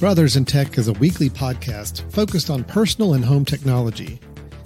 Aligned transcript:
Brothers 0.00 0.34
in 0.34 0.46
Tech 0.46 0.78
is 0.78 0.88
a 0.88 0.94
weekly 0.94 1.28
podcast 1.28 2.10
focused 2.10 2.48
on 2.48 2.64
personal 2.64 3.12
and 3.12 3.22
home 3.22 3.44
technology, 3.44 4.18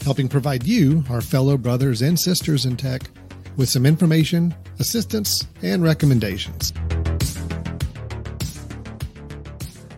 helping 0.04 0.28
provide 0.28 0.62
you, 0.62 1.02
our 1.10 1.20
fellow 1.20 1.56
brothers 1.56 2.02
and 2.02 2.16
sisters 2.16 2.64
in 2.64 2.76
tech, 2.76 3.02
with 3.56 3.68
some 3.68 3.84
information, 3.84 4.54
assistance, 4.78 5.44
and 5.60 5.82
recommendations. 5.82 6.72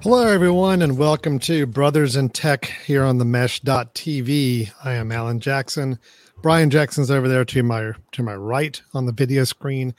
Hello, 0.03 0.27
everyone, 0.27 0.81
and 0.81 0.97
welcome 0.97 1.39
to 1.41 1.67
Brothers 1.67 2.17
in 2.17 2.31
Tech 2.31 2.65
here 2.87 3.05
on 3.05 3.19
the 3.19 3.27
Mesh.tv. 3.27 4.73
I 4.85 4.93
am 4.95 5.13
Alan 5.13 5.41
Jackson. 5.41 5.99
Brian 6.41 6.71
Jackson's 6.71 7.11
over 7.11 7.29
there 7.29 7.45
to 7.45 7.63
my 7.63 7.93
to 8.13 8.23
my 8.23 8.35
right 8.35 8.81
on 8.95 9.05
the 9.05 9.13
video 9.13 9.45
screen. 9.45 9.95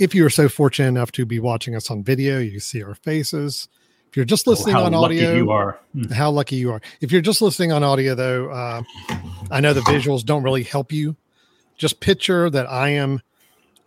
If 0.00 0.16
you 0.16 0.26
are 0.26 0.30
so 0.30 0.48
fortunate 0.48 0.88
enough 0.88 1.12
to 1.12 1.24
be 1.24 1.38
watching 1.38 1.76
us 1.76 1.92
on 1.92 2.02
video, 2.02 2.40
you 2.40 2.58
see 2.58 2.82
our 2.82 2.96
faces. 2.96 3.68
If 4.10 4.16
you're 4.16 4.24
just 4.24 4.48
listening 4.48 4.74
oh, 4.74 4.86
on 4.86 4.94
audio, 4.94 5.36
you 5.36 5.52
are. 5.52 5.78
Hmm. 5.92 6.10
How 6.10 6.32
lucky 6.32 6.56
you 6.56 6.72
are. 6.72 6.80
If 7.00 7.12
you're 7.12 7.20
just 7.20 7.40
listening 7.40 7.70
on 7.70 7.84
audio, 7.84 8.16
though, 8.16 8.50
uh, 8.50 8.82
I 9.52 9.60
know 9.60 9.72
the 9.72 9.82
visuals 9.82 10.24
don't 10.24 10.42
really 10.42 10.64
help 10.64 10.90
you. 10.90 11.14
Just 11.76 12.00
picture 12.00 12.50
that 12.50 12.68
I 12.68 12.88
am 12.88 13.22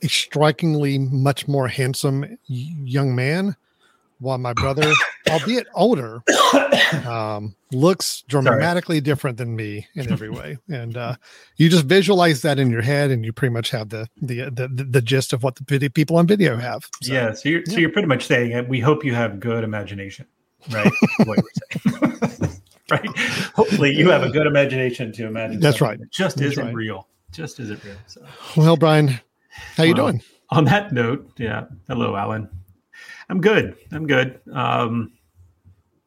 a 0.01 0.07
strikingly 0.07 0.97
much 0.97 1.49
more 1.49 1.67
handsome 1.67 2.37
young 2.47 3.13
man, 3.13 3.57
while 4.23 4.37
my 4.37 4.53
brother, 4.53 4.91
albeit 5.29 5.67
older, 5.75 6.23
um, 7.05 7.55
looks 7.71 8.21
dramatically 8.27 8.95
Sorry. 8.95 9.01
different 9.01 9.37
than 9.37 9.55
me 9.55 9.87
in 9.95 10.11
every 10.11 10.29
way. 10.29 10.57
And 10.69 10.97
uh, 10.97 11.15
you 11.57 11.69
just 11.69 11.85
visualize 11.85 12.41
that 12.41 12.57
in 12.57 12.71
your 12.71 12.81
head, 12.81 13.11
and 13.11 13.25
you 13.25 13.33
pretty 13.33 13.53
much 13.53 13.69
have 13.71 13.89
the 13.89 14.07
the 14.21 14.45
the, 14.49 14.67
the 14.67 15.01
gist 15.01 15.33
of 15.33 15.43
what 15.43 15.55
the 15.55 15.89
people 15.89 16.17
on 16.17 16.25
video 16.25 16.55
have. 16.57 16.89
So, 17.01 17.13
yeah. 17.13 17.33
So 17.33 17.49
you're 17.49 17.63
yeah. 17.67 17.73
so 17.73 17.79
you're 17.79 17.91
pretty 17.91 18.07
much 18.07 18.25
saying 18.25 18.67
we 18.67 18.79
hope 18.79 19.03
you 19.05 19.13
have 19.13 19.39
good 19.39 19.63
imagination, 19.63 20.25
right? 20.71 20.91
what 21.25 21.37
you're 21.37 21.93
saying. 21.99 22.61
right. 22.91 23.17
Hopefully, 23.53 23.93
you 23.93 24.09
have 24.09 24.23
a 24.23 24.29
good 24.29 24.47
imagination 24.47 25.11
to 25.13 25.27
imagine. 25.27 25.59
That's 25.59 25.81
right. 25.81 25.99
That 25.99 26.11
just 26.11 26.37
That's 26.37 26.53
isn't 26.53 26.65
right. 26.65 26.73
real. 26.73 27.07
Just 27.31 27.59
isn't 27.59 27.83
real. 27.83 27.95
So. 28.07 28.25
Well, 28.55 28.77
Brian, 28.77 29.07
how 29.07 29.19
well, 29.79 29.87
you 29.87 29.95
doing? 29.95 30.21
On 30.49 30.65
that 30.65 30.93
note, 30.93 31.31
yeah. 31.37 31.65
Hello, 31.87 32.15
Alan. 32.15 32.47
I'm 33.29 33.41
good. 33.41 33.75
I'm 33.91 34.07
good. 34.07 34.39
Um, 34.51 35.11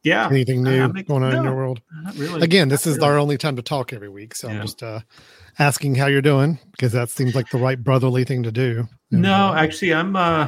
yeah. 0.03 0.27
Anything 0.27 0.63
new 0.63 0.87
going 1.03 1.23
on 1.23 1.31
no, 1.31 1.37
in 1.37 1.43
your 1.43 1.55
world? 1.55 1.81
Really. 2.15 2.41
Again, 2.41 2.69
this 2.69 2.85
not 2.85 2.91
is 2.91 2.97
really. 2.97 3.09
our 3.09 3.17
only 3.17 3.37
time 3.37 3.55
to 3.57 3.61
talk 3.61 3.91
every 3.91 4.09
week, 4.09 4.35
so 4.35 4.47
yeah. 4.47 4.55
I'm 4.55 4.61
just 4.61 4.81
uh, 4.81 5.01
asking 5.59 5.95
how 5.95 6.07
you're 6.07 6.21
doing 6.21 6.59
because 6.71 6.93
that 6.93 7.09
seems 7.09 7.35
like 7.35 7.49
the 7.49 7.57
right 7.57 7.81
brotherly 7.81 8.23
thing 8.23 8.43
to 8.43 8.51
do. 8.51 8.87
And, 9.11 9.21
no, 9.21 9.49
uh, 9.49 9.55
actually, 9.55 9.93
I'm. 9.93 10.15
Uh, 10.15 10.47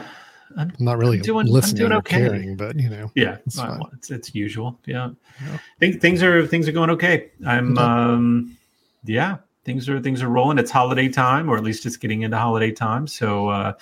I'm, 0.57 0.71
I'm 0.79 0.85
not 0.85 0.97
really 0.97 1.17
I'm 1.17 1.23
doing, 1.23 1.45
listening 1.45 1.83
I'm 1.83 1.89
doing 1.89 1.99
okay. 1.99 2.15
or 2.23 2.29
caring, 2.29 2.55
but 2.55 2.79
you 2.79 2.89
know, 2.89 3.11
yeah, 3.15 3.37
it's, 3.45 3.57
well, 3.57 3.87
it's, 3.93 4.09
it's 4.09 4.33
usual. 4.33 4.79
Yeah, 4.87 5.09
yeah. 5.41 5.57
Think, 5.79 6.01
things 6.01 6.23
are 6.23 6.47
things 6.47 6.67
are 6.67 6.71
going 6.71 6.89
okay. 6.91 7.31
I'm. 7.45 7.77
Okay. 7.77 7.81
Um, 7.85 8.57
yeah, 9.05 9.37
things 9.63 9.87
are 9.89 9.99
things 9.99 10.21
are 10.23 10.29
rolling. 10.29 10.57
It's 10.57 10.71
holiday 10.71 11.07
time, 11.09 11.49
or 11.49 11.57
at 11.57 11.63
least 11.63 11.85
it's 11.85 11.97
getting 11.97 12.23
into 12.23 12.37
holiday 12.37 12.71
time. 12.71 13.07
So 13.07 13.49
uh, 13.49 13.73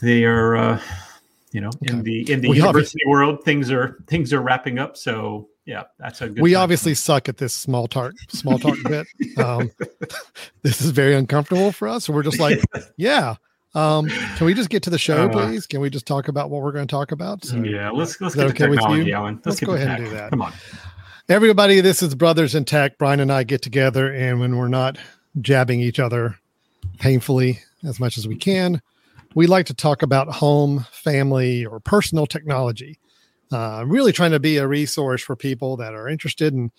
they 0.00 0.24
are. 0.24 0.56
Uh, 0.56 0.80
you 1.52 1.60
know 1.60 1.68
okay. 1.68 1.92
in 1.92 2.02
the 2.02 2.30
in 2.30 2.40
the 2.40 2.48
we 2.48 2.56
university 2.56 3.02
world 3.06 3.44
things 3.44 3.70
are 3.70 4.02
things 4.06 4.32
are 4.32 4.40
wrapping 4.40 4.78
up. 4.78 4.96
So 4.96 5.48
yeah 5.64 5.84
that's 5.98 6.20
a 6.20 6.28
good 6.28 6.42
we 6.42 6.54
obviously 6.54 6.94
suck 6.94 7.28
at 7.28 7.38
this 7.38 7.52
small 7.52 7.86
talk 7.86 8.12
small 8.28 8.58
talk 8.58 8.76
bit. 8.84 9.06
Um, 9.38 9.70
this 10.62 10.80
is 10.80 10.90
very 10.90 11.14
uncomfortable 11.14 11.72
for 11.72 11.88
us. 11.88 12.04
So 12.04 12.12
we're 12.12 12.22
just 12.22 12.40
like 12.40 12.60
yeah 12.96 13.36
um, 13.74 14.08
can 14.08 14.46
we 14.46 14.54
just 14.54 14.70
get 14.70 14.82
to 14.84 14.90
the 14.90 14.98
show 14.98 15.26
uh, 15.26 15.28
please? 15.28 15.66
Can 15.66 15.80
we 15.80 15.90
just 15.90 16.06
talk 16.06 16.28
about 16.28 16.48
what 16.48 16.62
we're 16.62 16.72
going 16.72 16.86
to 16.86 16.90
talk 16.90 17.12
about? 17.12 17.44
So, 17.44 17.56
yeah 17.58 17.90
let's 17.90 18.20
let's 18.20 18.34
get 18.34 18.46
okay 18.46 18.68
with 18.68 18.80
you? 18.80 19.12
Alan. 19.12 19.34
let's, 19.36 19.46
let's 19.46 19.60
go 19.60 19.74
ahead 19.74 19.88
tech. 19.88 19.98
and 19.98 20.08
do 20.08 20.14
that. 20.14 20.30
Come 20.30 20.42
on. 20.42 20.52
Everybody 21.28 21.80
this 21.80 22.02
is 22.02 22.14
brothers 22.14 22.54
in 22.54 22.64
tech. 22.64 22.98
Brian 22.98 23.20
and 23.20 23.32
i 23.32 23.44
get 23.44 23.62
together 23.62 24.12
and 24.12 24.40
when 24.40 24.56
we're 24.56 24.68
not 24.68 24.98
jabbing 25.40 25.80
each 25.80 25.98
other 25.98 26.38
painfully 26.98 27.60
as 27.84 28.00
much 28.00 28.16
as 28.16 28.26
we 28.26 28.36
can 28.36 28.80
we 29.36 29.46
like 29.46 29.66
to 29.66 29.74
talk 29.74 30.02
about 30.02 30.32
home, 30.32 30.86
family, 30.90 31.64
or 31.66 31.78
personal 31.78 32.26
technology. 32.26 32.98
Uh, 33.52 33.84
really 33.86 34.10
trying 34.10 34.30
to 34.30 34.40
be 34.40 34.56
a 34.56 34.66
resource 34.66 35.22
for 35.22 35.36
people 35.36 35.76
that 35.76 35.92
are 35.94 36.08
interested 36.08 36.54
in 36.54 36.72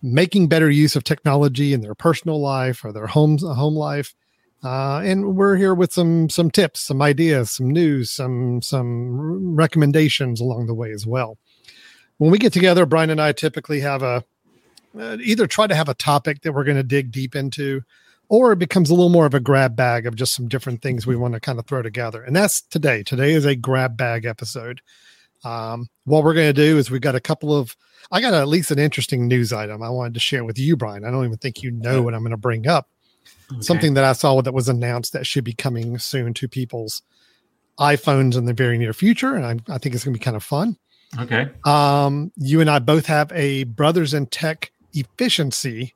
making 0.00 0.46
better 0.46 0.70
use 0.70 0.94
of 0.94 1.02
technology 1.02 1.74
in 1.74 1.80
their 1.80 1.96
personal 1.96 2.40
life 2.40 2.84
or 2.84 2.92
their 2.92 3.08
home 3.08 3.36
home 3.38 3.74
life. 3.74 4.14
Uh, 4.62 5.00
and 5.04 5.36
we're 5.36 5.56
here 5.56 5.74
with 5.74 5.92
some 5.92 6.30
some 6.30 6.48
tips, 6.48 6.80
some 6.80 7.02
ideas, 7.02 7.50
some 7.50 7.68
news, 7.68 8.10
some 8.10 8.62
some 8.62 9.56
recommendations 9.56 10.40
along 10.40 10.66
the 10.66 10.74
way 10.74 10.92
as 10.92 11.06
well. 11.06 11.38
When 12.18 12.30
we 12.30 12.38
get 12.38 12.52
together, 12.52 12.86
Brian 12.86 13.10
and 13.10 13.20
I 13.20 13.32
typically 13.32 13.80
have 13.80 14.02
a 14.02 14.24
uh, 14.98 15.16
either 15.22 15.48
try 15.48 15.66
to 15.66 15.74
have 15.74 15.88
a 15.88 15.94
topic 15.94 16.42
that 16.42 16.52
we're 16.52 16.64
going 16.64 16.76
to 16.76 16.82
dig 16.84 17.10
deep 17.10 17.34
into, 17.34 17.82
or 18.30 18.52
it 18.52 18.60
becomes 18.60 18.88
a 18.88 18.94
little 18.94 19.10
more 19.10 19.26
of 19.26 19.34
a 19.34 19.40
grab 19.40 19.74
bag 19.74 20.06
of 20.06 20.14
just 20.14 20.34
some 20.34 20.46
different 20.46 20.80
things 20.80 21.04
we 21.04 21.16
want 21.16 21.34
to 21.34 21.40
kind 21.40 21.58
of 21.58 21.66
throw 21.66 21.82
together. 21.82 22.22
And 22.22 22.34
that's 22.34 22.62
today. 22.62 23.02
Today 23.02 23.32
is 23.32 23.44
a 23.44 23.56
grab 23.56 23.96
bag 23.96 24.24
episode. 24.24 24.80
Um, 25.44 25.88
what 26.04 26.22
we're 26.22 26.34
going 26.34 26.46
to 26.46 26.52
do 26.52 26.78
is 26.78 26.92
we've 26.92 27.00
got 27.00 27.16
a 27.16 27.20
couple 27.20 27.54
of, 27.54 27.76
I 28.12 28.20
got 28.20 28.32
at 28.32 28.46
least 28.46 28.70
an 28.70 28.78
interesting 28.78 29.26
news 29.26 29.52
item 29.52 29.82
I 29.82 29.90
wanted 29.90 30.14
to 30.14 30.20
share 30.20 30.44
with 30.44 30.60
you, 30.60 30.76
Brian. 30.76 31.04
I 31.04 31.10
don't 31.10 31.24
even 31.24 31.38
think 31.38 31.64
you 31.64 31.72
know 31.72 32.02
what 32.02 32.14
I'm 32.14 32.20
going 32.20 32.30
to 32.30 32.36
bring 32.36 32.68
up. 32.68 32.88
Okay. 33.50 33.62
Something 33.62 33.94
that 33.94 34.04
I 34.04 34.12
saw 34.12 34.40
that 34.40 34.54
was 34.54 34.68
announced 34.68 35.12
that 35.12 35.26
should 35.26 35.42
be 35.42 35.52
coming 35.52 35.98
soon 35.98 36.32
to 36.34 36.46
people's 36.46 37.02
iPhones 37.80 38.36
in 38.36 38.44
the 38.44 38.54
very 38.54 38.78
near 38.78 38.92
future. 38.92 39.34
And 39.34 39.44
I, 39.44 39.74
I 39.74 39.78
think 39.78 39.96
it's 39.96 40.04
going 40.04 40.14
to 40.14 40.18
be 40.18 40.24
kind 40.24 40.36
of 40.36 40.44
fun. 40.44 40.76
Okay. 41.18 41.48
Um, 41.64 42.30
you 42.36 42.60
and 42.60 42.70
I 42.70 42.78
both 42.78 43.06
have 43.06 43.32
a 43.32 43.64
Brothers 43.64 44.14
in 44.14 44.26
Tech 44.26 44.70
efficiency 44.92 45.94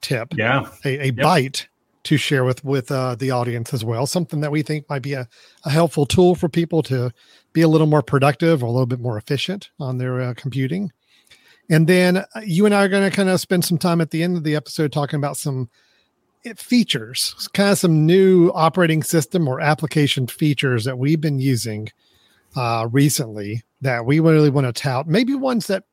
tip. 0.00 0.32
Yeah. 0.36 0.68
A, 0.84 0.98
a 1.00 1.04
yep. 1.06 1.16
bite 1.16 1.68
to 2.04 2.16
share 2.16 2.44
with 2.44 2.64
with 2.64 2.90
uh, 2.90 3.14
the 3.14 3.30
audience 3.30 3.72
as 3.72 3.84
well. 3.84 4.06
Something 4.06 4.40
that 4.40 4.52
we 4.52 4.62
think 4.62 4.88
might 4.88 5.02
be 5.02 5.12
a, 5.14 5.28
a 5.64 5.70
helpful 5.70 6.06
tool 6.06 6.34
for 6.34 6.48
people 6.48 6.82
to 6.84 7.12
be 7.52 7.62
a 7.62 7.68
little 7.68 7.86
more 7.86 8.02
productive 8.02 8.62
or 8.62 8.66
a 8.66 8.70
little 8.70 8.86
bit 8.86 9.00
more 9.00 9.16
efficient 9.16 9.70
on 9.78 9.98
their 9.98 10.20
uh, 10.20 10.34
computing. 10.34 10.90
And 11.70 11.86
then 11.86 12.18
uh, 12.18 12.24
you 12.44 12.66
and 12.66 12.74
I 12.74 12.84
are 12.84 12.88
going 12.88 13.08
to 13.08 13.14
kind 13.14 13.28
of 13.28 13.40
spend 13.40 13.64
some 13.64 13.78
time 13.78 14.00
at 14.00 14.10
the 14.10 14.22
end 14.22 14.36
of 14.36 14.44
the 14.44 14.56
episode 14.56 14.92
talking 14.92 15.16
about 15.16 15.36
some 15.36 15.70
eh, 16.44 16.54
features, 16.56 17.48
kind 17.54 17.70
of 17.70 17.78
some 17.78 18.04
new 18.04 18.50
operating 18.54 19.02
system 19.02 19.46
or 19.46 19.60
application 19.60 20.26
features 20.26 20.84
that 20.84 20.98
we've 20.98 21.20
been 21.20 21.38
using 21.38 21.88
uh, 22.56 22.88
recently 22.90 23.62
that 23.80 24.04
we 24.04 24.20
really 24.20 24.50
want 24.50 24.66
to 24.66 24.72
tout. 24.72 25.06
Maybe 25.06 25.34
ones 25.34 25.66
that 25.68 25.84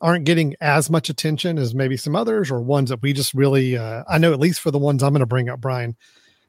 aren't 0.00 0.24
getting 0.24 0.54
as 0.60 0.88
much 0.90 1.08
attention 1.08 1.58
as 1.58 1.74
maybe 1.74 1.96
some 1.96 2.14
others 2.14 2.50
or 2.50 2.60
ones 2.60 2.90
that 2.90 3.02
we 3.02 3.12
just 3.12 3.34
really 3.34 3.76
uh, 3.76 4.04
i 4.08 4.18
know 4.18 4.32
at 4.32 4.40
least 4.40 4.60
for 4.60 4.70
the 4.70 4.78
ones 4.78 5.02
i'm 5.02 5.12
going 5.12 5.20
to 5.20 5.26
bring 5.26 5.48
up 5.48 5.60
brian 5.60 5.96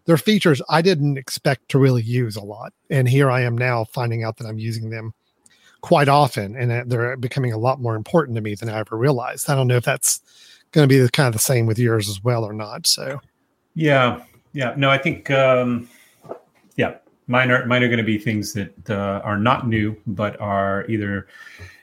they're 0.05 0.17
features 0.17 0.61
i 0.69 0.81
didn't 0.81 1.17
expect 1.17 1.69
to 1.69 1.79
really 1.79 2.03
use 2.03 2.35
a 2.35 2.43
lot 2.43 2.73
and 2.89 3.07
here 3.07 3.29
i 3.29 3.41
am 3.41 3.57
now 3.57 3.83
finding 3.85 4.23
out 4.23 4.37
that 4.37 4.47
i'm 4.47 4.59
using 4.59 4.89
them 4.89 5.13
quite 5.81 6.09
often 6.09 6.55
and 6.55 6.91
they're 6.91 7.15
becoming 7.17 7.53
a 7.53 7.57
lot 7.57 7.79
more 7.79 7.95
important 7.95 8.35
to 8.35 8.41
me 8.41 8.53
than 8.53 8.67
i 8.67 8.79
ever 8.79 8.97
realized. 8.97 9.49
I 9.49 9.55
don't 9.55 9.67
know 9.67 9.77
if 9.77 9.85
that's 9.85 10.19
going 10.71 10.83
to 10.83 10.93
be 10.93 10.99
the 10.99 11.09
kind 11.09 11.27
of 11.27 11.33
the 11.33 11.39
same 11.39 11.65
with 11.65 11.79
yours 11.79 12.09
as 12.09 12.21
well 12.21 12.43
or 12.43 12.51
not 12.51 12.85
so. 12.85 13.21
Yeah 13.75 14.21
yeah 14.53 14.73
no 14.75 14.89
i 14.89 14.97
think 14.97 15.29
um 15.31 15.87
yeah 16.75 16.95
mine 17.27 17.51
are 17.51 17.65
mine 17.65 17.83
are 17.83 17.87
going 17.87 17.97
to 17.97 18.03
be 18.03 18.17
things 18.17 18.53
that 18.53 18.89
uh, 18.89 19.21
are 19.23 19.37
not 19.37 19.67
new 19.67 19.95
but 20.07 20.39
are 20.39 20.85
either 20.87 21.27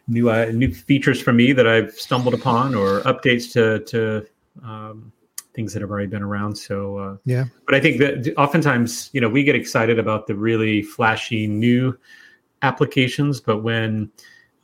new 0.08 0.30
uh, 0.30 0.46
new 0.52 0.72
features 0.72 1.20
from 1.20 1.36
me 1.36 1.52
that 1.52 1.66
I've 1.66 1.92
stumbled 1.92 2.34
upon 2.34 2.74
or 2.74 3.00
updates 3.02 3.52
to 3.52 3.80
to 3.86 4.26
um, 4.64 5.12
things 5.54 5.72
that 5.72 5.82
have 5.82 5.90
already 5.90 6.06
been 6.06 6.22
around. 6.22 6.56
So 6.56 6.98
uh, 6.98 7.16
yeah, 7.24 7.44
but 7.64 7.74
I 7.74 7.80
think 7.80 7.98
that 7.98 8.34
oftentimes 8.36 9.10
you 9.12 9.20
know 9.20 9.28
we 9.28 9.42
get 9.42 9.56
excited 9.56 9.98
about 9.98 10.26
the 10.26 10.34
really 10.34 10.82
flashy 10.82 11.46
new 11.46 11.96
applications, 12.62 13.40
but 13.40 13.62
when 13.62 14.10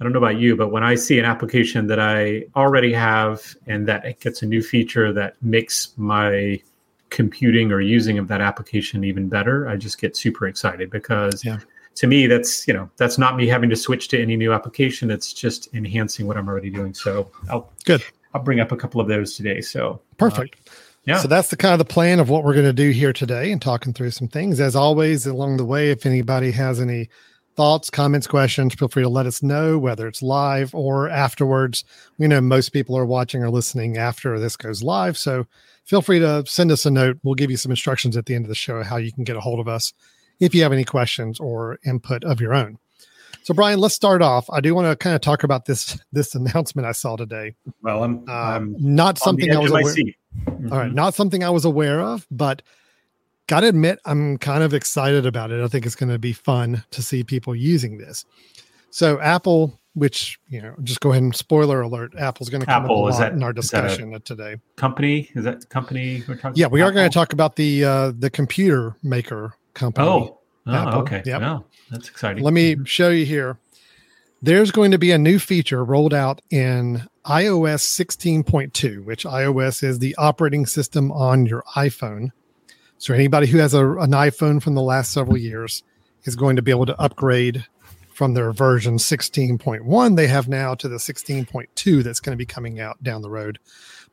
I 0.00 0.04
don't 0.04 0.12
know 0.12 0.18
about 0.18 0.38
you, 0.38 0.56
but 0.56 0.70
when 0.70 0.82
I 0.82 0.94
see 0.94 1.18
an 1.18 1.24
application 1.24 1.86
that 1.88 2.00
I 2.00 2.44
already 2.56 2.92
have 2.92 3.54
and 3.66 3.86
that 3.88 4.04
it 4.04 4.20
gets 4.20 4.42
a 4.42 4.46
new 4.46 4.62
feature 4.62 5.12
that 5.12 5.40
makes 5.42 5.92
my 5.96 6.60
computing 7.10 7.70
or 7.70 7.80
using 7.80 8.18
of 8.18 8.26
that 8.28 8.40
application 8.40 9.04
even 9.04 9.28
better, 9.28 9.68
I 9.68 9.76
just 9.76 10.00
get 10.00 10.16
super 10.16 10.46
excited 10.46 10.90
because 10.90 11.44
yeah 11.44 11.58
to 11.94 12.06
me 12.06 12.26
that's 12.26 12.66
you 12.66 12.74
know 12.74 12.90
that's 12.96 13.18
not 13.18 13.36
me 13.36 13.46
having 13.46 13.70
to 13.70 13.76
switch 13.76 14.08
to 14.08 14.20
any 14.20 14.36
new 14.36 14.52
application. 14.52 15.10
It's 15.10 15.32
just 15.32 15.72
enhancing 15.74 16.26
what 16.26 16.36
i'm 16.36 16.48
already 16.48 16.70
doing. 16.70 16.94
So 16.94 17.30
i'll 17.50 17.70
good. 17.84 18.02
I'll 18.34 18.42
bring 18.42 18.60
up 18.60 18.72
a 18.72 18.76
couple 18.76 19.00
of 19.00 19.08
those 19.08 19.34
today. 19.34 19.60
So 19.60 20.00
perfect. 20.16 20.56
uh, 20.68 20.72
yeah. 21.04 21.18
So 21.18 21.28
that's 21.28 21.48
the 21.48 21.56
kind 21.56 21.72
of 21.72 21.78
the 21.78 21.92
plan 21.92 22.20
of 22.20 22.30
what 22.30 22.44
we're 22.44 22.54
going 22.54 22.64
to 22.64 22.72
do 22.72 22.90
here 22.90 23.12
today 23.12 23.50
and 23.50 23.60
talking 23.60 23.92
through 23.92 24.12
some 24.12 24.28
things. 24.28 24.60
As 24.60 24.76
always 24.76 25.26
along 25.26 25.56
the 25.56 25.64
way 25.64 25.90
if 25.90 26.06
anybody 26.06 26.52
has 26.52 26.80
any 26.80 27.08
thoughts 27.54 27.90
comments 27.90 28.26
questions 28.26 28.72
feel 28.72 28.88
free 28.88 29.02
to 29.02 29.08
let 29.10 29.26
us 29.26 29.42
know 29.42 29.78
whether 29.78 30.06
it's 30.06 30.22
live 30.22 30.74
or 30.74 31.08
afterwards. 31.10 31.84
We 32.18 32.26
know 32.28 32.40
most 32.40 32.70
people 32.70 32.96
are 32.96 33.04
watching 33.04 33.42
or 33.42 33.50
listening 33.50 33.98
after 33.98 34.38
this 34.38 34.56
goes 34.56 34.82
live. 34.82 35.18
So 35.18 35.46
feel 35.84 36.00
free 36.00 36.20
to 36.20 36.44
send 36.46 36.70
us 36.70 36.86
a 36.86 36.90
note. 36.90 37.18
We'll 37.22 37.34
give 37.34 37.50
you 37.50 37.58
some 37.58 37.72
instructions 37.72 38.16
at 38.16 38.24
the 38.24 38.34
end 38.34 38.46
of 38.46 38.48
the 38.48 38.54
show 38.54 38.82
how 38.82 38.96
you 38.96 39.12
can 39.12 39.24
get 39.24 39.36
a 39.36 39.40
hold 39.40 39.60
of 39.60 39.68
us 39.68 39.92
if 40.42 40.54
you 40.54 40.62
have 40.62 40.72
any 40.72 40.84
questions 40.84 41.38
or 41.40 41.78
input 41.86 42.24
of 42.24 42.40
your 42.40 42.52
own. 42.52 42.78
So, 43.44 43.54
Brian, 43.54 43.80
let's 43.80 43.94
start 43.94 44.22
off. 44.22 44.48
I 44.50 44.60
do 44.60 44.74
want 44.74 44.86
to 44.88 44.94
kind 44.96 45.14
of 45.16 45.20
talk 45.20 45.42
about 45.44 45.64
this 45.66 45.98
this 46.12 46.34
announcement 46.34 46.86
I 46.86 46.92
saw 46.92 47.16
today. 47.16 47.54
Well, 47.82 48.04
I'm, 48.04 48.18
Um, 48.18 48.26
I'm 48.28 48.76
not 48.78 49.18
something 49.18 49.50
I 49.50 49.58
was 49.58 49.70
aware. 49.70 49.94
All 50.46 50.72
All 50.72 50.78
right, 50.78 50.92
not 50.92 51.14
something 51.14 51.42
I 51.44 51.50
was 51.50 51.64
aware 51.64 52.00
of, 52.00 52.26
but 52.30 52.62
gotta 53.48 53.66
admit, 53.68 53.98
I'm 54.04 54.38
kind 54.38 54.62
of 54.62 54.72
excited 54.74 55.26
about 55.26 55.50
it. 55.50 55.62
I 55.62 55.68
think 55.68 55.86
it's 55.86 55.94
going 55.96 56.10
to 56.12 56.18
be 56.18 56.32
fun 56.32 56.84
to 56.90 57.02
see 57.02 57.22
people 57.24 57.54
using 57.54 57.98
this. 57.98 58.24
So, 58.90 59.20
Apple, 59.20 59.78
which 59.94 60.38
you 60.48 60.62
know, 60.62 60.74
just 60.82 61.00
go 61.00 61.10
ahead 61.10 61.22
and 61.22 61.34
spoiler 61.34 61.80
alert, 61.82 62.14
Apple's 62.16 62.48
going 62.48 62.60
to 62.60 62.66
come 62.66 62.84
Apple, 62.84 63.04
up 63.06 63.06
a 63.06 63.08
is 63.08 63.14
lot 63.14 63.20
that- 63.20 63.32
in 63.32 63.42
our 63.42 63.50
is 63.56 63.70
that 63.70 63.84
a- 63.84 63.88
discussion 63.88 64.20
today. 64.22 64.56
company. 64.76 65.28
Is 65.34 65.44
that 65.44 65.68
company 65.68 66.22
we're 66.28 66.36
talking? 66.36 66.58
Yeah, 66.60 66.68
we 66.68 66.80
are 66.80 66.92
going 66.92 67.10
to 67.10 67.14
talk 67.14 67.32
about 67.32 67.56
the 67.56 67.84
uh, 67.84 68.12
the 68.16 68.30
computer 68.30 68.94
maker 69.02 69.54
company. 69.74 70.06
Oh, 70.06 70.38
oh 70.66 70.72
Apple, 70.72 71.00
okay. 71.00 71.22
yep. 71.24 71.40
Yeah, 71.40 71.58
that's 71.90 72.08
exciting. 72.08 72.42
Let 72.42 72.52
me 72.52 72.74
mm-hmm. 72.74 72.84
show 72.84 73.10
you 73.10 73.24
here. 73.24 73.58
There's 74.44 74.72
going 74.72 74.90
to 74.90 74.98
be 74.98 75.12
a 75.12 75.18
new 75.18 75.38
feature 75.38 75.84
rolled 75.84 76.12
out 76.12 76.40
in 76.50 77.06
iOS 77.24 77.82
16.2, 77.82 79.04
which 79.04 79.24
iOS 79.24 79.84
is 79.84 80.00
the 80.00 80.16
operating 80.16 80.66
system 80.66 81.12
on 81.12 81.46
your 81.46 81.62
iPhone. 81.76 82.30
So 82.98 83.14
anybody 83.14 83.46
who 83.46 83.58
has 83.58 83.74
a, 83.74 83.88
an 83.98 84.10
iPhone 84.10 84.60
from 84.60 84.74
the 84.74 84.82
last 84.82 85.12
several 85.12 85.36
years 85.36 85.84
is 86.24 86.34
going 86.34 86.56
to 86.56 86.62
be 86.62 86.72
able 86.72 86.86
to 86.86 87.00
upgrade 87.00 87.66
from 88.12 88.34
their 88.34 88.52
version 88.52 88.98
16.1 88.98 90.16
they 90.16 90.26
have 90.26 90.46
now 90.46 90.74
to 90.74 90.88
the 90.88 90.96
16.2 90.96 92.02
that's 92.02 92.20
going 92.20 92.32
to 92.32 92.36
be 92.36 92.46
coming 92.46 92.78
out 92.78 93.02
down 93.02 93.22
the 93.22 93.30
road. 93.30 93.58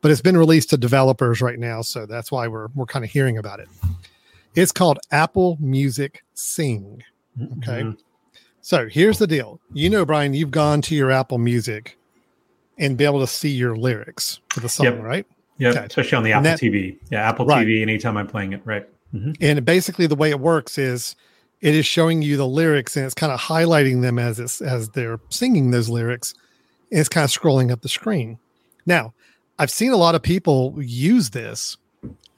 But 0.02 0.12
it's 0.12 0.22
been 0.22 0.38
released 0.38 0.70
to 0.70 0.78
developers 0.78 1.42
right 1.42 1.60
now, 1.60 1.82
so 1.82 2.06
that's 2.06 2.32
why 2.32 2.48
we're 2.48 2.68
we're 2.74 2.86
kind 2.86 3.04
of 3.04 3.12
hearing 3.12 3.38
about 3.38 3.60
it. 3.60 3.68
It's 4.56 4.72
called 4.72 5.00
Apple 5.12 5.58
Music 5.60 6.24
Sing. 6.34 7.04
Okay. 7.58 7.84
Mhm. 7.84 7.98
So 8.62 8.88
here's 8.90 9.18
the 9.20 9.28
deal. 9.28 9.60
You 9.74 9.90
know, 9.90 10.06
Brian, 10.06 10.34
you've 10.34 10.52
gone 10.52 10.82
to 10.84 10.96
your 10.96 11.12
Apple 11.12 11.38
Music 11.38 11.98
and 12.78 12.98
be 12.98 13.06
able 13.06 13.20
to 13.22 13.28
see 13.28 13.50
your 13.50 13.76
lyrics 13.76 14.40
for 14.50 14.60
the 14.60 14.70
song, 14.70 14.86
Yep. 14.86 15.02
right? 15.02 15.26
Yeah, 15.58 15.70
Okay. 15.70 15.86
especially 15.86 16.18
on 16.18 16.24
the 16.24 16.32
Apple 16.34 16.44
that- 16.44 16.60
TV. 16.60 16.98
Yeah, 17.10 17.28
Apple 17.30 17.46
Right. 17.46 17.66
TV. 17.66 17.82
Anytime 17.82 18.18
I'm 18.18 18.28
playing 18.28 18.54
it, 18.54 18.62
right? 18.66 18.86
Mhm. 19.14 19.36
And 19.42 19.66
basically, 19.66 20.08
the 20.08 20.16
way 20.16 20.30
it 20.30 20.40
works 20.40 20.78
is 20.78 21.16
it 21.62 21.76
is 21.76 21.86
showing 21.86 22.22
you 22.22 22.38
the 22.38 22.48
lyrics 22.48 22.96
and 22.96 23.06
it's 23.06 23.16
kind 23.16 23.32
of 23.34 23.40
highlighting 23.42 24.02
them 24.02 24.18
as 24.20 24.40
it's 24.40 24.62
as 24.62 24.90
they're 24.90 25.20
singing 25.30 25.72
those 25.72 25.90
lyrics. 25.90 26.34
And 26.92 27.00
it's 27.00 27.10
kind 27.10 27.26
of 27.26 27.32
scrolling 27.32 27.72
up 27.72 27.82
the 27.82 27.90
screen. 27.90 28.38
Now, 28.86 29.14
I've 29.58 29.72
seen 29.72 29.92
a 29.92 29.98
lot 29.98 30.16
of 30.16 30.22
people 30.22 30.76
use 30.80 31.32
this 31.32 31.76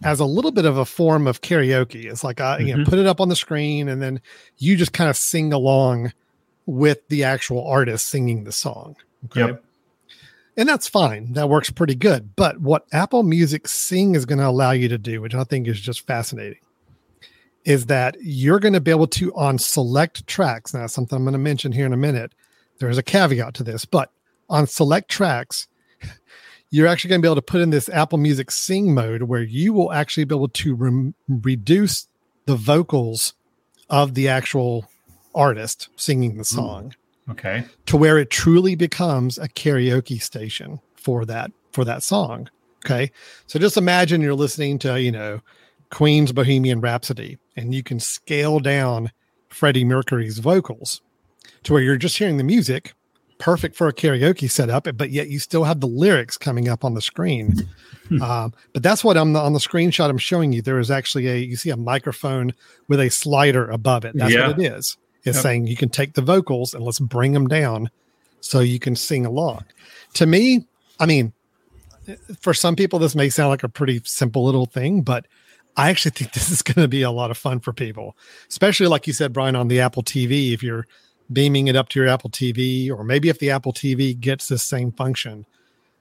as 0.03 0.19
a 0.19 0.25
little 0.25 0.51
bit 0.51 0.65
of 0.65 0.77
a 0.77 0.85
form 0.85 1.27
of 1.27 1.41
karaoke. 1.41 2.05
It's 2.05 2.23
like 2.23 2.39
uh, 2.41 2.57
you 2.59 2.75
know, 2.75 2.83
Mhm. 2.83 2.87
put 2.89 2.99
it 2.99 3.05
up 3.07 3.21
on 3.21 3.29
the 3.29 3.35
screen 3.35 3.87
and 3.87 4.01
then 4.01 4.21
you 4.57 4.75
just 4.75 4.93
kind 4.93 5.09
of 5.09 5.15
sing 5.17 5.53
along 5.53 6.13
with 6.65 7.07
the 7.09 7.23
actual 7.23 7.65
artist 7.67 8.07
singing 8.07 8.43
the 8.43 8.51
song. 8.51 8.95
Okay. 9.25 9.41
Yep. 9.41 9.63
And 10.57 10.67
that's 10.69 10.87
fine. 10.87 11.33
That 11.33 11.49
works 11.49 11.69
pretty 11.69 11.95
good. 11.95 12.35
But 12.35 12.59
what 12.59 12.85
Apple 12.91 13.23
Music 13.23 13.67
Sing 13.67 14.15
is 14.15 14.25
going 14.25 14.39
to 14.39 14.47
allow 14.47 14.71
you 14.71 14.89
to 14.89 14.97
do, 14.97 15.21
which 15.21 15.33
I 15.33 15.43
think 15.43 15.67
is 15.67 15.79
just 15.79 16.05
fascinating, 16.05 16.59
is 17.63 17.85
that 17.85 18.17
you're 18.21 18.59
going 18.59 18.73
to 18.73 18.81
be 18.81 18.91
able 18.91 19.07
to, 19.07 19.33
on 19.35 19.57
select 19.57 20.27
tracks, 20.27 20.73
now, 20.73 20.87
something 20.87 21.15
I'm 21.15 21.23
going 21.23 21.33
to 21.33 21.39
mention 21.39 21.71
here 21.71 21.85
in 21.85 21.93
a 21.93 21.97
minute, 21.97 22.33
there's 22.79 22.97
a 22.97 23.03
caveat 23.03 23.53
to 23.55 23.63
this, 23.63 23.85
but 23.85 24.11
on 24.49 24.67
select 24.67 25.09
tracks, 25.09 25.67
you're 26.71 26.87
actually 26.87 27.09
going 27.09 27.21
to 27.21 27.25
be 27.25 27.27
able 27.27 27.35
to 27.35 27.41
put 27.41 27.61
in 27.61 27.69
this 27.69 27.89
Apple 27.89 28.17
Music 28.17 28.49
Sing 28.49 28.93
mode 28.93 29.23
where 29.23 29.43
you 29.43 29.73
will 29.73 29.91
actually 29.91 30.23
be 30.23 30.33
able 30.33 30.47
to 30.47 30.73
rem- 30.73 31.13
reduce 31.27 32.07
the 32.45 32.55
vocals 32.55 33.33
of 33.89 34.15
the 34.15 34.27
actual 34.29 34.89
artist 35.35 35.89
singing 35.95 36.31
the 36.31 36.37
hmm. 36.37 36.43
song 36.43 36.95
Okay. 37.29 37.65
to 37.85 37.97
where 37.97 38.17
it 38.17 38.29
truly 38.29 38.75
becomes 38.75 39.37
a 39.37 39.47
karaoke 39.47 40.21
station 40.21 40.79
for 40.95 41.23
that 41.25 41.51
for 41.71 41.85
that 41.85 42.03
song 42.03 42.49
okay 42.83 43.11
so 43.47 43.57
just 43.57 43.77
imagine 43.77 44.21
you're 44.21 44.33
listening 44.33 44.79
to 44.79 44.99
you 44.99 45.11
know 45.11 45.39
queen's 45.91 46.31
bohemian 46.33 46.81
rhapsody 46.81 47.37
and 47.55 47.73
you 47.73 47.83
can 47.83 47.99
scale 47.99 48.59
down 48.59 49.11
freddie 49.49 49.85
mercury's 49.85 50.39
vocals 50.39 51.01
to 51.63 51.73
where 51.73 51.81
you're 51.81 51.95
just 51.95 52.17
hearing 52.17 52.37
the 52.37 52.43
music 52.43 52.93
perfect 53.41 53.75
for 53.75 53.87
a 53.87 53.93
karaoke 53.93 54.49
setup 54.49 54.87
but 54.95 55.09
yet 55.09 55.27
you 55.29 55.39
still 55.39 55.63
have 55.63 55.79
the 55.81 55.87
lyrics 55.87 56.37
coming 56.37 56.69
up 56.69 56.85
on 56.85 56.93
the 56.93 57.01
screen 57.01 57.53
um, 58.21 58.53
but 58.73 58.83
that's 58.83 59.03
what 59.03 59.17
I'm 59.17 59.35
on 59.35 59.53
the 59.53 59.59
screenshot 59.59 60.09
I'm 60.09 60.17
showing 60.17 60.51
you. 60.53 60.61
There 60.61 60.79
is 60.79 60.91
actually 60.91 61.27
a 61.27 61.37
you 61.37 61.55
see 61.55 61.69
a 61.69 61.77
microphone 61.77 62.53
with 62.89 62.99
a 62.99 63.09
slider 63.09 63.69
above 63.69 64.03
it. 64.05 64.13
That's 64.15 64.33
Yeah. 64.33 64.47
what 64.49 64.59
it 64.59 64.65
is. 64.73 64.97
It's 65.23 65.37
Yep. 65.37 65.43
saying 65.43 65.67
you 65.67 65.77
can 65.77 65.87
take 65.89 66.13
the 66.13 66.21
vocals 66.21 66.73
and 66.73 66.83
let's 66.83 66.99
bring 66.99 67.31
them 67.31 67.47
down 67.47 67.89
so 68.41 68.59
you 68.59 68.79
can 68.79 68.95
sing 68.95 69.25
along. 69.25 69.63
To 70.15 70.25
me, 70.25 70.67
I 70.99 71.05
mean, 71.05 71.31
for 72.41 72.53
some 72.53 72.75
people 72.75 72.99
this 72.99 73.15
may 73.15 73.29
sound 73.29 73.49
like 73.49 73.63
a 73.63 73.69
pretty 73.69 74.01
simple 74.03 74.43
little 74.43 74.65
thing, 74.65 75.01
but 75.03 75.25
I 75.77 75.89
actually 75.89 76.11
think 76.11 76.33
this 76.33 76.51
is 76.51 76.61
going 76.61 76.83
to 76.83 76.89
be 76.89 77.03
a 77.03 77.11
lot 77.11 77.31
of 77.31 77.37
fun 77.37 77.59
for 77.61 77.71
people, 77.71 78.17
especially 78.49 78.87
like 78.87 79.07
you 79.07 79.13
said, 79.13 79.31
Brian, 79.31 79.55
on 79.55 79.67
the 79.69 79.79
Apple 79.79 80.03
TV. 80.03 80.53
If 80.53 80.63
you're 80.63 80.85
beaming 81.31 81.67
it 81.67 81.75
up 81.75 81.89
to 81.89 81.99
your 81.99 82.07
Apple 82.07 82.29
TV, 82.29 82.89
or 82.89 83.03
maybe 83.03 83.29
if 83.29 83.39
the 83.39 83.51
Apple 83.51 83.73
TV 83.73 84.19
gets 84.19 84.47
this 84.47 84.63
same 84.63 84.91
function, 84.91 85.45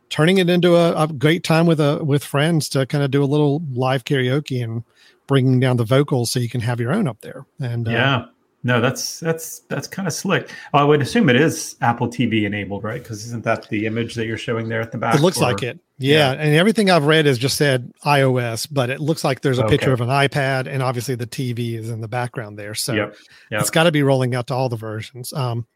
turning 0.09 0.39
it 0.39 0.51
into 0.51 0.77
a, 0.77 1.05
a 1.05 1.09
great 1.09 1.45
time 1.45 1.67
with 1.67 1.81
a 1.81 2.05
with 2.05 2.25
friends 2.25 2.69
to 2.71 2.87
kind 2.87 3.05
of 3.05 3.11
do 3.11 3.23
a 3.23 3.27
little 3.27 3.63
live 3.73 4.05
karaoke 4.05 4.63
and 4.63 4.85
bringing 5.27 5.61
down 5.61 5.77
the 5.77 5.85
vocals 5.85 6.31
so 6.31 6.41
you 6.41 6.49
can 6.49 6.61
have 6.61 6.81
your 6.81 6.93
own 6.93 7.07
up 7.07 7.21
there. 7.21 7.47
And 7.61 7.87
uh, 7.87 7.93
Yeah. 7.93 8.25
No, 8.63 8.81
that's 8.81 9.21
that's 9.21 9.61
that's 9.71 9.89
kind 9.89 10.07
of 10.07 10.13
slick. 10.13 10.51
Well, 10.75 10.83
I 10.83 10.87
would 10.87 11.01
assume 11.01 11.31
it 11.31 11.37
is 11.37 11.77
Apple 11.81 12.09
TV 12.09 12.45
enabled, 12.45 12.85
right? 12.85 13.03
Because 13.03 13.25
isn't 13.27 13.43
that 13.45 13.67
the 13.71 13.87
image 13.87 14.15
that 14.17 14.27
you're 14.27 14.37
showing 14.37 14.69
there 14.69 14.83
at 14.83 14.93
the 14.93 14.99
back? 14.99 15.15
it 15.15 15.23
looks 15.23 15.39
or- 15.39 15.45
like 15.45 15.63
it. 15.63 15.79
Yeah, 16.03 16.33
and 16.33 16.55
everything 16.55 16.89
I've 16.91 17.05
read 17.05 17.27
has 17.27 17.37
just 17.37 17.59
said 17.59 17.93
iOS, 18.07 18.67
but 18.71 18.89
it 18.89 19.01
looks 19.01 19.23
like 19.23 19.43
there's 19.43 19.59
a 19.59 19.65
picture 19.67 19.93
of 19.93 20.01
an 20.01 20.09
iPad, 20.09 20.67
and 20.67 20.83
obviously 20.83 21.15
the 21.15 21.27
TV 21.27 21.75
is 21.79 21.91
in 21.91 22.01
the 22.01 22.09
background 22.09 22.59
there. 22.59 22.75
So 22.75 22.95
Yep. 22.95 23.17
Yep. 23.51 23.61
it's 23.61 23.69
got 23.69 23.83
to 23.85 23.93
be 23.93 24.03
rolling 24.03 24.35
out 24.35 24.47
to 24.47 24.55
all 24.55 24.71
the 24.71 24.77
versions. 24.79 25.31
Um, 25.35 25.67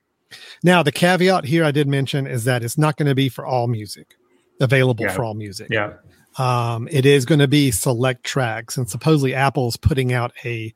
now 0.63 0.83
the 0.83 0.93
caveat 0.93 1.45
here 1.45 1.63
I 1.63 1.73
did 1.73 1.87
mention 1.89 2.27
is 2.27 2.45
that 2.45 2.63
it's 2.65 2.79
not 2.79 2.97
going 2.97 3.09
to 3.09 3.15
be 3.15 3.29
for 3.29 3.45
all 3.45 3.67
music 3.67 4.15
available 4.63 5.05
Yeah. 5.05 5.13
for 5.13 5.25
all 5.25 5.35
music. 5.35 5.69
Yeah. 5.71 5.93
Um, 6.39 6.89
it 6.91 7.05
is 7.05 7.27
going 7.27 7.41
to 7.41 7.49
be 7.49 7.71
select 7.71 8.25
tracks, 8.25 8.79
and 8.79 8.89
supposedly 8.89 9.35
Apple's 9.35 9.77
putting 9.77 10.13
out 10.15 10.33
a 10.43 10.73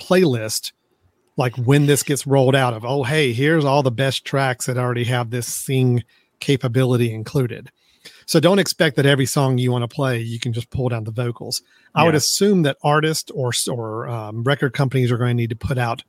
playlist 0.00 0.72
like 1.38 1.56
when 1.56 1.86
this 1.86 2.02
gets 2.02 2.26
rolled 2.26 2.54
out 2.54 2.74
of 2.74 2.84
oh 2.84 3.02
hey 3.04 3.32
here's 3.32 3.64
all 3.64 3.82
the 3.82 3.90
best 3.90 4.24
tracks 4.26 4.66
that 4.66 4.76
already 4.76 5.04
have 5.04 5.30
this 5.30 5.46
sing 5.46 6.04
capability 6.40 7.10
included 7.14 7.70
so 8.26 8.38
don't 8.40 8.58
expect 8.58 8.96
that 8.96 9.06
every 9.06 9.24
song 9.26 9.56
you 9.56 9.72
want 9.72 9.82
to 9.82 9.88
play 9.94 10.18
you 10.20 10.38
can 10.38 10.52
just 10.52 10.68
pull 10.70 10.88
down 10.90 11.04
the 11.04 11.10
vocals 11.10 11.62
i 11.94 12.04
would 12.04 12.14
assume 12.14 12.62
that 12.62 12.76
artists 12.82 13.30
or 13.30 13.52
or 13.70 14.06
um, 14.08 14.42
record 14.44 14.72
companies 14.74 15.10
are 15.10 15.16
going 15.16 15.30
to 15.30 15.34
need 15.42 15.50
to 15.50 15.56
put 15.56 15.78
out 15.78 16.02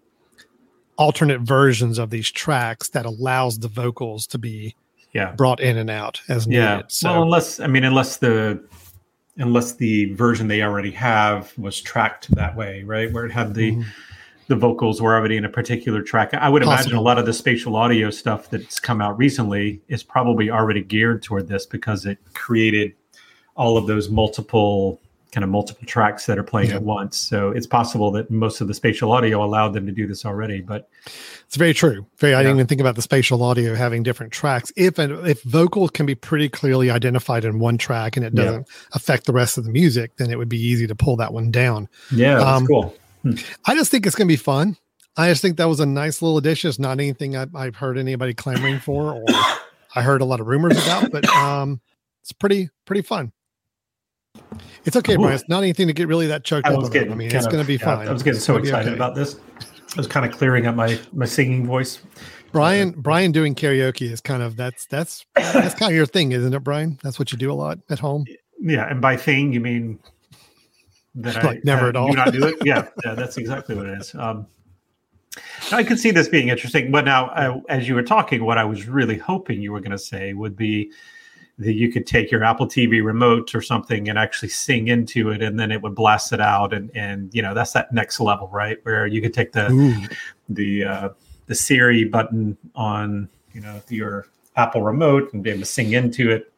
alternate 0.98 1.40
versions 1.42 1.98
of 1.98 2.10
these 2.10 2.30
tracks 2.30 2.90
that 2.90 3.06
allows 3.06 3.60
the 3.60 3.70
vocals 3.70 4.28
to 4.28 4.38
be 4.38 4.76
Yeah. 5.14 5.32
brought 5.32 5.60
in 5.62 5.78
and 5.78 5.90
out 5.90 6.22
as 6.28 6.46
needed 6.48 6.62
Yeah. 6.62 6.82
so 6.90 7.12
well, 7.14 7.24
unless 7.24 7.60
I 7.60 7.68
mean, 7.68 7.84
unless 7.86 8.18
the 8.18 8.62
unless 9.38 9.76
the 9.76 10.14
version 10.16 10.50
they 10.50 10.62
already 10.62 10.92
have 10.92 11.54
was 11.58 11.80
tracked 11.80 12.30
that 12.36 12.58
way, 12.58 12.84
right? 12.84 13.10
Where 13.14 13.26
it 13.26 13.32
had 13.32 13.54
the 13.54 13.72
Mhm. 13.72 13.86
The 14.50 14.56
vocals 14.56 15.00
were 15.02 15.16
already 15.16 15.38
in 15.38 15.46
a 15.46 15.50
particular 15.50 16.02
track. 16.02 16.34
I 16.34 16.50
would 16.50 16.64
imagine 16.64 16.96
a 16.96 17.02
lot 17.02 17.20
of 17.20 17.26
the 17.28 17.34
spatial 17.34 17.76
audio 17.76 18.10
stuff 18.10 18.50
that's 18.50 18.80
come 18.80 19.00
out 19.00 19.16
recently 19.18 19.80
is 19.88 20.02
probably 20.04 20.50
already 20.50 20.82
geared 20.82 21.22
toward 21.22 21.48
this 21.48 21.66
because 21.68 22.06
it 22.08 22.18
created 22.34 22.94
all 23.56 23.78
of 23.78 23.86
those 23.86 24.10
multiple 24.10 25.00
kind 25.32 25.44
of 25.44 25.50
multiple 25.52 25.86
tracks 25.86 26.26
that 26.26 26.40
are 26.40 26.44
playing 26.44 26.70
Yeah. 26.72 26.78
at 26.78 26.82
once. 26.82 27.16
So 27.16 27.50
it's 27.52 27.68
possible 27.68 28.10
that 28.14 28.32
most 28.32 28.62
of 28.62 28.68
the 28.68 28.74
spatial 28.74 29.12
audio 29.12 29.44
allowed 29.46 29.74
them 29.74 29.86
to 29.86 29.92
do 29.92 30.08
this 30.08 30.26
already. 30.26 30.62
But 30.62 30.90
It's 31.46 31.56
very 31.56 31.76
true. 31.76 32.08
Very. 32.18 32.34
I 32.34 32.42
didn't 32.42 32.56
even 32.58 32.66
think 32.66 32.82
about 32.82 32.96
the 32.96 33.04
spatial 33.04 33.44
audio 33.44 33.76
having 33.76 34.02
different 34.02 34.34
tracks. 34.34 34.72
If 34.76 34.98
if 34.98 35.44
vocals 35.44 35.92
can 35.92 36.08
be 36.08 36.16
pretty 36.16 36.50
clearly 36.50 36.90
identified 36.90 37.46
in 37.46 37.60
one 37.60 37.78
track 37.78 38.18
and 38.18 38.26
it 38.26 38.34
doesn't 38.34 38.68
affect 38.94 39.26
the 39.28 39.34
rest 39.34 39.60
of 39.60 39.66
the 39.66 39.72
music, 39.72 40.16
then 40.18 40.32
it 40.32 40.40
would 40.40 40.50
be 40.50 40.60
easy 40.60 40.88
to 40.88 40.96
pull 40.96 41.16
that 41.18 41.32
one 41.32 41.52
down. 41.52 41.88
yeah, 42.12 42.36
that's 42.40 42.48
Um, 42.48 42.66
cool. 42.66 42.96
I 43.66 43.76
just 43.76 43.92
think 43.92 44.06
it's 44.06 44.16
going 44.16 44.28
to 44.28 44.32
be 44.32 44.38
fun. 44.38 44.78
I 45.18 45.30
just 45.30 45.42
think 45.42 45.58
that 45.58 45.68
was 45.68 45.80
a 45.80 45.86
nice 45.86 46.22
little 46.22 46.38
addition. 46.38 46.70
It's 46.70 46.80
not 46.80 47.00
anything 47.00 47.36
I, 47.36 47.48
I've 47.56 47.76
heard 47.76 47.98
anybody 47.98 48.34
clamoring 48.34 48.80
for, 48.80 49.14
or 49.14 49.26
I 49.96 50.02
heard 50.02 50.22
a 50.22 50.26
lot 50.26 50.40
of 50.40 50.48
rumors 50.48 50.82
about, 50.84 51.12
but 51.12 51.28
um, 51.36 51.82
it's 52.22 52.32
pretty 52.32 52.70
pretty 52.86 53.02
fun. 53.02 53.32
It's 54.86 54.96
okay, 54.96 55.16
Ooh. 55.16 55.18
Brian. 55.18 55.36
It's 55.36 55.50
not 55.50 55.64
anything 55.64 55.88
to 55.88 55.94
get 55.94 56.08
really 56.08 56.28
that 56.28 56.44
choked 56.44 56.68
I 56.68 56.74
up 56.74 56.92
getting 56.92 57.12
I 57.12 57.16
mean, 57.16 57.36
it's 57.36 57.48
going 57.48 57.60
to 57.60 57.68
be 57.68 57.74
yeah, 57.74 57.86
fine. 57.86 58.08
I 58.08 58.14
was 58.14 58.24
getting 58.24 58.40
so 58.40 58.58
excited 58.58 58.90
okay. 58.90 58.96
about 58.96 59.16
this. 59.16 59.38
I 59.60 59.98
was 59.98 60.08
kind 60.08 60.26
of 60.26 60.32
clearing 60.32 60.68
up 60.68 60.76
my 60.76 61.00
my 61.12 61.26
singing 61.26 61.66
voice. 61.66 62.00
Brian. 62.52 62.92
Brian 62.92 63.32
doing 63.32 63.56
karaoke 63.56 64.10
is 64.10 64.22
kind 64.22 64.42
of 64.42 64.56
that's 64.56 64.86
that's 64.86 65.26
that's 65.36 65.76
kind 65.76 65.92
of 65.92 65.96
your 65.96 66.06
thing, 66.06 66.32
isn't 66.32 66.54
it, 66.54 66.64
Brian? 66.64 67.00
That's 67.04 67.20
what 67.20 67.32
you 67.32 67.38
do 67.38 67.52
a 67.52 67.54
lot 67.54 67.80
at 67.90 68.00
home. 68.00 68.26
Yeah, 68.60 68.90
and 68.90 69.02
by 69.02 69.18
thing 69.18 69.54
you 69.54 69.60
mean 69.60 70.00
that 71.16 71.44
Like 71.44 71.66
never 71.66 71.88
I 71.88 71.90
at 71.90 71.96
all. 71.96 72.10
do 72.10 72.16
not 72.16 72.34
do 72.34 72.46
it. 72.48 72.56
Yeah, 72.66 72.88
yeah, 73.04 73.16
that's 73.16 73.38
exactly 73.38 73.76
what 73.76 73.86
it 73.88 74.00
is. 74.00 74.14
Um, 74.16 74.48
I 75.72 75.84
could 75.84 76.00
see 76.00 76.12
this 76.12 76.28
being 76.28 76.50
interesting. 76.50 76.92
But 76.92 77.06
now, 77.06 77.28
uh, 77.28 77.60
as 77.70 77.88
you 77.88 77.96
were 77.96 78.04
talking, 78.04 78.44
what 78.44 78.58
I 78.58 78.64
was 78.64 78.88
really 78.88 79.18
hoping 79.18 79.62
you 79.62 79.72
were 79.72 79.80
going 79.80 79.92
to 79.92 79.98
say 79.98 80.34
would 80.34 80.56
be 80.56 80.92
that 81.60 81.74
you 81.74 81.92
could 81.92 82.08
take 82.08 82.32
your 82.32 82.44
Apple 82.44 82.68
TV 82.68 83.04
remote 83.04 83.54
or 83.54 83.62
something 83.62 84.08
and 84.10 84.18
actually 84.18 84.50
sing 84.50 84.88
into 84.88 85.30
it, 85.30 85.42
and 85.42 85.60
then 85.60 85.72
it 85.72 85.82
would 85.82 85.94
blast 85.94 86.32
it 86.34 86.40
out, 86.42 86.74
and 86.74 86.90
and 86.96 87.34
you 87.34 87.42
know 87.42 87.54
that's 87.54 87.74
that 87.74 87.92
next 87.94 88.20
level, 88.20 88.48
right? 88.48 88.78
Where 88.84 89.06
you 89.08 89.22
could 89.22 89.34
take 89.34 89.52
the 89.52 89.72
Ooh. 89.72 89.96
the 90.48 90.84
uh, 90.86 91.10
the 91.48 91.56
Siri 91.56 92.06
button 92.06 92.58
on 92.76 93.30
you 93.54 93.62
know 93.62 93.82
your 93.90 94.28
Apple 94.56 94.84
remote 94.84 95.34
and 95.34 95.44
be 95.44 95.50
able 95.50 95.62
to 95.62 95.66
sing 95.66 95.94
into 95.94 96.32
it. 96.32 96.52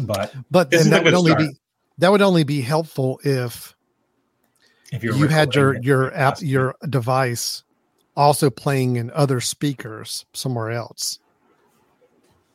But 0.00 0.34
but 0.50 0.70
then 0.70 0.90
that 0.90 1.04
would 1.04 1.14
only 1.14 1.32
start. 1.32 1.50
be 1.50 1.56
that 1.98 2.10
would 2.12 2.22
only 2.22 2.44
be 2.44 2.60
helpful 2.60 3.20
if 3.24 3.74
if 4.92 5.04
you 5.04 5.12
had 5.28 5.54
your 5.54 5.80
your 5.82 6.14
app 6.14 6.38
your 6.40 6.74
device 6.88 7.62
also 8.16 8.50
playing 8.50 8.96
in 8.96 9.10
other 9.12 9.40
speakers 9.40 10.26
somewhere 10.32 10.70
else. 10.70 11.20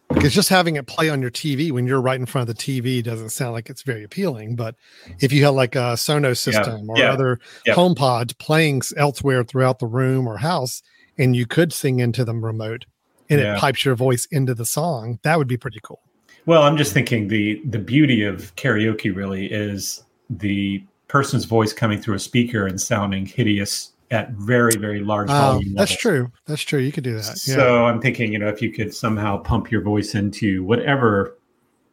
Because 0.10 0.34
just 0.34 0.50
having 0.50 0.76
it 0.76 0.86
play 0.86 1.10
on 1.10 1.22
your 1.22 1.32
TV 1.32 1.72
when 1.72 1.88
you're 1.88 2.02
right 2.02 2.20
in 2.20 2.26
front 2.28 2.48
of 2.48 2.56
the 2.56 2.62
TV 2.62 3.02
doesn't 3.02 3.30
sound 3.30 3.54
like 3.54 3.70
it's 3.70 3.82
very 3.82 4.04
appealing. 4.04 4.56
But 4.56 4.76
if 5.20 5.32
you 5.32 5.44
had 5.44 5.52
like 5.52 5.76
a 5.76 5.96
Sonos 5.96 6.38
system 6.38 6.86
yeah, 6.86 6.92
or 6.92 6.98
yeah, 6.98 7.12
other 7.12 7.40
yeah. 7.66 7.74
HomePod 7.74 8.38
playing 8.38 8.82
elsewhere 8.98 9.44
throughout 9.44 9.80
the 9.80 9.88
room 9.88 10.28
or 10.28 10.38
house, 10.38 10.84
and 11.18 11.36
you 11.36 11.48
could 11.48 11.74
sing 11.74 12.00
into 12.00 12.26
them 12.26 12.44
remote 12.44 12.86
and 13.30 13.40
it 13.40 13.58
pipes 13.58 13.86
your 13.86 13.96
voice 13.96 14.28
into 14.32 14.54
the 14.54 14.66
song, 14.66 15.20
that 15.24 15.38
would 15.38 15.48
be 15.48 15.58
pretty 15.58 15.80
cool. 15.82 16.02
Well, 16.46 16.64
I'm 16.64 16.78
just 16.78 16.94
thinking 16.94 17.30
the 17.30 17.62
the 17.66 17.80
beauty 17.80 18.24
of 18.24 18.54
karaoke 18.56 19.16
really 19.16 19.46
is 19.52 20.04
the 20.30 20.84
person's 21.14 21.46
voice 21.46 21.74
coming 21.74 22.02
through 22.02 22.16
a 22.16 22.20
speaker 22.20 22.66
and 22.66 22.82
sounding 22.82 23.24
hideous 23.24 23.92
at 24.10 24.32
very 24.32 24.76
very 24.76 25.00
large 25.00 25.30
oh, 25.30 25.34
volume. 25.34 25.76
That's 25.76 25.92
levels. 25.92 26.02
true. 26.02 26.32
That's 26.48 26.62
true. 26.64 26.80
You 26.80 26.92
could 26.92 27.04
do 27.04 27.14
that. 27.14 27.40
Yeah. 27.46 27.56
So 27.56 27.86
I'm 27.86 28.02
thinking, 28.02 28.34
you 28.34 28.40
know, 28.40 28.48
if 28.48 28.64
you 28.64 28.72
could 28.72 28.94
somehow 28.94 29.38
pump 29.38 29.72
your 29.72 29.82
voice 29.82 30.16
into 30.16 30.64
whatever 30.64 31.38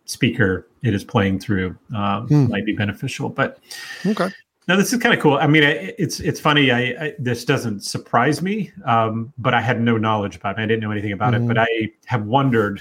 speaker 0.07 0.67
it 0.83 0.95
is 0.95 1.05
playing 1.05 1.39
through, 1.39 1.77
um, 1.95 2.29
hmm. 2.29 2.49
might 2.49 2.65
be 2.65 2.73
beneficial. 2.73 3.29
But 3.29 3.59
okay. 4.07 4.31
No, 4.67 4.77
this 4.79 4.91
is 4.91 4.99
kind 5.03 5.15
of 5.15 5.21
cool. 5.21 5.35
I 5.35 5.47
mean, 5.47 5.65
it's 5.65 6.21
it's 6.21 6.41
funny. 6.41 6.71
I, 6.71 6.81
I 6.81 7.15
this 7.19 7.45
doesn't 7.45 7.81
surprise 7.81 8.41
me, 8.41 8.73
um, 8.87 9.35
but 9.37 9.53
I 9.53 9.61
had 9.61 9.83
no 9.83 9.99
knowledge 9.99 10.37
about 10.37 10.59
it. 10.59 10.63
I 10.63 10.67
didn't 10.67 10.81
know 10.81 10.93
anything 10.93 11.13
about 11.13 11.35
mm-hmm. 11.35 11.45
it, 11.45 11.55
but 11.55 11.59
I 11.59 11.91
have 12.07 12.25
wondered 12.25 12.81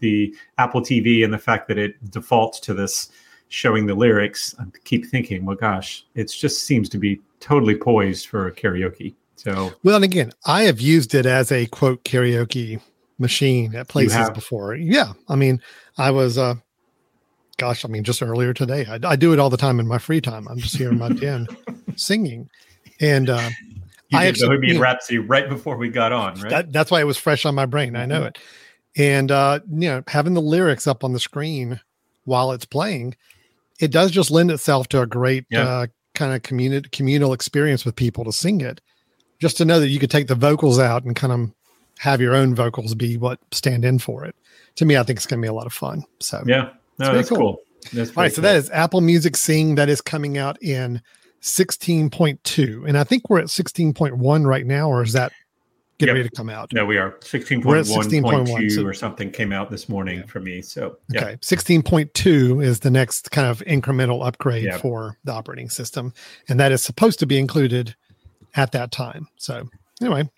the 0.00 0.34
Apple 0.58 0.80
TV 0.80 1.22
and 1.24 1.32
the 1.32 1.38
fact 1.38 1.68
that 1.68 1.78
it 1.78 2.10
defaults 2.10 2.58
to 2.60 2.74
this 2.74 3.10
showing 3.48 3.86
the 3.86 3.94
lyrics. 3.94 4.54
I 4.58 4.64
keep 4.84 5.06
thinking, 5.06 5.44
well, 5.44 5.56
gosh, 5.56 6.04
it 6.14 6.30
just 6.30 6.64
seems 6.64 6.88
to 6.90 6.98
be 6.98 7.20
totally 7.40 7.76
poised 7.76 8.26
for 8.28 8.50
karaoke. 8.52 9.14
So, 9.36 9.72
well, 9.82 9.96
and 9.96 10.04
again, 10.04 10.32
I 10.46 10.62
have 10.62 10.80
used 10.80 11.14
it 11.14 11.26
as 11.26 11.52
a 11.52 11.66
quote 11.66 12.04
karaoke 12.04 12.80
machine 13.18 13.74
at 13.74 13.88
places 13.88 14.30
before. 14.30 14.74
Yeah, 14.74 15.12
I 15.28 15.36
mean, 15.36 15.60
I 15.98 16.10
was, 16.10 16.38
uh, 16.38 16.54
gosh, 17.58 17.84
I 17.84 17.88
mean, 17.88 18.02
just 18.02 18.22
earlier 18.22 18.54
today, 18.54 18.86
I, 18.86 18.98
I 19.04 19.16
do 19.16 19.32
it 19.32 19.38
all 19.38 19.50
the 19.50 19.56
time 19.56 19.78
in 19.78 19.86
my 19.86 19.98
free 19.98 20.20
time. 20.20 20.48
I'm 20.48 20.58
just 20.58 20.76
here 20.76 20.90
in 20.90 20.98
my 20.98 21.10
den 21.10 21.46
singing, 21.96 22.48
and 23.00 23.28
uh, 23.28 23.50
you 24.08 24.18
I 24.18 24.24
did 24.24 24.28
actually 24.28 24.56
Bohemian 24.56 24.80
Rhapsody 24.80 25.18
right 25.18 25.48
before 25.48 25.76
we 25.76 25.90
got 25.90 26.12
on, 26.12 26.40
right? 26.40 26.50
That, 26.50 26.72
that's 26.72 26.90
why 26.90 27.00
it 27.00 27.06
was 27.06 27.18
fresh 27.18 27.44
on 27.44 27.54
my 27.54 27.66
brain. 27.66 27.94
I 27.94 28.06
know 28.06 28.20
mm-hmm. 28.20 28.26
it, 28.26 28.38
and 28.96 29.30
uh, 29.30 29.60
you 29.70 29.88
know, 29.88 30.02
having 30.08 30.34
the 30.34 30.42
lyrics 30.42 30.86
up 30.86 31.04
on 31.04 31.12
the 31.12 31.20
screen 31.20 31.80
while 32.24 32.52
it's 32.52 32.64
playing, 32.64 33.16
it 33.80 33.90
does 33.90 34.10
just 34.10 34.30
lend 34.30 34.50
itself 34.50 34.88
to 34.88 35.00
a 35.00 35.06
great 35.06 35.44
yeah. 35.50 35.62
uh, 35.62 35.86
kind 36.14 36.34
of 36.34 36.42
communal 36.42 36.82
communal 36.92 37.32
experience 37.32 37.84
with 37.84 37.96
people 37.96 38.24
to 38.24 38.32
sing 38.32 38.60
it. 38.60 38.80
Just 39.38 39.58
to 39.58 39.64
know 39.64 39.80
that 39.80 39.88
you 39.88 39.98
could 39.98 40.10
take 40.10 40.28
the 40.28 40.34
vocals 40.34 40.78
out 40.78 41.04
and 41.04 41.14
kind 41.14 41.32
of 41.32 41.52
have 41.98 42.20
your 42.20 42.34
own 42.34 42.54
vocals 42.54 42.94
be 42.94 43.16
what 43.16 43.38
stand 43.52 43.84
in 43.84 43.98
for 43.98 44.24
it. 44.24 44.34
To 44.76 44.84
me, 44.84 44.96
I 44.96 45.02
think 45.02 45.18
it's 45.18 45.26
going 45.26 45.40
to 45.40 45.44
be 45.44 45.48
a 45.48 45.54
lot 45.54 45.66
of 45.66 45.72
fun. 45.72 46.04
So 46.20 46.42
yeah, 46.46 46.70
no, 46.98 47.14
that's 47.14 47.28
cool. 47.28 47.38
cool. 47.38 47.60
That's 47.92 48.10
All 48.10 48.22
right, 48.22 48.28
cool. 48.28 48.36
so 48.36 48.40
that 48.42 48.56
is 48.56 48.70
Apple 48.70 49.00
Music 49.00 49.36
Sing 49.36 49.76
that 49.76 49.88
is 49.88 50.00
coming 50.00 50.38
out 50.38 50.60
in 50.62 51.00
16.2, 51.42 52.88
and 52.88 52.98
I 52.98 53.04
think 53.04 53.28
we're 53.28 53.38
at 53.38 53.46
16.1 53.46 54.46
right 54.46 54.66
now, 54.66 54.88
or 54.88 55.02
is 55.02 55.12
that 55.12 55.32
getting 55.98 56.14
yep. 56.14 56.20
ready 56.20 56.28
to 56.28 56.36
come 56.36 56.48
out? 56.48 56.72
No, 56.72 56.84
we 56.84 56.98
are 56.98 57.12
16.1.2 57.20 58.84
or 58.84 58.94
something 58.94 59.30
came 59.30 59.52
out 59.52 59.70
this 59.70 59.88
morning 59.88 60.20
yeah. 60.20 60.26
for 60.26 60.40
me. 60.40 60.62
So 60.62 60.98
yeah. 61.10 61.22
okay, 61.22 61.36
16.2 61.36 62.62
is 62.62 62.80
the 62.80 62.90
next 62.90 63.30
kind 63.30 63.48
of 63.48 63.60
incremental 63.60 64.26
upgrade 64.26 64.64
yeah. 64.64 64.78
for 64.78 65.16
the 65.24 65.32
operating 65.32 65.70
system, 65.70 66.12
and 66.48 66.60
that 66.60 66.72
is 66.72 66.82
supposed 66.82 67.18
to 67.20 67.26
be 67.26 67.38
included 67.38 67.94
at 68.54 68.72
that 68.72 68.90
time. 68.92 69.28
So 69.36 69.68
anyway, 70.00 70.28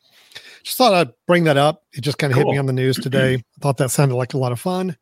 just 0.63 0.79
thought 0.79 0.95
I'd 0.95 1.13
bring 1.27 1.45
that 1.45 1.57
up. 1.57 1.85
It 1.93 2.03
just 2.03 2.19
kind 2.19 2.33
of 2.33 2.37
cool. 2.37 2.47
hit 2.47 2.53
me 2.53 2.59
on 2.59 2.67
the 2.67 2.73
news 2.73 2.97
today. 2.97 3.35
I 3.59 3.61
thought 3.61 3.79
that 3.79 3.91
sounded 3.91 4.15
like 4.15 4.35
a 4.35 4.39
lot 4.39 4.53
of 4.53 4.61
fun. 4.61 4.97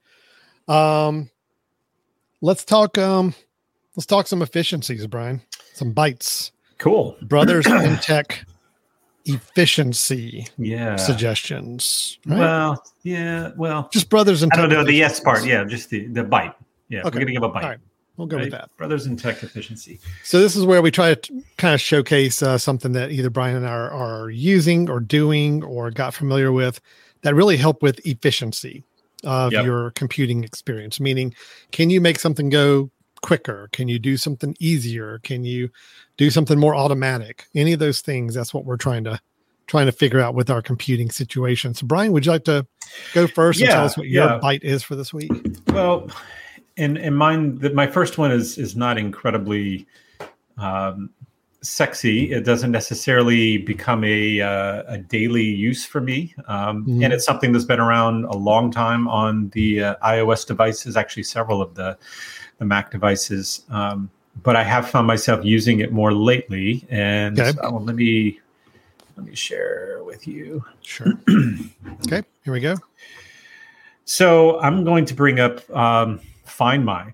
Um, 0.69 1.31
let's 2.41 2.65
talk. 2.65 2.97
Um, 2.99 3.35
let's 3.97 4.07
talk 4.07 4.27
some 4.27 4.43
efficiencies, 4.43 5.07
Brian. 5.07 5.43
Some 5.75 5.93
bites. 5.93 6.53
Cool. 6.79 7.17
Brothers 7.23 7.67
in 7.71 7.97
Tech 7.97 8.45
efficiency 9.27 10.47
yeah 10.59 10.97
suggestions 10.97 12.19
right? 12.27 12.39
well 12.39 12.85
yeah 13.03 13.51
well 13.57 13.89
just 13.93 14.09
brothers 14.09 14.43
and 14.43 14.53
i 14.53 14.57
don't 14.57 14.71
know 14.71 14.85
the 14.85 14.93
yes 14.93 15.21
part 15.21 15.45
yeah 15.45 15.65
just 15.65 15.91
the 15.91 16.07
the 16.09 16.23
bite 16.23 16.55
yeah 16.89 17.01
okay. 17.01 17.07
we're 17.07 17.21
gonna 17.21 17.33
give 17.33 17.43
a 17.43 17.49
bite 17.49 17.65
All 17.65 17.71
right. 17.71 17.79
we'll 18.17 18.27
go 18.27 18.37
right? 18.37 18.45
with 18.45 18.53
that 18.53 18.71
brothers 18.77 19.07
in 19.07 19.17
tech 19.17 19.43
efficiency 19.43 19.99
so 20.23 20.41
this 20.41 20.55
is 20.57 20.65
where 20.65 20.81
we 20.81 20.91
try 20.91 21.15
to 21.15 21.43
kind 21.59 21.75
of 21.75 21.81
showcase 21.81 22.43
uh, 22.43 22.57
something 22.59 22.93
that 22.93 23.11
either 23.11 23.31
brian 23.31 23.57
and 23.57 23.67
i 23.67 23.71
are, 23.71 23.91
are 23.91 24.31
using 24.31 24.89
or 24.89 25.01
doing 25.01 25.63
or 25.65 25.91
got 25.91 26.15
familiar 26.15 26.53
with 26.53 26.81
that 27.23 27.35
really 27.35 27.57
help 27.57 27.83
with 27.83 28.05
efficiency 28.07 28.85
of 29.25 29.53
yep. 29.53 29.65
your 29.65 29.91
computing 29.93 30.45
experience 30.45 31.01
meaning 31.01 31.35
can 31.73 31.91
you 31.91 32.01
make 32.01 32.19
something 32.19 32.49
go 32.49 32.91
quicker? 33.27 33.69
Can 33.73 33.89
you 33.89 33.99
do 33.99 34.17
something 34.17 34.57
easier? 34.61 35.19
Can 35.25 35.45
you 35.45 35.69
do 36.17 36.31
something 36.31 36.61
more 36.61 36.77
automatic? 36.77 37.49
Any 37.57 37.73
of 37.73 37.81
those 37.81 38.01
things 38.01 38.35
that's 38.35 38.55
what 38.55 38.65
we're 38.65 38.77
trying 38.77 39.03
to 39.03 39.21
trying 39.67 39.87
to 39.87 39.93
figure 39.93 40.21
out 40.21 40.37
with 40.37 40.49
our 40.49 40.63
computing 40.63 41.11
situation. 41.11 41.75
So 41.75 41.89
brian 41.89 42.13
would 42.13 42.25
you 42.25 42.31
like 42.31 42.45
to 42.45 42.65
go 43.15 43.27
first 43.27 43.59
yeah, 43.59 43.67
and 43.67 43.73
tell 43.73 43.85
us 43.85 43.97
what 43.97 44.07
your 44.07 44.25
yeah. 44.27 44.39
bite 44.39 44.63
is 44.63 44.85
for 44.85 44.95
this 44.95 45.13
week? 45.13 45.33
Well 45.73 46.09
in 46.77 46.97
in 46.97 47.15
mine 47.15 47.59
that 47.59 47.75
my 47.75 47.89
first 47.89 48.17
one 48.17 48.31
is 48.31 48.59
is 48.59 48.77
not 48.77 48.97
incredibly 48.97 49.89
um, 50.57 51.11
sexy. 51.63 52.31
It 52.31 52.45
doesn't 52.45 52.71
necessarily 52.71 53.59
become 53.59 54.05
a 54.05 54.41
uh, 54.41 54.83
a 54.87 54.99
daily 54.99 55.43
use 55.43 55.85
for 55.85 56.01
me 56.01 56.33
um, 56.47 56.85
mm-hmm. 56.85 57.03
and 57.03 57.13
it's 57.13 57.25
something 57.25 57.51
that's 57.51 57.65
been 57.65 57.81
around 57.81 58.25
a 58.27 58.37
long 58.37 58.71
time 58.71 59.09
on 59.09 59.49
the 59.49 59.83
uh, 59.83 59.95
ios 60.05 60.47
devices 60.47 60.97
actually 60.97 61.25
several 61.25 61.61
of 61.61 61.75
the 61.75 61.99
the 62.59 62.65
mac 62.65 62.91
devices 62.91 63.65
um, 63.71 64.11
but 64.43 64.57
I 64.57 64.63
have 64.63 64.89
found 64.89 65.07
myself 65.07 65.45
using 65.45 65.81
it 65.81 65.93
more 65.93 66.13
lately. 66.13 66.85
And 66.89 67.39
okay. 67.39 67.53
so, 67.53 67.77
let 67.77 67.97
me 67.97 68.41
let 69.17 69.27
me 69.27 69.35
share 69.35 70.03
with 70.05 70.27
you. 70.27 70.65
Sure. 70.83 71.13
okay, 72.07 72.23
here 72.45 72.53
we 72.53 72.61
go. 72.61 72.77
So 74.05 74.61
I'm 74.61 74.85
going 74.85 75.05
to 75.07 75.15
bring 75.15 75.41
up 75.41 75.69
um, 75.71 76.21
Find 76.45 76.85
My, 76.85 77.13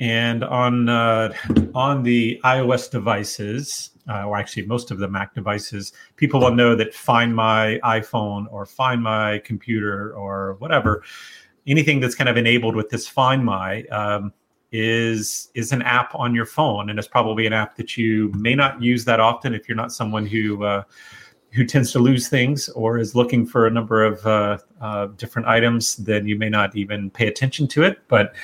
and 0.00 0.42
on 0.42 0.88
uh, 0.88 1.32
on 1.74 2.02
the 2.02 2.40
iOS 2.44 2.90
devices, 2.90 3.90
uh, 4.08 4.24
or 4.24 4.36
actually 4.36 4.66
most 4.66 4.90
of 4.90 4.98
the 4.98 5.08
Mac 5.08 5.34
devices, 5.34 5.92
people 6.16 6.40
will 6.40 6.54
know 6.54 6.74
that 6.74 6.94
Find 6.94 7.34
My 7.34 7.78
iPhone 7.84 8.46
or 8.50 8.66
Find 8.66 9.02
My 9.02 9.38
computer 9.40 10.12
or 10.14 10.54
whatever, 10.58 11.04
anything 11.66 12.00
that's 12.00 12.14
kind 12.14 12.28
of 12.28 12.36
enabled 12.36 12.74
with 12.74 12.88
this 12.88 13.06
Find 13.06 13.44
My. 13.44 13.82
Um, 13.84 14.32
is 14.76 15.50
is 15.54 15.70
an 15.70 15.82
app 15.82 16.12
on 16.16 16.34
your 16.34 16.46
phone, 16.46 16.90
and 16.90 16.98
it's 16.98 17.06
probably 17.06 17.46
an 17.46 17.52
app 17.52 17.76
that 17.76 17.96
you 17.96 18.32
may 18.34 18.56
not 18.56 18.82
use 18.82 19.04
that 19.04 19.20
often 19.20 19.54
if 19.54 19.68
you're 19.68 19.76
not 19.76 19.92
someone 19.92 20.26
who 20.26 20.64
uh, 20.64 20.82
who 21.52 21.64
tends 21.64 21.92
to 21.92 22.00
lose 22.00 22.26
things 22.26 22.68
or 22.70 22.98
is 22.98 23.14
looking 23.14 23.46
for 23.46 23.68
a 23.68 23.70
number 23.70 24.02
of 24.02 24.26
uh, 24.26 24.58
uh, 24.80 25.06
different 25.16 25.46
items. 25.46 25.94
Then 25.96 26.26
you 26.26 26.36
may 26.36 26.48
not 26.48 26.74
even 26.74 27.08
pay 27.08 27.28
attention 27.28 27.68
to 27.68 27.84
it. 27.84 28.00
But 28.08 28.34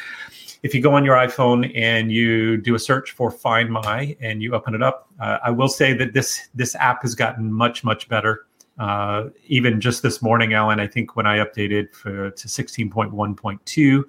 if 0.62 0.72
you 0.72 0.80
go 0.80 0.94
on 0.94 1.04
your 1.04 1.16
iPhone 1.16 1.72
and 1.74 2.12
you 2.12 2.56
do 2.58 2.76
a 2.76 2.78
search 2.78 3.10
for 3.10 3.32
Find 3.32 3.68
My 3.68 4.16
and 4.20 4.40
you 4.40 4.54
open 4.54 4.76
it 4.76 4.82
up, 4.84 5.10
uh, 5.18 5.38
I 5.44 5.50
will 5.50 5.68
say 5.68 5.92
that 5.94 6.12
this 6.12 6.48
this 6.54 6.76
app 6.76 7.02
has 7.02 7.16
gotten 7.16 7.52
much 7.52 7.82
much 7.82 8.08
better. 8.08 8.46
Uh, 8.78 9.30
even 9.46 9.80
just 9.80 10.02
this 10.02 10.22
morning, 10.22 10.54
Alan, 10.54 10.78
I 10.78 10.86
think 10.86 11.16
when 11.16 11.26
I 11.26 11.44
updated 11.44 11.92
for 11.92 12.30
to 12.30 12.48
16.1.2, 12.48 14.04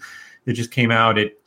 it 0.46 0.54
just 0.54 0.72
came 0.72 0.92
out. 0.92 1.18
It 1.18 1.40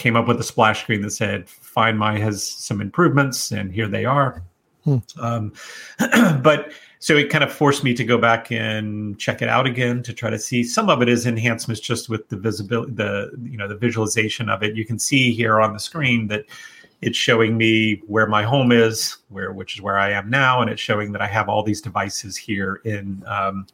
came 0.00 0.16
up 0.16 0.26
with 0.26 0.40
a 0.40 0.42
splash 0.42 0.80
screen 0.82 1.02
that 1.02 1.10
said 1.10 1.48
Find 1.48 1.98
My 1.98 2.18
has 2.18 2.42
some 2.42 2.80
improvements, 2.80 3.52
and 3.52 3.70
here 3.70 3.86
they 3.86 4.06
are. 4.06 4.42
Hmm. 4.84 4.96
Um, 5.20 5.52
but 6.42 6.72
so 7.00 7.16
it 7.16 7.28
kind 7.28 7.44
of 7.44 7.52
forced 7.52 7.84
me 7.84 7.92
to 7.94 8.04
go 8.04 8.16
back 8.16 8.50
and 8.50 9.18
check 9.18 9.42
it 9.42 9.48
out 9.48 9.66
again 9.66 10.02
to 10.02 10.14
try 10.14 10.30
to 10.30 10.38
see. 10.38 10.64
Some 10.64 10.88
of 10.88 11.02
it 11.02 11.08
is 11.08 11.26
enhancements 11.26 11.80
just 11.80 12.08
with 12.08 12.28
the 12.30 12.36
visibility, 12.36 12.92
the 12.92 13.30
you 13.42 13.58
know 13.58 13.68
the 13.68 13.76
visualization 13.76 14.48
of 14.48 14.62
it. 14.62 14.74
You 14.74 14.86
can 14.86 14.98
see 14.98 15.32
here 15.32 15.60
on 15.60 15.74
the 15.74 15.78
screen 15.78 16.28
that 16.28 16.46
it's 17.02 17.18
showing 17.18 17.58
me 17.58 18.02
where 18.06 18.26
my 18.26 18.42
home 18.42 18.72
is, 18.72 19.18
where 19.28 19.52
which 19.52 19.74
is 19.76 19.82
where 19.82 19.98
I 19.98 20.12
am 20.12 20.30
now, 20.30 20.62
and 20.62 20.70
it's 20.70 20.80
showing 20.80 21.12
that 21.12 21.20
I 21.20 21.26
have 21.26 21.50
all 21.50 21.62
these 21.62 21.82
devices 21.82 22.38
here 22.38 22.80
in 22.86 23.22
um, 23.26 23.66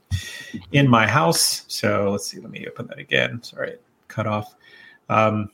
in 0.73 0.89
my 0.89 1.07
house. 1.07 1.65
So 1.69 2.11
let's 2.11 2.27
see. 2.27 2.41
Let 2.41 2.51
me 2.51 2.67
open 2.67 2.89
that 2.89 2.99
again. 2.99 3.41
Sorry, 3.45 3.77
cut 4.09 4.27
off. 4.27 4.57
Um, 5.09 5.51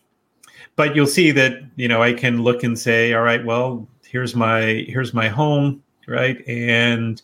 but 0.76 0.97
you'll 0.97 1.07
see 1.07 1.31
that 1.33 1.62
you 1.76 1.88
know 1.88 2.02
I 2.02 2.12
can 2.12 2.43
look 2.43 2.62
and 2.62 2.79
say, 2.79 3.12
all 3.12 3.23
right, 3.23 3.45
well, 3.45 3.87
here's 4.07 4.35
my 4.35 4.85
here's 4.88 5.14
my 5.14 5.29
home, 5.29 5.83
right, 6.07 6.47
and 6.47 7.21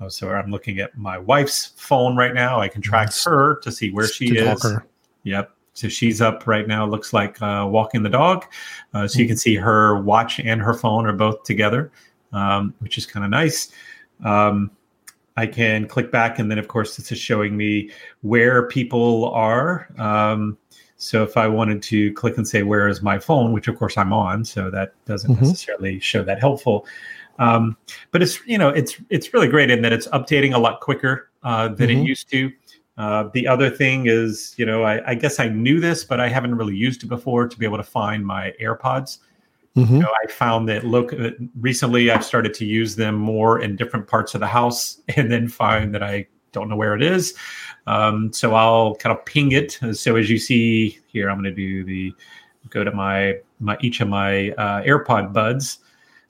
oh, 0.00 0.08
so 0.08 0.30
I'm 0.30 0.50
looking 0.50 0.78
at 0.78 0.96
my 0.96 1.18
wife's 1.18 1.72
phone 1.76 2.16
right 2.16 2.34
now. 2.34 2.60
I 2.60 2.68
can 2.68 2.82
track 2.82 3.10
her 3.24 3.56
to 3.60 3.72
see 3.72 3.90
where 3.90 4.06
she 4.06 4.36
is. 4.36 4.64
Yep. 5.24 5.50
So 5.74 5.88
she's 5.88 6.20
up 6.20 6.46
right 6.46 6.66
now. 6.68 6.84
Looks 6.84 7.12
like 7.12 7.40
uh, 7.40 7.66
walking 7.68 8.02
the 8.02 8.10
dog. 8.10 8.44
Uh, 8.92 9.08
so 9.08 9.20
you 9.20 9.26
can 9.26 9.36
see 9.38 9.54
her 9.54 10.00
watch 10.02 10.38
and 10.38 10.60
her 10.60 10.74
phone 10.74 11.06
are 11.06 11.14
both 11.14 11.44
together, 11.44 11.90
um, 12.32 12.74
which 12.80 12.98
is 12.98 13.06
kind 13.06 13.24
of 13.24 13.30
nice. 13.30 13.72
Um, 14.22 14.70
I 15.36 15.46
can 15.46 15.88
click 15.88 16.12
back, 16.12 16.38
and 16.38 16.50
then 16.50 16.58
of 16.58 16.68
course 16.68 16.96
this 16.96 17.10
is 17.10 17.18
showing 17.18 17.56
me 17.56 17.90
where 18.20 18.66
people 18.66 19.30
are. 19.30 19.88
Um, 19.98 20.58
so 21.02 21.24
if 21.24 21.36
I 21.36 21.48
wanted 21.48 21.82
to 21.84 22.12
click 22.12 22.36
and 22.36 22.46
say 22.46 22.62
where 22.62 22.86
is 22.86 23.02
my 23.02 23.18
phone, 23.18 23.52
which 23.52 23.66
of 23.66 23.76
course 23.76 23.98
I'm 23.98 24.12
on, 24.12 24.44
so 24.44 24.70
that 24.70 24.94
doesn't 25.04 25.32
mm-hmm. 25.32 25.44
necessarily 25.44 25.98
show 25.98 26.22
that 26.22 26.38
helpful. 26.38 26.86
Um, 27.40 27.76
but 28.12 28.22
it's 28.22 28.38
you 28.46 28.56
know 28.56 28.68
it's 28.68 28.96
it's 29.10 29.34
really 29.34 29.48
great 29.48 29.70
in 29.70 29.82
that 29.82 29.92
it's 29.92 30.06
updating 30.08 30.54
a 30.54 30.58
lot 30.58 30.80
quicker 30.80 31.28
uh, 31.42 31.68
than 31.68 31.88
mm-hmm. 31.88 32.02
it 32.02 32.06
used 32.06 32.30
to. 32.30 32.52
Uh, 32.96 33.28
the 33.34 33.48
other 33.48 33.68
thing 33.68 34.06
is, 34.06 34.54
you 34.58 34.66
know, 34.66 34.84
I, 34.84 35.10
I, 35.10 35.14
guess 35.14 35.40
I 35.40 35.48
knew 35.48 35.80
this, 35.80 36.04
but 36.04 36.20
I 36.20 36.28
haven't 36.28 36.54
really 36.54 36.76
used 36.76 37.02
it 37.02 37.06
before 37.06 37.48
to 37.48 37.58
be 37.58 37.64
able 37.64 37.78
to 37.78 37.82
find 37.82 38.24
my 38.24 38.52
AirPods. 38.60 39.16
Mm-hmm. 39.74 39.94
You 39.94 40.02
know, 40.02 40.12
I 40.22 40.30
found 40.30 40.68
that 40.68 40.84
look 40.84 41.14
uh, 41.14 41.30
recently 41.58 42.10
I've 42.10 42.24
started 42.24 42.52
to 42.54 42.66
use 42.66 42.94
them 42.94 43.14
more 43.14 43.60
in 43.60 43.76
different 43.76 44.06
parts 44.06 44.34
of 44.34 44.40
the 44.40 44.46
house, 44.46 45.00
and 45.16 45.32
then 45.32 45.48
find 45.48 45.94
that 45.94 46.02
I 46.02 46.28
don't 46.52 46.68
know 46.68 46.76
where 46.76 46.94
it 46.94 47.02
is. 47.02 47.34
Um, 47.86 48.32
so 48.32 48.54
I'll 48.54 48.94
kind 48.96 49.16
of 49.16 49.24
ping 49.24 49.52
it. 49.52 49.78
So 49.92 50.16
as 50.16 50.30
you 50.30 50.38
see 50.38 50.98
here, 51.06 51.30
I'm 51.30 51.36
going 51.36 51.44
to 51.44 51.50
do 51.54 51.84
the 51.84 52.14
go 52.70 52.84
to 52.84 52.92
my 52.92 53.38
my 53.60 53.76
each 53.80 54.00
of 54.00 54.08
my 54.08 54.50
uh, 54.52 54.82
AirPod 54.82 55.32
buds 55.32 55.78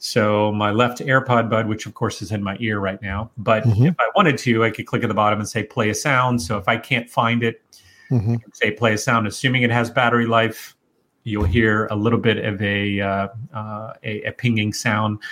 so 0.04 0.50
my 0.50 0.72
left 0.72 0.98
AirPod 0.98 1.48
bud, 1.48 1.68
which 1.68 1.86
of 1.86 1.94
course 1.94 2.22
is 2.22 2.32
in 2.32 2.42
my 2.42 2.56
ear 2.58 2.80
right 2.80 3.00
now, 3.00 3.30
but 3.38 3.62
mm-hmm. 3.62 3.86
if 3.86 3.94
I 4.00 4.10
wanted 4.16 4.36
to, 4.38 4.64
I 4.64 4.70
could 4.70 4.84
click 4.84 5.04
at 5.04 5.06
the 5.06 5.14
bottom 5.14 5.38
and 5.38 5.48
say 5.48 5.62
play 5.62 5.90
a 5.90 5.94
sound. 5.94 6.42
So 6.42 6.58
if 6.58 6.66
I 6.66 6.76
can't 6.76 7.08
find 7.08 7.44
it, 7.44 7.62
mm-hmm. 8.10 8.34
say 8.52 8.72
play 8.72 8.94
a 8.94 8.98
sound. 8.98 9.28
Assuming 9.28 9.62
it 9.62 9.70
has 9.70 9.90
battery 9.90 10.26
life, 10.26 10.74
you'll 11.22 11.44
hear 11.44 11.86
a 11.86 11.94
little 11.94 12.18
bit 12.18 12.44
of 12.44 12.60
a 12.60 13.00
uh, 13.00 13.28
uh, 13.54 13.92
a, 14.02 14.22
a, 14.22 14.32
pinging 14.32 14.72
sound. 14.72 15.22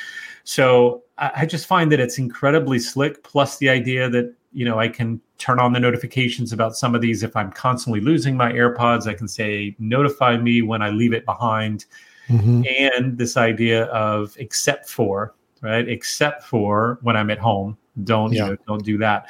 So 0.45 1.03
I, 1.19 1.33
I 1.39 1.47
just 1.47 1.67
find 1.67 1.91
that 1.91 1.99
it's 1.99 2.19
incredibly 2.19 2.79
slick. 2.79 3.25
Plus 3.25 3.59
the 3.59 3.69
idea 3.69 4.09
that 4.09 4.33
you 4.53 4.65
know 4.65 4.79
I 4.79 4.89
can 4.89 5.21
turn 5.39 5.59
on 5.59 5.73
the 5.73 5.81
notifications 5.81 6.53
about 6.53 6.77
some 6.77 6.95
of 6.95 7.01
these. 7.01 7.23
If 7.23 7.37
I'm 7.37 7.51
constantly 7.53 8.01
losing 8.01 8.37
my 8.37 8.53
AirPods, 8.53 9.07
I 9.07 9.15
can 9.15 9.29
say 9.29 9.75
notify 9.79 10.37
me 10.37 10.63
when 10.63 10.83
I 10.83 10.91
leave 10.91 11.13
it 11.13 11.25
behind 11.25 11.87
mm-hmm. 12.31 12.63
and 12.95 13.19
this 13.19 13.37
idea 13.37 13.85
of 13.87 14.35
except 14.39 14.89
for 14.89 15.35
right 15.63 15.89
except 15.89 16.43
for 16.43 16.99
when 17.03 17.17
i'm 17.17 17.31
at 17.31 17.39
home 17.39 17.77
don't 18.05 18.33
yeah. 18.33 18.45
you 18.45 18.51
know, 18.51 18.57
don't 18.67 18.85
do 18.85 18.97
that 18.99 19.29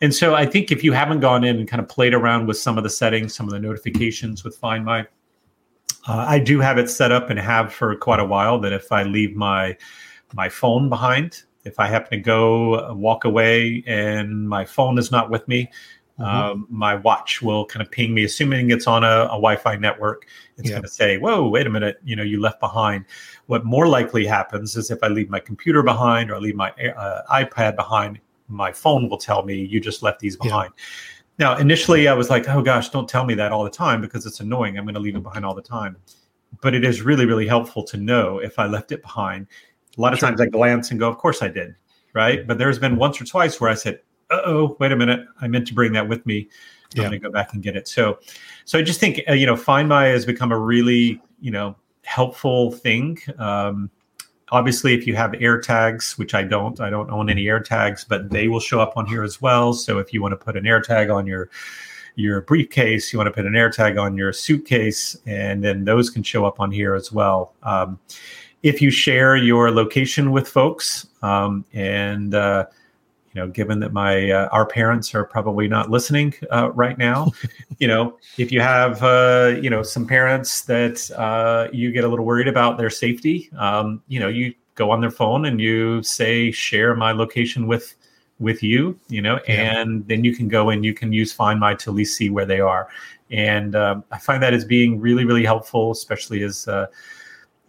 and 0.00 0.14
so 0.14 0.34
i 0.34 0.44
think 0.44 0.70
if 0.70 0.82
you 0.82 0.92
haven't 0.92 1.20
gone 1.20 1.44
in 1.44 1.56
and 1.58 1.68
kind 1.68 1.80
of 1.80 1.88
played 1.88 2.14
around 2.14 2.46
with 2.46 2.56
some 2.56 2.76
of 2.76 2.84
the 2.84 2.90
settings 2.90 3.34
some 3.34 3.46
of 3.46 3.52
the 3.52 3.60
notifications 3.60 4.44
with 4.44 4.56
find 4.56 4.84
my 4.84 5.00
uh, 6.08 6.24
i 6.28 6.38
do 6.38 6.60
have 6.60 6.78
it 6.78 6.90
set 6.90 7.12
up 7.12 7.30
and 7.30 7.38
have 7.38 7.72
for 7.72 7.94
quite 7.96 8.20
a 8.20 8.24
while 8.24 8.58
that 8.58 8.72
if 8.72 8.90
i 8.92 9.02
leave 9.02 9.36
my 9.36 9.76
my 10.34 10.48
phone 10.48 10.88
behind 10.88 11.44
if 11.70 11.78
i 11.78 11.86
happen 11.86 12.10
to 12.10 12.18
go 12.18 12.92
walk 12.94 13.24
away 13.24 13.82
and 13.86 14.48
my 14.48 14.64
phone 14.64 14.98
is 14.98 15.10
not 15.10 15.30
with 15.30 15.46
me 15.48 15.70
Mm-hmm. 16.20 16.36
Um, 16.36 16.66
my 16.68 16.96
watch 16.96 17.40
will 17.40 17.64
kind 17.64 17.80
of 17.80 17.90
ping 17.90 18.12
me, 18.12 18.24
assuming 18.24 18.70
it's 18.70 18.86
on 18.86 19.04
a, 19.04 19.24
a 19.24 19.40
Wi-Fi 19.40 19.76
network. 19.76 20.26
It's 20.58 20.68
yeah. 20.68 20.74
going 20.74 20.82
to 20.82 20.88
say, 20.88 21.16
"Whoa, 21.16 21.48
wait 21.48 21.66
a 21.66 21.70
minute! 21.70 21.98
You 22.04 22.14
know, 22.14 22.22
you 22.22 22.40
left 22.40 22.60
behind." 22.60 23.06
What 23.46 23.64
more 23.64 23.88
likely 23.88 24.26
happens 24.26 24.76
is 24.76 24.90
if 24.90 25.02
I 25.02 25.08
leave 25.08 25.30
my 25.30 25.40
computer 25.40 25.82
behind 25.82 26.30
or 26.30 26.34
I 26.34 26.38
leave 26.38 26.56
my 26.56 26.72
uh, 26.72 27.22
iPad 27.30 27.74
behind, 27.74 28.20
my 28.48 28.70
phone 28.70 29.08
will 29.08 29.16
tell 29.16 29.44
me 29.44 29.64
you 29.64 29.80
just 29.80 30.02
left 30.02 30.20
these 30.20 30.36
behind. 30.36 30.72
Yeah. 30.76 31.54
Now, 31.54 31.56
initially, 31.56 32.06
I 32.06 32.12
was 32.12 32.28
like, 32.28 32.46
"Oh 32.50 32.60
gosh, 32.60 32.90
don't 32.90 33.08
tell 33.08 33.24
me 33.24 33.32
that 33.34 33.50
all 33.50 33.64
the 33.64 33.70
time 33.70 34.02
because 34.02 34.26
it's 34.26 34.40
annoying. 34.40 34.76
I'm 34.76 34.84
going 34.84 34.94
to 34.94 35.00
leave 35.00 35.16
it 35.16 35.22
behind 35.22 35.46
all 35.46 35.54
the 35.54 35.62
time." 35.62 35.96
But 36.60 36.74
it 36.74 36.84
is 36.84 37.00
really, 37.00 37.24
really 37.24 37.46
helpful 37.46 37.82
to 37.84 37.96
know 37.96 38.40
if 38.40 38.58
I 38.58 38.66
left 38.66 38.92
it 38.92 39.00
behind. 39.00 39.46
A 39.96 40.00
lot 40.00 40.12
of 40.12 40.18
sure. 40.18 40.28
times, 40.28 40.40
I 40.40 40.46
glance 40.46 40.90
and 40.90 41.00
go, 41.00 41.08
"Of 41.08 41.18
course 41.18 41.42
I 41.42 41.48
did." 41.48 41.74
Right, 42.12 42.44
but 42.46 42.58
there's 42.58 42.78
been 42.78 42.96
once 42.96 43.20
or 43.20 43.24
twice 43.24 43.60
where 43.60 43.70
I 43.70 43.74
said, 43.74 44.00
uh 44.30 44.40
oh, 44.44 44.76
wait 44.80 44.92
a 44.92 44.96
minute, 44.96 45.26
I 45.40 45.48
meant 45.48 45.66
to 45.68 45.74
bring 45.74 45.92
that 45.92 46.08
with 46.08 46.24
me. 46.26 46.48
I'm 46.96 47.02
going 47.02 47.12
to 47.12 47.18
go 47.18 47.30
back 47.30 47.52
and 47.54 47.62
get 47.62 47.76
it. 47.76 47.86
So, 47.86 48.18
so 48.64 48.76
I 48.78 48.82
just 48.82 48.98
think 48.98 49.20
uh, 49.28 49.32
you 49.32 49.46
know, 49.46 49.56
Find 49.56 49.88
My 49.88 50.06
has 50.06 50.26
become 50.26 50.50
a 50.50 50.58
really 50.58 51.20
you 51.40 51.50
know 51.50 51.76
helpful 52.02 52.72
thing. 52.72 53.18
Um, 53.38 53.90
obviously, 54.50 54.94
if 54.94 55.06
you 55.06 55.14
have 55.14 55.32
AirTags, 55.32 56.18
which 56.18 56.34
I 56.34 56.42
don't, 56.42 56.80
I 56.80 56.90
don't 56.90 57.10
own 57.10 57.30
any 57.30 57.44
AirTags, 57.44 58.06
but 58.08 58.30
they 58.30 58.48
will 58.48 58.60
show 58.60 58.80
up 58.80 58.96
on 58.96 59.06
here 59.06 59.22
as 59.22 59.40
well. 59.40 59.72
So 59.72 59.98
if 59.98 60.12
you 60.12 60.20
want 60.20 60.32
to 60.32 60.36
put 60.36 60.56
an 60.56 60.64
AirTag 60.64 61.14
on 61.14 61.26
your 61.26 61.50
your 62.16 62.40
briefcase, 62.40 63.12
you 63.12 63.18
want 63.18 63.28
to 63.28 63.32
put 63.32 63.46
an 63.46 63.52
AirTag 63.52 64.00
on 64.00 64.16
your 64.16 64.32
suitcase, 64.32 65.16
and 65.26 65.62
then 65.62 65.84
those 65.84 66.10
can 66.10 66.24
show 66.24 66.44
up 66.44 66.58
on 66.58 66.72
here 66.72 66.94
as 66.94 67.12
well. 67.12 67.54
Um, 67.62 68.00
if 68.62 68.82
you 68.82 68.90
share 68.90 69.36
your 69.36 69.70
location 69.70 70.30
with 70.32 70.48
folks, 70.48 71.06
um, 71.22 71.64
and 71.72 72.34
uh, 72.34 72.66
you 73.32 73.40
know, 73.40 73.48
given 73.48 73.78
that 73.80 73.92
my 73.92 74.30
uh, 74.30 74.48
our 74.48 74.66
parents 74.66 75.14
are 75.14 75.24
probably 75.24 75.68
not 75.68 75.88
listening 75.88 76.34
uh, 76.50 76.70
right 76.72 76.98
now, 76.98 77.30
you 77.78 77.86
know, 77.86 78.18
if 78.38 78.50
you 78.50 78.60
have 78.60 79.02
uh, 79.02 79.54
you 79.60 79.70
know 79.70 79.82
some 79.82 80.06
parents 80.06 80.62
that 80.62 81.10
uh, 81.12 81.68
you 81.72 81.92
get 81.92 82.04
a 82.04 82.08
little 82.08 82.24
worried 82.24 82.48
about 82.48 82.76
their 82.76 82.90
safety, 82.90 83.48
um, 83.56 84.02
you 84.08 84.18
know, 84.18 84.28
you 84.28 84.54
go 84.74 84.90
on 84.90 85.00
their 85.00 85.10
phone 85.10 85.44
and 85.44 85.60
you 85.60 86.02
say 86.02 86.50
share 86.50 86.94
my 86.94 87.12
location 87.12 87.66
with 87.66 87.94
with 88.40 88.62
you, 88.62 88.98
you 89.08 89.20
know, 89.22 89.38
yeah. 89.46 89.80
and 89.80 90.06
then 90.08 90.24
you 90.24 90.34
can 90.34 90.48
go 90.48 90.70
and 90.70 90.84
you 90.84 90.94
can 90.94 91.12
use 91.12 91.32
Find 91.32 91.60
My 91.60 91.74
to 91.74 91.90
at 91.90 91.96
least 91.96 92.16
see 92.16 92.30
where 92.30 92.46
they 92.46 92.60
are, 92.60 92.88
and 93.30 93.76
um, 93.76 94.04
I 94.10 94.18
find 94.18 94.42
that 94.42 94.54
as 94.54 94.64
being 94.64 95.00
really 95.00 95.24
really 95.24 95.44
helpful, 95.44 95.92
especially 95.92 96.42
as 96.42 96.66
uh, 96.66 96.86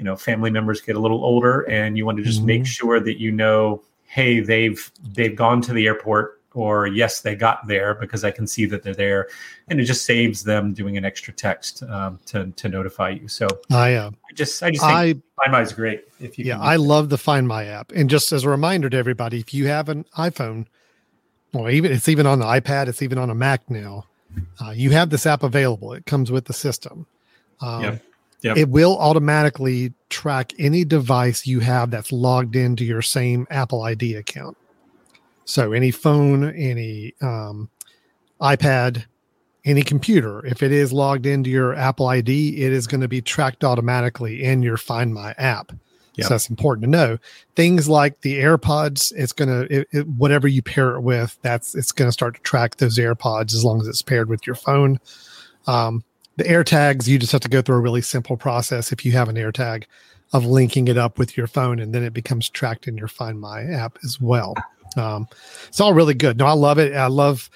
you 0.02 0.06
know 0.06 0.16
family 0.16 0.50
members 0.50 0.82
get 0.82 0.96
a 0.96 1.00
little 1.00 1.24
older 1.24 1.62
and 1.70 1.96
you 1.96 2.08
want 2.08 2.18
to 2.18 2.24
just 2.24 2.40
mm-hmm. 2.40 2.48
make 2.48 2.66
sure 2.66 3.00
that 3.00 3.22
you 3.22 3.32
know 3.32 3.84
hey 4.06 4.40
they've 4.40 4.92
they've 5.14 5.36
gone 5.36 5.62
to 5.62 5.74
the 5.74 5.86
airport 5.86 6.42
or 6.56 6.88
yes 6.88 7.22
they 7.22 7.36
got 7.36 7.68
there 7.68 7.94
because 7.94 8.24
i 8.24 8.32
can 8.32 8.48
see 8.48 8.66
that 8.66 8.82
they're 8.82 8.96
there. 8.96 9.30
And 9.68 9.80
it 9.80 9.86
just 9.86 10.04
saves 10.04 10.44
them 10.44 10.74
doing 10.74 10.98
an 10.98 11.06
extra 11.06 11.32
text 11.32 11.84
um, 11.84 12.20
to, 12.26 12.48
to 12.48 12.68
notify 12.68 13.12
you. 13.12 13.28
So 13.28 13.48
i, 13.70 13.94
uh, 13.94 14.10
I 14.10 14.34
just 14.34 14.64
i 14.64 14.72
just 14.72 14.82
think 14.82 14.92
I, 14.92 15.14
find 15.44 15.52
my 15.52 15.62
is 15.62 15.72
great 15.72 16.06
if 16.20 16.40
you 16.40 16.46
yeah 16.46 16.60
i 16.60 16.78
love 16.78 17.10
the 17.10 17.20
find 17.20 17.48
my 17.48 17.66
app. 17.66 17.92
And 17.92 18.10
just 18.10 18.32
as 18.32 18.44
a 18.44 18.50
reminder 18.50 18.90
to 18.90 18.98
everybody 18.98 19.40
if 19.40 19.54
you 19.54 19.68
have 19.68 19.88
an 19.88 20.06
iphone 20.18 20.66
or 21.54 21.70
even 21.70 21.92
it's 21.92 22.10
even 22.10 22.26
on 22.26 22.40
the 22.40 22.46
ipad 22.46 22.88
it's 22.88 23.04
even 23.04 23.20
on 23.20 23.30
a 23.30 23.36
mac 23.36 23.70
now 23.70 24.06
uh, 24.66 24.72
you 24.72 24.92
have 24.92 25.10
this 25.10 25.26
app 25.26 25.44
available. 25.44 25.92
It 25.92 26.06
comes 26.06 26.32
with 26.32 26.46
the 26.46 26.54
system. 26.54 27.06
Um, 27.60 27.84
yep. 27.84 28.04
Yep. 28.42 28.58
It 28.58 28.70
will 28.70 28.98
automatically 28.98 29.94
track 30.10 30.54
any 30.58 30.84
device 30.84 31.46
you 31.46 31.60
have 31.60 31.92
that's 31.92 32.12
logged 32.12 32.56
into 32.56 32.84
your 32.84 33.02
same 33.02 33.46
Apple 33.50 33.84
ID 33.84 34.16
account. 34.16 34.58
So 35.46 35.74
any 35.74 35.92
phone, 35.92 36.50
any 36.56 37.14
um, 37.22 37.70
iPad, 38.42 39.06
any 39.64 39.84
computer, 39.84 40.46
if 40.46 40.64
it 40.64 40.72
is 40.72 40.92
logged 40.92 41.26
into 41.26 41.50
your 41.50 41.76
Apple 41.76 42.08
ID, 42.08 42.64
it 42.64 42.74
is 42.74 42.88
going 42.88 43.02
to 43.02 43.08
be 43.08 43.22
tracked 43.22 43.64
automatically 43.64 44.44
in 44.44 44.64
your 44.64 44.78
Find 44.78 45.14
My 45.14 45.34
app. 45.38 45.72
Yep. 46.16 46.28
So 46.28 46.34
that's 46.34 46.50
important 46.50 46.84
to 46.86 46.90
know. 46.90 47.18
Things 47.56 47.88
like 47.88 48.22
the 48.22 48.40
AirPods, 48.40 49.14
it's 49.16 49.32
going 49.32 49.50
to 49.50 49.86
it, 49.92 50.08
whatever 50.08 50.48
you 50.48 50.62
pair 50.62 50.96
it 50.96 51.02
with, 51.02 51.38
that's 51.42 51.74
it's 51.74 51.92
going 51.92 52.08
to 52.08 52.12
start 52.12 52.36
to 52.36 52.42
track 52.42 52.78
those 52.78 52.98
AirPods 52.98 53.54
as 53.54 53.64
long 53.64 53.80
as 53.80 53.88
it's 53.88 54.02
paired 54.02 54.30
with 54.30 54.46
your 54.46 54.56
phone. 54.56 55.00
Um, 55.68 56.04
the 56.38 56.44
AirTags, 56.44 57.08
you 57.08 57.20
just 57.20 57.32
have 57.32 57.42
to 57.42 57.50
go 57.50 57.62
through 57.62 57.76
a 57.76 57.82
really 57.82 58.02
simple 58.02 58.38
process 58.38 58.92
if 58.92 59.06
you 59.06 59.12
have 59.14 59.30
an 59.30 59.36
AirTag 59.36 59.84
of 60.34 60.46
linking 60.46 60.88
it 60.88 60.98
up 60.98 61.20
with 61.20 61.36
your 61.36 61.48
phone, 61.48 61.80
and 61.80 61.94
then 61.94 62.04
it 62.04 62.14
becomes 62.14 62.50
tracked 62.50 62.88
in 62.88 62.98
your 62.98 63.08
Find 63.08 63.40
My 63.40 63.64
app 63.64 63.98
as 64.04 64.20
well. 64.22 64.56
Um, 64.98 65.28
it's 65.68 65.82
all 65.82 65.94
really 65.94 66.14
good. 66.14 66.38
No, 66.38 66.46
I 66.46 66.54
love 66.54 66.78
it. 66.78 66.94
I 66.94 67.08
love 67.08 67.50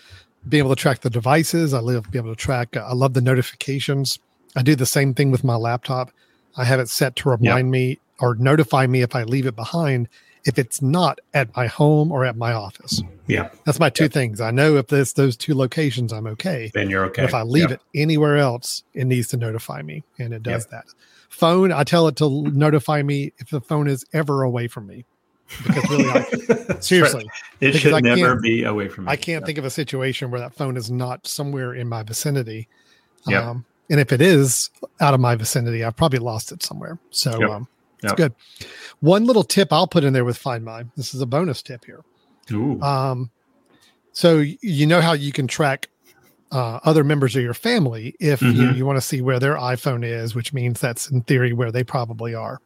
being 0.48 0.60
able 0.60 0.76
to 0.76 0.82
track 0.82 1.02
the 1.02 1.10
devices. 1.10 1.74
I 1.74 1.80
love 1.80 2.12
being 2.12 2.26
able 2.26 2.36
to 2.36 2.42
track. 2.42 2.76
Uh, 2.76 2.86
I 2.86 2.94
love 2.94 3.14
the 3.14 3.22
notifications. 3.22 4.20
I 4.56 4.62
do 4.62 4.76
the 4.76 4.86
same 4.86 5.14
thing 5.14 5.32
with 5.32 5.44
my 5.44 5.56
laptop. 5.56 6.12
I 6.58 6.64
have 6.66 6.80
it 6.80 6.90
set 6.90 7.16
to 7.18 7.30
remind 7.30 7.68
yep. 7.68 7.72
me 7.72 8.00
or 8.20 8.36
notify 8.36 8.88
me 8.88 9.02
if 9.02 9.16
I 9.16 9.24
leave 9.24 9.46
it 9.46 9.56
behind 9.56 10.08
if 10.46 10.60
it's 10.60 10.82
not 10.82 11.20
at 11.34 11.54
my 11.56 11.68
home 11.68 12.12
or 12.12 12.24
at 12.24 12.38
my 12.38 12.54
office. 12.54 13.02
Yeah. 13.28 13.50
That's 13.66 13.80
my 13.80 13.90
two 13.90 14.06
yeah. 14.06 14.10
things. 14.10 14.40
I 14.40 14.52
know 14.52 14.78
if 14.78 14.88
there's 14.88 15.14
those 15.14 15.36
two 15.36 15.56
locations, 15.56 16.14
I'm 16.14 16.28
okay. 16.28 16.72
Then 16.74 16.90
you're 16.90 17.06
okay. 17.06 17.24
But 17.24 17.30
if 17.30 17.34
I 17.34 17.42
leave 17.42 17.70
yeah. 17.70 17.76
it 17.76 17.82
anywhere 17.96 18.38
else, 18.38 18.84
it 18.94 19.06
needs 19.06 19.28
to 19.30 19.38
notify 19.38 19.82
me 19.82 20.04
and 20.20 20.34
it 20.34 20.44
does 20.44 20.68
that. 20.68 20.86
phone, 21.30 21.72
I 21.72 21.84
tell 21.84 22.08
it 22.08 22.16
to 22.18 22.44
notify 22.52 23.02
me 23.02 23.34
if 23.40 23.50
the 23.50 23.60
phone 23.60 23.88
is 23.88 24.06
ever 24.14 24.44
away 24.44 24.68
from 24.68 24.88
me. 24.88 25.06
Because 25.64 25.90
really, 25.90 26.10
I, 26.10 26.76
seriously, 26.80 27.30
it 27.60 27.74
should 27.74 27.94
I 27.94 28.00
never 28.00 28.36
be 28.36 28.64
away 28.64 28.88
from 28.88 29.06
me. 29.06 29.12
I 29.12 29.16
can't 29.16 29.46
think 29.46 29.58
of 29.58 29.66
a 29.66 29.70
situation 29.70 30.32
where 30.32 30.40
that 30.42 30.56
phone 30.56 30.78
is 30.78 30.90
not 30.90 31.28
somewhere 31.28 31.74
in 31.74 31.88
my 31.88 32.04
vicinity. 32.04 32.68
Yep. 33.28 33.44
Um, 33.44 33.66
and 33.90 34.00
if 34.00 34.12
it 34.12 34.22
is 34.22 34.72
out 35.00 35.14
of 35.14 35.20
my 35.20 35.36
vicinity, 35.36 35.84
I've 35.84 35.96
probably 35.96 36.20
lost 36.20 36.52
it 36.52 36.64
somewhere. 36.64 36.98
So 37.12 37.52
um, 37.52 37.68
it's 38.06 38.12
Yep. 38.12 38.18
good. 38.18 38.70
One 39.00 39.26
little 39.26 39.44
tip 39.44 39.72
I'll 39.74 39.88
put 39.88 40.04
in 40.04 40.14
there 40.14 40.26
with 40.26 40.38
Find 40.38 40.64
My. 40.64 40.86
This 40.96 41.14
is 41.14 41.22
a 41.22 41.26
bonus 41.26 41.62
tip 41.62 41.86
here. 41.86 42.02
Ooh. 42.52 42.82
Um, 42.82 43.32
so 44.12 44.40
you 44.62 44.86
know 44.88 45.02
how 45.02 45.14
you 45.14 45.32
can 45.32 45.48
track 45.48 45.90
uh, 46.52 46.80
other 46.84 47.04
members 47.04 47.36
of 47.36 47.42
your 47.44 47.54
family 47.56 48.16
if 48.20 48.42
you, 48.42 48.54
Mhm. 48.54 48.76
you 48.78 48.86
want 48.86 48.96
to 48.98 49.02
see 49.02 49.20
where 49.22 49.40
their 49.40 49.56
iPhone 49.56 50.06
is, 50.06 50.36
which 50.36 50.54
means 50.54 50.80
that's 50.80 51.10
in 51.10 51.22
theory 51.22 51.52
where 51.54 51.72
they 51.72 51.84
probably 51.84 52.34
are. 52.34 52.62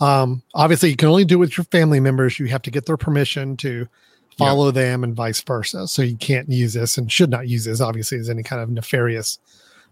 Um, 0.00 0.42
obviously, 0.54 0.90
you 0.90 0.96
can 0.96 1.08
only 1.08 1.24
do 1.24 1.34
it 1.36 1.38
with 1.40 1.56
your 1.58 1.64
family 1.64 2.00
members. 2.00 2.38
You 2.38 2.46
have 2.46 2.62
to 2.62 2.70
get 2.70 2.86
their 2.86 2.96
permission 2.96 3.56
to 3.58 3.86
follow 4.38 4.70
them 4.70 5.04
and 5.04 5.14
vice 5.14 5.42
versa. 5.42 5.86
So 5.88 6.00
you 6.00 6.16
can't 6.16 6.48
use 6.48 6.72
this 6.72 6.96
and 6.96 7.10
should 7.12 7.28
not 7.28 7.48
use 7.48 7.64
this, 7.66 7.80
obviously, 7.80 8.18
as 8.18 8.30
any 8.30 8.42
kind 8.42 8.62
of 8.62 8.70
nefarious 8.70 9.38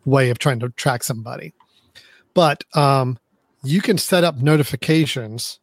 way 0.07 0.31
of 0.31 0.39
trying 0.39 0.61
to 0.61 0.71
track 0.71 1.03
somebody. 1.03 1.53
But 2.33 2.65
um, 2.75 3.19
you 3.63 3.81
can 3.81 3.99
set 3.99 4.25
up 4.25 4.37
notifications 4.37 5.59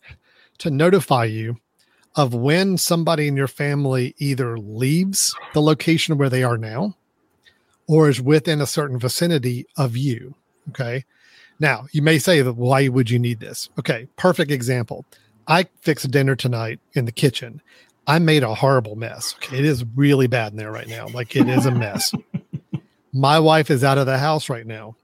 to 0.59 0.69
notify 0.71 1.25
you 1.25 1.57
of 2.15 2.33
when 2.33 2.77
somebody 2.77 3.27
in 3.27 3.37
your 3.37 3.47
family 3.47 4.15
either 4.17 4.57
leaves 4.57 5.35
the 5.53 5.61
location 5.61 6.17
where 6.17 6.29
they 6.29 6.43
are 6.43 6.57
now 6.57 6.95
or 7.87 8.09
is 8.09 8.21
within 8.21 8.59
a 8.59 8.67
certain 8.67 8.99
vicinity 8.99 9.65
of 9.77 9.95
you. 9.95 10.35
Okay. 10.69 11.05
Now, 11.59 11.87
you 11.91 12.01
may 12.01 12.19
say 12.19 12.41
that 12.41 12.53
why 12.53 12.87
would 12.87 13.09
you 13.09 13.19
need 13.19 13.39
this? 13.39 13.69
Okay, 13.79 14.07
perfect 14.15 14.51
example. 14.51 15.05
I 15.47 15.63
fixed 15.81 16.11
dinner 16.11 16.35
tonight 16.35 16.79
in 16.93 17.05
the 17.05 17.11
kitchen. 17.11 17.61
I 18.05 18.19
made 18.19 18.43
a 18.43 18.55
horrible 18.55 18.95
mess. 18.95 19.35
Okay, 19.37 19.57
it 19.57 19.65
is 19.65 19.85
really 19.95 20.27
bad 20.27 20.51
in 20.51 20.57
there 20.57 20.71
right 20.71 20.87
now. 20.87 21.07
Like 21.07 21.35
it 21.35 21.47
is 21.47 21.65
a 21.65 21.71
mess. 21.71 22.13
My 23.13 23.39
wife 23.39 23.71
is 23.71 23.83
out 23.83 23.97
of 23.97 24.05
the 24.05 24.17
house 24.17 24.49
right 24.49 24.67
now. 24.67 24.95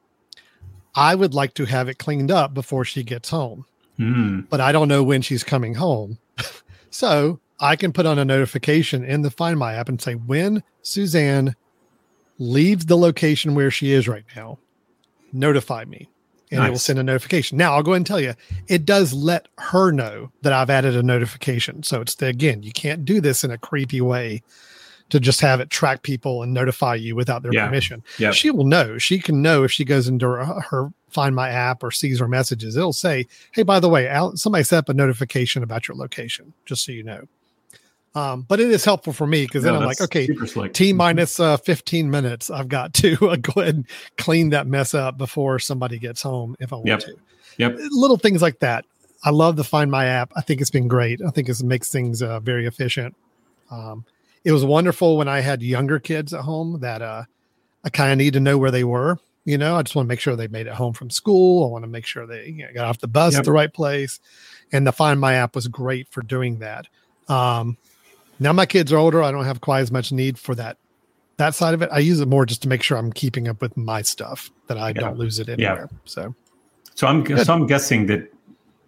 I 0.96 1.16
would 1.16 1.34
like 1.34 1.54
to 1.56 1.66
have 1.66 1.90
it 1.90 1.98
cleaned 1.98 2.32
up 2.32 2.54
before 2.54 2.86
she 2.86 3.04
gets 3.04 3.30
home 3.30 3.66
Mm. 4.00 4.50
but 4.50 4.60
I 4.60 4.72
don't 4.72 4.88
know 4.88 5.04
when 5.04 5.22
she's 5.22 5.44
coming 5.44 5.76
home. 5.76 6.18
so 6.90 7.40
I 7.60 7.76
can 7.76 7.94
put 7.94 8.06
on 8.08 8.18
a 8.18 8.26
notification 8.26 9.04
in 9.04 9.22
the 9.22 9.30
Find 9.30 9.60
My 9.60 9.76
app 9.76 9.88
and 9.88 10.02
say, 10.02 10.16
when 10.16 10.64
Suzanne 10.82 11.56
leaves 12.40 12.88
the 12.88 12.98
location 12.98 13.54
where 13.54 13.70
she 13.70 13.92
is 13.92 14.08
right 14.08 14.26
now, 14.36 14.58
notify 15.32 15.86
me. 15.86 16.10
And 16.52 16.64
it 16.66 16.70
will 16.70 16.80
send 16.80 17.00
a 17.00 17.04
notification. 17.04 17.58
Now, 17.58 17.74
I'll 17.74 17.84
go 17.84 17.92
ahead 17.92 17.98
and 17.98 18.06
tell 18.06 18.20
you, 18.20 18.34
it 18.68 18.86
does 18.86 19.12
let 19.14 19.48
her 19.58 19.92
know 19.92 20.32
that 20.44 20.54
I've 20.54 20.70
added 20.70 20.96
a 20.96 21.02
notification. 21.02 21.82
So 21.82 22.02
it's 22.02 22.16
the, 22.16 22.28
again, 22.28 22.62
you 22.62 22.72
can't 22.72 23.06
do 23.06 23.22
this 23.22 23.44
in 23.44 23.50
a 23.50 23.58
creepy 23.58 24.02
way 24.02 24.44
to 25.14 25.20
just 25.20 25.40
have 25.42 25.60
it 25.62 25.70
track 25.70 26.02
people 26.04 26.44
and 26.44 26.54
notify 26.54 26.96
you 26.96 27.16
without 27.16 27.42
their 27.44 27.54
Yeah. 27.54 27.68
permission 27.68 28.04
Yep. 28.18 28.34
she 28.34 28.50
will 28.52 28.66
know. 28.66 28.98
She 28.98 29.20
can 29.20 29.42
know 29.42 29.64
if 29.64 29.72
she 29.72 29.86
goes 29.86 30.08
into 30.08 30.26
her, 30.28 30.44
her 30.70 30.90
Find 31.10 31.36
My 31.36 31.50
app 31.50 31.84
or 31.84 31.92
sees 31.92 32.20
her 32.20 32.28
messages. 32.28 32.76
It'll 32.76 32.92
say, 32.92 33.28
"Hey, 33.52 33.62
by 33.62 33.80
the 33.80 33.88
way, 33.88 34.08
Al, 34.08 34.36
somebody 34.36 34.64
set 34.64 34.80
up 34.80 34.90
a 34.90 34.94
notification 34.96 35.62
about 35.62 35.88
your 35.88 35.96
location, 35.96 36.54
just 36.66 36.84
so 36.84 36.92
you 36.92 37.04
know." 37.04 37.26
Um, 38.16 38.46
but 38.48 38.60
it 38.60 38.70
is 38.72 38.84
helpful 38.86 39.14
for 39.14 39.26
me 39.28 39.46
because 39.46 39.64
then 39.64 39.74
No, 39.74 39.80
I'm 39.80 39.86
like, 39.86 40.02
okay. 40.02 40.28
T 40.74 40.92
minus 40.94 41.40
uh, 41.40 41.58
15 41.58 42.10
minutes. 42.12 42.50
I've 42.52 42.68
got 42.68 42.94
to 42.96 43.14
uh, 43.30 43.36
go 43.38 43.62
ahead 43.62 43.76
and 43.76 43.86
clean 44.18 44.50
that 44.50 44.66
mess 44.68 44.94
up 44.96 45.18
before 45.18 45.60
somebody 45.60 46.00
gets 46.00 46.22
home 46.24 46.56
if 46.60 46.74
I 46.74 46.78
want 46.78 46.88
Yep. 46.88 47.00
to. 47.02 47.14
Yep. 47.58 47.78
Little 47.92 48.18
things 48.18 48.42
like 48.42 48.60
that. 48.60 48.86
I 49.24 49.30
love 49.30 49.56
the 49.56 49.64
Find 49.64 49.90
My 49.92 50.06
app. 50.06 50.32
I 50.36 50.42
think 50.42 50.62
it's 50.62 50.70
been 50.72 50.88
great. 50.88 51.22
I 51.26 51.30
think 51.30 51.48
it 51.48 51.62
makes 51.64 51.90
things 51.92 52.22
uh, 52.24 52.40
very 52.40 52.66
efficient. 52.66 53.16
Um, 53.72 54.04
it 54.44 54.52
was 54.52 54.66
wonderful 54.66 55.18
when 55.18 55.28
I 55.28 55.40
had 55.42 55.62
younger 55.62 56.00
kids 56.00 56.34
at 56.34 56.42
home 56.42 56.80
that 56.82 57.02
uh, 57.02 57.24
I 57.84 57.90
kind 57.90 58.12
of 58.12 58.18
need 58.18 58.34
to 58.34 58.40
know 58.40 58.58
where 58.58 58.72
they 58.72 58.84
were. 58.84 59.18
You 59.46 59.58
know, 59.58 59.76
I 59.76 59.82
just 59.84 59.96
want 59.96 60.06
to 60.06 60.10
make 60.10 60.20
sure 60.22 60.36
they 60.36 60.48
made 60.48 60.68
it 60.68 60.74
home 60.74 60.94
from 60.94 61.10
school. 61.10 61.66
I 61.66 61.70
want 61.70 61.84
to 61.84 61.90
make 61.90 62.06
sure 62.06 62.26
they 62.26 62.48
you 62.48 62.66
know, 62.66 62.74
got 62.74 62.86
off 62.86 63.00
the 63.00 63.08
bus 63.08 63.34
Yep. 63.34 63.40
at 63.40 63.46
the 63.46 63.52
right 63.52 63.74
place. 63.74 64.20
And 64.72 64.88
the 64.88 64.92
Find 64.92 65.20
My 65.20 65.34
app 65.34 65.56
was 65.56 65.68
great 65.68 66.08
for 66.10 66.22
doing 66.22 66.60
that. 66.60 66.88
Um, 67.28 67.78
now 68.40 68.54
my 68.54 68.66
kids 68.66 68.92
are 68.94 68.98
older. 68.98 69.22
I 69.22 69.32
don't 69.32 69.46
have 69.46 69.62
quite 69.62 69.82
as 69.82 69.92
much 69.92 70.12
need 70.12 70.40
for 70.40 70.56
that 70.56 70.78
that 71.38 71.56
side 71.56 71.74
of 71.74 71.82
it. 71.82 71.90
I 71.92 72.00
use 72.00 72.20
it 72.20 72.28
more 72.28 72.46
just 72.46 72.62
to 72.62 72.68
make 72.70 72.84
sure 72.84 72.98
I'm 72.98 73.12
keeping 73.12 73.48
up 73.48 73.62
with 73.62 73.76
my 73.76 74.02
stuff 74.02 74.52
that 74.68 74.78
I 74.78 74.94
don't 74.94 75.18
lose 75.18 75.40
it 75.40 75.50
anywhere. 75.50 75.90
So 76.06 76.36
So 76.96 77.08
I'm 77.08 77.24
Good. 77.24 77.46
so 77.46 77.54
I'm 77.54 77.66
guessing 77.68 78.06
that 78.08 78.32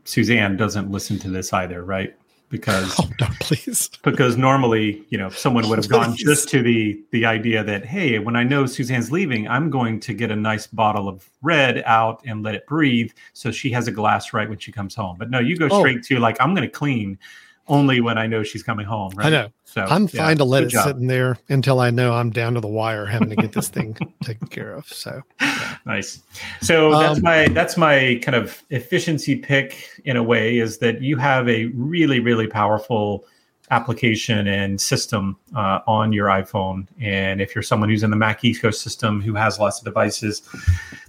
Suzanne 0.05 0.55
doesn't 0.55 0.91
listen 0.91 1.17
to 1.19 1.29
this 1.29 1.51
either, 1.53 1.83
right? 1.83 2.15
Because 2.49 2.93
oh 2.99 3.09
no, 3.19 3.27
please. 3.39 3.89
because 4.03 4.37
normally, 4.37 5.03
you 5.09 5.17
know, 5.17 5.29
someone 5.29 5.67
would 5.67 5.77
have 5.77 5.89
gone 5.89 6.13
Please. 6.13 6.23
just 6.23 6.49
to 6.49 6.61
the 6.61 7.01
the 7.11 7.25
idea 7.25 7.63
that 7.63 7.85
hey, 7.85 8.19
when 8.19 8.35
I 8.35 8.43
know 8.43 8.65
Suzanne's 8.65 9.11
leaving, 9.11 9.47
I'm 9.47 9.69
going 9.69 9.99
to 10.01 10.13
get 10.13 10.31
a 10.31 10.35
nice 10.35 10.67
bottle 10.67 11.07
of 11.09 11.27
red 11.41 11.83
out 11.85 12.21
and 12.25 12.43
let 12.43 12.55
it 12.55 12.65
breathe, 12.67 13.11
so 13.33 13.51
she 13.51 13.71
has 13.71 13.87
a 13.87 13.91
glass 13.91 14.31
right 14.31 14.47
when 14.47 14.59
she 14.59 14.71
comes 14.71 14.93
home. 14.95 15.17
But 15.17 15.29
no, 15.31 15.39
you 15.39 15.57
go 15.57 15.67
Oh. 15.71 15.79
straight 15.79 16.03
to 16.05 16.19
like 16.19 16.37
I'm 16.39 16.53
going 16.55 16.67
to 16.67 16.73
clean 16.73 17.17
only 17.67 17.99
when 18.01 18.17
I 18.17 18.27
know 18.27 18.43
she's 18.43 18.63
coming 18.63 18.85
home. 18.85 19.11
Right? 19.15 19.27
I 19.27 19.29
know. 19.29 19.47
So 19.63 19.81
I'm 19.81 20.03
yeah, 20.13 20.25
fine 20.25 20.37
to 20.37 20.43
let 20.45 20.63
it 20.63 20.69
job. 20.69 20.85
sit 20.87 20.95
in 20.97 21.07
there 21.07 21.37
until 21.49 21.79
I 21.79 21.89
know 21.89 22.13
I'm 22.13 22.29
down 22.29 22.53
to 22.53 22.61
the 22.61 22.67
wire 22.67 23.05
having 23.05 23.29
to 23.29 23.35
get 23.35 23.51
this 23.51 23.67
thing 23.69 23.97
taken 24.23 24.47
care 24.47 24.73
of. 24.73 24.87
So 24.87 25.21
Nice. 25.85 26.21
So 26.61 26.97
that's 26.97 27.17
Um, 27.17 27.23
my 27.23 27.47
that's 27.49 27.75
my 27.77 28.19
kind 28.23 28.35
of 28.35 28.61
efficiency 28.69 29.35
pick 29.35 29.89
in 30.05 30.15
a 30.17 30.23
way 30.23 30.57
is 30.59 30.77
that 30.79 31.01
you 31.01 31.17
have 31.17 31.49
a 31.49 31.65
really 31.67 32.19
really 32.19 32.47
powerful 32.47 33.25
application 33.71 34.47
and 34.47 34.79
system 34.79 35.35
uh, 35.55 35.79
on 35.87 36.13
your 36.13 36.27
iPhone, 36.27 36.85
and 37.01 37.41
if 37.41 37.55
you're 37.55 37.63
someone 37.63 37.89
who's 37.89 38.03
in 38.03 38.11
the 38.11 38.15
Mac 38.15 38.41
ecosystem 38.43 39.23
who 39.23 39.33
has 39.33 39.57
lots 39.59 39.79
of 39.79 39.85
devices, 39.85 40.43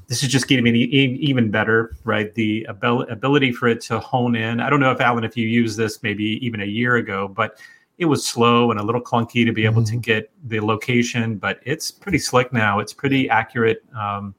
this 0.08 0.22
is 0.22 0.28
just 0.28 0.46
getting 0.46 0.66
even 0.66 1.50
better, 1.50 1.96
right? 2.04 2.32
The 2.34 2.66
abil- 2.68 3.02
ability 3.10 3.52
for 3.52 3.68
it 3.68 3.80
to 3.82 3.98
hone 3.98 4.36
in. 4.36 4.60
I 4.60 4.70
don't 4.70 4.80
know 4.80 4.92
if 4.92 5.00
Alan, 5.00 5.24
if 5.24 5.36
you 5.36 5.48
used 5.48 5.76
this 5.76 6.02
maybe 6.02 6.38
even 6.44 6.60
a 6.60 6.66
year 6.66 6.96
ago, 6.96 7.26
but 7.26 7.58
it 7.98 8.04
was 8.04 8.24
slow 8.26 8.70
and 8.70 8.78
a 8.78 8.82
little 8.82 9.00
clunky 9.00 9.44
to 9.44 9.52
be 9.52 9.64
able 9.64 9.82
to 9.82 9.96
get 9.96 10.30
the 10.44 10.60
location, 10.60 11.36
but 11.36 11.60
it's 11.64 11.90
pretty 11.90 12.18
slick 12.18 12.52
now. 12.52 12.78
It's 12.78 12.92
pretty 12.92 13.28
accurate. 13.28 13.82
Um, 13.98 14.34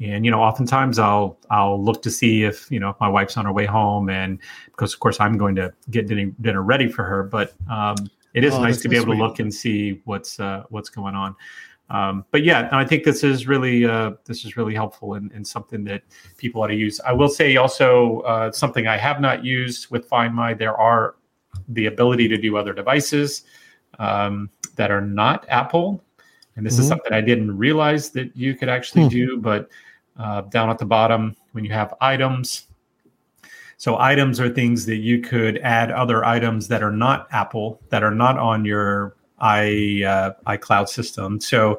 and 0.00 0.24
you 0.24 0.30
know, 0.30 0.42
oftentimes 0.42 0.98
I'll 0.98 1.38
I'll 1.50 1.82
look 1.82 2.02
to 2.02 2.10
see 2.10 2.44
if 2.44 2.70
you 2.70 2.80
know 2.80 2.90
if 2.90 2.96
my 3.00 3.08
wife's 3.08 3.36
on 3.36 3.46
her 3.46 3.52
way 3.52 3.64
home, 3.64 4.10
and 4.10 4.38
because 4.66 4.92
of 4.92 5.00
course 5.00 5.18
I'm 5.20 5.38
going 5.38 5.54
to 5.56 5.72
get 5.90 6.08
dinner, 6.08 6.30
dinner 6.40 6.62
ready 6.62 6.88
for 6.88 7.04
her. 7.04 7.22
But 7.22 7.54
um, 7.70 7.96
it 8.34 8.44
is 8.44 8.54
Oh, 8.54 8.62
nice 8.62 8.80
to 8.82 8.88
be 8.88 8.96
able 8.96 9.14
to 9.14 9.18
look 9.18 9.38
and 9.38 9.54
see 9.54 10.02
what's 10.04 10.40
uh, 10.40 10.64
what's 10.68 10.90
going 10.90 11.14
on. 11.14 11.36
Um, 11.90 12.24
but 12.30 12.44
yeah, 12.44 12.68
I 12.72 12.84
think 12.84 13.04
this 13.04 13.22
is 13.22 13.46
really 13.46 13.84
uh, 13.84 14.12
this 14.24 14.44
is 14.44 14.56
really 14.56 14.74
helpful 14.74 15.14
and, 15.14 15.30
and 15.32 15.46
something 15.46 15.84
that 15.84 16.02
people 16.38 16.62
ought 16.62 16.68
to 16.68 16.74
use. 16.74 17.00
I 17.06 17.12
will 17.12 17.28
say 17.28 17.56
also 17.56 18.20
uh, 18.20 18.50
something 18.52 18.86
I 18.86 18.96
have 18.96 19.20
not 19.20 19.44
used 19.44 19.90
with 19.90 20.06
Find 20.06 20.34
My. 20.34 20.54
There 20.54 20.76
are 20.76 21.16
the 21.68 21.86
ability 21.86 22.26
to 22.28 22.38
do 22.38 22.56
other 22.56 22.72
devices 22.72 23.44
um, 23.98 24.50
that 24.76 24.90
are 24.90 25.02
not 25.02 25.46
Apple, 25.48 26.02
and 26.56 26.64
this 26.64 26.78
is 26.78 26.86
Mhm. 26.86 26.88
something 26.88 27.12
I 27.12 27.20
didn't 27.20 27.56
realize 27.56 28.10
that 28.10 28.34
you 28.34 28.54
could 28.54 28.68
actually 28.68 29.02
Hmm. 29.02 29.08
do. 29.08 29.36
But 29.38 29.68
uh, 30.16 30.42
down 30.42 30.70
at 30.70 30.78
the 30.78 30.86
bottom, 30.86 31.36
when 31.52 31.64
you 31.64 31.72
have 31.72 31.94
items, 32.00 32.68
so 33.76 33.98
items 33.98 34.40
are 34.40 34.48
things 34.48 34.86
that 34.86 34.96
you 34.98 35.20
could 35.20 35.58
add 35.58 35.90
other 35.90 36.24
items 36.24 36.68
that 36.68 36.82
are 36.82 36.92
not 36.92 37.28
Apple, 37.30 37.80
that 37.90 38.02
are 38.02 38.14
not 38.14 38.38
on 38.38 38.64
your 38.64 39.16
i 39.44 40.02
uh, 40.06 40.32
iCloud 40.56 40.88
system. 40.88 41.38
So 41.38 41.78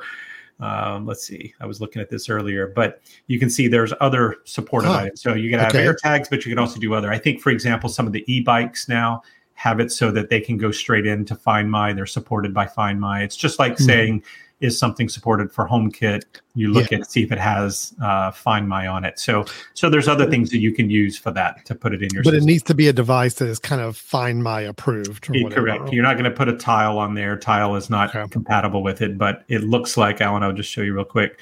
um, 0.62 1.06
let's 1.06 1.28
see, 1.28 1.54
I 1.60 1.65
was 1.65 1.82
looking 1.82 2.01
at 2.01 2.10
this 2.10 2.30
earlier, 2.30 2.67
but 2.67 3.01
you 3.28 3.39
can 3.39 3.49
see 3.49 3.67
there's 3.67 3.91
other 3.99 4.38
supported 4.45 4.88
Huh. 4.88 4.99
items. 4.99 5.21
So 5.21 5.34
you 5.34 5.49
can 5.49 5.60
have 5.60 5.75
Okay. 5.75 5.84
AirTags, 5.86 6.30
but 6.30 6.45
you 6.45 6.51
can 6.51 6.60
also 6.60 6.80
do 6.80 6.93
other. 6.93 7.12
I 7.12 7.17
think, 7.17 7.41
for 7.41 7.49
example, 7.49 7.89
some 7.89 8.08
of 8.08 8.13
the 8.13 8.23
e-bikes 8.34 8.88
now 8.88 9.21
have 9.56 9.80
it 9.82 9.91
so 9.91 10.12
that 10.12 10.30
they 10.30 10.39
can 10.39 10.56
go 10.58 10.71
straight 10.71 11.06
into 11.06 11.36
Find 11.36 11.69
My. 11.69 11.91
They're 11.91 12.06
supported 12.06 12.54
by 12.54 12.67
Find 12.67 13.01
My. 13.01 13.23
It's 13.23 13.36
just 13.36 13.60
like 13.60 13.73
Mhm. 13.73 13.86
saying, 13.86 14.23
is 14.65 14.78
something 14.78 15.08
supported 15.08 15.51
for 15.51 15.67
HomeKit? 15.67 16.23
You 16.56 16.71
look 16.71 16.91
at 16.91 17.10
see 17.10 17.23
if 17.23 17.32
it 17.32 17.38
has 17.38 17.93
uh, 18.01 18.32
Find 18.32 18.67
My 18.67 18.88
on 18.88 19.06
it. 19.06 19.19
So, 19.19 19.45
so 19.73 19.89
there's 19.89 20.08
other 20.08 20.30
things 20.30 20.49
that 20.49 20.58
you 20.58 20.73
can 20.73 20.89
use 20.89 21.17
for 21.17 21.32
that 21.32 21.65
to 21.65 21.75
put 21.75 21.93
it 21.93 22.01
in 22.01 22.10
your. 22.13 22.23
but 22.23 22.34
it 22.34 22.43
needs 22.43 22.63
to 22.63 22.73
be 22.73 22.88
a 22.88 22.93
device 22.93 23.36
that 23.36 23.47
is 23.47 23.60
kind 23.60 23.82
of 23.82 23.95
find 23.95 24.43
my 24.43 24.62
approved 24.62 25.28
Yeah. 25.32 25.49
Correct. 25.49 25.93
You're 25.93 26.04
not 26.04 26.13
going 26.13 26.25
to 26.30 26.32
put 26.36 26.49
a 26.49 26.58
tile 26.58 26.97
on 26.97 27.13
there. 27.13 27.38
Tile 27.38 27.75
is 27.75 27.89
not 27.89 28.15
Okay. 28.15 28.28
compatible 28.30 28.84
with 28.84 29.01
it, 29.01 29.17
but 29.17 29.43
it 29.47 29.63
looks 29.63 29.97
like 29.97 30.21
Alan. 30.21 30.43
I'll 30.43 30.54
just 30.54 30.71
show 30.71 30.82
you 30.82 30.93
real 30.93 31.06
quick. 31.06 31.39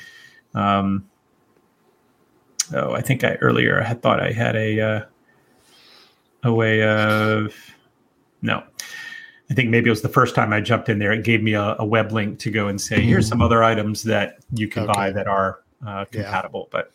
Um, 0.53 1.09
oh, 2.73 2.93
I 2.93 3.01
think 3.01 3.23
I 3.23 3.35
earlier 3.35 3.81
I 3.81 3.83
had 3.85 4.01
thought 4.01 4.19
I 4.19 4.31
had 4.31 4.55
a 4.55 4.79
uh, 4.79 5.01
a 6.43 6.53
way 6.53 6.83
of 6.83 7.55
no. 8.41 8.63
I 9.53 9.55
think 9.55 9.69
maybe 9.69 9.87
it 9.87 9.91
was 9.91 10.01
the 10.01 10.09
first 10.09 10.33
time 10.33 10.51
I 10.51 10.61
jumped 10.61 10.89
in 10.89 10.97
there. 10.97 11.11
It 11.11 11.23
gave 11.23 11.43
me 11.43 11.53
a, 11.53 11.75
a 11.77 11.85
web 11.85 12.11
link 12.11 12.39
to 12.39 12.49
go 12.49 12.69
and 12.69 12.81
say, 12.81 12.99
"Here's 13.01 13.27
some 13.27 13.39
other 13.39 13.63
items 13.63 14.01
that 14.01 14.39
you 14.55 14.67
can 14.67 14.87
buy 14.87 15.11
that 15.11 15.27
are 15.27 15.59
uh, 15.85 16.05
Yeah. 16.11 16.23
compatible." 16.23 16.69
But 16.71 16.91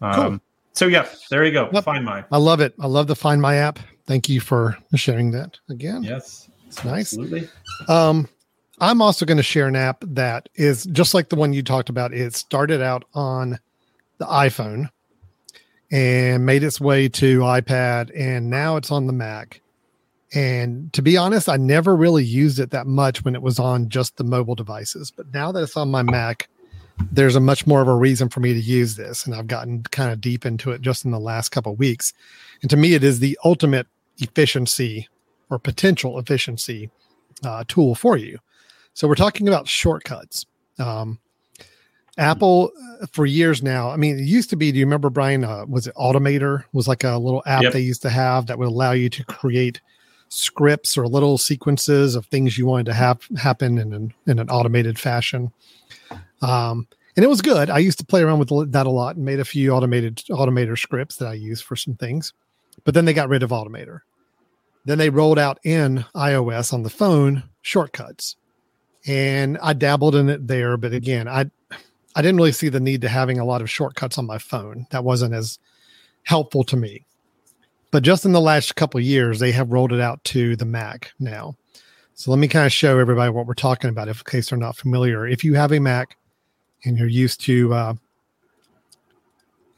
um, 0.00 0.40
So 0.72 0.88
yeah, 0.88 1.06
there 1.30 1.44
you 1.44 1.52
go. 1.52 1.70
Yep. 1.72 1.84
Find 1.84 2.04
my. 2.04 2.24
I 2.32 2.38
love 2.38 2.60
it. 2.60 2.74
I 2.80 2.88
love 2.88 3.06
the 3.06 3.14
Find 3.14 3.40
My 3.40 3.54
app. 3.54 3.78
Thank 4.04 4.28
you 4.28 4.40
for 4.40 4.76
sharing 4.96 5.30
that 5.30 5.60
again. 5.70 6.02
Yes, 6.02 6.50
it's 6.66 6.82
nice. 6.84 7.12
Absolutely. 7.16 7.48
Um, 7.86 8.28
I'm 8.80 9.00
also 9.00 9.24
going 9.24 9.36
to 9.36 9.44
share 9.44 9.68
an 9.68 9.76
app 9.76 10.02
that 10.04 10.48
is 10.56 10.82
just 10.86 11.14
like 11.14 11.28
the 11.28 11.36
one 11.36 11.52
you 11.52 11.62
talked 11.62 11.88
about. 11.88 12.12
It 12.12 12.34
started 12.34 12.82
out 12.82 13.04
on 13.14 13.60
the 14.18 14.26
iPhone 14.26 14.90
and 15.92 16.44
made 16.44 16.64
its 16.64 16.80
way 16.80 17.08
to 17.10 17.40
iPad, 17.42 18.10
and 18.18 18.50
now 18.50 18.76
it's 18.76 18.90
on 18.90 19.06
the 19.06 19.12
Mac. 19.12 19.60
And 20.34 20.92
to 20.94 21.02
be 21.02 21.16
honest, 21.16 21.48
I 21.48 21.56
never 21.56 21.94
really 21.94 22.24
used 22.24 22.58
it 22.58 22.70
that 22.70 22.86
much 22.86 23.24
when 23.24 23.34
it 23.34 23.42
was 23.42 23.58
on 23.58 23.88
just 23.88 24.16
the 24.16 24.24
mobile 24.24 24.54
devices. 24.54 25.10
But 25.10 25.32
now 25.32 25.52
that 25.52 25.62
it's 25.62 25.76
on 25.76 25.90
my 25.90 26.02
Mac, 26.02 26.48
there's 27.10 27.36
a 27.36 27.40
much 27.40 27.66
more 27.66 27.82
of 27.82 27.88
a 27.88 27.94
reason 27.94 28.28
for 28.28 28.40
me 28.40 28.54
to 28.54 28.60
use 28.60 28.96
this. 28.96 29.26
And 29.26 29.34
I've 29.34 29.46
gotten 29.46 29.82
kind 29.84 30.10
of 30.10 30.20
deep 30.20 30.46
into 30.46 30.70
it 30.70 30.80
just 30.80 31.04
in 31.04 31.10
the 31.10 31.20
last 31.20 31.50
couple 31.50 31.74
weeks. 31.76 32.12
And 32.62 32.70
to 32.70 32.76
me, 32.76 32.94
it 32.94 33.04
is 33.04 33.18
the 33.18 33.38
ultimate 33.44 33.86
efficiency 34.18 35.08
or 35.50 35.58
potential 35.58 36.18
efficiency 36.18 36.90
uh, 37.44 37.64
tool 37.68 37.94
for 37.94 38.16
you. 38.16 38.38
So 38.94 39.08
we're 39.08 39.14
talking 39.14 39.48
about 39.48 39.68
shortcuts. 39.68 40.46
Um, 40.78 41.18
Apple 42.18 42.72
uh, 43.00 43.06
for 43.10 43.24
years 43.24 43.62
now. 43.62 43.90
I 43.90 43.96
mean, 43.96 44.18
it 44.18 44.24
used 44.24 44.50
to 44.50 44.56
be. 44.56 44.70
Do 44.70 44.78
you 44.78 44.84
remember 44.84 45.08
Brian? 45.08 45.44
Uh, 45.44 45.64
was 45.66 45.86
it 45.86 45.94
Automator? 45.94 46.64
Was 46.72 46.86
like 46.86 47.04
a 47.04 47.16
little 47.16 47.42
app 47.46 47.62
yep. 47.62 47.72
they 47.72 47.80
used 47.80 48.02
to 48.02 48.10
have 48.10 48.46
that 48.46 48.58
would 48.58 48.68
allow 48.68 48.92
you 48.92 49.08
to 49.08 49.24
create 49.24 49.80
scripts 50.32 50.96
or 50.96 51.06
little 51.06 51.36
sequences 51.36 52.14
of 52.14 52.26
things 52.26 52.56
you 52.56 52.66
wanted 52.66 52.86
to 52.86 52.94
have 52.94 53.20
happen 53.36 53.78
in 53.78 53.92
an, 53.92 54.14
in 54.26 54.38
an 54.38 54.48
automated 54.48 54.98
fashion. 54.98 55.52
Um, 56.40 56.88
and 57.16 57.24
it 57.24 57.28
was 57.28 57.42
good. 57.42 57.68
I 57.68 57.78
used 57.78 57.98
to 57.98 58.06
play 58.06 58.22
around 58.22 58.38
with 58.38 58.72
that 58.72 58.86
a 58.86 58.90
lot 58.90 59.16
and 59.16 59.24
made 59.24 59.40
a 59.40 59.44
few 59.44 59.70
automated 59.70 60.16
automator 60.30 60.78
scripts 60.78 61.16
that 61.16 61.28
I 61.28 61.34
use 61.34 61.60
for 61.60 61.76
some 61.76 61.94
things. 61.94 62.32
But 62.84 62.94
then 62.94 63.04
they 63.04 63.12
got 63.12 63.28
rid 63.28 63.42
of 63.42 63.50
Automator. 63.50 64.00
Then 64.86 64.98
they 64.98 65.10
rolled 65.10 65.38
out 65.38 65.58
in 65.62 66.04
iOS 66.16 66.72
on 66.72 66.82
the 66.82 66.90
phone 66.90 67.44
shortcuts. 67.60 68.36
And 69.06 69.58
I 69.62 69.74
dabbled 69.74 70.14
in 70.14 70.30
it 70.30 70.46
there, 70.46 70.76
but 70.76 70.92
again, 70.92 71.28
I 71.28 71.50
I 72.14 72.22
didn't 72.22 72.36
really 72.36 72.52
see 72.52 72.68
the 72.68 72.80
need 72.80 73.00
to 73.02 73.08
having 73.08 73.38
a 73.38 73.44
lot 73.44 73.62
of 73.62 73.70
shortcuts 73.70 74.18
on 74.18 74.26
my 74.26 74.38
phone. 74.38 74.86
That 74.90 75.04
wasn't 75.04 75.34
as 75.34 75.58
helpful 76.24 76.62
to 76.64 76.76
me. 76.76 77.04
But 77.92 78.02
just 78.02 78.24
in 78.24 78.32
the 78.32 78.40
last 78.40 78.74
couple 78.74 78.98
years, 79.00 79.38
they 79.38 79.52
have 79.52 79.70
rolled 79.70 79.92
it 79.92 80.00
out 80.00 80.24
to 80.24 80.56
the 80.56 80.64
Mac 80.64 81.12
now. 81.20 81.54
So 82.14 82.30
let 82.30 82.38
me 82.38 82.48
kind 82.48 82.66
of 82.66 82.72
show 82.72 82.98
everybody 82.98 83.30
what 83.30 83.46
we're 83.46 83.54
talking 83.54 83.90
about, 83.90 84.08
if 84.08 84.20
in 84.20 84.24
case 84.24 84.50
they're 84.50 84.58
not 84.58 84.76
familiar. 84.76 85.26
If 85.26 85.44
you 85.44 85.54
have 85.54 85.72
a 85.72 85.78
Mac 85.78 86.16
and 86.84 86.98
you're 86.98 87.06
used 87.06 87.42
to, 87.42 87.72
uh, 87.74 87.94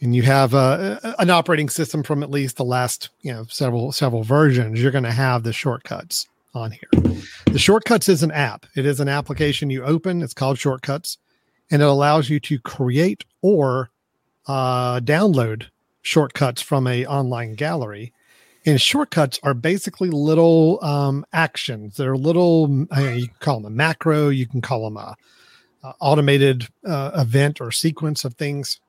and 0.00 0.14
you 0.14 0.22
have 0.22 0.54
uh, 0.54 1.00
an 1.18 1.30
operating 1.30 1.68
system 1.68 2.02
from 2.02 2.22
at 2.22 2.30
least 2.30 2.56
the 2.56 2.64
last, 2.64 3.10
you 3.22 3.32
know, 3.32 3.46
several 3.48 3.90
several 3.90 4.22
versions, 4.22 4.80
you're 4.80 4.92
going 4.92 5.04
to 5.04 5.12
have 5.12 5.42
the 5.42 5.52
shortcuts 5.52 6.28
on 6.54 6.70
here. 6.70 7.14
The 7.46 7.58
shortcuts 7.58 8.08
is 8.08 8.22
an 8.22 8.30
app. 8.30 8.66
It 8.76 8.86
is 8.86 9.00
an 9.00 9.08
application 9.08 9.70
you 9.70 9.82
open. 9.82 10.22
It's 10.22 10.34
called 10.34 10.58
Shortcuts, 10.58 11.18
and 11.70 11.82
it 11.82 11.88
allows 11.88 12.30
you 12.30 12.38
to 12.40 12.60
create 12.60 13.24
or 13.42 13.90
uh, 14.46 15.00
download 15.00 15.66
shortcuts 16.04 16.62
from 16.62 16.86
a 16.86 17.04
online 17.06 17.54
gallery. 17.54 18.12
And 18.66 18.80
shortcuts 18.80 19.40
are 19.42 19.52
basically 19.52 20.10
little 20.10 20.82
um, 20.82 21.26
actions. 21.32 21.96
They're 21.96 22.16
little. 22.16 22.86
Uh, 22.96 23.00
you 23.00 23.26
can 23.26 23.36
call 23.40 23.60
them 23.60 23.72
a 23.72 23.76
macro. 23.76 24.28
You 24.28 24.46
can 24.46 24.60
call 24.60 24.84
them 24.84 24.96
a, 24.96 25.16
a 25.82 25.94
automated 26.00 26.68
uh, 26.86 27.10
event 27.14 27.60
or 27.60 27.70
sequence 27.72 28.24
of 28.24 28.34
things. 28.34 28.80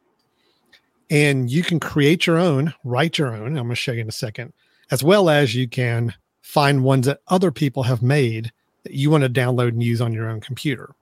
And 1.10 1.50
you 1.50 1.62
can 1.62 1.80
create 1.80 2.26
your 2.26 2.38
own, 2.38 2.74
write 2.84 3.18
your 3.18 3.36
own. 3.36 3.58
I'm 3.58 3.66
going 3.66 3.70
to 3.70 3.76
show 3.76 3.92
you 3.92 4.02
in 4.02 4.10
a 4.10 4.14
second, 4.14 4.54
as 4.92 5.04
well 5.04 5.30
as 5.30 5.56
you 5.56 5.68
can 5.68 6.14
find 6.42 6.84
ones 6.84 7.06
that 7.06 7.20
other 7.28 7.52
people 7.52 7.84
have 7.84 8.02
made 8.02 8.52
that 8.84 8.94
you 8.94 9.10
want 9.10 9.24
to 9.24 9.30
download 9.30 9.70
and 9.70 9.84
use 9.84 10.00
on 10.00 10.14
your 10.14 10.30
own 10.30 10.40
computer. 10.40 10.96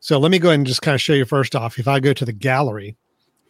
So 0.00 0.18
let 0.18 0.30
me 0.30 0.38
go 0.38 0.48
ahead 0.48 0.60
and 0.60 0.66
just 0.66 0.82
kind 0.82 0.94
of 0.94 1.00
show 1.00 1.14
you 1.14 1.24
first 1.24 1.56
off. 1.56 1.78
If 1.78 1.88
I 1.88 2.00
go 2.00 2.12
to 2.12 2.24
the 2.24 2.32
gallery, 2.32 2.96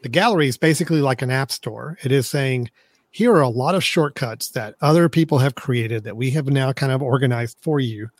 the 0.02 0.08
gallery 0.08 0.48
is 0.48 0.56
basically 0.56 1.00
like 1.00 1.22
an 1.22 1.30
app 1.30 1.50
store. 1.50 1.98
It 2.02 2.12
is 2.12 2.28
saying, 2.28 2.70
here 3.10 3.32
are 3.32 3.40
a 3.40 3.48
lot 3.48 3.74
of 3.74 3.82
shortcuts 3.82 4.50
that 4.50 4.76
other 4.80 5.08
people 5.08 5.38
have 5.38 5.54
created 5.54 6.04
that 6.04 6.16
we 6.16 6.30
have 6.32 6.46
now 6.46 6.72
kind 6.72 6.92
of 6.92 7.02
organized 7.02 7.58
for 7.60 7.80
you. 7.80 8.10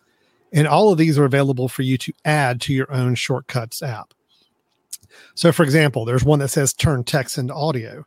And 0.52 0.66
all 0.66 0.90
of 0.90 0.98
these 0.98 1.18
are 1.18 1.24
available 1.24 1.68
for 1.68 1.82
you 1.82 1.98
to 1.98 2.12
add 2.24 2.60
to 2.62 2.72
your 2.72 2.90
own 2.90 3.14
shortcuts 3.14 3.82
app. 3.82 4.14
So, 5.34 5.52
for 5.52 5.62
example, 5.62 6.04
there's 6.04 6.24
one 6.24 6.38
that 6.38 6.48
says 6.48 6.72
turn 6.72 7.04
text 7.04 7.38
into 7.38 7.54
audio. 7.54 8.06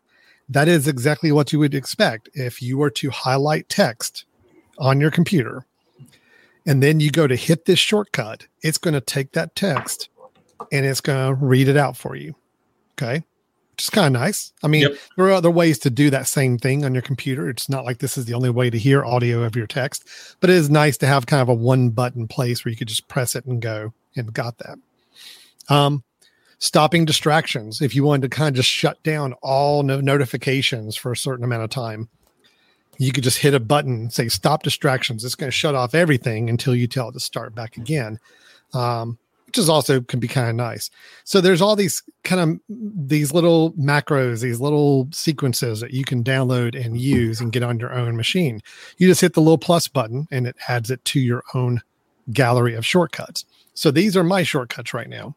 That 0.49 0.67
is 0.67 0.87
exactly 0.87 1.31
what 1.31 1.53
you 1.53 1.59
would 1.59 1.75
expect 1.75 2.29
if 2.33 2.61
you 2.61 2.77
were 2.77 2.89
to 2.91 3.09
highlight 3.09 3.69
text 3.69 4.25
on 4.79 4.99
your 4.99 5.11
computer 5.11 5.65
and 6.65 6.81
then 6.81 6.99
you 6.99 7.09
go 7.09 7.27
to 7.27 7.35
hit 7.35 7.65
this 7.65 7.79
shortcut. 7.79 8.47
It's 8.61 8.77
going 8.77 8.93
to 8.93 9.01
take 9.01 9.31
that 9.33 9.55
text 9.55 10.09
and 10.71 10.85
it's 10.85 11.01
going 11.01 11.27
to 11.27 11.45
read 11.45 11.67
it 11.67 11.77
out 11.77 11.95
for 11.95 12.15
you. 12.15 12.35
Okay 12.93 13.23
which 13.81 13.85
is 13.87 13.89
kind 13.89 14.15
of 14.15 14.21
nice. 14.21 14.53
I 14.61 14.67
mean, 14.67 14.83
yep. 14.83 14.97
there 15.17 15.25
are 15.25 15.31
other 15.31 15.49
ways 15.49 15.79
to 15.79 15.89
do 15.89 16.11
that 16.11 16.27
same 16.27 16.59
thing 16.59 16.85
on 16.85 16.93
your 16.93 17.01
computer. 17.01 17.49
It's 17.49 17.67
not 17.67 17.83
like 17.83 17.97
this 17.97 18.15
is 18.15 18.25
the 18.25 18.35
only 18.35 18.51
way 18.51 18.69
to 18.69 18.77
hear 18.77 19.03
audio 19.03 19.41
of 19.41 19.55
your 19.55 19.65
text, 19.65 20.07
but 20.39 20.51
it 20.51 20.55
is 20.55 20.69
nice 20.69 20.97
to 20.97 21.07
have 21.07 21.25
kind 21.25 21.41
of 21.41 21.49
a 21.49 21.53
one 21.55 21.89
button 21.89 22.27
place 22.27 22.63
where 22.63 22.69
you 22.69 22.77
could 22.77 22.87
just 22.87 23.07
press 23.07 23.35
it 23.35 23.45
and 23.45 23.59
go 23.59 23.91
and 24.15 24.31
got 24.31 24.59
that. 24.59 24.77
Um, 25.67 26.03
stopping 26.59 27.05
distractions. 27.05 27.81
If 27.81 27.95
you 27.95 28.03
wanted 28.03 28.29
to 28.29 28.37
kind 28.37 28.49
of 28.49 28.53
just 28.53 28.69
shut 28.69 29.01
down 29.01 29.33
all 29.41 29.81
no- 29.81 29.99
notifications 29.99 30.95
for 30.95 31.11
a 31.11 31.17
certain 31.17 31.43
amount 31.43 31.63
of 31.63 31.71
time, 31.71 32.07
you 32.99 33.11
could 33.11 33.23
just 33.23 33.39
hit 33.39 33.55
a 33.55 33.59
button, 33.59 34.11
say 34.11 34.27
stop 34.27 34.61
distractions. 34.61 35.25
It's 35.25 35.33
going 35.33 35.47
to 35.47 35.51
shut 35.57 35.73
off 35.73 35.95
everything 35.95 36.51
until 36.51 36.75
you 36.75 36.85
tell 36.85 37.09
it 37.09 37.13
to 37.13 37.19
start 37.19 37.55
back 37.55 37.77
again. 37.77 38.19
Um, 38.75 39.17
which 39.51 39.57
is 39.57 39.67
also 39.67 39.99
can 39.99 40.21
be 40.21 40.29
kind 40.29 40.49
of 40.49 40.55
nice. 40.55 40.89
So 41.25 41.41
there's 41.41 41.61
all 41.61 41.75
these 41.75 42.01
kind 42.23 42.39
of 42.39 42.59
these 42.69 43.33
little 43.33 43.73
macros, 43.73 44.39
these 44.39 44.61
little 44.61 45.09
sequences 45.11 45.81
that 45.81 45.91
you 45.91 46.05
can 46.05 46.23
download 46.23 46.73
and 46.73 46.97
use 46.97 47.41
and 47.41 47.51
get 47.51 47.61
on 47.61 47.77
your 47.77 47.91
own 47.91 48.15
machine. 48.15 48.61
You 48.97 49.09
just 49.09 49.19
hit 49.19 49.33
the 49.33 49.41
little 49.41 49.57
plus 49.57 49.89
button 49.89 50.25
and 50.31 50.47
it 50.47 50.55
adds 50.69 50.89
it 50.89 51.03
to 51.03 51.19
your 51.19 51.43
own 51.53 51.81
gallery 52.31 52.75
of 52.75 52.85
shortcuts. 52.85 53.43
So 53.73 53.91
these 53.91 54.15
are 54.15 54.23
my 54.23 54.43
shortcuts 54.43 54.93
right 54.93 55.09
now. 55.09 55.35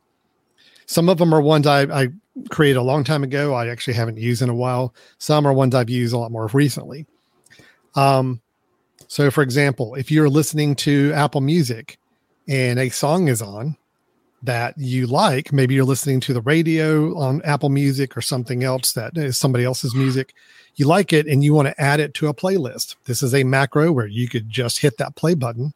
Some 0.86 1.08
of 1.08 1.18
them 1.18 1.34
are 1.34 1.40
ones 1.40 1.66
I, 1.66 1.82
I 1.82 2.08
created 2.50 2.78
a 2.78 2.82
long 2.82 3.02
time 3.02 3.24
ago. 3.24 3.52
I 3.52 3.66
actually 3.66 3.94
haven't 3.94 4.18
used 4.18 4.42
in 4.42 4.48
a 4.48 4.54
while. 4.54 4.94
Some 5.18 5.44
are 5.44 5.52
ones 5.52 5.74
I've 5.74 5.90
used 5.90 6.14
a 6.14 6.18
lot 6.18 6.30
more 6.30 6.48
recently. 6.52 7.04
Um, 7.96 8.40
so, 9.08 9.32
for 9.32 9.42
example, 9.42 9.96
if 9.96 10.12
you're 10.12 10.28
listening 10.28 10.76
to 10.76 11.12
Apple 11.14 11.40
Music 11.40 11.98
and 12.46 12.78
a 12.78 12.90
song 12.90 13.26
is 13.26 13.42
on, 13.42 13.76
that 14.44 14.76
you 14.78 15.06
like. 15.06 15.52
Maybe 15.52 15.74
you're 15.74 15.84
listening 15.84 16.20
to 16.20 16.32
the 16.32 16.40
radio 16.42 17.16
on 17.18 17.42
Apple 17.42 17.70
Music 17.70 18.16
or 18.16 18.20
something 18.20 18.62
else 18.62 18.92
that 18.92 19.16
is 19.16 19.38
somebody 19.38 19.64
else's 19.64 19.94
music. 19.94 20.34
You 20.76 20.86
like 20.86 21.12
it 21.12 21.26
and 21.26 21.42
you 21.42 21.54
want 21.54 21.68
to 21.68 21.80
add 21.80 22.00
it 22.00 22.14
to 22.14 22.28
a 22.28 22.34
playlist. 22.34 22.96
This 23.04 23.22
is 23.22 23.34
a 23.34 23.44
macro 23.44 23.92
where 23.92 24.06
you 24.06 24.28
could 24.28 24.50
just 24.50 24.80
hit 24.80 24.98
that 24.98 25.16
play 25.16 25.34
button. 25.34 25.72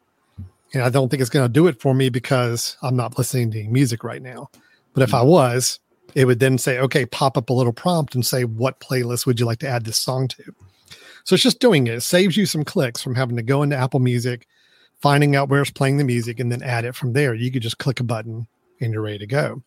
And 0.75 0.83
I 0.83 0.91
don't 0.91 1.09
think 1.09 1.21
it's 1.21 1.31
going 1.31 1.47
to 1.47 1.53
do 1.53 1.67
it 1.67 1.81
for 1.81 1.95
me 1.95 2.11
because 2.11 2.77
I'm 2.83 2.97
not 2.97 3.17
listening 3.17 3.51
to 3.53 3.65
music 3.65 4.05
right 4.05 4.23
now. 4.23 4.51
But 4.93 5.03
if 5.03 5.15
I 5.15 5.21
mm-hmm. 5.21 5.29
was, 5.29 5.81
it 6.15 6.25
would 6.25 6.41
then 6.41 6.59
say, 6.59 6.79
okay, 6.79 7.07
pop 7.07 7.39
up 7.39 7.51
a 7.51 7.55
little 7.55 7.73
prompt 7.73 8.15
and 8.15 8.27
say, 8.27 8.45
what 8.45 8.81
playlist 8.81 9.25
would 9.25 9.41
you 9.41 9.47
like 9.47 9.61
to 9.61 9.69
add 9.69 9.85
this 9.85 9.99
song 9.99 10.29
to? 10.29 10.55
So 11.25 11.35
it's 11.35 11.43
just 11.43 11.61
doing 11.61 11.87
it. 11.87 11.95
It 11.95 12.01
saves 12.01 12.37
you 12.37 12.47
some 12.47 12.65
clicks 12.65 13.03
from 13.03 13.15
having 13.15 13.37
to 13.37 13.43
go 13.43 13.63
into 13.63 13.77
Apple 13.77 14.01
Music, 14.01 14.47
finding 15.01 15.37
out 15.37 15.49
where 15.49 15.63
it's 15.63 15.71
playing 15.71 15.99
the 15.99 16.05
music, 16.05 16.41
and 16.41 16.51
then 16.51 16.63
add 16.63 16.85
it 16.85 16.95
from 16.95 17.13
there. 17.13 17.35
You 17.35 17.51
could 17.51 17.63
just 17.63 17.79
click 17.79 18.01
a 18.01 18.05
button 18.05 18.47
and 18.81 18.93
you're 18.93 19.03
ready 19.03 19.19
to 19.19 19.27
go. 19.27 19.63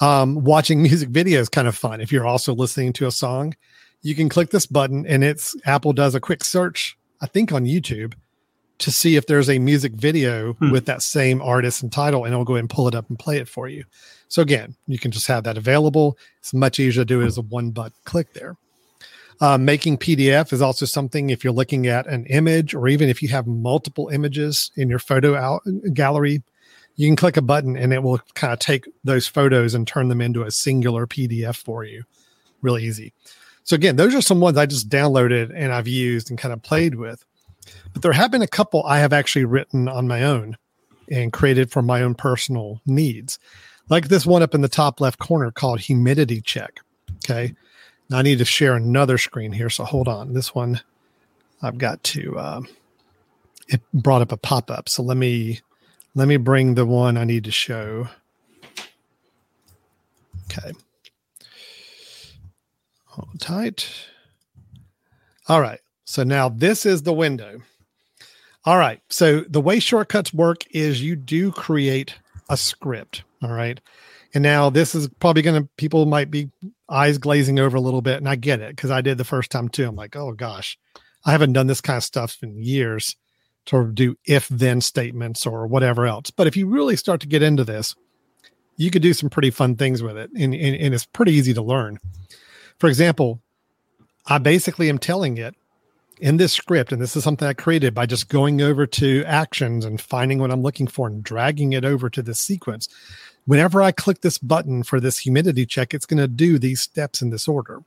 Um, 0.00 0.42
watching 0.44 0.82
music 0.82 1.10
videos 1.10 1.40
is 1.40 1.48
kind 1.48 1.68
of 1.68 1.76
fun. 1.76 2.00
If 2.00 2.12
you're 2.12 2.26
also 2.26 2.54
listening 2.54 2.92
to 2.94 3.06
a 3.06 3.12
song, 3.12 3.54
you 4.02 4.14
can 4.14 4.28
click 4.28 4.50
this 4.50 4.66
button 4.66 5.06
and 5.06 5.22
it's 5.22 5.54
Apple 5.64 5.92
does 5.92 6.14
a 6.14 6.20
quick 6.20 6.44
search, 6.44 6.96
I 7.20 7.26
think 7.26 7.52
on 7.52 7.64
YouTube, 7.64 8.14
to 8.78 8.90
see 8.90 9.16
if 9.16 9.26
there's 9.26 9.50
a 9.50 9.58
music 9.58 9.92
video 9.92 10.54
hmm. 10.54 10.70
with 10.70 10.86
that 10.86 11.02
same 11.02 11.42
artist 11.42 11.82
and 11.82 11.92
title, 11.92 12.24
and 12.24 12.32
it'll 12.32 12.44
go 12.44 12.54
ahead 12.54 12.62
and 12.62 12.70
pull 12.70 12.88
it 12.88 12.94
up 12.94 13.08
and 13.08 13.18
play 13.18 13.36
it 13.36 13.48
for 13.48 13.68
you. 13.68 13.84
So 14.28 14.42
again, 14.42 14.74
you 14.86 14.98
can 14.98 15.10
just 15.10 15.26
have 15.26 15.44
that 15.44 15.58
available. 15.58 16.16
It's 16.38 16.54
much 16.54 16.78
easier 16.78 17.02
to 17.02 17.04
do 17.04 17.20
it 17.20 17.26
as 17.26 17.36
a 17.36 17.42
one 17.42 17.72
button 17.72 17.98
click 18.04 18.32
there. 18.32 18.56
Uh, 19.40 19.56
making 19.56 19.96
PDF 19.96 20.52
is 20.52 20.60
also 20.60 20.84
something 20.84 21.30
if 21.30 21.42
you're 21.42 21.52
looking 21.52 21.86
at 21.86 22.06
an 22.06 22.26
image 22.26 22.74
or 22.74 22.88
even 22.88 23.08
if 23.08 23.22
you 23.22 23.28
have 23.28 23.46
multiple 23.46 24.08
images 24.08 24.70
in 24.76 24.88
your 24.88 24.98
photo 24.98 25.34
out, 25.34 25.62
gallery 25.94 26.42
you 27.00 27.08
can 27.08 27.16
click 27.16 27.38
a 27.38 27.42
button 27.42 27.78
and 27.78 27.94
it 27.94 28.02
will 28.02 28.18
kind 28.34 28.52
of 28.52 28.58
take 28.58 28.86
those 29.04 29.26
photos 29.26 29.72
and 29.72 29.88
turn 29.88 30.08
them 30.08 30.20
into 30.20 30.42
a 30.42 30.50
singular 30.50 31.06
PDF 31.06 31.56
for 31.56 31.82
you. 31.82 32.04
Really 32.60 32.84
easy. 32.84 33.14
So 33.64 33.74
again, 33.74 33.96
those 33.96 34.14
are 34.14 34.20
some 34.20 34.38
ones 34.38 34.58
I 34.58 34.66
just 34.66 34.90
downloaded 34.90 35.50
and 35.54 35.72
I've 35.72 35.88
used 35.88 36.28
and 36.28 36.38
kind 36.38 36.52
of 36.52 36.62
played 36.62 36.96
with. 36.96 37.24
But 37.94 38.02
there 38.02 38.12
have 38.12 38.30
been 38.30 38.42
a 38.42 38.46
couple 38.46 38.82
I 38.82 38.98
have 38.98 39.14
actually 39.14 39.46
written 39.46 39.88
on 39.88 40.08
my 40.08 40.24
own 40.24 40.58
and 41.10 41.32
created 41.32 41.70
for 41.70 41.80
my 41.80 42.02
own 42.02 42.16
personal 42.16 42.82
needs. 42.84 43.38
Like 43.88 44.08
this 44.08 44.26
one 44.26 44.42
up 44.42 44.54
in 44.54 44.60
the 44.60 44.68
top 44.68 45.00
left 45.00 45.18
corner 45.18 45.50
called 45.50 45.80
humidity 45.80 46.42
check. 46.42 46.80
Okay. 47.24 47.54
Now 48.10 48.18
I 48.18 48.22
need 48.22 48.40
to 48.40 48.44
share 48.44 48.74
another 48.74 49.16
screen 49.16 49.52
here. 49.52 49.70
So 49.70 49.84
hold 49.84 50.06
on. 50.06 50.34
This 50.34 50.54
one 50.54 50.82
I've 51.62 51.78
got 51.78 52.04
to 52.04 52.38
uh, 52.38 52.60
it 53.68 53.80
brought 53.94 54.20
up 54.20 54.32
a 54.32 54.36
pop-up. 54.36 54.90
So 54.90 55.02
let 55.02 55.16
me 55.16 55.60
let 56.14 56.28
me 56.28 56.36
bring 56.36 56.74
the 56.74 56.86
one 56.86 57.16
I 57.16 57.24
need 57.24 57.44
to 57.44 57.52
show. 57.52 58.08
Okay. 60.50 60.72
Hold 63.06 63.40
tight. 63.40 63.88
All 65.48 65.60
right. 65.60 65.80
So 66.04 66.24
now 66.24 66.48
this 66.48 66.84
is 66.84 67.02
the 67.02 67.12
window. 67.12 67.60
All 68.64 68.76
right. 68.76 69.00
So 69.08 69.40
the 69.42 69.60
way 69.60 69.78
shortcuts 69.78 70.34
work 70.34 70.64
is 70.70 71.02
you 71.02 71.16
do 71.16 71.52
create 71.52 72.16
a 72.48 72.56
script. 72.56 73.22
All 73.42 73.52
right. 73.52 73.80
And 74.34 74.42
now 74.42 74.70
this 74.70 74.94
is 74.94 75.08
probably 75.20 75.42
going 75.42 75.62
to, 75.62 75.68
people 75.76 76.06
might 76.06 76.30
be 76.30 76.50
eyes 76.88 77.18
glazing 77.18 77.58
over 77.58 77.76
a 77.76 77.80
little 77.80 78.02
bit. 78.02 78.18
And 78.18 78.28
I 78.28 78.36
get 78.36 78.60
it 78.60 78.76
because 78.76 78.90
I 78.90 79.00
did 79.00 79.18
the 79.18 79.24
first 79.24 79.50
time 79.50 79.68
too. 79.68 79.88
I'm 79.88 79.96
like, 79.96 80.14
oh 80.16 80.32
gosh, 80.32 80.78
I 81.24 81.32
haven't 81.32 81.52
done 81.52 81.68
this 81.68 81.80
kind 81.80 81.96
of 81.96 82.04
stuff 82.04 82.38
in 82.42 82.62
years 82.62 83.16
to 83.66 83.90
do 83.92 84.16
if 84.24 84.48
then 84.48 84.80
statements 84.80 85.46
or 85.46 85.66
whatever 85.66 86.06
else. 86.06 86.30
But 86.30 86.46
if 86.46 86.56
you 86.56 86.66
really 86.66 86.96
start 86.96 87.20
to 87.20 87.28
get 87.28 87.42
into 87.42 87.64
this, 87.64 87.94
you 88.76 88.90
could 88.90 89.02
do 89.02 89.12
some 89.12 89.30
pretty 89.30 89.50
fun 89.50 89.76
things 89.76 90.02
with 90.02 90.16
it. 90.16 90.30
And, 90.32 90.54
and, 90.54 90.76
and 90.76 90.94
it's 90.94 91.04
pretty 91.04 91.32
easy 91.32 91.52
to 91.54 91.62
learn. 91.62 91.98
For 92.78 92.88
example, 92.88 93.40
I 94.26 94.38
basically 94.38 94.88
am 94.88 94.98
telling 94.98 95.36
it 95.36 95.54
in 96.20 96.36
this 96.36 96.52
script, 96.52 96.92
and 96.92 97.00
this 97.00 97.16
is 97.16 97.24
something 97.24 97.48
I 97.48 97.52
created 97.52 97.94
by 97.94 98.06
just 98.06 98.28
going 98.28 98.60
over 98.60 98.86
to 98.86 99.24
actions 99.26 99.84
and 99.84 100.00
finding 100.00 100.38
what 100.38 100.50
I'm 100.50 100.62
looking 100.62 100.86
for 100.86 101.06
and 101.06 101.22
dragging 101.22 101.72
it 101.72 101.84
over 101.84 102.10
to 102.10 102.22
this 102.22 102.38
sequence. 102.38 102.88
Whenever 103.46 103.82
I 103.82 103.92
click 103.92 104.20
this 104.20 104.38
button 104.38 104.82
for 104.82 105.00
this 105.00 105.18
humidity 105.18 105.66
check, 105.66 105.94
it's 105.94 106.06
going 106.06 106.18
to 106.18 106.28
do 106.28 106.58
these 106.58 106.80
steps 106.80 107.22
in 107.22 107.30
this 107.30 107.48
order. 107.48 107.82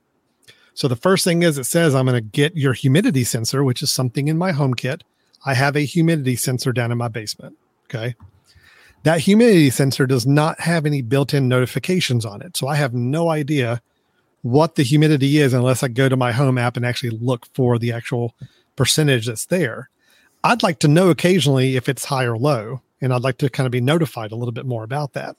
So 0.74 0.88
the 0.88 0.96
first 0.96 1.24
thing 1.24 1.42
is 1.42 1.56
it 1.56 1.64
says 1.64 1.94
I'm 1.94 2.06
going 2.06 2.16
to 2.16 2.20
get 2.20 2.56
your 2.56 2.72
humidity 2.72 3.22
sensor, 3.22 3.62
which 3.62 3.82
is 3.82 3.92
something 3.92 4.26
in 4.26 4.36
my 4.36 4.50
HomeKit. 4.50 5.02
I 5.44 5.54
have 5.54 5.76
a 5.76 5.80
humidity 5.80 6.36
sensor 6.36 6.72
down 6.72 6.90
in 6.90 6.98
my 6.98 7.08
basement. 7.08 7.56
Okay. 7.84 8.14
That 9.02 9.20
humidity 9.20 9.68
sensor 9.70 10.06
does 10.06 10.26
not 10.26 10.60
have 10.60 10.86
any 10.86 11.02
built 11.02 11.34
in 11.34 11.48
notifications 11.48 12.24
on 12.24 12.40
it. 12.40 12.56
So 12.56 12.66
I 12.66 12.76
have 12.76 12.94
no 12.94 13.28
idea 13.28 13.82
what 14.40 14.74
the 14.74 14.82
humidity 14.82 15.38
is 15.38 15.52
unless 15.52 15.82
I 15.82 15.88
go 15.88 16.08
to 16.08 16.16
my 16.16 16.32
home 16.32 16.58
app 16.58 16.76
and 16.76 16.84
actually 16.84 17.10
look 17.10 17.46
for 17.54 17.78
the 17.78 17.92
actual 17.92 18.34
percentage 18.76 19.26
that's 19.26 19.46
there. 19.46 19.90
I'd 20.42 20.62
like 20.62 20.78
to 20.80 20.88
know 20.88 21.10
occasionally 21.10 21.76
if 21.76 21.88
it's 21.88 22.04
high 22.04 22.24
or 22.24 22.36
low, 22.36 22.82
and 23.00 23.12
I'd 23.12 23.22
like 23.22 23.38
to 23.38 23.48
kind 23.48 23.66
of 23.66 23.70
be 23.70 23.80
notified 23.80 24.32
a 24.32 24.36
little 24.36 24.52
bit 24.52 24.66
more 24.66 24.84
about 24.84 25.14
that. 25.14 25.36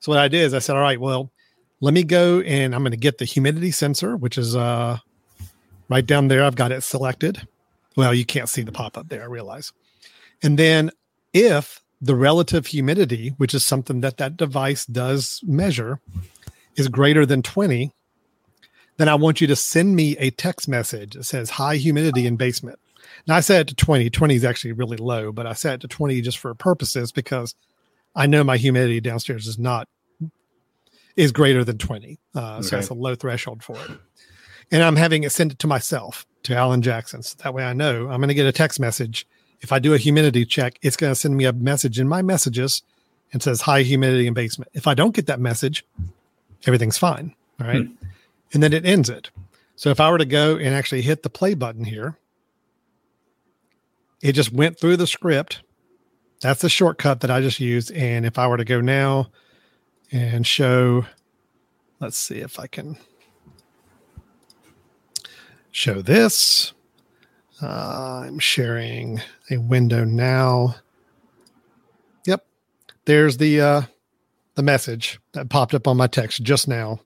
So 0.00 0.12
what 0.12 0.20
I 0.20 0.28
did 0.28 0.42
is 0.42 0.54
I 0.54 0.60
said, 0.60 0.76
all 0.76 0.82
right, 0.82 1.00
well, 1.00 1.30
let 1.80 1.94
me 1.94 2.04
go 2.04 2.40
and 2.40 2.74
I'm 2.74 2.82
going 2.82 2.92
to 2.92 2.96
get 2.96 3.18
the 3.18 3.24
humidity 3.24 3.70
sensor, 3.70 4.16
which 4.16 4.38
is 4.38 4.54
uh, 4.56 4.98
right 5.88 6.04
down 6.04 6.28
there. 6.28 6.44
I've 6.44 6.56
got 6.56 6.72
it 6.72 6.82
selected. 6.82 7.46
Well, 8.00 8.14
you 8.14 8.24
can't 8.24 8.48
see 8.48 8.62
the 8.62 8.72
pop 8.72 8.96
up 8.96 9.10
there, 9.10 9.20
I 9.20 9.26
realize. 9.26 9.74
And 10.42 10.58
then 10.58 10.90
if 11.34 11.82
the 12.00 12.14
relative 12.14 12.64
humidity, 12.64 13.34
which 13.36 13.52
is 13.52 13.62
something 13.62 14.00
that 14.00 14.16
that 14.16 14.38
device 14.38 14.86
does 14.86 15.42
measure, 15.44 16.00
is 16.76 16.88
greater 16.88 17.26
than 17.26 17.42
20, 17.42 17.92
then 18.96 19.10
I 19.10 19.16
want 19.16 19.42
you 19.42 19.46
to 19.48 19.54
send 19.54 19.96
me 19.96 20.16
a 20.16 20.30
text 20.30 20.66
message 20.66 21.12
that 21.12 21.24
says 21.24 21.50
high 21.50 21.76
humidity 21.76 22.26
in 22.26 22.36
basement. 22.36 22.78
Now 23.26 23.36
I 23.36 23.40
set 23.40 23.60
it 23.60 23.68
to 23.68 23.74
20. 23.74 24.08
20 24.08 24.34
is 24.34 24.46
actually 24.46 24.72
really 24.72 24.96
low, 24.96 25.30
but 25.30 25.46
I 25.46 25.52
set 25.52 25.74
it 25.74 25.80
to 25.82 25.88
20 25.88 26.22
just 26.22 26.38
for 26.38 26.54
purposes 26.54 27.12
because 27.12 27.54
I 28.16 28.24
know 28.24 28.42
my 28.42 28.56
humidity 28.56 29.02
downstairs 29.02 29.46
is 29.46 29.58
not 29.58 29.88
is 31.16 31.32
greater 31.32 31.64
than 31.64 31.76
20. 31.76 32.18
Uh, 32.34 32.40
okay. 32.40 32.62
So 32.62 32.76
that's 32.76 32.88
a 32.88 32.94
low 32.94 33.14
threshold 33.14 33.62
for 33.62 33.76
it. 33.76 33.90
And 34.70 34.82
I'm 34.82 34.96
having 34.96 35.22
it 35.24 35.32
send 35.32 35.52
it 35.52 35.58
to 35.58 35.66
myself, 35.66 36.24
to 36.44 36.56
Alan 36.56 36.82
Jackson. 36.82 37.22
So 37.22 37.36
that 37.42 37.54
way 37.54 37.64
I 37.64 37.72
know 37.72 38.08
I'm 38.08 38.20
going 38.20 38.28
to 38.28 38.34
get 38.34 38.46
a 38.46 38.52
text 38.52 38.80
message. 38.80 39.26
If 39.60 39.72
I 39.72 39.78
do 39.78 39.94
a 39.94 39.98
humidity 39.98 40.44
check, 40.44 40.78
it's 40.82 40.96
going 40.96 41.10
to 41.10 41.14
send 41.18 41.36
me 41.36 41.44
a 41.44 41.52
message 41.52 41.98
in 41.98 42.08
my 42.08 42.22
messages 42.22 42.82
and 43.32 43.42
says 43.42 43.60
high 43.60 43.82
humidity 43.82 44.26
in 44.26 44.34
basement. 44.34 44.70
If 44.74 44.86
I 44.86 44.94
don't 44.94 45.14
get 45.14 45.26
that 45.26 45.38
message, 45.38 45.84
everything's 46.66 46.98
fine. 46.98 47.34
All 47.60 47.66
right. 47.66 47.86
Hmm 47.86 48.06
and 48.52 48.62
then 48.62 48.72
it 48.72 48.84
ends 48.84 49.08
it. 49.08 49.30
So 49.76 49.90
if 49.90 50.00
I 50.00 50.10
were 50.10 50.18
to 50.18 50.24
go 50.24 50.56
and 50.56 50.74
actually 50.74 51.02
hit 51.02 51.22
the 51.22 51.30
play 51.30 51.54
button 51.54 51.84
here, 51.84 52.18
it 54.20 54.32
just 54.32 54.52
went 54.52 54.78
through 54.78 54.96
the 54.98 55.06
script. 55.06 55.62
That's 56.40 56.60
the 56.60 56.68
shortcut 56.68 57.20
that 57.20 57.30
I 57.30 57.40
just 57.40 57.60
used. 57.60 57.90
And 57.92 58.26
if 58.26 58.38
I 58.38 58.46
were 58.46 58.56
to 58.56 58.64
go 58.64 58.80
now 58.80 59.30
and 60.12 60.46
show, 60.46 61.06
let's 62.00 62.18
see 62.18 62.38
if 62.38 62.58
I 62.58 62.66
can 62.66 62.98
show 65.70 66.02
this. 66.02 66.72
Uh, 67.62 68.22
I'm 68.26 68.38
sharing 68.38 69.20
a 69.50 69.58
window 69.58 70.04
now. 70.04 70.76
Yep. 72.26 72.46
There's 73.04 73.36
the 73.36 73.60
uh, 73.60 73.82
the 74.54 74.62
message 74.62 75.20
that 75.32 75.48
popped 75.48 75.74
up 75.74 75.86
on 75.86 75.96
my 75.96 76.06
text 76.06 76.42
just 76.42 76.68
now. 76.68 77.00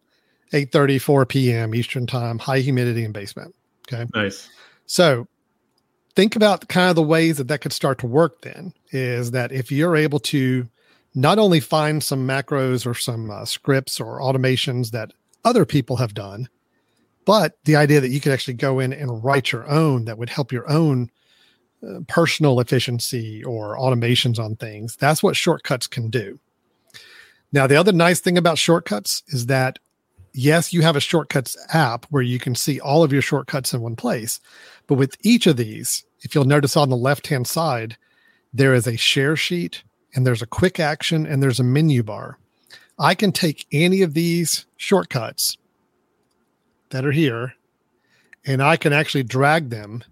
8:34 0.53 1.29
p.m. 1.29 1.75
Eastern 1.75 2.07
Time, 2.07 2.39
high 2.39 2.61
humidity 2.61 3.05
in 3.05 3.13
basement. 3.13 3.55
Okay. 3.93 4.07
Nice. 4.15 4.49
So 4.87 5.27
think 6.15 6.37
about 6.37 6.69
kind 6.69 6.91
of 6.91 6.97
the 6.97 7.03
ways 7.03 7.39
that 7.39 7.49
that 7.49 7.61
could 7.61 7.73
start 7.73 7.99
to 7.99 8.07
work 8.07 8.43
then 8.43 8.73
is 8.91 9.33
that 9.33 9.51
if 9.51 9.73
you're 9.73 9.97
able 9.97 10.21
to 10.21 10.69
not 11.15 11.39
only 11.39 11.61
find 11.61 12.03
some 12.03 12.27
macros 12.27 12.87
or 12.87 12.95
some 12.95 13.31
uh, 13.31 13.45
scripts 13.45 14.01
or 14.01 14.21
automations 14.21 14.91
that 14.91 15.13
other 15.45 15.65
people 15.65 15.97
have 15.97 16.15
done, 16.15 16.49
but 17.25 17.57
the 17.65 17.77
idea 17.77 18.01
that 18.01 18.11
you 18.11 18.21
could 18.21 18.33
actually 18.33 18.55
go 18.55 18.81
in 18.81 18.93
and 18.93 19.25
write 19.25 19.53
your 19.53 19.69
own 19.69 20.05
that 20.05 20.19
would 20.19 20.31
help 20.31 20.53
your 20.53 20.71
own 20.71 21.11
uh, 21.83 22.01
personal 22.09 22.61
efficiency 22.61 23.43
or 23.45 23.77
automations 23.77 24.39
on 24.39 24.57
things, 24.57 24.97
that's 24.97 25.23
what 25.23 25.37
shortcuts 25.37 25.87
can 25.87 26.11
do. 26.11 26.39
Now, 27.53 27.67
the 27.67 27.77
other 27.77 27.93
nice 27.93 28.21
thing 28.21 28.37
about 28.37 28.59
shortcuts 28.59 29.23
is 29.29 29.47
that 29.47 29.79
yes, 30.35 30.73
you 30.73 30.83
have 30.83 30.97
a 30.97 31.01
shortcuts 31.01 31.57
app 31.73 32.07
where 32.11 32.23
you 32.23 32.39
can 32.39 32.55
see 32.55 32.81
all 32.81 33.03
of 33.03 33.13
your 33.13 33.23
shortcuts 33.23 33.73
in 33.73 33.81
one 33.81 33.97
place. 33.97 34.41
But 34.87 34.97
with 34.97 35.17
each 35.23 35.47
of 35.47 35.57
these, 35.57 36.05
if 36.23 36.35
you'll 36.35 36.45
notice 36.45 36.77
on 36.77 36.91
the 36.91 36.97
left 36.97 37.29
hand 37.29 37.47
side, 37.47 37.97
there 38.53 38.75
is 38.75 38.87
a 38.87 38.97
share 38.97 39.37
sheet 39.37 39.83
and 40.15 40.27
there's 40.27 40.43
a 40.43 40.47
quick 40.47 40.79
action 40.79 41.27
and 41.27 41.43
there's 41.43 41.61
a 41.61 41.65
menu 41.65 42.03
bar. 42.03 42.39
I 42.99 43.15
can 43.15 43.33
take 43.33 43.67
any 43.73 44.03
of 44.03 44.15
these 44.15 44.67
shortcuts 44.77 45.57
that 46.95 47.05
are 47.05 47.13
here 47.13 47.55
and 48.47 48.63
I 48.63 48.77
can 48.77 48.93
actually 48.93 49.25
drag 49.25 49.71
them 49.71 50.05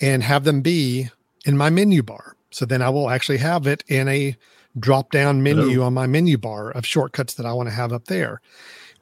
and 0.00 0.22
have 0.22 0.44
them 0.44 0.62
be 0.62 1.10
in 1.44 1.56
my 1.56 1.70
menu 1.70 2.02
bar. 2.02 2.36
So 2.50 2.64
then 2.64 2.82
I 2.82 2.88
will 2.88 3.10
actually 3.10 3.38
have 3.38 3.66
it 3.66 3.82
in 3.88 4.08
a 4.08 4.36
drop 4.78 5.10
down 5.10 5.42
menu 5.42 5.82
on 5.82 5.92
my 5.92 6.06
menu 6.06 6.38
bar 6.38 6.70
of 6.70 6.86
shortcuts 6.86 7.34
that 7.34 7.46
I 7.46 7.52
want 7.52 7.68
to 7.68 7.74
have 7.74 7.92
up 7.92 8.06
there 8.06 8.40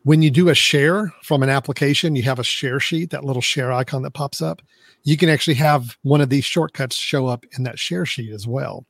when 0.02 0.22
you 0.22 0.30
do 0.30 0.48
a 0.48 0.54
share 0.54 1.12
from 1.22 1.42
an 1.42 1.50
application, 1.50 2.16
you 2.16 2.22
have 2.22 2.38
a 2.38 2.44
share 2.44 2.80
sheet, 2.80 3.10
that 3.10 3.24
little 3.24 3.42
share 3.42 3.72
icon 3.72 4.02
that 4.02 4.12
pops 4.12 4.40
up. 4.40 4.62
You 5.02 5.16
can 5.16 5.28
actually 5.28 5.54
have 5.54 5.96
one 6.02 6.20
of 6.20 6.30
these 6.30 6.44
shortcuts 6.44 6.96
show 6.96 7.26
up 7.26 7.44
in 7.56 7.64
that 7.64 7.78
share 7.78 8.06
sheet 8.06 8.32
as 8.32 8.46
well. 8.46 8.86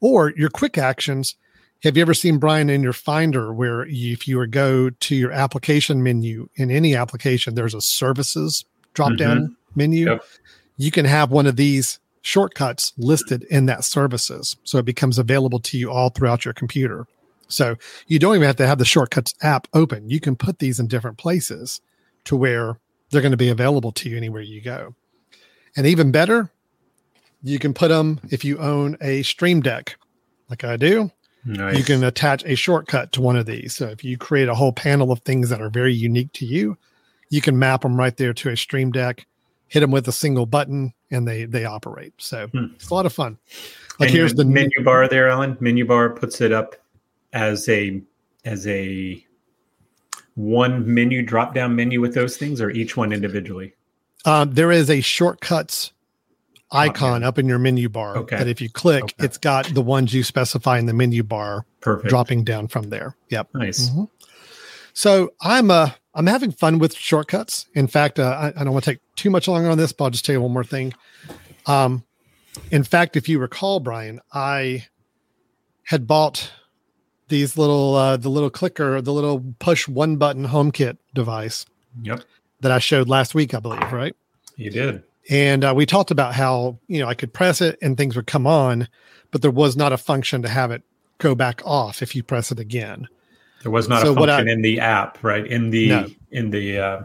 Or 0.00 0.32
your 0.36 0.50
quick 0.50 0.76
actions. 0.76 1.36
Have 1.84 1.98
you 1.98 2.00
ever 2.00 2.14
seen 2.14 2.38
Brian 2.38 2.70
in 2.70 2.82
your 2.82 2.94
Finder 2.94 3.52
where 3.52 3.84
if 3.86 4.26
you 4.26 4.46
go 4.46 4.88
to 4.88 5.14
your 5.14 5.30
application 5.32 6.02
menu 6.02 6.48
in 6.54 6.70
any 6.70 6.96
application, 6.96 7.54
there's 7.54 7.74
a 7.74 7.80
services 7.82 8.64
drop 8.94 9.18
down 9.18 9.36
mm-hmm. 9.36 9.52
menu? 9.74 10.06
Yep. 10.06 10.24
You 10.78 10.90
can 10.90 11.04
have 11.04 11.30
one 11.30 11.46
of 11.46 11.56
these 11.56 11.98
shortcuts 12.22 12.94
listed 12.96 13.42
in 13.50 13.66
that 13.66 13.84
services. 13.84 14.56
So 14.64 14.78
it 14.78 14.86
becomes 14.86 15.18
available 15.18 15.60
to 15.60 15.76
you 15.76 15.90
all 15.90 16.08
throughout 16.08 16.46
your 16.46 16.54
computer. 16.54 17.06
So 17.48 17.76
you 18.06 18.18
don't 18.18 18.34
even 18.34 18.46
have 18.46 18.56
to 18.56 18.66
have 18.66 18.78
the 18.78 18.86
shortcuts 18.86 19.34
app 19.42 19.68
open. 19.74 20.08
You 20.08 20.20
can 20.20 20.36
put 20.36 20.60
these 20.60 20.80
in 20.80 20.86
different 20.86 21.18
places 21.18 21.82
to 22.24 22.34
where 22.34 22.78
they're 23.10 23.20
going 23.20 23.30
to 23.32 23.36
be 23.36 23.50
available 23.50 23.92
to 23.92 24.08
you 24.08 24.16
anywhere 24.16 24.40
you 24.40 24.62
go. 24.62 24.94
And 25.76 25.86
even 25.86 26.12
better, 26.12 26.50
you 27.42 27.58
can 27.58 27.74
put 27.74 27.88
them 27.88 28.20
if 28.30 28.42
you 28.42 28.56
own 28.56 28.96
a 29.02 29.22
Stream 29.22 29.60
Deck, 29.60 29.96
like 30.48 30.64
I 30.64 30.78
do. 30.78 31.10
Nice. 31.44 31.76
You 31.76 31.84
can 31.84 32.04
attach 32.04 32.44
a 32.44 32.54
shortcut 32.54 33.12
to 33.12 33.20
one 33.20 33.36
of 33.36 33.46
these. 33.46 33.76
So 33.76 33.86
if 33.86 34.02
you 34.02 34.16
create 34.16 34.48
a 34.48 34.54
whole 34.54 34.72
panel 34.72 35.12
of 35.12 35.20
things 35.20 35.50
that 35.50 35.60
are 35.60 35.70
very 35.70 35.92
unique 35.92 36.32
to 36.34 36.46
you, 36.46 36.76
you 37.30 37.40
can 37.40 37.58
map 37.58 37.82
them 37.82 37.96
right 37.96 38.16
there 38.16 38.32
to 38.32 38.50
a 38.50 38.56
Stream 38.56 38.92
Deck, 38.92 39.26
hit 39.68 39.80
them 39.80 39.90
with 39.90 40.08
a 40.08 40.12
single 40.12 40.46
button, 40.46 40.94
and 41.10 41.28
they 41.28 41.44
they 41.44 41.64
operate. 41.64 42.14
So 42.18 42.48
hmm. 42.48 42.66
it's 42.74 42.88
a 42.88 42.94
lot 42.94 43.06
of 43.06 43.12
fun. 43.12 43.38
Like 43.98 44.08
and 44.08 44.16
here's 44.16 44.34
the 44.34 44.44
menu 44.44 44.82
bar 44.82 45.08
there, 45.08 45.28
Alan. 45.28 45.56
Menu 45.60 45.84
bar 45.84 46.10
puts 46.10 46.40
it 46.40 46.52
up 46.52 46.76
as 47.34 47.68
a 47.68 48.00
as 48.44 48.66
a 48.66 49.24
one 50.36 50.92
menu 50.92 51.22
drop 51.22 51.54
down 51.54 51.76
menu 51.76 52.00
with 52.00 52.14
those 52.14 52.36
things 52.36 52.60
or 52.60 52.70
each 52.70 52.96
one 52.96 53.12
individually 53.12 53.74
um, 54.24 54.52
there 54.52 54.72
is 54.72 54.90
a 54.90 55.00
shortcuts 55.00 55.92
icon 56.74 57.22
up 57.22 57.38
in 57.38 57.46
your 57.46 57.58
menu 57.58 57.88
bar 57.88 58.16
okay. 58.18 58.36
that 58.36 58.48
if 58.48 58.60
you 58.60 58.68
click 58.68 59.04
okay. 59.04 59.14
it's 59.24 59.38
got 59.38 59.66
the 59.74 59.82
ones 59.82 60.12
you 60.12 60.22
specify 60.22 60.78
in 60.78 60.86
the 60.86 60.92
menu 60.92 61.22
bar 61.22 61.64
Perfect. 61.80 62.08
dropping 62.08 62.44
down 62.44 62.68
from 62.68 62.90
there 62.90 63.16
yep 63.28 63.48
nice 63.54 63.90
mm-hmm. 63.90 64.04
so 64.92 65.32
i'm 65.40 65.70
a 65.70 65.94
I'm 66.14 66.26
having 66.26 66.52
fun 66.52 66.78
with 66.78 66.94
shortcuts. 66.94 67.66
In 67.74 67.88
fact, 67.88 68.18
uh, 68.18 68.22
I, 68.30 68.60
I, 68.60 68.64
don't 68.64 68.72
want 68.72 68.84
to 68.84 68.92
take 68.92 69.00
too 69.16 69.30
much 69.30 69.48
longer 69.48 69.68
on 69.68 69.78
this, 69.78 69.92
but 69.92 70.04
I'll 70.04 70.10
just 70.10 70.24
tell 70.24 70.34
you 70.34 70.40
one 70.40 70.52
more 70.52 70.64
thing. 70.64 70.94
Um, 71.66 72.04
in 72.70 72.84
fact, 72.84 73.16
if 73.16 73.28
you 73.28 73.40
recall, 73.40 73.80
Brian, 73.80 74.20
I 74.32 74.86
had 75.82 76.06
bought 76.06 76.52
these 77.28 77.58
little 77.58 77.96
uh, 77.96 78.16
the 78.16 78.28
little 78.28 78.50
clicker, 78.50 79.00
the 79.00 79.12
little 79.12 79.54
push 79.58 79.88
one 79.88 80.16
button 80.16 80.46
HomeKit 80.46 80.98
device. 81.14 81.66
Yep. 82.02 82.22
That 82.60 82.72
I 82.72 82.78
showed 82.78 83.08
last 83.08 83.34
week, 83.34 83.52
I 83.52 83.60
believe, 83.60 83.92
right? 83.92 84.16
You 84.56 84.70
did. 84.70 85.02
And 85.30 85.64
uh, 85.64 85.72
we 85.74 85.86
talked 85.86 86.10
about 86.10 86.34
how 86.34 86.78
you 86.86 87.00
know 87.00 87.08
I 87.08 87.14
could 87.14 87.32
press 87.32 87.60
it 87.60 87.78
and 87.80 87.96
things 87.96 88.16
would 88.16 88.26
come 88.26 88.46
on, 88.46 88.88
but 89.30 89.42
there 89.42 89.50
was 89.50 89.76
not 89.76 89.92
a 89.92 89.96
function 89.96 90.42
to 90.42 90.48
have 90.48 90.70
it 90.70 90.82
go 91.18 91.34
back 91.34 91.62
off 91.64 92.02
if 92.02 92.14
you 92.14 92.22
press 92.22 92.52
it 92.52 92.58
again. 92.58 93.08
There 93.62 93.72
was 93.72 93.88
not 93.88 94.02
so 94.02 94.12
a 94.12 94.14
function 94.14 94.48
I, 94.48 94.52
in 94.52 94.62
the 94.62 94.80
app, 94.80 95.22
right? 95.22 95.46
In 95.46 95.70
the 95.70 95.88
no. 95.88 96.06
in 96.30 96.50
the 96.50 96.78
uh, 96.78 97.02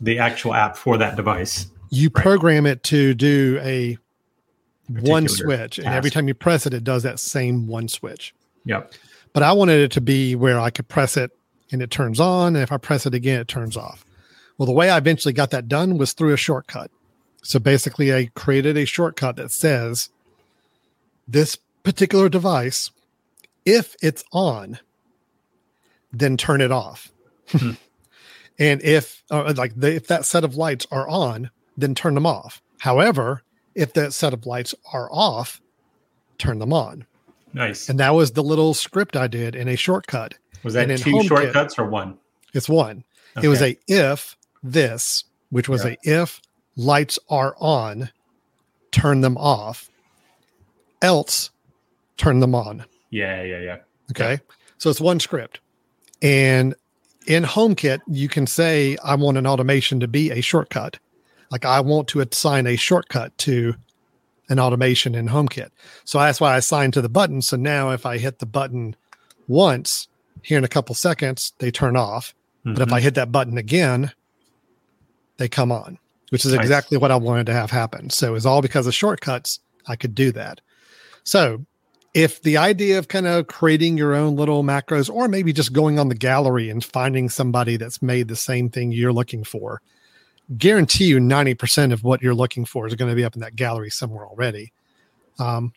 the 0.00 0.18
actual 0.18 0.54
app 0.54 0.76
for 0.76 0.98
that 0.98 1.16
device. 1.16 1.68
You 1.90 2.10
right. 2.12 2.22
program 2.22 2.66
it 2.66 2.82
to 2.84 3.14
do 3.14 3.60
a 3.62 3.96
one 4.88 5.28
switch, 5.28 5.76
task. 5.76 5.86
and 5.86 5.94
every 5.94 6.10
time 6.10 6.26
you 6.26 6.34
press 6.34 6.66
it, 6.66 6.74
it 6.74 6.82
does 6.84 7.04
that 7.04 7.20
same 7.20 7.68
one 7.68 7.88
switch. 7.88 8.34
Yep. 8.64 8.92
But 9.32 9.42
I 9.42 9.52
wanted 9.52 9.80
it 9.80 9.92
to 9.92 10.00
be 10.00 10.34
where 10.34 10.58
I 10.58 10.70
could 10.70 10.88
press 10.88 11.16
it 11.16 11.30
and 11.70 11.82
it 11.82 11.90
turns 11.90 12.20
on, 12.20 12.56
and 12.56 12.62
if 12.62 12.72
I 12.72 12.76
press 12.76 13.06
it 13.06 13.14
again, 13.14 13.40
it 13.40 13.48
turns 13.48 13.76
off. 13.76 14.04
Well, 14.58 14.66
the 14.66 14.72
way 14.72 14.90
I 14.90 14.98
eventually 14.98 15.34
got 15.34 15.50
that 15.50 15.68
done 15.68 15.98
was 15.98 16.12
through 16.12 16.32
a 16.32 16.38
shortcut. 16.38 16.90
So 17.42 17.58
basically, 17.58 18.12
I 18.14 18.30
created 18.34 18.76
a 18.76 18.84
shortcut 18.84 19.36
that 19.36 19.52
says 19.52 20.10
this 21.28 21.58
particular 21.82 22.28
device, 22.28 22.90
if 23.64 23.94
it's 24.02 24.24
on, 24.32 24.78
then 26.12 26.36
turn 26.36 26.60
it 26.60 26.72
off. 26.72 27.12
Hmm. 27.50 27.72
and 28.58 28.82
if 28.82 29.22
uh, 29.30 29.52
like 29.56 29.78
the, 29.78 29.94
if 29.94 30.06
that 30.08 30.24
set 30.24 30.44
of 30.44 30.56
lights 30.56 30.86
are 30.90 31.08
on, 31.08 31.50
then 31.76 31.94
turn 31.94 32.14
them 32.14 32.26
off. 32.26 32.62
However, 32.78 33.42
if 33.74 33.92
that 33.92 34.12
set 34.12 34.32
of 34.32 34.46
lights 34.46 34.74
are 34.92 35.08
off, 35.12 35.60
turn 36.38 36.58
them 36.58 36.72
on. 36.72 37.06
Nice. 37.52 37.88
And 37.88 38.00
that 38.00 38.14
was 38.14 38.32
the 38.32 38.42
little 38.42 38.74
script 38.74 39.16
I 39.16 39.28
did 39.28 39.54
in 39.54 39.68
a 39.68 39.76
shortcut. 39.76 40.34
Was 40.62 40.74
that 40.74 40.88
two 40.98 41.22
shortcuts 41.22 41.78
or 41.78 41.86
one? 41.86 42.18
It's 42.52 42.68
one. 42.68 43.04
Okay. 43.36 43.46
It 43.46 43.50
was 43.50 43.62
a 43.62 43.78
if 43.86 44.36
this, 44.62 45.24
which 45.50 45.68
was 45.68 45.84
yeah. 45.84 45.94
a 46.04 46.22
if 46.22 46.40
lights 46.76 47.18
are 47.28 47.54
on, 47.58 48.10
turn 48.90 49.20
them 49.20 49.36
off. 49.36 49.90
Else, 51.02 51.50
turn 52.16 52.40
them 52.40 52.54
on. 52.54 52.84
Yeah, 53.10 53.42
yeah, 53.42 53.60
yeah. 53.60 53.76
Okay. 54.10 54.32
Yeah. 54.32 54.54
So 54.78 54.90
it's 54.90 55.00
one 55.00 55.20
script. 55.20 55.60
And 56.22 56.74
in 57.26 57.44
HomeKit, 57.44 58.00
you 58.06 58.28
can 58.28 58.46
say, 58.46 58.96
I 59.04 59.14
want 59.14 59.36
an 59.36 59.46
automation 59.46 60.00
to 60.00 60.08
be 60.08 60.30
a 60.30 60.40
shortcut. 60.40 60.98
Like 61.50 61.64
I 61.64 61.80
want 61.80 62.08
to 62.08 62.20
assign 62.20 62.66
a 62.66 62.76
shortcut 62.76 63.36
to 63.38 63.74
an 64.48 64.60
automation 64.60 65.14
in 65.14 65.28
HomeKit. 65.28 65.70
So 66.04 66.18
that's 66.18 66.40
why 66.40 66.54
I 66.54 66.58
assigned 66.58 66.94
to 66.94 67.02
the 67.02 67.08
button. 67.08 67.42
So 67.42 67.56
now 67.56 67.90
if 67.90 68.06
I 68.06 68.18
hit 68.18 68.38
the 68.38 68.46
button 68.46 68.96
once 69.48 70.08
here 70.42 70.58
in 70.58 70.64
a 70.64 70.68
couple 70.68 70.94
seconds, 70.94 71.52
they 71.58 71.70
turn 71.70 71.96
off. 71.96 72.34
Mm-hmm. 72.60 72.74
But 72.74 72.82
if 72.82 72.92
I 72.92 72.98
mm-hmm. 72.98 73.04
hit 73.04 73.14
that 73.14 73.32
button 73.32 73.58
again, 73.58 74.12
they 75.38 75.48
come 75.48 75.72
on, 75.72 75.98
which 76.30 76.44
is 76.44 76.52
exactly 76.52 76.96
nice. 76.96 77.02
what 77.02 77.10
I 77.10 77.16
wanted 77.16 77.46
to 77.46 77.52
have 77.52 77.70
happen. 77.70 78.10
So 78.10 78.34
it's 78.34 78.46
all 78.46 78.62
because 78.62 78.86
of 78.86 78.94
shortcuts. 78.94 79.60
I 79.86 79.96
could 79.96 80.14
do 80.14 80.32
that. 80.32 80.60
So 81.24 81.64
if 82.16 82.40
the 82.40 82.56
idea 82.56 82.98
of 82.98 83.08
kind 83.08 83.26
of 83.26 83.46
creating 83.46 83.98
your 83.98 84.14
own 84.14 84.36
little 84.36 84.64
macros 84.64 85.12
or 85.12 85.28
maybe 85.28 85.52
just 85.52 85.74
going 85.74 85.98
on 85.98 86.08
the 86.08 86.14
gallery 86.14 86.70
and 86.70 86.82
finding 86.82 87.28
somebody 87.28 87.76
that's 87.76 88.00
made 88.00 88.28
the 88.28 88.36
same 88.36 88.70
thing 88.70 88.90
you're 88.90 89.12
looking 89.12 89.44
for 89.44 89.82
guarantee 90.56 91.04
you 91.04 91.18
90% 91.18 91.92
of 91.92 92.04
what 92.04 92.22
you're 92.22 92.34
looking 92.34 92.64
for 92.64 92.86
is 92.86 92.94
going 92.94 93.10
to 93.10 93.14
be 93.14 93.24
up 93.24 93.34
in 93.34 93.40
that 93.40 93.54
gallery 93.54 93.90
somewhere 93.90 94.26
already 94.26 94.72
um, 95.38 95.72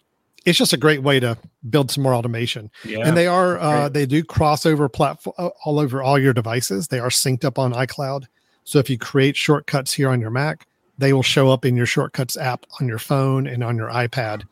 it's 0.45 0.57
just 0.57 0.71
a 0.71 0.77
great 0.77 1.03
way 1.03 1.19
to 1.19 1.37
build 1.69 1.91
some 1.91 2.03
more 2.03 2.15
automation 2.15 2.71
yeah, 2.85 2.99
and 2.99 3.17
they 3.17 3.27
are 3.27 3.59
uh, 3.59 3.89
they 3.89 4.05
do 4.05 4.23
crossover 4.23 4.91
platform 4.91 5.33
uh, 5.37 5.49
all 5.65 5.77
over 5.77 6.01
all 6.01 6.17
your 6.17 6.33
devices 6.33 6.87
they 6.87 6.99
are 6.99 7.09
synced 7.09 7.43
up 7.43 7.59
on 7.59 7.73
icloud 7.73 8.25
so 8.69 8.79
if 8.79 8.89
you 8.89 8.97
create 8.97 9.35
shortcuts 9.35 9.93
here 9.93 10.09
on 10.09 10.21
your 10.21 10.29
mac 10.29 10.65
they 10.97 11.13
will 11.13 11.23
show 11.23 11.49
up 11.49 11.65
in 11.65 11.75
your 11.75 11.85
shortcuts 11.85 12.37
app 12.37 12.65
on 12.79 12.87
your 12.87 12.99
phone 12.99 13.47
and 13.47 13.63
on 13.63 13.75
your 13.75 13.89
ipad 13.89 14.43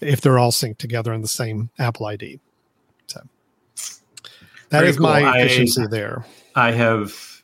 if 0.00 0.20
they're 0.20 0.38
all 0.38 0.52
synced 0.52 0.78
together 0.78 1.12
in 1.12 1.22
the 1.22 1.28
same 1.28 1.70
Apple 1.78 2.06
ID. 2.06 2.40
So 3.06 3.20
that 3.74 4.80
Very 4.80 4.88
is 4.88 4.96
cool. 4.96 5.06
my 5.06 5.38
efficiency 5.40 5.82
I, 5.82 5.86
there. 5.86 6.26
I 6.54 6.72
have 6.72 7.42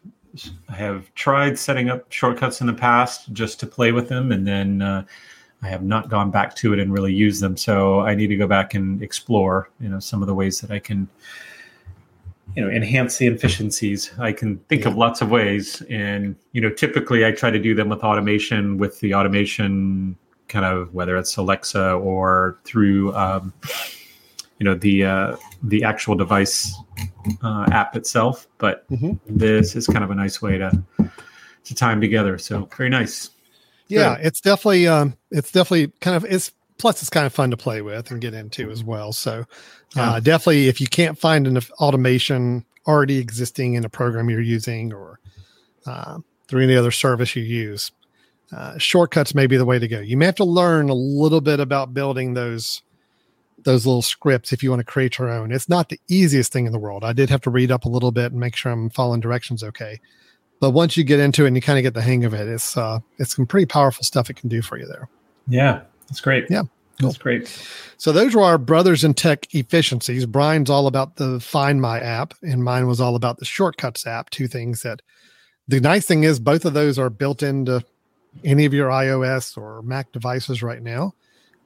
I 0.68 0.74
have 0.74 1.14
tried 1.14 1.58
setting 1.58 1.90
up 1.90 2.10
shortcuts 2.10 2.60
in 2.60 2.66
the 2.66 2.72
past 2.72 3.32
just 3.32 3.60
to 3.60 3.66
play 3.66 3.92
with 3.92 4.08
them, 4.08 4.32
and 4.32 4.46
then 4.46 4.80
uh, 4.80 5.04
I 5.62 5.68
have 5.68 5.82
not 5.82 6.08
gone 6.08 6.30
back 6.30 6.54
to 6.56 6.72
it 6.72 6.78
and 6.78 6.92
really 6.92 7.12
used 7.12 7.42
them. 7.42 7.56
So 7.56 8.00
I 8.00 8.14
need 8.14 8.28
to 8.28 8.36
go 8.36 8.46
back 8.46 8.74
and 8.74 9.02
explore, 9.02 9.68
you 9.78 9.90
know, 9.90 10.00
some 10.00 10.22
of 10.22 10.28
the 10.28 10.34
ways 10.34 10.60
that 10.60 10.70
I 10.70 10.78
can, 10.78 11.06
you 12.55 12.64
know, 12.64 12.70
enhance 12.70 13.18
the 13.18 13.26
efficiencies. 13.26 14.11
I 14.18 14.32
can 14.32 14.59
think 14.68 14.82
yeah. 14.82 14.90
of 14.90 14.96
lots 14.96 15.20
of 15.20 15.30
ways, 15.30 15.82
and 15.90 16.36
you 16.53 16.61
know, 16.61 16.70
typically 16.70 17.24
I 17.24 17.32
try 17.32 17.50
to 17.50 17.59
do 17.59 17.74
them 17.74 17.88
with 17.88 18.00
automation, 18.00 18.78
with 18.78 19.00
the 19.00 19.14
automation 19.14 20.16
kind 20.53 20.66
of 20.66 20.92
whether 20.92 21.16
it's 21.16 21.36
Alexa 21.36 21.92
or 21.94 22.59
through 22.64 23.14
um, 23.14 23.55
you 24.59 24.64
know 24.64 24.74
the 24.74 25.05
uh, 25.05 25.36
the 25.62 25.82
actual 25.82 26.14
device 26.14 26.74
uh, 27.42 27.66
app 27.72 27.96
itself. 27.96 28.46
But 28.59 28.88
mm-hmm. 28.90 29.14
this 29.26 29.74
is 29.74 29.86
kind 29.86 30.05
of 30.05 30.11
a 30.11 30.14
nice 30.14 30.42
way 30.42 30.59
to 30.59 30.84
to 31.64 31.74
time 31.74 32.00
together. 32.00 32.38
So 32.38 32.68
very 32.76 32.90
nice. 32.90 33.30
Yeah, 33.88 34.16
Good. 34.16 34.26
it's 34.26 34.40
definitely 34.40 34.86
um, 34.86 35.16
it's 35.30 35.50
definitely 35.50 35.92
kind 36.00 36.16
of 36.16 36.24
it's 36.30 36.53
plus 36.82 37.00
it's 37.00 37.08
kind 37.08 37.26
of 37.26 37.32
fun 37.32 37.48
to 37.48 37.56
play 37.56 37.80
with 37.80 38.10
and 38.10 38.20
get 38.20 38.34
into 38.34 38.68
as 38.68 38.82
well. 38.82 39.12
So 39.12 39.44
uh, 39.96 40.14
yeah. 40.14 40.20
definitely 40.20 40.66
if 40.66 40.80
you 40.80 40.88
can't 40.88 41.16
find 41.16 41.46
an 41.46 41.56
automation 41.78 42.66
already 42.88 43.18
existing 43.18 43.74
in 43.74 43.84
a 43.84 43.88
program 43.88 44.28
you're 44.28 44.40
using 44.40 44.92
or 44.92 45.20
uh, 45.86 46.18
through 46.48 46.64
any 46.64 46.76
other 46.76 46.90
service 46.90 47.36
you 47.36 47.44
use, 47.44 47.92
uh, 48.50 48.76
shortcuts 48.78 49.32
may 49.32 49.46
be 49.46 49.56
the 49.56 49.64
way 49.64 49.78
to 49.78 49.86
go. 49.86 50.00
You 50.00 50.16
may 50.16 50.26
have 50.26 50.34
to 50.34 50.44
learn 50.44 50.88
a 50.88 50.94
little 50.94 51.40
bit 51.40 51.60
about 51.60 51.94
building 51.94 52.34
those 52.34 52.82
those 53.62 53.86
little 53.86 54.02
scripts 54.02 54.52
if 54.52 54.60
you 54.60 54.70
want 54.70 54.80
to 54.80 54.84
create 54.84 55.18
your 55.18 55.30
own. 55.30 55.52
It's 55.52 55.68
not 55.68 55.88
the 55.88 56.00
easiest 56.08 56.52
thing 56.52 56.66
in 56.66 56.72
the 56.72 56.80
world. 56.80 57.04
I 57.04 57.12
did 57.12 57.30
have 57.30 57.42
to 57.42 57.50
read 57.50 57.70
up 57.70 57.84
a 57.84 57.88
little 57.88 58.10
bit 58.10 58.32
and 58.32 58.40
make 58.40 58.56
sure 58.56 58.72
I'm 58.72 58.90
following 58.90 59.20
directions 59.20 59.62
okay. 59.62 60.00
But 60.58 60.70
once 60.70 60.96
you 60.96 61.04
get 61.04 61.20
into 61.20 61.44
it 61.44 61.46
and 61.46 61.56
you 61.56 61.62
kind 61.62 61.78
of 61.78 61.84
get 61.84 61.94
the 61.94 62.02
hang 62.02 62.24
of 62.24 62.34
it, 62.34 62.48
it's 62.48 62.76
uh 62.76 62.98
it's 63.18 63.36
some 63.36 63.46
pretty 63.46 63.66
powerful 63.66 64.02
stuff 64.02 64.30
it 64.30 64.34
can 64.34 64.48
do 64.48 64.62
for 64.62 64.76
you 64.76 64.86
there. 64.88 65.08
Yeah, 65.46 65.82
that's 66.12 66.20
great. 66.20 66.46
Yeah. 66.50 66.64
Cool. 67.00 67.08
That's 67.08 67.18
great. 67.18 67.66
So 67.96 68.12
those 68.12 68.34
were 68.34 68.42
our 68.42 68.58
brothers 68.58 69.02
in 69.02 69.14
tech 69.14 69.46
efficiencies. 69.54 70.26
Brian's 70.26 70.68
all 70.68 70.86
about 70.86 71.16
the 71.16 71.40
Find 71.40 71.80
My 71.80 71.98
app, 71.98 72.34
and 72.42 72.62
mine 72.62 72.86
was 72.86 73.00
all 73.00 73.16
about 73.16 73.38
the 73.38 73.46
Shortcuts 73.46 74.06
app. 74.06 74.28
Two 74.28 74.46
things 74.46 74.82
that 74.82 75.00
the 75.66 75.80
nice 75.80 76.04
thing 76.06 76.24
is 76.24 76.38
both 76.38 76.66
of 76.66 76.74
those 76.74 76.98
are 76.98 77.08
built 77.08 77.42
into 77.42 77.82
any 78.44 78.66
of 78.66 78.74
your 78.74 78.90
iOS 78.90 79.56
or 79.56 79.80
Mac 79.82 80.12
devices 80.12 80.62
right 80.62 80.82
now, 80.82 81.14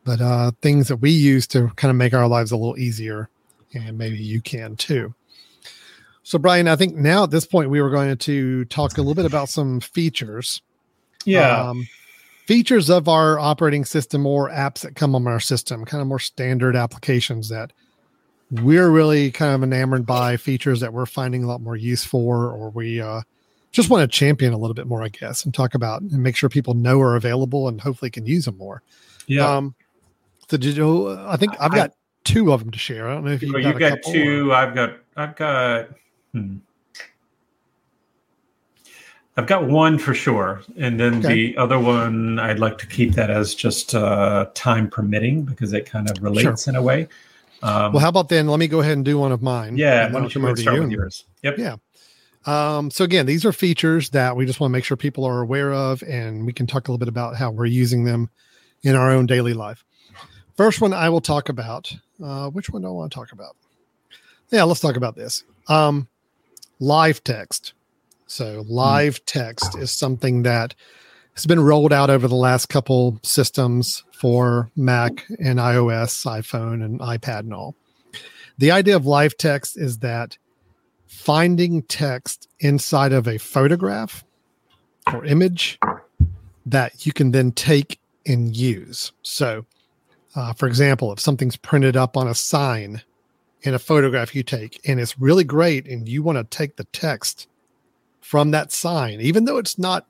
but 0.05 0.21
uh, 0.21 0.53
things 0.63 0.87
that 0.89 0.99
we 0.99 1.11
use 1.11 1.47
to 1.49 1.69
kind 1.75 1.91
of 1.91 1.97
make 1.97 2.15
our 2.15 2.29
lives 2.29 2.53
a 2.53 2.57
little 2.57 2.79
easier, 2.79 3.29
and 3.75 3.99
maybe 3.99 4.17
you 4.17 4.41
can 4.41 4.77
too. 4.77 5.13
So, 6.23 6.39
Brian, 6.39 6.69
I 6.69 6.77
think 6.77 6.95
now 6.95 7.25
at 7.25 7.31
this 7.31 7.47
point 7.47 7.71
we 7.71 7.83
were 7.83 7.91
going 7.91 8.17
to 8.17 8.65
talk 8.67 8.97
a 8.97 9.01
little 9.01 9.15
bit 9.15 9.27
about 9.27 9.49
some 9.49 9.81
features. 9.81 10.63
Yeah. 11.25 11.69
Um, 11.69 11.89
features 12.47 12.89
of 12.89 13.09
our 13.09 13.39
operating 13.39 13.85
system 13.85 14.25
or 14.25 14.49
apps 14.51 14.81
that 14.81 14.95
come 14.95 15.15
on 15.15 15.27
our 15.27 15.41
system, 15.41 15.85
kind 15.85 16.01
of 16.01 16.07
more 16.07 16.19
standard 16.19 16.77
applications 16.77 17.49
that 17.49 17.73
we're 18.51 18.91
really 18.91 19.33
kind 19.33 19.55
of 19.55 19.63
enamored 19.63 20.07
by, 20.07 20.37
features 20.37 20.81
that 20.81 20.93
we're 20.93 21.07
finding 21.07 21.43
a 21.43 21.49
lot 21.49 21.61
more 21.61 21.77
use 21.77 22.05
for, 22.05 22.51
or 22.53 22.71
we 22.71 23.01
uh, 23.01 23.21
just 23.73 23.91
want 23.91 24.03
to 24.03 24.17
champion 24.17 24.53
a 24.53 24.59
little 24.59 24.75
bit 24.75 24.87
more, 24.87 25.03
I 25.03 25.09
guess, 25.09 25.45
and 25.45 25.53
talk 25.53 25.75
about 25.75 26.01
and 26.03 26.13
make 26.23 26.37
sure 26.37 26.49
people 26.49 26.75
know 26.75 27.01
are 27.01 27.17
available 27.17 27.67
and 27.67 27.81
hopefully 27.81 28.11
can 28.11 28.25
use 28.25 28.45
them 28.45 28.57
more. 28.57 28.83
Yeah. 29.27 29.57
Um, 29.57 29.75
so 30.49 30.57
did 30.57 30.77
you? 30.77 31.11
I 31.11 31.37
think 31.37 31.55
I've 31.59 31.75
got 31.75 31.91
I, 31.91 31.95
two 32.25 32.53
of 32.53 32.61
them 32.61 32.71
to 32.71 32.79
share. 32.79 33.09
I 33.09 33.15
don't 33.15 33.25
know 33.25 33.33
if 33.33 33.43
you've 33.43 33.53
got, 33.53 33.63
you 33.63 33.79
got 33.79 33.99
two. 34.03 34.53
Or... 34.53 34.55
I've 34.55 34.75
got. 34.75 34.99
I've 35.17 35.35
got. 35.35 35.89
Hmm. 36.33 36.59
I've 39.37 39.47
got 39.47 39.67
one 39.67 39.99
for 39.99 40.15
sure, 40.15 40.63
and 40.79 40.99
then 40.99 41.19
okay. 41.19 41.29
the 41.29 41.57
other 41.59 41.79
one 41.79 42.39
I'd 42.39 42.59
like 42.59 42.79
to 42.79 42.87
keep 42.87 43.13
that 43.13 43.31
as 43.31 43.55
just 43.55 43.95
uh, 43.95 44.47
time 44.55 44.89
permitting 44.89 45.43
because 45.43 45.75
it 45.75 45.85
kind 45.85 46.11
of 46.11 46.23
relates 46.23 46.65
sure. 46.65 46.73
in 46.73 46.77
a 46.77 46.83
way. 46.83 47.09
Um, 47.63 47.93
well, 47.93 48.01
how 48.01 48.09
about 48.09 48.29
then? 48.31 48.49
Let 48.49 48.59
me 48.59 48.67
go 48.67 48.81
ahead 48.81 48.95
and 48.95 49.05
do 49.05 49.19
one 49.19 49.33
of 49.33 49.43
mine. 49.43 49.77
Yeah, 49.77 50.11
why 50.11 50.21
don't 50.21 50.35
you 50.35 50.57
start 50.57 50.77
you. 50.77 50.83
with 50.83 50.91
yours? 50.91 51.25
Yep. 51.43 51.59
Yeah. 51.59 51.77
Um, 52.47 52.91
so 52.91 53.05
again, 53.05 53.27
these 53.27 53.45
are 53.45 53.53
features 53.53 54.11
that 54.11 54.37
we 54.37 54.47
just 54.47 54.61
want 54.61 54.71
to 54.71 54.73
make 54.73 54.85
sure 54.85 54.97
people 54.97 55.25
are 55.25 55.43
aware 55.43 55.73
of, 55.73 56.03
and 56.05 56.47
we 56.47 56.53
can 56.53 56.67
talk 56.67 56.89
a 56.89 56.91
little 56.91 56.99
bit 56.99 57.09
about 57.09 57.37
how 57.37 57.51
we're 57.51 57.67
using 57.67 58.05
them 58.05 58.31
in 58.83 58.95
our 58.95 59.11
own 59.11 59.27
daily 59.27 59.53
life. 59.53 59.85
First 60.57 60.81
one 60.81 60.93
I 60.93 61.09
will 61.09 61.21
talk 61.21 61.49
about. 61.49 61.95
Uh, 62.23 62.49
which 62.49 62.71
one 62.71 62.83
do 62.83 62.89
I 62.89 62.91
want 62.93 63.13
to 63.13 63.15
talk 63.15 63.33
about? 63.33 63.57
Yeah, 64.51 64.63
let's 64.63 64.81
talk 64.81 64.97
about 64.97 65.17
this. 65.17 65.45
Um, 65.69 66.09
live 66.79 67.23
text. 67.23 67.75
So 68.27 68.65
live 68.69 69.25
text 69.25 69.77
is 69.79 69.91
something 69.91 70.43
that 70.43 70.75
has 71.35 71.47
been 71.47 71.61
rolled 71.61 71.93
out 71.93 72.11
over 72.11 72.27
the 72.27 72.35
last 72.35 72.67
couple 72.67 73.21
systems 73.23 74.03
for 74.13 74.71
Mac 74.75 75.27
and 75.39 75.59
iOS, 75.59 76.27
iPhone, 76.27 76.85
and 76.85 76.99
iPad 77.01 77.41
and 77.41 77.55
all. 77.55 77.75
The 78.59 78.71
idea 78.71 78.97
of 78.97 79.07
live 79.07 79.37
text 79.37 79.77
is 79.77 79.99
that 79.99 80.39
finding 81.07 81.83
text 81.83 82.49
inside 82.61 83.13
of 83.13 83.29
a 83.29 83.39
photograph 83.39 84.25
or 85.13 85.25
image 85.25 85.79
that 86.65 87.07
you 87.07 87.13
can 87.13 87.31
then 87.31 87.53
take 87.53 88.01
and 88.27 88.57
use. 88.57 89.13
So, 89.23 89.67
uh, 90.35 90.53
for 90.55 90.67
example, 90.67 91.13
if 91.13 91.21
something's 91.21 91.57
printed 91.57 91.97
up 91.97 92.17
on 92.17 92.27
a 92.27 92.35
sign 92.35 93.03
in 93.63 93.75
a 93.75 93.79
photograph 93.79 94.35
you 94.35 94.43
take 94.43 94.81
and 94.87 95.01
it's 95.01 95.19
really 95.19 95.45
great 95.45 95.87
and 95.87 96.09
you 96.09 96.23
want 96.23 96.39
to 96.39 96.45
take 96.57 96.77
the 96.77 96.85
text 96.85 97.49
from 98.27 98.51
that 98.51 98.73
sign, 98.73 99.21
even 99.21 99.45
though 99.45 99.57
it's 99.57 99.79
not 99.79 100.09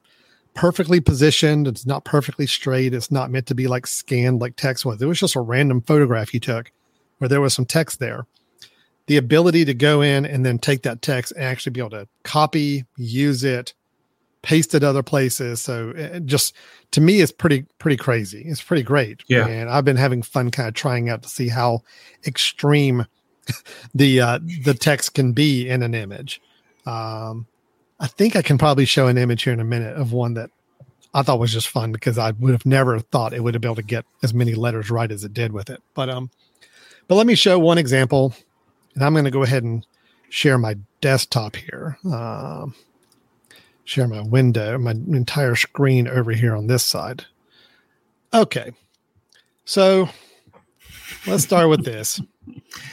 perfectly 0.54 1.00
positioned, 1.00 1.68
it's 1.68 1.84
not 1.84 2.02
perfectly 2.06 2.46
straight, 2.46 2.94
it's 2.94 3.10
not 3.10 3.30
meant 3.30 3.46
to 3.46 3.54
be 3.54 3.66
like 3.66 3.86
scanned 3.86 4.40
like 4.40 4.56
text 4.56 4.86
was. 4.86 5.02
It 5.02 5.06
was 5.06 5.20
just 5.20 5.36
a 5.36 5.40
random 5.40 5.82
photograph 5.82 6.32
you 6.32 6.40
took 6.40 6.72
where 7.18 7.28
there 7.28 7.42
was 7.42 7.52
some 7.52 7.66
text 7.66 8.00
there. 8.00 8.26
The 9.04 9.18
ability 9.18 9.66
to 9.66 9.74
go 9.74 10.00
in 10.00 10.24
and 10.24 10.46
then 10.46 10.58
take 10.58 10.82
that 10.84 11.02
text 11.02 11.32
and 11.32 11.44
actually 11.44 11.72
be 11.72 11.80
able 11.80 11.90
to 11.90 12.08
copy, 12.22 12.86
use 12.96 13.44
it, 13.44 13.74
paste 14.40 14.74
it 14.74 14.82
other 14.82 15.02
places. 15.02 15.60
So 15.60 15.90
it 15.90 16.24
just 16.24 16.54
to 16.92 17.02
me, 17.02 17.20
it's 17.20 17.32
pretty 17.32 17.66
pretty 17.78 17.98
crazy. 17.98 18.44
It's 18.46 18.62
pretty 18.62 18.82
great. 18.82 19.24
Yeah, 19.28 19.46
and 19.46 19.68
I've 19.68 19.84
been 19.84 19.98
having 19.98 20.22
fun 20.22 20.50
kind 20.50 20.68
of 20.68 20.74
trying 20.74 21.10
out 21.10 21.22
to 21.22 21.28
see 21.28 21.48
how 21.48 21.82
extreme 22.26 23.04
the 23.94 24.22
uh, 24.22 24.38
the 24.64 24.74
text 24.74 25.12
can 25.12 25.32
be 25.34 25.68
in 25.68 25.82
an 25.82 25.94
image. 25.94 26.40
Um, 26.86 27.46
I 27.98 28.06
think 28.06 28.36
I 28.36 28.42
can 28.42 28.58
probably 28.58 28.84
show 28.84 29.06
an 29.06 29.18
image 29.18 29.44
here 29.44 29.52
in 29.52 29.60
a 29.60 29.64
minute 29.64 29.96
of 29.96 30.12
one 30.12 30.34
that 30.34 30.50
I 31.14 31.22
thought 31.22 31.38
was 31.38 31.52
just 31.52 31.68
fun 31.68 31.92
because 31.92 32.18
I 32.18 32.32
would 32.32 32.52
have 32.52 32.66
never 32.66 32.98
thought 32.98 33.32
it 33.32 33.42
would 33.42 33.54
have 33.54 33.62
been 33.62 33.68
able 33.68 33.76
to 33.76 33.82
get 33.82 34.04
as 34.22 34.34
many 34.34 34.54
letters 34.54 34.90
right 34.90 35.10
as 35.10 35.24
it 35.24 35.32
did 35.32 35.52
with 35.52 35.70
it. 35.70 35.82
But 35.94 36.10
um, 36.10 36.30
but 37.08 37.14
let 37.14 37.26
me 37.26 37.34
show 37.34 37.58
one 37.58 37.78
example, 37.78 38.34
and 38.94 39.02
I'm 39.02 39.14
going 39.14 39.24
to 39.24 39.30
go 39.30 39.42
ahead 39.42 39.62
and 39.62 39.86
share 40.28 40.58
my 40.58 40.76
desktop 41.00 41.56
here. 41.56 41.96
Um, 42.04 42.74
share 43.84 44.06
my 44.08 44.20
window, 44.20 44.76
my 44.76 44.90
entire 44.90 45.54
screen 45.54 46.06
over 46.06 46.32
here 46.32 46.54
on 46.54 46.66
this 46.66 46.84
side. 46.84 47.24
Okay, 48.34 48.72
so 49.64 50.10
let's 51.26 51.44
start 51.44 51.70
with 51.70 51.84
this. 51.84 52.20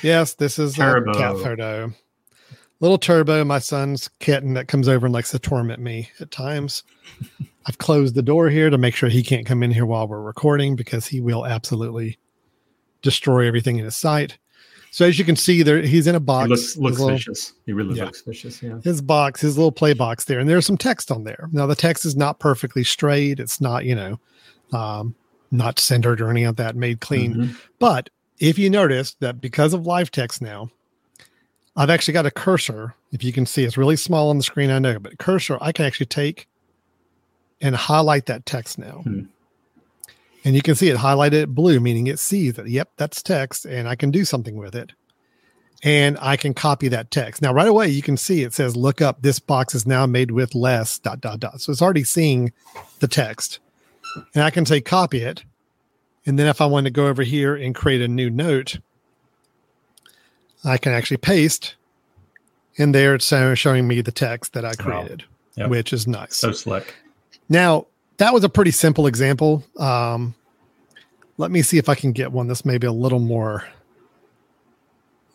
Yes, 0.01 0.35
this 0.35 0.59
is 0.59 0.75
Turbo. 0.75 1.11
a 1.11 1.15
cat 1.15 1.37
photo 1.39 1.93
little 2.83 2.97
turbo, 2.97 3.45
my 3.45 3.59
son's 3.59 4.09
kitten 4.19 4.53
that 4.55 4.67
comes 4.67 4.89
over 4.89 5.05
and 5.05 5.13
likes 5.13 5.31
to 5.31 5.39
torment 5.39 5.81
me 5.81 6.09
at 6.19 6.29
times. 6.31 6.83
I've 7.65 7.77
closed 7.77 8.13
the 8.13 8.21
door 8.21 8.49
here 8.49 8.69
to 8.69 8.77
make 8.77 8.93
sure 8.93 9.07
he 9.07 9.23
can't 9.23 9.45
come 9.45 9.63
in 9.63 9.71
here 9.71 9.85
while 9.85 10.05
we're 10.05 10.19
recording 10.21 10.75
because 10.75 11.07
he 11.07 11.21
will 11.21 11.45
absolutely 11.45 12.17
destroy 13.01 13.47
everything 13.47 13.77
in 13.77 13.85
his 13.85 13.95
sight. 13.95 14.37
So 14.91 15.05
as 15.05 15.17
you 15.17 15.23
can 15.23 15.37
see, 15.37 15.63
there 15.63 15.81
he's 15.81 16.07
in 16.07 16.13
a 16.13 16.19
box. 16.19 16.43
He 16.43 16.49
looks, 16.49 16.77
looks 16.77 16.99
little, 16.99 17.15
vicious. 17.15 17.53
He 17.65 17.71
really 17.71 17.95
Yeah. 17.97 18.05
looks 18.05 18.21
vicious. 18.21 18.61
Yeah. 18.61 18.79
His 18.83 19.01
box, 19.01 19.39
his 19.39 19.57
little 19.57 19.71
play 19.71 19.93
box 19.93 20.25
there, 20.25 20.39
and 20.39 20.49
there's 20.49 20.65
some 20.65 20.77
text 20.77 21.09
on 21.09 21.23
there. 21.23 21.47
Now 21.53 21.65
the 21.67 21.75
text 21.75 22.05
is 22.05 22.17
not 22.17 22.39
perfectly 22.39 22.83
straight. 22.83 23.39
It's 23.39 23.61
not, 23.61 23.85
you 23.85 23.95
know, 23.95 24.19
um, 24.77 25.15
not 25.51 25.79
centered 25.79 26.19
or 26.19 26.29
any 26.29 26.43
of 26.43 26.57
that, 26.57 26.75
made 26.75 26.99
clean. 26.99 27.33
Mhm. 27.33 27.55
But 27.79 28.09
if 28.39 28.59
you 28.59 28.69
notice 28.69 29.15
that 29.21 29.39
because 29.39 29.73
of 29.73 29.87
live 29.87 30.11
text 30.11 30.41
now, 30.41 30.69
I've 31.75 31.89
actually 31.89 32.13
got 32.13 32.25
a 32.25 32.31
cursor. 32.31 32.95
If 33.11 33.23
you 33.23 33.33
can 33.33 33.45
see, 33.45 33.63
it's 33.63 33.77
really 33.77 33.95
small 33.95 34.29
on 34.29 34.37
the 34.37 34.43
screen, 34.43 34.69
I 34.69 34.79
know, 34.79 34.99
but 34.99 35.17
cursor, 35.17 35.57
I 35.59 35.71
can 35.71 35.85
actually 35.85 36.05
take 36.07 36.47
and 37.61 37.75
highlight 37.75 38.27
that 38.27 38.45
text 38.45 38.77
now. 38.77 39.01
Hmm. 39.03 39.23
And 40.45 40.55
you 40.55 40.61
can 40.61 40.75
see 40.75 40.89
it 40.89 40.97
highlighted 40.97 41.47
blue, 41.47 41.79
meaning 41.79 42.07
it 42.07 42.19
sees 42.19 42.55
that, 42.55 42.67
yep, 42.67 42.91
that's 42.97 43.23
text, 43.23 43.65
and 43.65 43.87
I 43.87 43.95
can 43.95 44.11
do 44.11 44.25
something 44.25 44.57
with 44.57 44.75
it. 44.75 44.91
And 45.81 46.17
I 46.21 46.37
can 46.37 46.53
copy 46.53 46.89
that 46.89 47.11
text. 47.11 47.41
Now, 47.41 47.53
right 47.53 47.67
away, 47.67 47.89
you 47.89 48.01
can 48.01 48.17
see 48.17 48.43
it 48.43 48.53
says, 48.53 48.75
look 48.75 49.01
up, 49.01 49.21
this 49.21 49.39
box 49.39 49.73
is 49.75 49.85
now 49.85 50.05
made 50.05 50.31
with 50.31 50.55
less, 50.55 50.99
dot, 50.99 51.21
dot, 51.21 51.39
dot. 51.39 51.61
So 51.61 51.71
it's 51.71 51.81
already 51.81 52.03
seeing 52.03 52.53
the 52.99 53.07
text. 53.07 53.59
And 54.33 54.43
I 54.43 54.49
can 54.49 54.65
say, 54.65 54.79
copy 54.79 55.21
it. 55.21 55.43
And 56.25 56.39
then 56.39 56.47
if 56.47 56.61
I 56.61 56.65
want 56.67 56.85
to 56.85 56.91
go 56.91 57.07
over 57.07 57.23
here 57.23 57.55
and 57.55 57.75
create 57.75 58.01
a 58.01 58.07
new 58.07 58.29
note, 58.29 58.79
I 60.65 60.77
can 60.77 60.93
actually 60.93 61.17
paste, 61.17 61.75
and 62.77 62.93
there 62.95 63.15
it's 63.15 63.27
showing 63.55 63.87
me 63.87 64.01
the 64.01 64.11
text 64.11 64.53
that 64.53 64.63
I 64.65 64.69
Wow. 64.69 64.73
created, 65.01 65.23
Yep. 65.55 65.69
which 65.69 65.93
is 65.93 66.07
nice. 66.07 66.37
So 66.37 66.51
slick. 66.51 66.93
Now, 67.49 67.87
that 68.17 68.33
was 68.33 68.43
a 68.43 68.49
pretty 68.49 68.71
simple 68.71 69.05
example. 69.07 69.63
Um, 69.77 70.35
let 71.37 71.51
me 71.51 71.61
see 71.61 71.77
if 71.77 71.89
I 71.89 71.95
can 71.95 72.11
get 72.11 72.31
one 72.31 72.47
that's 72.47 72.63
maybe 72.65 72.87
a 72.87 72.91
little 72.91 73.19
more, 73.19 73.65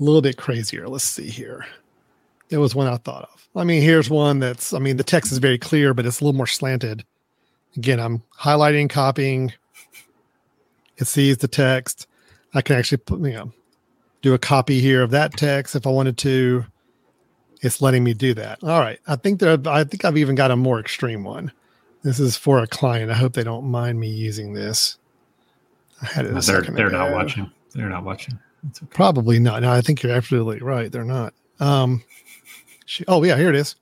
a 0.01 0.03
little 0.03 0.23
bit 0.23 0.37
crazier. 0.37 0.89
Let's 0.89 1.05
see 1.05 1.29
here. 1.29 1.67
There 2.49 2.61
was 2.61 2.75
one 2.75 2.87
I 2.87 2.97
thought 2.97 3.29
of. 3.33 3.49
I 3.55 3.65
mean, 3.65 3.83
here's 3.83 4.09
one 4.09 4.39
that's, 4.39 4.73
I 4.73 4.79
mean, 4.79 4.97
the 4.97 5.05
text 5.05 5.33
is 5.33 5.39
very 5.39 5.59
clear, 5.59 5.93
but 5.93 6.07
it's 6.07 6.21
a 6.21 6.25
little 6.25 6.37
more 6.37 6.47
slanted. 6.47 7.05
Again, 7.77 8.01
I'm 8.01 8.23
highlighting, 8.41 8.89
copying. 8.89 9.53
It 10.97 11.07
sees 11.07 11.39
the 11.39 11.49
text. 11.49 12.07
I 12.55 12.63
can 12.63 12.77
actually 12.77 12.99
put, 12.99 13.21
you 13.21 13.33
know, 13.33 13.53
do 14.23 14.35
a 14.35 14.39
copy 14.39 14.81
here 14.81 15.03
of 15.03 15.11
that 15.11 15.37
text 15.37 15.77
if 15.77 15.87
I 15.87 15.91
wanted 15.91 16.19
to. 16.19 16.65
It's 17.61 17.83
letting 17.83 18.05
me 18.05 18.15
do 18.15 18.35
that. 18.35 18.63
All 18.63 18.81
right. 18.81 19.01
I 19.07 19.17
think 19.17 19.41
there, 19.41 19.59
I 19.67 19.83
think 19.85 20.05
I've 20.05 20.17
even 20.17 20.37
got 20.37 20.51
a 20.51 20.57
more 20.57 20.79
extreme 20.79 21.25
one. 21.25 21.51
This 22.03 22.21
is 22.21 22.37
for 22.37 22.61
a 22.61 22.67
client. 22.67 23.11
I 23.11 23.15
hope 23.15 23.33
they 23.33 23.43
don't 23.43 23.65
mind 23.65 23.99
me 23.99 24.09
using 24.09 24.53
this. 24.53 24.97
I 26.01 26.07
had 26.07 26.27
it. 26.27 26.37
A 26.37 26.41
they're 26.41 26.63
they're 26.63 26.91
not 26.91 27.11
watching. 27.11 27.51
They're 27.75 27.89
not 27.89 28.05
watching. 28.05 28.39
Okay. 28.67 28.87
Probably 28.91 29.39
not. 29.39 29.63
No, 29.63 29.73
I 29.73 29.81
think 29.81 30.03
you're 30.03 30.13
absolutely 30.13 30.61
right. 30.61 30.91
They're 30.91 31.05
not. 31.05 31.35
Um, 31.61 32.03
sh- 32.87 33.03
oh 33.09 33.23
yeah, 33.25 33.37
here 33.37 33.49
it 33.49 33.57
is. 33.57 33.75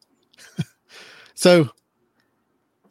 so, 1.35 1.69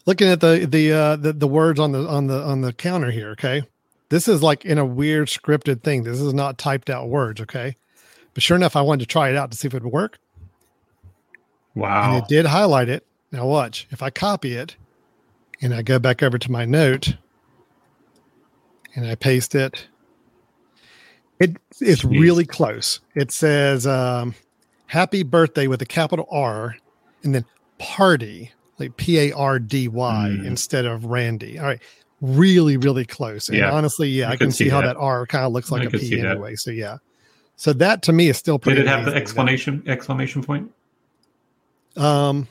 looking 0.05 0.27
at 0.27 0.41
the 0.41 0.67
the 0.69 0.91
uh, 0.91 1.15
the 1.15 1.33
the 1.33 1.47
words 1.47 1.79
on 1.79 1.91
the 1.91 2.07
on 2.07 2.27
the 2.27 2.41
on 2.43 2.61
the 2.61 2.73
counter 2.73 3.11
here. 3.11 3.31
Okay, 3.31 3.63
this 4.09 4.27
is 4.27 4.41
like 4.43 4.65
in 4.65 4.77
a 4.77 4.85
weird 4.85 5.27
scripted 5.27 5.83
thing. 5.83 6.03
This 6.03 6.19
is 6.21 6.33
not 6.33 6.57
typed 6.57 6.89
out 6.89 7.07
words. 7.09 7.41
Okay, 7.41 7.75
but 8.33 8.43
sure 8.43 8.57
enough, 8.57 8.75
I 8.75 8.81
wanted 8.81 9.01
to 9.01 9.07
try 9.07 9.29
it 9.29 9.35
out 9.35 9.51
to 9.51 9.57
see 9.57 9.67
if 9.67 9.73
it 9.73 9.83
would 9.83 9.91
work, 9.93 10.19
and 11.73 11.81
Wow. 11.81 12.17
it 12.17 12.27
did 12.27 12.45
highlight 12.45 12.89
it. 12.89 13.05
Now 13.31 13.45
watch. 13.47 13.87
If 13.91 14.01
I 14.03 14.09
copy 14.09 14.53
it, 14.55 14.75
and 15.61 15.73
I 15.73 15.81
go 15.81 15.99
back 15.99 16.21
over 16.23 16.37
to 16.37 16.51
my 16.51 16.65
note, 16.65 17.15
and 18.95 19.05
I 19.07 19.15
paste 19.15 19.55
it. 19.55 19.87
It 21.39 21.57
it's 21.81 22.01
Jeez. 22.03 22.19
really 22.19 22.45
close. 22.45 23.01
It 23.13 23.31
says 23.31 23.85
um, 23.85 24.35
"Happy 24.87 25.23
Birthday" 25.23 25.67
with 25.67 25.81
a 25.81 25.85
capital 25.85 26.27
R, 26.31 26.77
and 27.23 27.35
then 27.35 27.43
"Party" 27.77 28.51
like 28.79 28.95
P 28.95 29.19
A 29.19 29.31
R 29.33 29.59
D 29.59 29.89
Y 29.89 30.29
Mm. 30.31 30.45
instead 30.45 30.85
of 30.85 31.03
Randy. 31.05 31.59
All 31.59 31.65
right, 31.65 31.81
really 32.25 32.77
really 32.77 33.05
close. 33.05 33.49
And 33.49 33.57
Yeah, 33.57 33.71
honestly, 33.71 34.09
yeah, 34.09 34.29
I 34.29 34.33
I, 34.33 34.35
can 34.37 34.51
see, 34.51 34.65
see 34.65 34.69
how 34.69 34.81
that. 34.81 34.95
that 34.95 34.97
R 34.97 35.25
kind 35.27 35.45
of 35.45 35.51
looks 35.53 35.71
like 35.71 35.83
a 35.87 35.89
could 35.91 35.99
see 36.01 36.09
P 36.11 36.21
that. 36.21 36.31
anyway. 36.31 36.55
So 36.55 36.71
yeah, 36.71 36.97
so 37.55 37.73
that 37.73 38.01
to 38.03 38.13
me 38.13 38.29
is 38.29 38.37
still 38.37 38.59
pretty. 38.59 38.81
Did 38.81 38.87
it 38.87 38.89
have 38.89 39.05
the 39.05 39.13
exclamation 39.15 39.83
exclamation 39.87 40.43
point? 40.43 40.71
Um, 41.95 42.47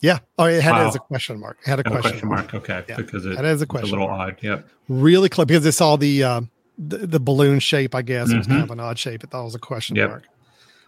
yeah. 0.00 0.18
Oh, 0.38 0.44
it 0.44 0.62
had 0.62 0.80
it 0.82 0.86
as 0.88 0.94
a 0.94 0.98
question 0.98 1.38
mark. 1.38 1.58
It 1.64 1.68
had 1.68 1.80
a 1.80 1.88
Oh, 1.88 1.90
question, 1.90 2.02
question 2.12 2.28
mark. 2.28 2.52
mark. 2.52 2.68
Okay, 2.70 2.84
Yeah. 2.88 2.96
because 2.96 3.26
it, 3.26 3.36
That 3.36 3.44
is 3.44 3.62
a 3.62 3.66
question. 3.66 3.86
it's 3.86 3.92
a 3.92 3.96
little 3.96 4.08
mark. 4.08 4.34
odd. 4.34 4.36
Yeah. 4.42 4.60
Really 4.88 5.28
close 5.28 5.46
because 5.46 5.64
it 5.66 5.72
saw 5.72 5.96
the, 5.96 6.24
uh, 6.24 6.40
the 6.78 6.98
the 7.06 7.20
balloon 7.20 7.60
shape. 7.60 7.94
I 7.94 8.02
guess 8.02 8.30
it 8.30 8.38
was 8.38 8.46
kind 8.46 8.62
of 8.62 8.70
an 8.70 8.80
odd 8.80 8.98
shape. 8.98 9.22
It 9.22 9.30
thought 9.30 9.42
it 9.42 9.44
was 9.44 9.54
a 9.54 9.58
question 9.60 9.96
Yep. 9.96 10.08
mark. 10.10 10.22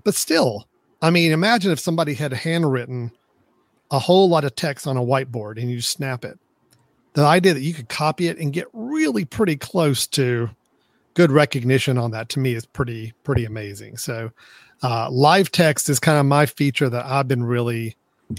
But 0.02 0.14
still, 0.14 0.66
I 1.02 1.10
mean, 1.10 1.30
imagine 1.32 1.70
if 1.70 1.78
somebody 1.78 2.14
had 2.14 2.32
handwritten 2.32 3.12
a 3.90 3.98
whole 3.98 4.28
lot 4.28 4.44
of 4.44 4.54
text 4.56 4.86
on 4.86 4.96
a 4.96 5.02
whiteboard 5.02 5.60
and 5.60 5.70
you 5.70 5.80
snap 5.80 6.24
it. 6.24 6.38
The 7.14 7.24
idea 7.24 7.54
that 7.54 7.62
you 7.62 7.74
could 7.74 7.88
copy 7.88 8.28
it 8.28 8.38
and 8.38 8.52
get 8.52 8.66
really 8.72 9.24
pretty 9.24 9.56
close 9.56 10.06
to 10.08 10.50
good 11.14 11.30
recognition 11.30 11.96
on 11.96 12.10
that 12.10 12.28
to 12.30 12.40
me 12.40 12.54
is 12.54 12.66
pretty 12.66 13.12
pretty 13.22 13.44
amazing. 13.44 13.96
So, 13.96 14.30
uh, 14.82 15.08
live 15.10 15.50
text 15.50 15.88
is 15.88 15.98
kind 15.98 16.18
of 16.18 16.26
my 16.26 16.46
feature 16.46 16.90
that 16.90 17.06
I've 17.06 17.28
been 17.28 17.44
really 17.44 17.96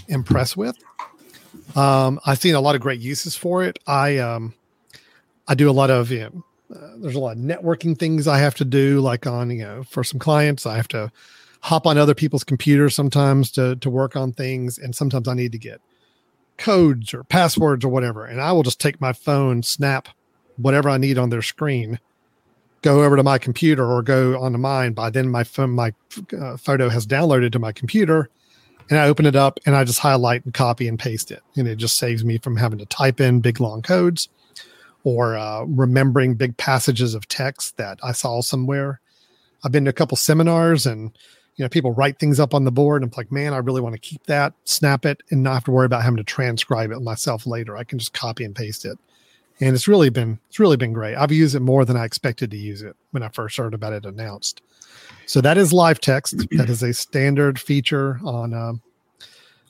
impressed 0.08 0.56
with. 0.56 0.76
Um, 1.74 2.20
I've 2.26 2.38
seen 2.38 2.54
a 2.54 2.60
lot 2.60 2.74
of 2.74 2.80
great 2.80 3.00
uses 3.00 3.34
for 3.34 3.64
it. 3.64 3.78
I 3.86 4.18
um, 4.18 4.54
I 5.48 5.54
do 5.54 5.70
a 5.70 5.72
lot 5.72 5.90
of 5.90 6.10
you 6.10 6.20
know, 6.20 6.44
uh, 6.76 6.96
there's 6.98 7.14
a 7.14 7.20
lot 7.20 7.36
of 7.36 7.42
networking 7.42 7.98
things 7.98 8.28
I 8.28 8.38
have 8.38 8.54
to 8.56 8.64
do, 8.64 9.00
like 9.00 9.26
on 9.26 9.50
you 9.50 9.64
know 9.64 9.82
for 9.84 10.04
some 10.04 10.20
clients 10.20 10.66
I 10.66 10.76
have 10.76 10.88
to 10.88 11.10
hop 11.60 11.86
on 11.86 11.98
other 11.98 12.14
people's 12.14 12.44
computers 12.44 12.94
sometimes 12.94 13.50
to 13.52 13.76
to 13.76 13.90
work 13.90 14.16
on 14.16 14.32
things, 14.32 14.78
and 14.78 14.94
sometimes 14.94 15.28
I 15.28 15.34
need 15.34 15.52
to 15.52 15.58
get 15.58 15.80
codes 16.58 17.14
or 17.14 17.24
passwords 17.24 17.84
or 17.84 17.88
whatever, 17.88 18.24
and 18.24 18.40
I 18.40 18.52
will 18.52 18.62
just 18.62 18.80
take 18.80 19.00
my 19.00 19.12
phone, 19.12 19.62
snap 19.62 20.08
whatever 20.56 20.88
I 20.88 20.98
need 20.98 21.18
on 21.18 21.30
their 21.30 21.42
screen, 21.42 22.00
go 22.82 23.04
over 23.04 23.16
to 23.16 23.22
my 23.22 23.38
computer 23.38 23.84
or 23.84 24.02
go 24.02 24.40
onto 24.40 24.58
mine. 24.58 24.92
By 24.92 25.10
then, 25.10 25.28
my 25.28 25.44
phone, 25.44 25.70
my 25.70 25.92
uh, 26.38 26.56
photo 26.56 26.88
has 26.88 27.06
downloaded 27.06 27.52
to 27.52 27.58
my 27.58 27.72
computer, 27.72 28.30
and 28.88 28.98
I 28.98 29.08
open 29.08 29.26
it 29.26 29.36
up 29.36 29.58
and 29.66 29.74
I 29.74 29.84
just 29.84 29.98
highlight 29.98 30.44
and 30.44 30.54
copy 30.54 30.86
and 30.88 30.98
paste 30.98 31.30
it. 31.30 31.42
And 31.56 31.66
it 31.66 31.76
just 31.76 31.96
saves 31.96 32.24
me 32.24 32.38
from 32.38 32.56
having 32.56 32.78
to 32.78 32.86
type 32.86 33.20
in 33.20 33.40
big 33.40 33.60
long 33.60 33.82
codes 33.82 34.28
or 35.02 35.36
uh, 35.36 35.64
remembering 35.64 36.34
big 36.34 36.56
passages 36.56 37.14
of 37.14 37.28
text 37.28 37.76
that 37.76 37.98
I 38.02 38.12
saw 38.12 38.40
somewhere. 38.40 39.00
I've 39.64 39.72
been 39.72 39.84
to 39.86 39.90
a 39.90 39.94
couple 39.94 40.16
seminars 40.16 40.86
and 40.86 41.16
you 41.56 41.64
know 41.64 41.68
people 41.68 41.92
write 41.92 42.18
things 42.18 42.38
up 42.38 42.54
on 42.54 42.64
the 42.64 42.70
board 42.70 43.02
and 43.02 43.10
I'm 43.10 43.16
like, 43.16 43.32
man, 43.32 43.54
I 43.54 43.58
really 43.58 43.80
want 43.80 43.94
to 43.94 44.00
keep 44.00 44.24
that, 44.26 44.52
snap 44.64 45.06
it, 45.06 45.22
and 45.30 45.42
not 45.42 45.54
have 45.54 45.64
to 45.64 45.70
worry 45.70 45.86
about 45.86 46.02
having 46.02 46.18
to 46.18 46.24
transcribe 46.24 46.90
it 46.90 47.00
myself 47.00 47.46
later. 47.46 47.76
I 47.76 47.84
can 47.84 47.98
just 47.98 48.12
copy 48.12 48.44
and 48.44 48.54
paste 48.54 48.84
it. 48.84 48.98
And 49.60 49.74
it's 49.74 49.88
really 49.88 50.10
been 50.10 50.38
it's 50.48 50.60
really 50.60 50.76
been 50.76 50.92
great. 50.92 51.16
I've 51.16 51.32
used 51.32 51.54
it 51.54 51.60
more 51.60 51.86
than 51.86 51.96
I 51.96 52.04
expected 52.04 52.50
to 52.50 52.58
use 52.58 52.82
it 52.82 52.94
when 53.12 53.22
I 53.22 53.28
first 53.28 53.56
heard 53.56 53.72
about 53.72 53.94
it 53.94 54.04
announced. 54.04 54.60
So 55.24 55.40
that 55.40 55.56
is 55.56 55.72
live 55.72 56.00
text. 56.00 56.36
that 56.52 56.68
is 56.68 56.82
a 56.82 56.92
standard 56.92 57.58
feature 57.58 58.20
on 58.22 58.52
um, 58.52 58.82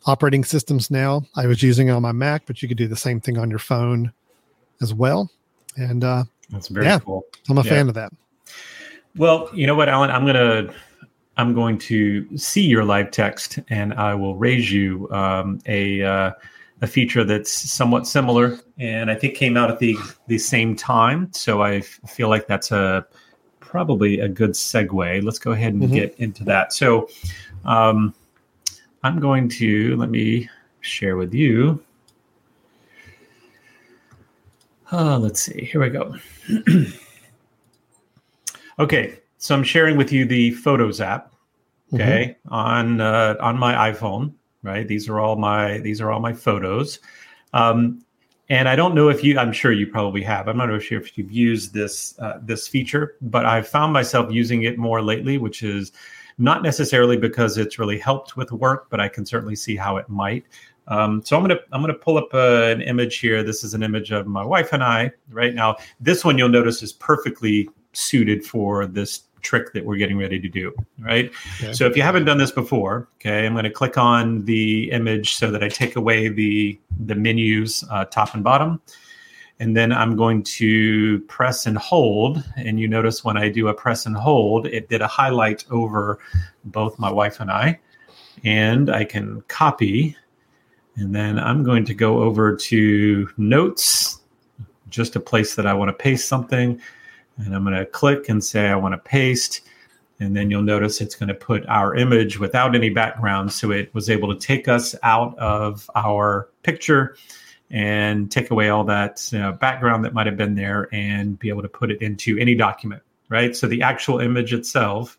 operating 0.06 0.42
systems 0.42 0.90
now. 0.90 1.22
I 1.36 1.46
was 1.46 1.62
using 1.62 1.86
it 1.86 1.92
on 1.92 2.02
my 2.02 2.12
Mac, 2.12 2.46
but 2.46 2.62
you 2.62 2.68
could 2.68 2.78
do 2.78 2.88
the 2.88 2.96
same 2.96 3.20
thing 3.20 3.38
on 3.38 3.48
your 3.48 3.60
phone 3.60 4.12
as 4.80 4.92
well. 4.92 5.30
And 5.76 6.02
uh, 6.02 6.24
that's 6.50 6.66
very 6.66 6.86
yeah, 6.86 6.98
cool. 6.98 7.24
I'm 7.48 7.58
a 7.58 7.62
yeah. 7.62 7.70
fan 7.70 7.88
of 7.88 7.94
that. 7.94 8.12
Well, 9.16 9.50
you 9.54 9.66
know 9.66 9.74
what, 9.76 9.88
Alan, 9.88 10.10
I'm 10.10 10.26
gonna 10.26 10.74
I'm 11.36 11.54
going 11.54 11.78
to 11.78 12.36
see 12.36 12.62
your 12.62 12.84
live 12.84 13.10
text, 13.10 13.58
and 13.68 13.94
I 13.94 14.14
will 14.14 14.36
raise 14.36 14.72
you 14.72 15.10
um, 15.10 15.60
a 15.66 16.02
uh, 16.02 16.32
a 16.82 16.86
feature 16.86 17.24
that's 17.24 17.52
somewhat 17.52 18.06
similar, 18.06 18.58
and 18.78 19.10
I 19.10 19.14
think 19.14 19.34
came 19.34 19.56
out 19.56 19.70
at 19.70 19.78
the 19.78 19.96
the 20.26 20.38
same 20.38 20.76
time. 20.76 21.32
So 21.32 21.62
I 21.62 21.76
f- 21.76 22.00
feel 22.08 22.28
like 22.28 22.46
that's 22.46 22.70
a 22.70 23.06
probably 23.60 24.20
a 24.20 24.28
good 24.28 24.52
segue. 24.52 25.22
Let's 25.22 25.38
go 25.38 25.52
ahead 25.52 25.74
and 25.74 25.82
mm-hmm. 25.82 25.94
get 25.94 26.14
into 26.18 26.44
that. 26.44 26.72
So 26.72 27.08
um, 27.64 28.14
I'm 29.02 29.20
going 29.20 29.48
to 29.50 29.96
let 29.96 30.08
me 30.08 30.48
share 30.80 31.16
with 31.16 31.34
you. 31.34 31.82
Uh, 34.92 35.18
let's 35.18 35.40
see. 35.40 35.64
Here 35.64 35.80
we 35.80 35.90
go. 35.90 36.14
okay, 38.78 39.18
so 39.38 39.54
I'm 39.54 39.64
sharing 39.64 39.96
with 39.96 40.12
you 40.12 40.24
the 40.24 40.52
Photos 40.52 41.00
app. 41.00 41.32
Okay, 41.94 42.36
mm-hmm. 42.46 42.54
on 42.54 43.00
uh, 43.00 43.36
on 43.40 43.58
my 43.58 43.92
iPhone. 43.92 44.32
Right. 44.62 44.86
These 44.86 45.08
are 45.08 45.20
all 45.20 45.36
my 45.36 45.78
these 45.78 46.00
are 46.00 46.10
all 46.10 46.20
my 46.20 46.32
photos. 46.32 46.98
Um, 47.52 48.04
and 48.48 48.68
I 48.68 48.76
don't 48.76 48.94
know 48.94 49.08
if 49.08 49.24
you, 49.24 49.38
I'm 49.38 49.52
sure 49.52 49.72
you 49.72 49.88
probably 49.88 50.22
have. 50.22 50.46
I'm 50.46 50.56
not 50.56 50.80
sure 50.80 51.00
if 51.00 51.18
you've 51.18 51.32
used 51.32 51.74
this 51.74 52.18
uh, 52.18 52.38
this 52.42 52.68
feature, 52.68 53.16
but 53.20 53.44
I've 53.44 53.66
found 53.66 53.92
myself 53.92 54.32
using 54.32 54.62
it 54.62 54.78
more 54.78 55.02
lately, 55.02 55.38
which 55.38 55.62
is 55.62 55.92
not 56.38 56.62
necessarily 56.62 57.16
because 57.16 57.58
it's 57.58 57.78
really 57.78 57.98
helped 57.98 58.36
with 58.36 58.52
work, 58.52 58.88
but 58.90 59.00
I 59.00 59.08
can 59.08 59.26
certainly 59.26 59.56
see 59.56 59.74
how 59.74 59.96
it 59.96 60.08
might. 60.08 60.44
Um, 60.88 61.22
so 61.24 61.36
I'm 61.36 61.42
gonna 61.42 61.58
I'm 61.72 61.80
gonna 61.80 61.94
pull 61.94 62.18
up 62.18 62.32
uh, 62.32 62.62
an 62.64 62.82
image 62.82 63.18
here. 63.18 63.42
This 63.42 63.64
is 63.64 63.74
an 63.74 63.82
image 63.82 64.12
of 64.12 64.28
my 64.28 64.44
wife 64.44 64.72
and 64.72 64.84
I 64.84 65.10
right 65.30 65.54
now. 65.54 65.76
This 65.98 66.24
one 66.24 66.38
you'll 66.38 66.48
notice 66.48 66.82
is 66.82 66.92
perfectly 66.92 67.68
suited 67.96 68.44
for 68.44 68.86
this 68.86 69.22
trick 69.42 69.72
that 69.72 69.84
we're 69.84 69.96
getting 69.96 70.18
ready 70.18 70.40
to 70.40 70.48
do, 70.48 70.74
right? 70.98 71.30
Okay. 71.62 71.72
So 71.72 71.86
if 71.86 71.96
you 71.96 72.02
haven't 72.02 72.24
done 72.24 72.38
this 72.38 72.50
before, 72.50 73.08
okay, 73.20 73.46
I'm 73.46 73.52
going 73.52 73.64
to 73.64 73.70
click 73.70 73.96
on 73.96 74.44
the 74.44 74.90
image 74.90 75.36
so 75.36 75.50
that 75.50 75.62
I 75.62 75.68
take 75.68 75.96
away 75.96 76.28
the 76.28 76.78
the 77.06 77.14
menus 77.14 77.84
uh, 77.90 78.04
top 78.06 78.34
and 78.34 78.42
bottom, 78.42 78.80
and 79.60 79.76
then 79.76 79.92
I'm 79.92 80.16
going 80.16 80.42
to 80.42 81.20
press 81.22 81.66
and 81.66 81.78
hold. 81.78 82.44
And 82.56 82.80
you 82.80 82.88
notice 82.88 83.24
when 83.24 83.36
I 83.36 83.48
do 83.48 83.68
a 83.68 83.74
press 83.74 84.04
and 84.04 84.16
hold, 84.16 84.66
it 84.66 84.88
did 84.88 85.00
a 85.00 85.06
highlight 85.06 85.64
over 85.70 86.18
both 86.64 86.98
my 86.98 87.10
wife 87.10 87.40
and 87.40 87.50
I, 87.50 87.78
and 88.44 88.90
I 88.90 89.04
can 89.04 89.42
copy, 89.48 90.16
and 90.96 91.14
then 91.14 91.38
I'm 91.38 91.62
going 91.62 91.84
to 91.86 91.94
go 91.94 92.22
over 92.22 92.56
to 92.56 93.28
notes, 93.36 94.20
just 94.88 95.16
a 95.16 95.20
place 95.20 95.54
that 95.54 95.66
I 95.66 95.72
want 95.74 95.88
to 95.88 95.92
paste 95.92 96.26
something 96.28 96.80
and 97.38 97.54
I'm 97.54 97.64
going 97.64 97.76
to 97.76 97.86
click 97.86 98.28
and 98.28 98.42
say 98.42 98.68
I 98.68 98.76
want 98.76 98.92
to 98.92 98.98
paste. 98.98 99.62
And 100.18 100.34
then 100.34 100.50
you'll 100.50 100.62
notice 100.62 101.00
it's 101.00 101.14
going 101.14 101.28
to 101.28 101.34
put 101.34 101.66
our 101.66 101.94
image 101.94 102.38
without 102.38 102.74
any 102.74 102.88
background. 102.88 103.52
So 103.52 103.70
it 103.70 103.92
was 103.94 104.08
able 104.08 104.34
to 104.34 104.40
take 104.40 104.66
us 104.66 104.94
out 105.02 105.38
of 105.38 105.90
our 105.94 106.48
picture 106.62 107.16
and 107.70 108.30
take 108.30 108.50
away 108.50 108.70
all 108.70 108.84
that 108.84 109.28
you 109.32 109.38
know, 109.38 109.52
background 109.52 110.04
that 110.04 110.14
might 110.14 110.26
have 110.26 110.36
been 110.36 110.54
there 110.54 110.88
and 110.92 111.38
be 111.38 111.48
able 111.48 111.62
to 111.62 111.68
put 111.68 111.90
it 111.90 112.00
into 112.00 112.38
any 112.38 112.54
document, 112.54 113.02
right? 113.28 113.54
So 113.54 113.66
the 113.66 113.82
actual 113.82 114.20
image 114.20 114.54
itself 114.54 115.18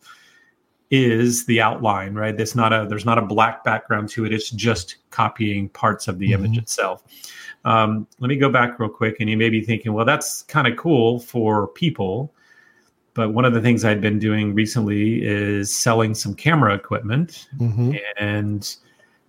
is 0.89 1.45
the 1.45 1.61
outline, 1.61 2.13
right? 2.15 2.35
There's 2.35 2.55
not 2.55 2.71
a 2.71 2.85
there's 2.87 3.05
not 3.05 3.17
a 3.17 3.21
black 3.21 3.63
background 3.63 4.09
to 4.09 4.25
it. 4.25 4.33
It's 4.33 4.49
just 4.49 4.95
copying 5.09 5.69
parts 5.69 6.07
of 6.07 6.17
the 6.17 6.31
mm-hmm. 6.31 6.45
image 6.45 6.57
itself. 6.57 7.03
Um, 7.67 8.07
let 8.19 8.29
me 8.29 8.37
go 8.37 8.49
back 8.49 8.79
real 8.79 8.89
quick, 8.89 9.17
and 9.19 9.29
you 9.29 9.35
may 9.35 9.49
be 9.49 9.61
thinking, 9.61 9.91
well, 9.91 10.05
that's 10.05 10.43
kind 10.43 10.67
of 10.67 10.77
cool 10.77 11.19
for 11.19 11.67
people. 11.67 12.33
But 13.13 13.33
one 13.33 13.43
of 13.43 13.53
the 13.53 13.59
things 13.59 13.83
I'd 13.83 13.99
been 13.99 14.19
doing 14.19 14.53
recently 14.53 15.21
is 15.21 15.75
selling 15.75 16.15
some 16.15 16.33
camera 16.33 16.73
equipment 16.73 17.49
mm-hmm. 17.57 17.95
and 18.17 18.73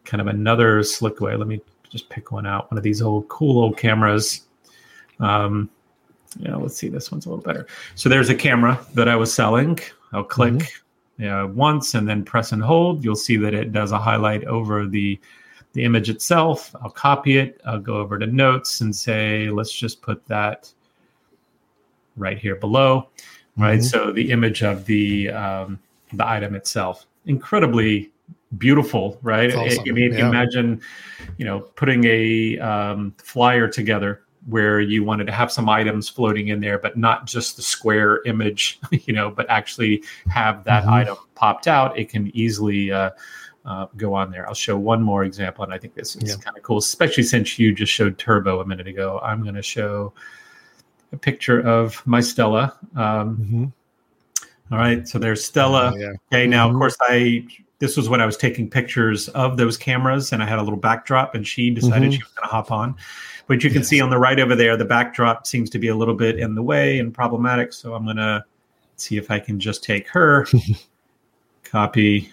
kind 0.04 0.20
of 0.20 0.28
another 0.28 0.84
slick 0.84 1.20
way. 1.20 1.34
Let 1.34 1.48
me 1.48 1.60
just 1.90 2.08
pick 2.10 2.30
one 2.30 2.46
out, 2.46 2.70
one 2.70 2.78
of 2.78 2.84
these 2.84 3.02
old 3.02 3.26
cool 3.28 3.60
old 3.60 3.76
cameras. 3.76 4.42
Um, 5.18 5.68
yeah, 6.38 6.54
let's 6.54 6.76
see, 6.76 6.88
this 6.88 7.10
one's 7.10 7.26
a 7.26 7.30
little 7.30 7.42
better. 7.42 7.66
So 7.96 8.08
there's 8.08 8.28
a 8.28 8.36
camera 8.36 8.78
that 8.94 9.08
I 9.08 9.16
was 9.16 9.32
selling. 9.32 9.80
I'll 10.12 10.22
click 10.22 10.78
mm-hmm. 11.18 11.56
once 11.56 11.94
and 11.94 12.06
then 12.06 12.24
press 12.24 12.52
and 12.52 12.62
hold. 12.62 13.02
You'll 13.02 13.16
see 13.16 13.36
that 13.38 13.52
it 13.52 13.72
does 13.72 13.90
a 13.90 13.98
highlight 13.98 14.44
over 14.44 14.86
the 14.86 15.18
the 15.72 15.84
image 15.84 16.10
itself. 16.10 16.74
I'll 16.82 16.90
copy 16.90 17.38
it. 17.38 17.60
I'll 17.64 17.78
go 17.78 17.96
over 17.96 18.18
to 18.18 18.26
notes 18.26 18.80
and 18.80 18.94
say, 18.94 19.50
let's 19.50 19.72
just 19.72 20.02
put 20.02 20.24
that 20.26 20.72
right 22.16 22.38
here 22.38 22.56
below. 22.56 23.08
Right. 23.56 23.80
Mm-hmm. 23.80 23.86
So 23.86 24.12
the 24.12 24.30
image 24.30 24.62
of 24.62 24.86
the 24.86 25.30
um, 25.30 25.78
the 26.12 26.26
item 26.26 26.54
itself, 26.54 27.06
incredibly 27.26 28.10
beautiful, 28.56 29.18
right? 29.22 29.54
Awesome. 29.54 29.84
I 29.86 29.92
mean, 29.92 30.12
yeah. 30.12 30.28
imagine, 30.28 30.80
you 31.36 31.44
know, 31.44 31.60
putting 31.60 32.04
a 32.04 32.58
um, 32.58 33.14
flyer 33.18 33.68
together 33.68 34.22
where 34.46 34.80
you 34.80 35.04
wanted 35.04 35.26
to 35.26 35.32
have 35.32 35.52
some 35.52 35.68
items 35.68 36.08
floating 36.08 36.48
in 36.48 36.60
there, 36.60 36.78
but 36.78 36.96
not 36.96 37.26
just 37.26 37.56
the 37.56 37.62
square 37.62 38.22
image, 38.24 38.80
you 38.90 39.12
know, 39.12 39.30
but 39.30 39.48
actually 39.50 40.02
have 40.30 40.64
that 40.64 40.84
mm-hmm. 40.84 40.92
item 40.92 41.16
popped 41.34 41.66
out. 41.66 41.98
It 41.98 42.08
can 42.08 42.34
easily 42.34 42.90
uh, 42.90 43.10
uh, 43.68 43.86
go 43.98 44.14
on 44.14 44.30
there. 44.30 44.48
I'll 44.48 44.54
show 44.54 44.78
one 44.78 45.02
more 45.02 45.24
example, 45.24 45.62
and 45.62 45.74
I 45.74 45.78
think 45.78 45.94
this 45.94 46.16
is 46.16 46.30
yeah. 46.30 46.36
kind 46.36 46.56
of 46.56 46.62
cool, 46.62 46.78
especially 46.78 47.22
since 47.22 47.58
you 47.58 47.74
just 47.74 47.92
showed 47.92 48.18
Turbo 48.18 48.60
a 48.60 48.66
minute 48.66 48.88
ago. 48.88 49.20
I'm 49.22 49.42
going 49.42 49.56
to 49.56 49.62
show 49.62 50.14
a 51.12 51.18
picture 51.18 51.60
of 51.60 52.04
my 52.06 52.20
Stella. 52.20 52.74
Um, 52.96 53.36
mm-hmm. 53.36 53.64
all 54.72 54.78
right, 54.78 55.06
so 55.06 55.18
there's 55.18 55.44
Stella. 55.44 55.92
Oh, 55.94 55.98
yeah. 55.98 56.12
Okay, 56.32 56.46
now 56.46 56.66
mm-hmm. 56.66 56.76
of 56.76 56.80
course 56.80 56.96
I 57.02 57.46
this 57.78 57.96
was 57.96 58.08
when 58.08 58.22
I 58.22 58.26
was 58.26 58.38
taking 58.38 58.70
pictures 58.70 59.28
of 59.28 59.58
those 59.58 59.76
cameras, 59.76 60.32
and 60.32 60.42
I 60.42 60.46
had 60.46 60.58
a 60.58 60.62
little 60.62 60.78
backdrop, 60.78 61.34
and 61.34 61.46
she 61.46 61.68
decided 61.68 62.04
mm-hmm. 62.04 62.12
she 62.12 62.22
was 62.22 62.32
going 62.32 62.48
to 62.48 62.54
hop 62.54 62.72
on. 62.72 62.96
But 63.48 63.62
you 63.62 63.68
can 63.68 63.80
yes. 63.80 63.88
see 63.88 64.00
on 64.00 64.08
the 64.08 64.18
right 64.18 64.40
over 64.40 64.56
there, 64.56 64.78
the 64.78 64.84
backdrop 64.86 65.46
seems 65.46 65.68
to 65.70 65.78
be 65.78 65.88
a 65.88 65.94
little 65.94 66.14
bit 66.14 66.38
in 66.38 66.54
the 66.54 66.62
way 66.62 66.98
and 66.98 67.12
problematic. 67.12 67.72
So 67.74 67.94
I'm 67.94 68.04
going 68.04 68.16
to 68.16 68.44
see 68.96 69.16
if 69.18 69.30
I 69.30 69.38
can 69.38 69.60
just 69.60 69.84
take 69.84 70.08
her, 70.08 70.46
copy 71.64 72.32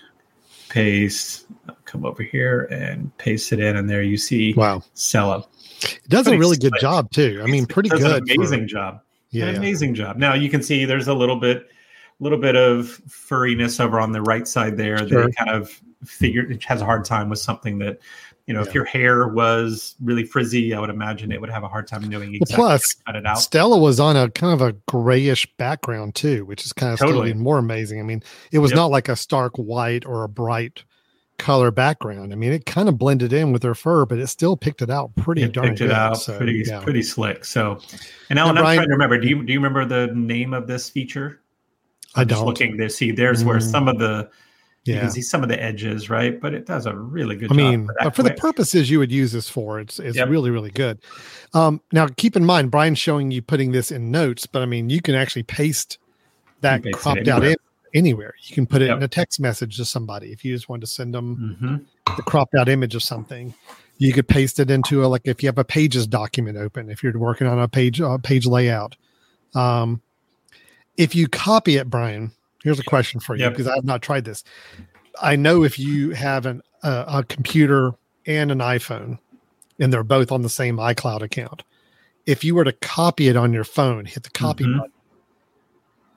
paste, 0.76 1.46
come 1.86 2.06
over 2.06 2.22
here 2.22 2.64
and 2.66 3.18
paste 3.18 3.54
it 3.54 3.62
in, 3.62 3.78
and 3.78 3.90
there 3.90 4.04
you 4.04 4.18
see 4.18 4.54
wow 4.56 4.84
Stella. 4.94 5.48
It 5.82 6.02
does 6.10 6.26
pretty 6.26 6.36
a 6.36 6.40
really 6.40 6.58
slick. 6.58 6.74
good 6.74 6.82
job 6.82 7.12
too. 7.12 7.42
I 7.42 7.48
mean, 7.48 7.66
pretty 7.66 7.88
good. 7.88 8.24
amazing 8.24 8.64
for, 8.64 8.68
job. 8.68 9.02
Yeah, 9.32 9.46
an 9.46 9.56
amazing 9.56 9.96
job. 9.96 10.18
Now 10.18 10.34
you 10.34 10.50
can 10.50 10.62
see 10.62 10.84
there's 10.84 11.08
a 11.08 11.14
little 11.14 11.38
bit, 11.38 11.70
little 12.20 12.38
bit 12.38 12.58
of 12.58 13.02
furriness 13.08 13.80
over 13.80 14.02
on 14.02 14.12
the 14.12 14.22
right 14.22 14.46
side 14.50 14.76
there 14.76 14.98
sure. 14.98 15.28
that 15.28 15.36
kind 15.38 15.50
of 15.50 15.82
figure 16.04 16.44
it 16.52 16.62
has 16.66 16.82
a 16.82 16.86
hard 16.86 17.06
time 17.06 17.30
with 17.30 17.40
something 17.40 17.80
that 17.80 18.00
you 18.48 18.54
know, 18.54 18.62
yeah. 18.62 18.68
if 18.68 18.76
your 18.76 18.86
hair 18.86 19.28
was 19.28 19.96
really 20.04 20.24
frizzy, 20.24 20.74
I 20.74 20.80
would 20.80 20.92
imagine 20.92 21.32
it 21.32 21.42
would 21.42 21.50
have 21.50 21.64
a 21.64 21.68
hard 21.68 21.88
time 21.88 22.04
knowing 22.04 22.36
exactly 22.36 22.62
well, 22.62 22.70
plus, 22.70 22.94
cut 22.94 23.16
it 23.16 23.26
out. 23.26 23.40
Stella 23.40 23.78
was 23.78 24.00
on 24.00 24.16
a 24.16 24.30
kind 24.30 24.54
of 24.54 24.62
a 24.62 24.74
grayish 24.88 25.48
background 25.58 26.16
too, 26.16 26.46
which 26.46 26.66
is 26.66 26.72
kind 26.72 26.94
of 26.94 27.00
totally. 27.00 27.30
still 27.32 27.42
more 27.42 27.58
amazing. 27.58 28.00
I 28.00 28.04
mean, 28.04 28.22
it 28.52 28.60
was 28.60 28.72
yep. 28.72 28.78
not 28.78 28.92
like 28.92 29.10
a 29.10 29.16
stark 29.16 29.56
white 29.56 30.06
or 30.06 30.24
a 30.24 30.30
bright 30.30 30.84
color 31.38 31.72
background. 31.72 32.32
I 32.32 32.36
mean, 32.36 32.52
it 32.52 32.66
kind 32.66 32.88
of 32.88 32.98
blended 32.98 33.34
in 33.34 33.52
with 33.52 33.64
her 33.64 33.74
fur, 33.74 34.06
but 34.06 34.20
it 34.20 34.28
still 34.28 34.56
picked 34.56 34.82
it 34.82 34.90
out 34.90 35.16
pretty 35.16 35.44
it 35.44 35.54
darn 35.54 35.70
picked 35.70 35.80
good. 35.80 35.90
it 35.90 35.96
out 35.96 36.18
so, 36.18 36.38
pretty 36.38 36.64
yeah. 36.66 36.82
pretty 36.82 37.02
slick. 37.02 37.46
So, 37.46 37.80
and 38.30 38.38
Alan, 38.38 38.56
now, 38.56 38.62
I'm 38.62 38.76
trying 38.76 38.88
to 38.88 38.94
remember. 38.94 39.20
Do 39.20 39.28
you 39.28 39.44
do 39.44 39.54
you 39.54 39.60
remember 39.60 39.86
the 39.86 40.14
name 40.14 40.54
of 40.54 40.68
this 40.68 40.90
feature? 40.90 41.42
I'm 42.16 42.22
I 42.22 42.24
do 42.26 42.36
not 42.36 42.46
looking 42.46 42.78
to 42.78 42.90
see. 42.90 43.12
There's 43.12 43.44
mm. 43.44 43.48
where 43.48 43.60
some 43.60 43.88
of 43.88 43.98
the 43.98 44.30
yeah. 44.86 44.96
You 44.96 45.02
can 45.02 45.12
see 45.12 45.22
some 45.24 45.42
of 45.42 45.50
the 45.50 45.62
edges, 45.62 46.12
right? 46.12 46.40
But 46.40 46.54
it 46.54 46.68
does 46.68 46.86
a 46.86 46.96
really 46.96 47.36
good 47.36 47.52
I 47.52 47.56
mean, 47.56 47.88
for 47.88 47.96
but 48.04 48.16
for 48.16 48.24
the 48.24 48.34
purposes 48.34 48.90
you 48.90 49.00
would 49.00 49.12
use 49.12 49.32
this 49.32 49.50
for, 49.50 49.80
it's 49.80 50.00
it's 50.00 50.16
yep. 50.16 50.30
really, 50.30 50.52
really 50.52 50.70
good. 50.70 51.00
Um, 51.56 51.82
now 51.92 52.08
keep 52.08 52.36
in 52.36 52.46
mind, 52.46 52.70
Brian's 52.70 53.00
showing 53.00 53.32
you 53.32 53.42
putting 53.42 53.72
this 53.72 53.92
in 53.92 54.12
notes, 54.12 54.46
but 54.46 54.62
I 54.62 54.66
mean 54.66 54.92
you 54.92 55.02
can 55.02 55.16
actually 55.16 55.44
paste 55.44 55.98
that 56.62 56.84
cropped 56.94 57.28
out 57.28 57.44
in 57.44 57.56
anywhere. 57.96 58.36
You 58.44 58.54
can 58.54 58.68
put 58.68 58.84
it 58.84 58.88
yep. 58.88 58.98
in 58.98 59.04
a 59.04 59.08
text 59.08 59.40
message 59.40 59.78
to 59.78 59.86
somebody 59.86 60.32
if 60.32 60.46
you 60.46 60.54
just 60.54 60.70
want 60.70 60.82
to 60.82 60.88
send 60.88 61.16
them, 61.16 61.58
mm-hmm. 61.60 62.16
the 62.16 62.24
cropped 62.24 62.54
out 62.54 62.70
image 62.70 62.94
of 62.94 63.02
something. 63.02 63.56
You 63.98 64.14
could 64.14 64.28
paste 64.28 64.60
it 64.60 64.70
into 64.70 65.04
a 65.04 65.08
like 65.08 65.22
if 65.26 65.42
you 65.42 65.48
have 65.48 65.58
a 65.58 65.64
pages 65.64 66.06
document 66.06 66.58
open, 66.58 66.92
if 66.92 67.02
you're 67.02 67.18
working 67.18 67.48
on 67.48 67.60
a 67.60 67.68
page 67.68 68.00
uh, 68.02 68.20
page 68.20 68.46
layout. 68.46 68.96
Um, 69.56 70.02
if 70.96 71.16
you 71.16 71.28
copy 71.28 71.78
it, 71.78 71.90
Brian, 71.90 72.32
here's 72.66 72.80
a 72.80 72.84
question 72.84 73.20
for 73.22 73.36
you 73.36 73.44
Yep. 73.44 73.54
because 73.54 73.68
I 73.68 73.76
have 73.76 73.86
not 73.86 74.02
tried 74.02 74.26
this. 74.26 74.44
I 75.22 75.36
know 75.38 75.64
if 75.64 75.80
you 75.80 76.10
have 76.10 76.46
an, 76.46 76.62
a, 76.84 77.06
a 77.08 77.24
computer 77.24 77.94
and 78.26 78.52
an 78.52 78.58
iPhone, 78.60 79.20
and 79.80 79.94
they're 79.94 80.04
both 80.04 80.32
on 80.32 80.42
the 80.42 80.50
same 80.50 80.78
iCloud 80.78 81.22
account, 81.22 81.64
if 82.26 82.44
you 82.44 82.56
were 82.56 82.64
to 82.66 82.74
copy 82.74 83.28
it 83.28 83.38
on 83.38 83.54
your 83.54 83.64
phone, 83.64 84.06
hit 84.06 84.24
the 84.24 84.30
copy 84.32 84.64
Mhm. 84.66 84.78
button, 84.80 84.92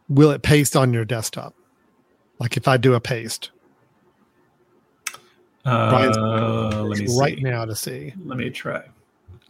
will 0.08 0.30
it 0.30 0.42
paste 0.42 0.74
on 0.74 0.92
your 0.94 1.04
desktop? 1.04 1.54
Like 2.40 2.56
if 2.56 2.66
I 2.66 2.76
do 2.78 2.94
a 2.94 3.00
paste 3.00 3.50
Uh, 5.66 6.82
let 6.86 6.98
me 6.98 7.06
see. 7.08 7.18
right 7.20 7.38
now 7.42 7.66
to 7.66 7.76
see. 7.76 8.14
Let 8.24 8.38
me 8.38 8.48
try. 8.48 8.82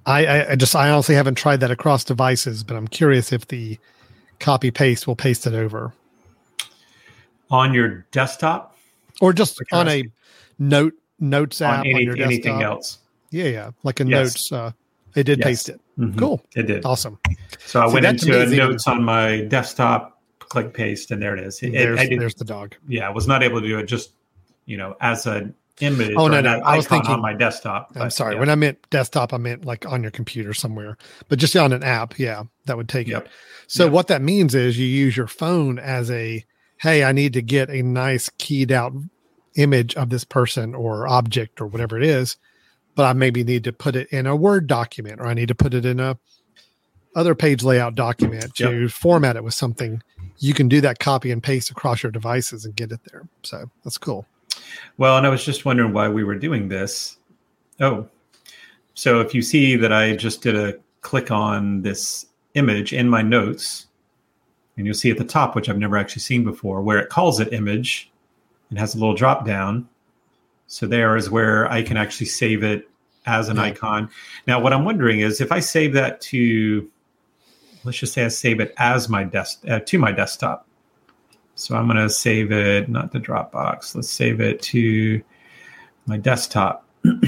I, 0.05 0.53
I 0.53 0.57
just 0.57 0.75
I 0.75 0.91
honestly 0.91 1.15
haven't 1.15 1.37
tried 1.37 1.61
that 1.61 1.71
across 1.71 2.03
devices, 2.03 2.65
but 2.65 2.77
I'm 2.77 2.89
curious 2.89 3.31
if 3.33 3.47
the 3.47 3.79
copy 4.41 4.71
paste 4.73 5.07
will 5.07 5.15
paste 5.17 5.47
it 5.47 5.53
over 5.55 5.93
On 7.51 7.73
your 7.73 8.07
desktop, 8.13 8.77
or 9.21 9.33
just 9.33 9.59
on 9.73 9.89
a 9.89 10.05
note 10.59 10.93
notes 11.19 11.61
app 11.63 11.81
on 11.87 11.95
on, 11.95 12.01
your 12.03 12.15
desktop. 12.15 12.27
anything 12.33 12.63
else. 12.63 12.99
Yeah, 13.31 13.45
yeah, 13.47 13.71
like 13.85 14.01
a 14.01 14.07
Yes. 14.07 14.11
notes. 14.51 14.53
Uh, 14.53 14.73
it 15.15 15.25
did 15.25 15.39
Yes. 15.39 15.47
paste 15.47 15.69
it. 15.71 15.81
Mhm. 15.99 16.19
Cool, 16.19 16.45
It 16.55 16.65
did. 16.67 16.85
awesome. 16.85 17.19
So 17.65 17.81
I 17.83 17.89
See, 17.89 17.95
went 17.95 18.07
into 18.07 18.47
notes 18.57 18.87
on 18.87 19.03
my 19.03 19.41
desktop, 19.43 20.21
click 20.41 20.75
paste, 20.75 21.11
and 21.11 21.23
there 21.23 21.35
it 21.37 21.43
is. 21.43 21.63
It- 21.63 21.69
it- 21.69 21.73
There's 21.73 21.99
I 22.01 22.07
did- 22.07 22.21
there's 22.21 22.35
the 22.35 22.45
dog. 22.45 22.75
yeah, 22.87 23.07
I 23.07 23.11
was 23.11 23.27
not 23.27 23.43
able 23.43 23.61
to 23.63 23.67
do 23.67 23.79
it 23.79 23.87
just 23.87 24.11
you 24.67 24.77
know 24.77 24.95
as 25.01 25.27
an 25.27 25.55
image. 25.81 26.13
Oh, 26.17 26.29
no, 26.29 26.41
no, 26.43 26.61
I 26.65 26.77
was 26.77 26.87
thinking- 26.87 27.13
on 27.13 27.23
my 27.23 27.33
desktop. 27.33 27.93
I'm 27.97 28.11
sorry. 28.11 28.35
yeah. 28.35 28.41
When 28.41 28.51
I 28.51 28.57
meant 28.57 28.79
desktop, 28.91 29.33
I 29.33 29.39
meant 29.39 29.65
like 29.65 29.87
on 29.87 30.03
your 30.03 30.11
computer 30.11 30.53
somewhere, 30.53 30.99
but 31.29 31.39
just 31.39 31.57
on 31.57 31.73
an 31.73 31.83
app. 31.83 32.19
Yeah, 32.19 32.43
that 32.67 32.77
would 32.77 32.89
take 32.89 33.09
it. 33.09 33.27
So 33.69 33.85
Yep. 33.85 33.93
what 33.93 34.07
that 34.09 34.21
means 34.23 34.55
is 34.55 34.79
you 34.79 34.87
use 34.87 35.17
your 35.17 35.27
phone 35.29 35.79
as 35.79 36.11
a 36.11 36.45
hey, 36.81 37.05
I 37.05 37.13
need 37.13 37.33
to 37.35 37.43
get 37.43 37.71
a 37.71 37.83
nice 37.83 38.31
keyed 38.39 38.73
out 38.73 38.93
image 39.57 39.95
of 39.97 40.11
this 40.11 40.25
person 40.25 40.75
or 40.75 41.09
object 41.09 41.61
or 41.61 41.67
whatever 41.67 41.97
it 41.97 42.05
is, 42.05 42.37
but 42.95 43.05
I 43.05 43.13
maybe 43.13 43.45
need 43.45 43.65
to 43.65 43.73
put 43.73 43.97
it 43.97 44.09
in 44.11 44.27
a 44.27 44.37
Word 44.37 44.67
document 44.67 45.21
or 45.21 45.27
I 45.27 45.35
need 45.35 45.49
to 45.49 45.55
put 45.55 45.75
it 45.75 45.85
in 45.85 46.01
a 46.01 46.19
other 47.17 47.35
page 47.35 47.65
layout 47.65 47.97
document 47.97 48.55
to 48.55 48.89
format 48.89 49.35
it 49.35 49.43
with 49.43 49.55
something. 49.55 50.03
You 50.39 50.55
can 50.55 50.69
do 50.69 50.81
that 50.83 51.01
copy 51.01 51.33
and 51.33 51.43
paste 51.43 51.71
across 51.71 52.03
your 52.03 52.13
devices 52.13 52.65
and 52.65 52.77
get 52.77 52.93
it 52.93 53.01
there. 53.11 53.29
So 53.43 53.69
that's 53.83 53.99
cool. 53.99 54.25
Well, 54.99 55.17
and 55.17 55.27
I 55.27 55.31
was 55.31 55.45
just 55.45 55.65
wondering 55.65 55.93
why 55.93 56.09
we 56.09 56.23
were 56.23 56.37
doing 56.37 56.69
this. 56.69 57.17
Oh, 57.81 58.09
so 58.95 59.21
if 59.21 59.35
you 59.35 59.43
see 59.43 59.75
that 59.77 59.93
I 59.93 60.15
just 60.15 60.43
did 60.43 60.55
a 60.55 60.75
click 61.01 61.33
on 61.33 61.83
this 61.83 62.27
image 62.55 62.93
in 62.93 63.09
my 63.09 63.23
notes, 63.23 63.88
and 64.79 64.87
you'll 64.87 64.95
see 64.95 65.11
at 65.11 65.19
the 65.19 65.25
top, 65.25 65.55
which 65.57 65.69
I've 65.69 65.77
never 65.77 65.97
actually 65.99 66.23
seen 66.23 66.45
before, 66.45 66.81
where 66.81 66.99
it 66.99 67.11
calls 67.11 67.41
it 67.41 67.53
image 67.53 68.11
and 68.71 68.79
has 68.79 68.95
a 68.95 68.99
little 68.99 69.15
drop 69.15 69.45
down. 69.45 69.89
So 70.69 70.87
there 70.87 71.17
is 71.17 71.29
where 71.29 71.71
I 71.71 71.83
can 71.83 71.97
actually 71.97 72.27
save 72.27 72.63
it 72.63 72.89
as 73.27 73.49
an 73.49 73.57
Yeah. 73.57 73.65
icon. 73.65 74.09
Now, 74.47 74.61
what 74.61 74.73
I'm 74.73 74.85
wondering 74.85 75.21
is 75.21 75.41
if 75.41 75.51
I 75.51 75.59
save 75.61 75.95
that 75.95 76.21
to, 76.23 76.89
let's 77.83 77.99
just 77.99 78.13
say 78.13 78.25
I 78.25 78.29
save 78.29 78.61
it 78.61 78.73
as 78.79 79.09
my 79.09 79.25
desk 79.25 79.63
uh, 79.69 79.81
to 79.81 79.99
my 79.99 80.13
desktop. 80.13 80.67
So 81.57 81.75
I'm 81.75 81.87
going 81.87 81.97
to 81.99 82.09
save 82.09 82.53
it, 82.53 82.89
not 82.89 83.11
the 83.11 83.19
Dropbox. 83.19 83.97
Let's 83.97 84.09
save 84.09 84.41
it 84.41 84.63
to 84.63 85.21
my 86.07 86.17
desktop. 86.17 86.87
what 87.03 87.19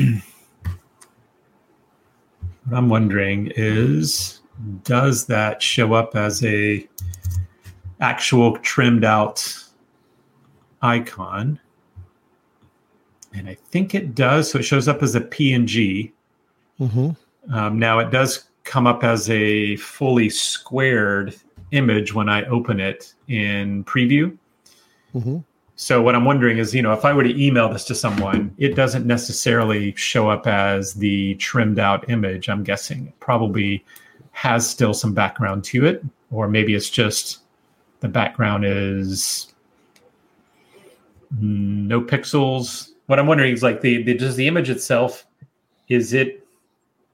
I'm 2.71 2.89
wondering 2.89 3.51
is, 3.57 4.41
does 4.85 5.27
that 5.27 5.61
show 5.63 5.95
up 5.95 6.15
as 6.15 6.45
a 6.45 6.87
actual 8.01 8.57
trimmed 8.59 9.05
out 9.05 9.47
icon? 10.83 11.61
And 13.33 13.49
I 13.49 13.55
think 13.55 13.95
it 13.95 14.15
does. 14.15 14.51
So 14.51 14.59
it 14.59 14.65
shows 14.65 14.89
up 14.89 15.03
as 15.03 15.15
a 15.15 15.21
PNG. 15.21 16.13
Mm-hmm. 16.81 17.55
Um, 17.55 17.79
now 17.79 17.99
it 17.99 18.11
does 18.11 18.45
come 18.65 18.87
up 18.87 19.05
as 19.05 19.29
a 19.31 19.77
fully 19.77 20.31
squared 20.31 21.35
image 21.73 22.15
when 22.15 22.29
I 22.29 22.45
open 22.47 22.81
it 22.81 23.15
in 23.29 23.85
preview. 23.85 24.37
Mm-hmm. 25.15 25.39
So 25.77 26.03
what 26.03 26.15
I'm 26.15 26.27
wondering 26.27 26.59
is, 26.59 26.75
you 26.75 26.83
know, 26.83 26.93
if 26.93 27.07
I 27.07 27.13
were 27.15 27.25
to 27.25 27.43
email 27.43 27.69
this 27.71 27.85
to 27.87 27.95
someone, 27.95 28.55
it 28.59 28.75
doesn't 28.75 29.07
necessarily 29.07 29.95
show 29.97 30.29
up 30.29 30.47
as 30.47 30.95
the 30.95 31.37
trimmed 31.37 31.79
out 31.79 32.09
image. 32.11 32.51
I'm 32.51 32.63
guessing 32.63 33.07
it 33.07 33.19
probably 33.19 33.83
has 34.33 34.69
still 34.69 34.93
some 34.93 35.15
background 35.15 35.65
to 35.65 35.87
it, 35.87 36.05
or 36.31 36.49
maybe 36.49 36.75
it's 36.75 36.91
just 36.91 37.39
the 38.01 38.09
background 38.09 38.65
is 38.65 39.55
no 41.39 42.01
pixels. 42.01 42.91
What 43.07 43.19
I'm 43.19 43.27
wondering 43.27 43.53
is 43.53 43.63
like 43.63 43.81
the, 43.81 44.03
the 44.03 44.15
does 44.15 44.37
the 44.37 44.47
image 44.47 44.71
itself 44.71 45.27
is 45.89 46.13
it 46.13 46.47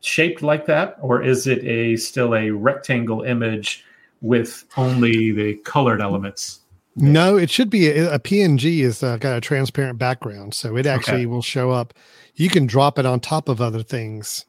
shaped 0.01 0.43
like 0.43 0.66
that, 0.66 0.97
or 1.01 1.22
is 1.22 1.47
it 1.47 1.64
a 1.64 1.97
still 1.97 2.34
a 2.34 2.51
rectangle 2.51 3.22
image 3.22 3.84
with 4.20 4.64
only 4.76 5.32
the 5.32 5.55
colored 5.64 6.01
elements? 6.01 6.61
No, 6.95 7.37
it 7.37 7.51
should 7.51 7.68
be 7.68 7.89
a, 7.89 8.14
a 8.14 8.18
PNG 8.18 8.80
is 8.80 9.03
uh, 9.03 9.16
got 9.18 9.37
a 9.37 9.41
transparent 9.41 9.99
background, 9.99 10.55
so 10.55 10.76
it 10.76 10.87
actually 10.87 11.18
Okay. 11.18 11.26
will 11.26 11.43
show 11.43 11.70
up. 11.70 11.93
You 12.37 12.49
can 12.49 12.66
drop 12.66 12.99
it 12.99 13.05
on 13.07 13.20
top 13.20 13.49
of 13.49 13.61
other 13.61 13.82
things, 13.82 14.45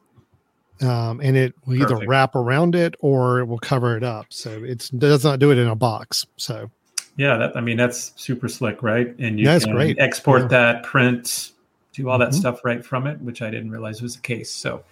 um, 0.82 1.20
and 1.22 1.36
it 1.38 1.54
will 1.66 1.76
either 1.76 1.98
wrap 2.08 2.36
around 2.36 2.76
it 2.76 2.96
or 3.00 3.40
it 3.40 3.46
will 3.46 3.60
cover 3.60 3.98
it 3.98 4.04
up. 4.04 4.28
So 4.30 4.64
it's, 4.64 4.90
it 4.92 5.00
does 5.00 5.24
not 5.24 5.40
do 5.40 5.52
it 5.52 5.58
in 5.58 5.68
a 5.68 5.76
box. 5.76 6.26
So 6.38 6.70
Yeah, 7.16 7.38
that 7.38 7.58
I 7.58 7.62
mean 7.62 7.78
that's 7.78 8.14
super 8.16 8.48
slick, 8.48 8.84
right? 8.84 9.16
And 9.20 9.40
you 9.40 9.50
it's 9.50 9.66
can 9.66 9.74
great. 9.74 9.98
export 10.00 10.44
Yeah. 10.44 10.48
that, 10.50 10.84
print, 10.84 11.52
do 11.94 12.10
all 12.10 12.18
that 12.20 12.30
Mhm. 12.30 12.36
stuff 12.36 12.64
right 12.64 12.86
from 12.86 13.08
it, 13.08 13.20
which 13.22 13.42
I 13.42 13.50
didn't 13.50 13.72
realize 13.72 14.02
was 14.02 14.16
the 14.16 14.22
case. 14.22 14.52
So 14.52 14.84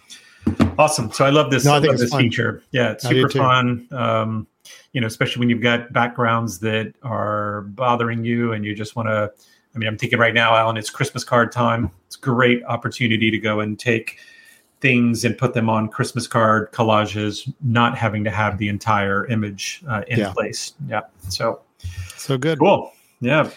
awesome. 0.78 1.12
So 1.12 1.24
I 1.24 1.30
love 1.30 1.50
this, 1.50 1.64
No, 1.64 1.74
I 1.74 1.78
love 1.78 1.98
this 1.98 2.10
fun. 2.10 2.22
feature. 2.22 2.62
Yeah, 2.72 2.92
it's 2.92 3.06
super 3.08 3.28
fun. 3.28 3.86
Um, 3.92 4.46
you 4.92 5.00
know, 5.00 5.06
especially 5.06 5.40
when 5.40 5.50
you've 5.50 5.62
got 5.62 5.92
backgrounds 5.92 6.58
that 6.60 6.94
are 7.02 7.62
bothering 7.62 8.24
you 8.24 8.52
and 8.52 8.64
you 8.64 8.74
just 8.74 8.96
want 8.96 9.08
to 9.08 9.30
I 9.74 9.78
mean, 9.78 9.88
I'm 9.88 9.98
thinking 9.98 10.18
right 10.18 10.32
now, 10.32 10.56
Alan, 10.56 10.78
it's 10.78 10.88
Christmas 10.88 11.22
card 11.22 11.52
time. 11.52 11.90
It's 12.06 12.16
a 12.16 12.20
great 12.20 12.64
opportunity 12.64 13.30
to 13.30 13.36
go 13.36 13.60
and 13.60 13.78
take 13.78 14.18
things 14.80 15.24
and 15.24 15.36
put 15.38 15.54
them 15.54 15.68
on 15.70 15.88
Christmas 15.88 16.26
card 16.26 16.70
collages, 16.72 17.52
not 17.62 17.96
having 17.96 18.22
to 18.24 18.30
have 18.30 18.58
the 18.58 18.68
entire 18.68 19.26
image 19.28 19.82
uh, 19.88 20.02
in 20.08 20.18
Yeah. 20.18 20.32
place. 20.32 20.74
Yeah. 20.88 21.02
So 21.28 21.60
so 22.16 22.36
good. 22.38 22.58
cool. 22.58 22.92
Yeah. 23.20 23.50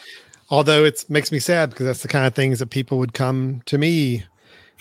Although 0.49 0.83
it 0.85 1.05
makes 1.09 1.31
me 1.31 1.39
sad 1.39 1.69
because 1.69 1.85
that's 1.85 2.01
the 2.01 2.07
kind 2.07 2.25
of 2.25 2.33
things 2.33 2.59
that 2.59 2.69
people 2.69 2.97
would 2.99 3.13
come 3.13 3.61
to 3.65 3.77
me 3.77 4.23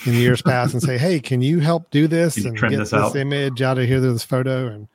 in 0.07 0.15
years 0.15 0.41
past 0.43 0.73
and 0.73 0.83
say, 0.83 0.97
"Hey, 0.97 1.19
can 1.21 1.43
you 1.43 1.59
help 1.61 1.91
do 1.91 2.07
this 2.07 2.37
and 2.37 2.57
get 2.59 2.71
this 2.71 2.91
this, 2.91 2.95
out?" 2.95 3.17
image 3.17 3.61
out 3.63 3.79
of 3.79 3.87
here, 3.87 4.01
this 4.01 4.25
photo?" 4.25 4.69
And 4.69 4.89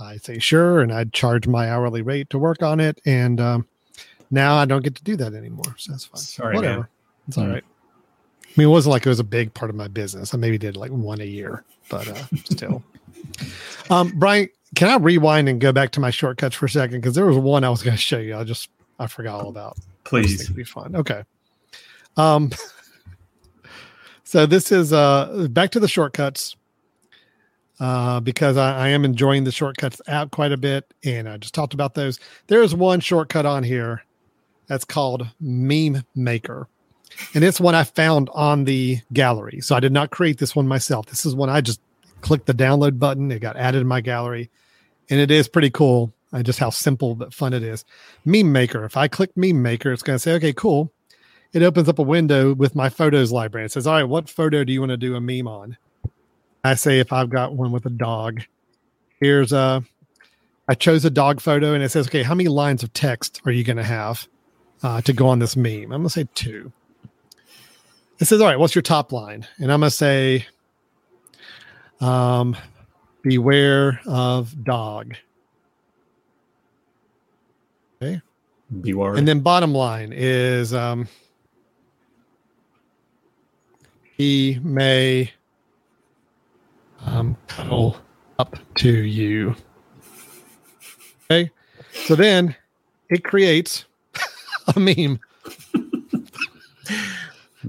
I 0.00 0.16
say, 0.16 0.38
"Sure," 0.38 0.80
and 0.80 0.92
I'd 0.92 1.12
charge 1.12 1.46
my 1.46 1.70
hourly 1.70 2.02
rate 2.02 2.30
to 2.30 2.38
work 2.38 2.62
on 2.62 2.80
it. 2.80 2.98
And 3.04 3.40
um, 3.40 3.68
now 4.30 4.56
I 4.56 4.64
don't 4.64 4.82
get 4.82 4.94
to 4.96 5.04
do 5.04 5.16
that 5.16 5.34
anymore, 5.34 5.74
so 5.76 5.92
that's 5.92 6.06
fine. 6.06 6.20
Sorry, 6.20 6.56
Whatever, 6.56 6.76
man. 6.78 6.88
it's 7.28 7.38
all 7.38 7.44
Mm. 7.44 7.52
right. 7.54 7.64
I 8.58 8.60
mean, 8.60 8.66
it 8.66 8.72
wasn't 8.72 8.90
like 8.90 9.06
it 9.06 9.08
was 9.08 9.20
a 9.20 9.24
big 9.24 9.54
part 9.54 9.70
of 9.70 9.76
my 9.76 9.86
business. 9.86 10.34
I 10.34 10.36
maybe 10.36 10.58
did 10.58 10.76
like 10.76 10.90
one 10.90 11.20
a 11.20 11.24
year, 11.24 11.62
but 11.88 12.08
uh, 12.08 12.24
still. 12.44 12.82
Um, 13.90 14.12
Brian, 14.16 14.48
can 14.74 14.88
I 14.88 14.96
rewind 14.96 15.48
and 15.48 15.60
go 15.60 15.72
back 15.72 15.92
to 15.92 16.00
my 16.00 16.10
shortcuts 16.10 16.54
for 16.54 16.66
a 16.66 16.70
second? 16.70 17.00
Because 17.00 17.14
there 17.14 17.24
was 17.24 17.38
one 17.38 17.64
I 17.64 17.70
was 17.70 17.82
going 17.82 17.96
to 17.96 18.02
show 18.02 18.18
you. 18.18 18.36
I 18.36 18.44
just 18.44 18.68
I 18.98 19.06
forgot 19.06 19.40
all 19.40 19.48
about. 19.48 19.78
Please. 20.04 20.42
it'd 20.42 20.54
be 20.56 20.64
fun. 20.64 20.96
Okay. 20.96 21.22
Um. 22.16 22.50
So 24.24 24.44
this 24.44 24.70
is 24.70 24.92
uh 24.92 25.48
back 25.50 25.70
to 25.70 25.80
the 25.80 25.88
shortcuts. 25.88 26.54
Uh, 27.80 28.20
because 28.20 28.58
I, 28.58 28.76
I 28.76 28.88
am 28.88 29.06
enjoying 29.06 29.44
the 29.44 29.52
shortcuts 29.52 30.02
out 30.06 30.32
quite 30.32 30.52
a 30.52 30.58
bit, 30.58 30.92
and 31.02 31.26
I 31.26 31.38
just 31.38 31.54
talked 31.54 31.72
about 31.72 31.94
those. 31.94 32.20
There 32.48 32.62
is 32.62 32.74
one 32.74 33.00
shortcut 33.00 33.46
on 33.46 33.62
here 33.62 34.04
that's 34.66 34.84
called 34.84 35.26
Meme 35.40 36.04
Maker, 36.14 36.68
and 37.34 37.44
it's 37.44 37.60
one 37.60 37.74
I 37.74 37.84
found 37.84 38.28
on 38.32 38.64
the 38.64 39.00
gallery. 39.12 39.60
So 39.60 39.74
I 39.74 39.80
did 39.80 39.92
not 39.92 40.10
create 40.10 40.38
this 40.38 40.54
one 40.56 40.68
myself. 40.68 41.06
This 41.06 41.26
is 41.26 41.34
one 41.34 41.50
I 41.50 41.60
just 41.60 41.80
clicked 42.20 42.46
the 42.46 42.54
download 42.54 42.98
button. 42.98 43.30
It 43.30 43.40
got 43.40 43.56
added 43.56 43.80
in 43.80 43.86
my 43.86 44.00
gallery, 44.00 44.50
and 45.10 45.20
it 45.20 45.30
is 45.30 45.48
pretty 45.48 45.70
cool. 45.70 46.12
Uh, 46.32 46.42
just 46.42 46.58
how 46.58 46.70
simple 46.70 47.14
but 47.14 47.32
fun 47.32 47.54
it 47.54 47.62
is. 47.62 47.84
Meme 48.24 48.52
Maker. 48.52 48.84
If 48.84 48.96
I 48.96 49.08
click 49.08 49.34
Meme 49.36 49.62
Maker, 49.62 49.92
it's 49.92 50.02
going 50.02 50.16
to 50.16 50.20
say, 50.20 50.32
"Okay, 50.34 50.52
cool." 50.52 50.92
It 51.54 51.62
opens 51.62 51.88
up 51.88 51.98
a 51.98 52.02
window 52.02 52.52
with 52.52 52.74
my 52.74 52.90
photos 52.90 53.32
library. 53.32 53.64
It 53.64 53.72
says, 53.72 53.86
"All 53.86 53.94
right, 53.94 54.04
what 54.04 54.28
photo 54.28 54.64
do 54.64 54.72
you 54.72 54.80
want 54.80 54.90
to 54.90 54.98
do 54.98 55.16
a 55.16 55.20
meme 55.20 55.48
on?" 55.48 55.78
I 56.62 56.74
say, 56.74 57.00
"If 57.00 57.12
I've 57.12 57.30
got 57.30 57.54
one 57.54 57.72
with 57.72 57.86
a 57.86 57.90
dog, 57.90 58.42
here's 59.20 59.52
a." 59.52 59.82
I 60.70 60.74
chose 60.74 61.02
a 61.06 61.10
dog 61.10 61.40
photo, 61.40 61.72
and 61.72 61.82
it 61.82 61.88
says, 61.88 62.08
"Okay, 62.08 62.22
how 62.22 62.34
many 62.34 62.50
lines 62.50 62.82
of 62.82 62.92
text 62.92 63.40
are 63.46 63.52
you 63.52 63.64
going 63.64 63.78
to 63.78 63.82
have 63.82 64.28
uh, 64.82 65.00
to 65.00 65.14
go 65.14 65.28
on 65.28 65.38
this 65.38 65.56
meme?" 65.56 65.84
I'm 65.84 65.88
going 65.88 66.02
to 66.04 66.10
say 66.10 66.28
two. 66.34 66.72
It 68.20 68.24
says, 68.24 68.40
all 68.40 68.46
right, 68.46 68.58
what's 68.58 68.74
your 68.74 68.82
top 68.82 69.12
line? 69.12 69.46
And 69.58 69.72
I'm 69.72 69.80
going 69.80 69.90
to 69.90 69.96
say, 69.96 70.46
um, 72.00 72.56
beware 73.22 74.00
of 74.06 74.64
dog. 74.64 75.14
Okay. 78.02 78.20
Beware. 78.80 79.14
And 79.14 79.26
then 79.26 79.40
bottom 79.40 79.72
line 79.72 80.12
is, 80.12 80.74
um, 80.74 81.08
he 84.16 84.58
may 84.62 85.30
um, 87.06 87.36
cuddle 87.46 87.96
up 88.38 88.56
to 88.76 88.90
you. 88.90 89.54
Okay. 91.30 91.50
So 91.92 92.14
then 92.14 92.56
it 93.10 93.24
creates 93.24 93.84
a 94.76 94.80
meme. 94.80 95.20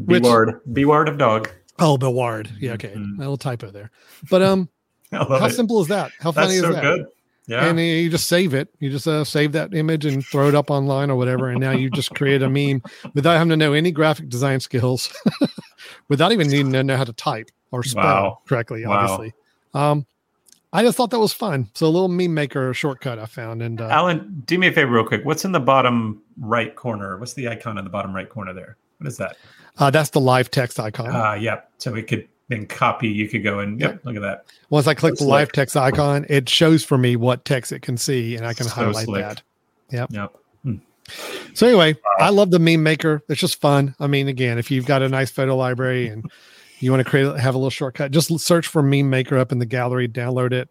Beward. 0.05 0.61
Beward 0.73 1.09
of 1.09 1.17
dog. 1.17 1.49
Oh, 1.79 1.97
Beward. 1.97 2.49
Yeah, 2.59 2.73
okay. 2.73 2.89
Mhm. 2.95 3.15
A 3.17 3.19
little 3.19 3.37
typo 3.37 3.71
there. 3.71 3.91
But 4.29 4.41
um, 4.41 4.69
how 5.11 5.45
it. 5.45 5.51
simple 5.53 5.81
is 5.81 5.87
that? 5.87 6.11
How 6.19 6.31
funny 6.31 6.47
That's 6.47 6.55
is 6.57 6.61
so 6.61 6.73
that? 6.73 6.81
good. 6.81 7.05
Yeah. 7.47 7.65
And 7.65 7.79
you 7.79 8.11
just 8.11 8.27
save 8.27 8.53
it. 8.53 8.69
You 8.79 8.91
just 8.91 9.07
uh, 9.07 9.23
save 9.23 9.53
that 9.53 9.73
image 9.73 10.05
and 10.05 10.23
throw 10.23 10.47
it 10.49 10.53
up 10.55 10.69
online 10.69 11.09
or 11.09 11.15
whatever. 11.15 11.49
And 11.49 11.59
now 11.59 11.71
you 11.71 11.89
just 11.89 12.13
create 12.13 12.43
a 12.43 12.49
meme 12.49 12.83
without 13.15 13.33
having 13.37 13.49
to 13.49 13.57
know 13.57 13.73
any 13.73 13.91
graphic 13.91 14.29
design 14.29 14.59
skills, 14.59 15.11
without 16.09 16.31
even 16.31 16.47
needing 16.47 16.71
to 16.73 16.83
know 16.83 16.95
how 16.95 17.05
to 17.05 17.13
type 17.13 17.49
or 17.71 17.81
spell 17.83 18.03
Wow. 18.03 18.39
correctly, 18.47 18.85
Wow. 18.85 18.97
obviously. 18.99 19.33
Um, 19.73 20.05
I 20.71 20.83
just 20.83 20.95
thought 20.95 21.09
that 21.09 21.17
was 21.19 21.33
fun. 21.33 21.69
So 21.73 21.87
a 21.87 21.89
little 21.89 22.07
meme 22.07 22.35
maker 22.35 22.71
shortcut 22.75 23.17
I 23.17 23.25
found. 23.25 23.63
And 23.63 23.81
uh, 23.81 23.87
Alan, 23.87 24.43
do 24.45 24.59
me 24.59 24.67
a 24.67 24.71
favor 24.71 24.91
real 24.91 25.03
quick. 25.05 25.25
What's 25.25 25.43
in 25.43 25.51
the 25.51 25.59
bottom 25.59 26.21
right 26.39 26.75
corner? 26.75 27.17
What's 27.17 27.33
the 27.33 27.47
icon 27.49 27.79
in 27.79 27.83
the 27.83 27.89
bottom 27.89 28.13
right 28.15 28.29
corner 28.29 28.53
there? 28.53 28.77
What 28.99 29.07
is 29.07 29.17
that? 29.17 29.37
Uh, 29.79 29.89
that's 29.89 30.11
the 30.11 30.19
live 30.21 30.51
text 30.51 30.79
icon. 30.79 31.09
Ah, 31.11 31.33
yeah. 31.33 31.61
So 31.77 31.91
we 31.91 32.03
could 32.03 32.27
then 32.49 32.65
copy. 32.65 33.07
You 33.07 33.27
could 33.27 33.43
go 33.43 33.59
and 33.59 33.79
yep, 33.79 33.99
look 34.03 34.15
at 34.15 34.21
that. 34.21 34.45
Once 34.69 34.87
I 34.87 34.93
click 34.93 35.17
so 35.17 35.23
the 35.25 35.29
live 35.29 35.51
text 35.51 35.75
icon, 35.77 36.25
it 36.29 36.47
shows 36.49 36.83
for 36.83 36.97
me 36.97 37.15
what 37.15 37.45
text 37.45 37.71
it 37.71 37.81
can 37.81 37.97
see, 37.97 38.35
and 38.35 38.45
I 38.45 38.53
can 38.53 38.65
So 38.65 38.71
highlight 38.71 39.05
slick. 39.05 39.23
that. 39.25 39.41
Yep. 39.91 40.11
Yep. 40.11 40.35
So 41.55 41.65
anyway, 41.65 41.95
I 42.19 42.29
love 42.29 42.51
the 42.51 42.59
meme 42.59 42.83
maker. 42.83 43.23
It's 43.29 43.41
just 43.41 43.59
fun. 43.59 43.95
I 43.99 44.05
mean, 44.05 44.27
again, 44.27 44.59
if 44.59 44.69
you've 44.69 44.85
got 44.85 45.01
a 45.01 45.09
nice 45.09 45.31
photo 45.31 45.55
library 45.55 46.07
and 46.07 46.29
you 46.79 46.91
want 46.91 47.03
to 47.03 47.09
create 47.09 47.35
have 47.39 47.55
a 47.55 47.57
little 47.57 47.71
shortcut, 47.71 48.11
just 48.11 48.37
search 48.39 48.67
for 48.67 48.83
meme 48.83 49.09
maker 49.09 49.37
up 49.37 49.51
in 49.51 49.57
the 49.57 49.65
gallery, 49.65 50.07
download 50.07 50.51
it, 50.51 50.69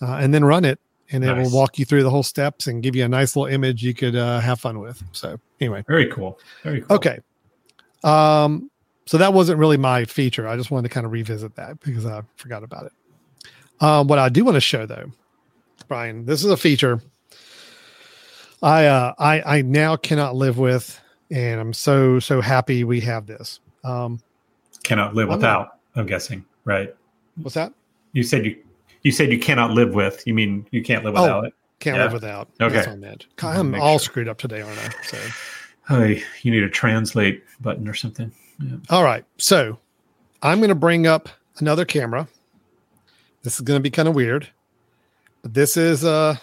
uh, 0.00 0.14
and 0.14 0.32
then 0.32 0.42
run 0.44 0.64
it, 0.64 0.80
and 1.10 1.22
it 1.22 1.36
will 1.36 1.50
walk 1.50 1.78
you 1.78 1.84
through 1.84 2.02
the 2.02 2.08
whole 2.10 2.22
steps 2.22 2.66
and 2.66 2.82
give 2.82 2.96
you 2.96 3.04
a 3.04 3.08
nice 3.08 3.36
little 3.36 3.52
image 3.52 3.82
you 3.82 3.92
could 3.92 4.16
uh, 4.16 4.40
have 4.40 4.58
fun 4.58 4.78
with. 4.78 5.02
So 5.12 5.38
anyway, 5.60 5.84
Very 5.86 6.06
cool. 6.06 6.38
Very 6.62 6.80
cool. 6.80 6.96
okay. 6.96 7.18
Um, 8.04 8.70
so 9.06 9.18
that 9.18 9.32
wasn't 9.32 9.58
really 9.58 9.76
my 9.76 10.04
feature. 10.04 10.46
I 10.46 10.56
just 10.56 10.70
wanted 10.70 10.88
to 10.88 10.94
kind 10.94 11.06
of 11.06 11.12
revisit 11.12 11.54
that 11.56 11.80
because 11.80 12.04
I 12.06 12.22
forgot 12.36 12.62
about 12.62 12.86
it. 12.86 12.92
Um, 13.80 14.06
what 14.08 14.18
I 14.18 14.28
do 14.28 14.44
want 14.44 14.56
to 14.56 14.60
show 14.60 14.86
though, 14.86 15.10
Brian, 15.88 16.26
this 16.26 16.44
is 16.44 16.50
a 16.50 16.56
feature 16.56 17.00
I 18.62 18.86
uh 18.86 19.14
I 19.18 19.58
I 19.58 19.62
now 19.62 19.96
cannot 19.96 20.34
live 20.34 20.58
with, 20.58 21.00
and 21.30 21.60
I'm 21.60 21.72
so 21.72 22.18
so 22.18 22.40
happy 22.40 22.82
we 22.84 23.00
have 23.02 23.26
this. 23.26 23.60
Um, 23.84 24.20
Cannot 24.82 25.14
live 25.14 25.28
I'm 25.30 25.36
without. 25.36 25.78
I'm 25.94 26.06
guessing. 26.06 26.44
Right. 26.64 26.94
what's 27.36 27.54
that? 27.54 27.72
You 28.12 28.22
said 28.22 28.44
you. 28.44 28.56
You 29.02 29.12
said 29.12 29.30
you 29.30 29.38
cannot 29.38 29.70
live 29.70 29.94
with. 29.94 30.26
You 30.26 30.34
mean 30.34 30.66
you 30.72 30.82
can't 30.82 31.04
live 31.04 31.14
Oh. 31.16 31.22
without 31.22 31.44
it? 31.44 31.54
Can't 31.78 31.96
Yeah. 31.96 32.02
live 32.04 32.12
without. 32.14 32.48
Okay. 32.60 32.74
That's 32.74 32.86
what 32.88 32.94
I 32.94 32.96
meant. 32.96 33.26
I'm 33.42 33.74
all 33.76 33.98
sure. 33.98 34.06
screwed 34.06 34.28
up 34.28 34.38
today, 34.38 34.60
aren't 34.60 34.78
I? 34.78 34.90
So 35.04 35.18
Hey, 35.88 36.22
you 36.42 36.50
need 36.50 36.62
a 36.62 36.68
translate 36.68 37.42
button 37.60 37.88
or 37.88 37.94
something. 37.94 38.30
All 38.90 39.02
right. 39.04 39.24
So 39.38 39.78
I'm 40.42 40.58
going 40.58 40.68
to 40.68 40.74
bring 40.74 41.06
up 41.06 41.28
another 41.58 41.84
camera. 41.84 42.28
This 43.42 43.54
is 43.54 43.60
going 43.62 43.78
to 43.78 43.82
be 43.82 43.90
kind 43.90 44.08
of 44.08 44.14
weird. 44.14 44.48
But 45.42 45.54
this 45.54 45.76
is 45.76 46.04
uh 46.04 46.36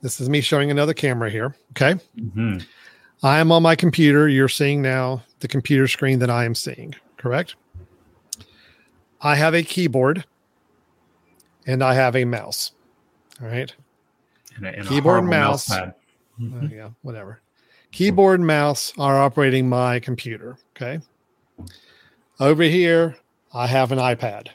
this 0.00 0.20
is 0.20 0.28
me 0.28 0.40
showing 0.40 0.70
another 0.70 0.94
camera 0.94 1.30
here. 1.30 1.54
Okay. 1.72 2.00
hmm 2.34 2.58
I 3.22 3.38
am 3.38 3.50
on 3.52 3.62
my 3.62 3.74
computer. 3.74 4.28
You're 4.28 4.48
seeing 4.48 4.82
now 4.82 5.22
the 5.40 5.48
computer 5.48 5.88
screen 5.88 6.18
that 6.18 6.28
I 6.30 6.44
am 6.44 6.54
seeing, 6.54 6.94
correct? 7.16 7.56
I 9.22 9.34
have 9.34 9.54
a 9.54 9.62
keyboard 9.62 10.24
and 11.66 11.82
I 11.82 11.94
have 11.94 12.14
a 12.16 12.24
mouse. 12.24 12.72
All 13.40 13.48
right. 13.48 13.74
And 14.56 14.66
a, 14.66 14.78
and 14.78 14.86
Keyboard, 14.86 15.24
horrible 15.24 15.28
mouse. 15.30 15.68
pad. 15.68 15.94
Uh, 16.40 16.66
yeah, 16.70 16.90
whatever. 17.02 17.40
Keyboard 17.94 18.40
and 18.40 18.46
mouse 18.46 18.92
are 18.98 19.22
operating 19.22 19.68
my 19.68 20.00
computer. 20.00 20.58
Okay. 20.74 20.98
Over 22.40 22.64
here, 22.64 23.16
I 23.54 23.68
have 23.68 23.92
an 23.92 23.98
iPad, 24.00 24.48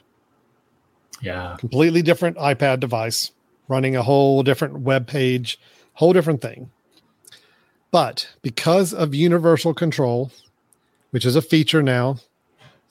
Yeah. 1.22 1.56
completely 1.58 2.02
different 2.02 2.36
iPad 2.36 2.80
device, 2.80 3.32
running 3.66 3.96
a 3.96 4.02
whole 4.02 4.42
different 4.42 4.80
web 4.80 5.06
page, 5.06 5.58
whole 5.94 6.12
different 6.12 6.42
thing. 6.42 6.70
But 7.90 8.28
because 8.42 8.92
of 8.92 9.14
universal 9.14 9.72
control, 9.72 10.30
which 11.10 11.24
is 11.24 11.34
a 11.34 11.40
feature 11.40 11.82
now, 11.82 12.18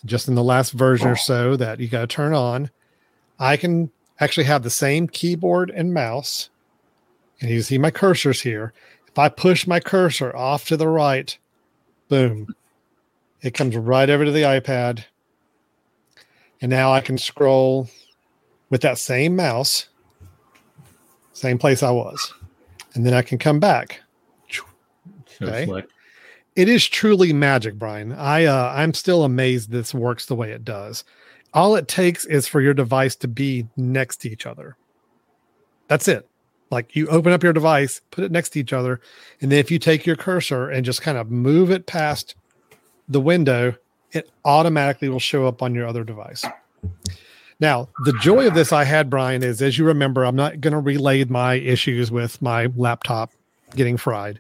just 0.04 0.28
in 0.28 0.34
the 0.34 0.44
last 0.44 0.72
version 0.72 1.10
or 1.10 1.16
so 1.16 1.56
that 1.58 1.80
you 1.80 1.88
got 1.88 2.02
to 2.02 2.08
turn 2.08 2.34
on, 2.34 2.72
I 3.38 3.56
can 3.56 3.92
actually 4.20 4.46
have 4.46 4.64
the 4.64 4.72
same 4.72 5.08
keyboard 5.08 5.70
and 5.70 5.94
mouse. 5.94 6.50
And 7.40 7.52
you 7.52 7.62
see 7.62 7.78
my 7.78 7.92
cursors 7.92 8.42
here. 8.42 8.74
I 9.20 9.30
push 9.30 9.68
my 9.68 9.80
cursor 9.80 10.36
off 10.36 10.66
to 10.68 10.78
the 10.78 10.88
right, 10.88 11.38
boom, 12.08 12.56
it 13.42 13.54
comes 13.54 13.76
right 13.76 14.10
over 14.10 14.26
to 14.26 14.32
the 14.32 14.42
iPad. 14.42 15.04
And 16.62 16.70
now 16.70 16.92
I 16.92 17.02
can 17.02 17.18
scroll 17.18 17.90
with 18.70 18.82
that 18.82 18.98
same 18.98 19.36
mouse, 19.36 19.88
same 21.34 21.58
place 21.58 21.82
I 21.84 21.92
was. 21.92 22.34
And 22.94 23.06
then 23.06 23.14
I 23.14 23.22
can 23.22 23.38
come 23.38 23.60
back. 23.60 24.02
Okay. 25.42 25.84
It 26.56 26.68
is 26.68 26.88
truly 26.88 27.32
magic, 27.32 27.76
Brian. 27.76 28.12
I 28.12 28.46
uh, 28.46 28.74
I'm 28.76 28.94
still 28.94 29.24
amazed 29.24 29.72
this 29.72 29.94
works 29.94 30.26
the 30.26 30.36
way 30.36 30.52
it 30.52 30.66
does. 30.66 31.06
All 31.54 31.76
it 31.76 31.88
takes 31.88 32.26
is 32.26 32.48
for 32.48 32.60
your 32.60 32.74
device 32.74 33.16
to 33.18 33.28
be 33.28 33.68
next 33.78 34.18
to 34.18 34.30
each 34.30 34.46
other. 34.46 34.76
That's 35.88 36.08
it. 36.08 36.28
Like 36.72 36.96
you 36.96 37.08
open 37.08 37.32
up 37.34 37.44
your 37.44 37.54
device, 37.54 38.02
put 38.12 38.24
it 38.24 38.32
next 38.32 38.50
to 38.52 38.60
each 38.60 38.74
other, 38.74 39.02
and 39.42 39.52
then 39.52 39.60
if 39.60 39.72
you 39.72 39.80
take 39.80 40.06
your 40.06 40.16
cursor 40.16 40.70
and 40.70 40.86
just 40.86 41.02
kind 41.02 41.18
of 41.18 41.32
move 41.32 41.72
it 41.72 41.88
past 41.88 42.36
the 43.08 43.20
window, 43.20 43.76
it 44.12 44.30
automatically 44.46 45.10
will 45.10 45.20
show 45.20 45.48
up 45.48 45.62
on 45.64 45.74
your 45.74 45.88
other 45.88 46.04
device. 46.04 46.46
Now, 47.60 47.90
the 48.06 48.14
joy 48.22 48.48
of 48.48 48.54
this 48.54 48.72
I 48.72 48.84
had, 48.86 49.10
Brian, 49.10 49.44
is 49.44 49.62
as 49.62 49.78
you 49.78 49.86
remember, 49.86 50.24
I'm 50.24 50.36
not 50.36 50.62
going 50.62 50.74
to 50.74 50.80
relay 50.80 51.24
my 51.26 51.56
issues 51.56 52.10
with 52.12 52.42
my 52.42 52.70
laptop 52.76 53.32
getting 53.76 53.98
fried. 53.98 54.40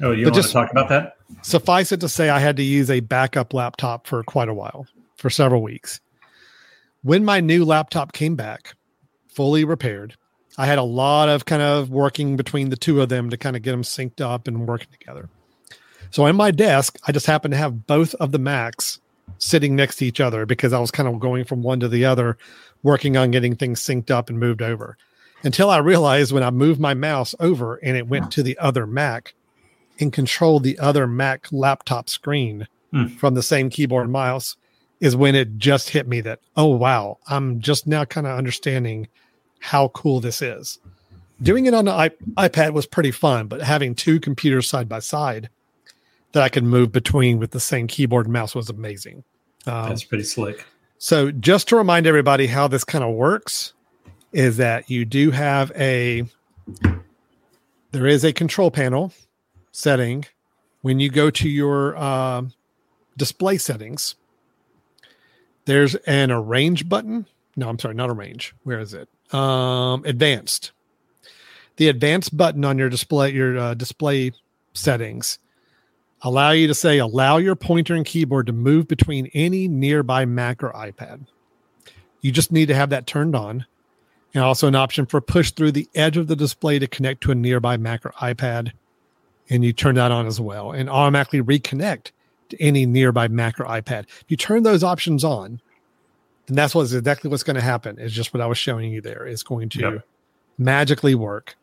Oh, 0.00 0.10
you 0.12 0.24
But 0.24 0.32
want 0.32 0.34
just- 0.34 0.48
to 0.48 0.52
talk 0.54 0.70
about 0.72 0.88
that? 0.88 1.12
Suffice 1.42 1.92
it 1.92 2.00
to 2.00 2.08
say, 2.08 2.28
I 2.30 2.38
had 2.38 2.56
to 2.56 2.62
use 2.62 2.88
a 2.90 3.00
backup 3.00 3.52
laptop 3.52 4.06
for 4.06 4.22
quite 4.22 4.48
a 4.48 4.54
while, 4.54 4.86
for 5.16 5.28
several 5.28 5.60
weeks. 5.62 6.00
When 7.02 7.24
my 7.24 7.40
new 7.40 7.64
laptop 7.64 8.12
came 8.12 8.36
back, 8.36 8.74
fully 9.28 9.64
repaired, 9.64 10.16
I 10.58 10.66
had 10.66 10.78
a 10.78 10.82
lot 10.82 11.28
of 11.28 11.44
kind 11.44 11.62
of 11.62 11.90
working 11.90 12.36
between 12.36 12.70
the 12.70 12.76
two 12.76 13.00
of 13.02 13.08
them 13.08 13.30
to 13.30 13.36
kind 13.36 13.56
of 13.56 13.62
get 13.62 13.72
them 13.72 13.82
synced 13.82 14.20
up 14.20 14.48
and 14.48 14.66
working 14.66 14.88
together. 14.90 15.28
So 16.10 16.24
on 16.24 16.36
my 16.36 16.50
desk, 16.50 16.98
I 17.06 17.12
just 17.12 17.26
happened 17.26 17.52
to 17.52 17.58
have 17.58 17.86
both 17.86 18.14
of 18.14 18.32
the 18.32 18.38
Macs 18.38 19.00
sitting 19.38 19.76
next 19.76 19.96
to 19.96 20.06
each 20.06 20.20
other 20.20 20.46
because 20.46 20.72
I 20.72 20.78
was 20.78 20.90
kind 20.90 21.08
of 21.08 21.20
going 21.20 21.44
from 21.44 21.62
one 21.62 21.80
to 21.80 21.88
the 21.88 22.04
other, 22.04 22.38
working 22.82 23.16
on 23.16 23.30
getting 23.32 23.56
things 23.56 23.82
synced 23.82 24.10
up 24.10 24.30
and 24.30 24.38
moved 24.38 24.62
over. 24.62 24.96
Until 25.42 25.68
I 25.68 25.78
realized 25.78 26.32
when 26.32 26.42
I 26.42 26.50
moved 26.50 26.80
my 26.80 26.94
mouse 26.94 27.34
over 27.38 27.76
and 27.76 27.96
it 27.96 28.08
went 28.08 28.30
to 28.32 28.42
the 28.42 28.56
other 28.58 28.86
Mac 28.86 29.34
and 30.00 30.12
controlled 30.12 30.62
the 30.62 30.78
other 30.78 31.06
Mac 31.06 31.48
laptop 31.52 32.08
screen 32.08 32.66
Hmm. 32.92 33.06
from 33.06 33.34
the 33.34 33.42
same 33.42 33.68
keyboard 33.68 34.04
and 34.04 34.12
mouse, 34.12 34.56
is 35.00 35.16
when 35.16 35.34
it 35.34 35.58
just 35.58 35.90
hit 35.90 36.06
me 36.06 36.20
that, 36.20 36.38
oh, 36.56 36.66
wow, 36.66 37.18
I'm 37.26 37.60
just 37.60 37.86
now 37.86 38.04
kind 38.04 38.28
of 38.28 38.38
understanding 38.38 39.08
how 39.60 39.88
cool 39.88 40.20
this 40.20 40.42
is. 40.42 40.78
Doing 41.42 41.66
it 41.66 41.74
on 41.74 41.84
the 41.84 41.92
I- 41.92 42.48
iPad 42.48 42.72
was 42.72 42.86
pretty 42.86 43.10
fun, 43.10 43.46
but 43.46 43.60
having 43.60 43.94
two 43.94 44.18
computers 44.20 44.68
side 44.68 44.88
by 44.88 45.00
side 45.00 45.50
that 46.32 46.42
I 46.42 46.48
could 46.48 46.64
move 46.64 46.92
between 46.92 47.38
with 47.38 47.50
the 47.50 47.60
same 47.60 47.86
keyboard 47.86 48.26
and 48.26 48.32
mouse 48.32 48.54
was 48.54 48.70
amazing. 48.70 49.22
Um, 49.66 49.88
That's 49.90 50.04
pretty 50.04 50.24
slick. 50.24 50.64
so, 50.98 51.30
just 51.30 51.68
to 51.68 51.76
remind 51.76 52.06
everybody 52.06 52.46
how 52.46 52.68
this 52.68 52.84
kind 52.84 53.04
of 53.04 53.14
works, 53.14 53.72
is 54.32 54.56
that 54.58 54.90
you 54.90 55.04
do 55.04 55.30
have 55.30 55.72
a 55.76 56.24
there 57.92 58.06
is 58.06 58.24
a 58.24 58.32
control 58.32 58.70
panel 58.70 59.12
setting 59.72 60.24
when 60.82 61.00
you 61.00 61.10
go 61.10 61.30
to 61.30 61.48
your 61.48 61.96
um, 61.96 62.52
display 63.16 63.56
settings. 63.58 64.14
There's 65.64 65.94
an 66.06 66.30
arrange 66.30 66.88
button. 66.88 67.26
No, 67.56 67.68
I'm 67.68 67.78
sorry, 67.78 67.94
not 67.94 68.10
arrange. 68.10 68.54
Where 68.64 68.78
is 68.78 68.94
it? 68.94 69.08
Um, 69.32 70.04
advanced. 70.04 70.72
The 71.76 71.88
advanced 71.88 72.36
button 72.36 72.64
on 72.64 72.78
your 72.78 72.88
display, 72.88 73.32
your 73.32 73.58
uh, 73.58 73.74
display 73.74 74.32
settings, 74.72 75.38
allow 76.22 76.52
you 76.52 76.66
to 76.68 76.74
say, 76.74 76.98
allow 76.98 77.36
your 77.36 77.56
pointer 77.56 77.94
and 77.94 78.06
keyboard 78.06 78.46
to 78.46 78.52
move 78.52 78.88
between 78.88 79.30
any 79.34 79.68
nearby 79.68 80.24
Mac 80.24 80.62
or 80.62 80.70
iPad. 80.70 81.26
You 82.20 82.32
just 82.32 82.52
need 82.52 82.66
to 82.66 82.74
have 82.74 82.90
that 82.90 83.06
turned 83.06 83.36
on. 83.36 83.66
And 84.34 84.44
also 84.44 84.68
an 84.68 84.74
option 84.74 85.06
for 85.06 85.20
push 85.20 85.50
through 85.50 85.72
the 85.72 85.88
edge 85.94 86.16
of 86.16 86.26
the 86.26 86.36
display 86.36 86.78
to 86.78 86.86
connect 86.86 87.22
to 87.22 87.30
a 87.30 87.34
nearby 87.34 87.76
Mac 87.76 88.04
or 88.04 88.10
iPad. 88.20 88.72
And 89.48 89.64
you 89.64 89.72
turn 89.72 89.94
that 89.94 90.12
on 90.12 90.26
as 90.26 90.40
well 90.40 90.72
and 90.72 90.90
automatically 90.90 91.40
reconnect 91.40 92.10
to 92.50 92.60
any 92.60 92.84
nearby 92.84 93.28
Mac 93.28 93.58
or 93.58 93.64
iPad. 93.64 94.04
If 94.04 94.24
you 94.28 94.36
turn 94.36 94.62
those 94.62 94.84
options 94.84 95.24
on, 95.24 95.60
then 96.46 96.56
that's 96.56 96.74
what's 96.74 96.92
exactly 96.92 97.30
what's 97.30 97.42
going 97.42 97.56
to 97.56 97.62
happen. 97.62 97.98
Is 97.98 98.12
just 98.12 98.32
what 98.34 98.40
I 98.40 98.46
was 98.46 98.58
showing 98.58 98.92
you 98.92 99.00
there. 99.00 99.26
It's 99.26 99.42
going 99.42 99.68
to 99.70 99.80
Yep. 99.80 100.06
magically 100.58 101.14
work. 101.14 101.56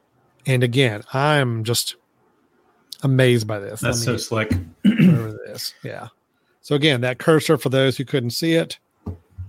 And 0.45 0.63
again, 0.63 1.03
I'm 1.13 1.63
just 1.63 1.95
amazed 3.01 3.47
by 3.47 3.59
this. 3.59 3.81
That's 3.81 4.03
so 4.03 4.17
slick. 4.17 4.51
this. 4.83 5.73
Yeah. 5.83 6.07
So 6.61 6.75
again, 6.75 7.01
that 7.01 7.17
cursor 7.19 7.57
for 7.57 7.69
those 7.69 7.97
who 7.97 8.05
couldn't 8.05 8.31
see 8.31 8.53
it, 8.53 8.77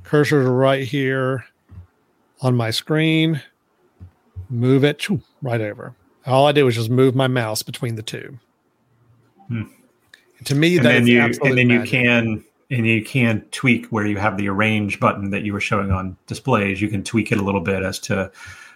cursor 0.03 0.53
right 0.53 0.87
here 0.87 1.45
on 2.41 2.57
my 2.57 2.71
screen. 2.71 3.41
Move 4.51 4.85
it 4.85 5.07
right 5.43 5.61
over. 5.61 5.95
All 6.27 6.47
I 6.47 6.53
did 6.53 6.63
was 6.65 6.75
just 6.75 6.91
move 6.91 7.15
my 7.15 7.27
mouse 7.27 7.63
between 7.63 7.97
the 7.97 8.03
two. 8.03 8.39
Hmm. 9.49 9.63
To 10.45 10.55
me, 10.55 10.77
and 10.77 10.85
then 10.85 11.07
you 11.07 11.21
and 11.23 11.57
then 11.59 11.71
you 11.71 11.83
can 11.85 12.45
and 12.75 12.87
you 12.87 13.05
can 13.05 13.43
tweak 13.51 13.87
where 13.87 14.07
you 14.07 14.17
have 14.19 14.37
the 14.37 14.49
arrange 14.49 15.01
button 15.01 15.31
that 15.31 15.43
you 15.43 15.53
were 15.53 15.61
showing 15.61 15.91
on 15.91 16.17
displays. 16.27 16.81
You 16.83 16.89
can 16.89 17.03
tweak 17.05 17.33
it 17.33 17.39
a 17.39 17.43
little 17.43 17.61
bit 17.61 17.83
as 17.83 17.99
to 18.01 18.31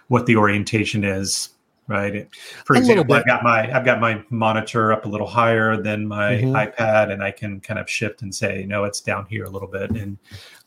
what 0.07 0.25
the 0.25 0.35
orientation 0.35 1.03
is. 1.03 1.49
Right. 1.87 2.27
For 2.65 2.75
A 2.75 2.79
example. 2.79 3.15
I've 3.15 3.25
got 3.25 3.41
my 3.43 3.75
I've 3.75 3.83
got 3.83 3.99
my 3.99 4.23
monitor 4.29 4.93
up 4.93 5.05
a 5.05 5.09
little 5.09 5.25
higher 5.25 5.75
than 5.75 6.07
my 6.07 6.33
Mhm. 6.33 6.75
iPad, 6.75 7.11
and 7.11 7.23
I 7.23 7.31
can 7.31 7.59
kind 7.61 7.79
of 7.79 7.89
shift 7.89 8.21
and 8.21 8.33
say, 8.33 8.63
no, 8.67 8.83
it's 8.83 9.01
down 9.01 9.25
here 9.27 9.43
a 9.45 9.49
little 9.49 9.67
bit. 9.67 9.89
And 9.89 10.19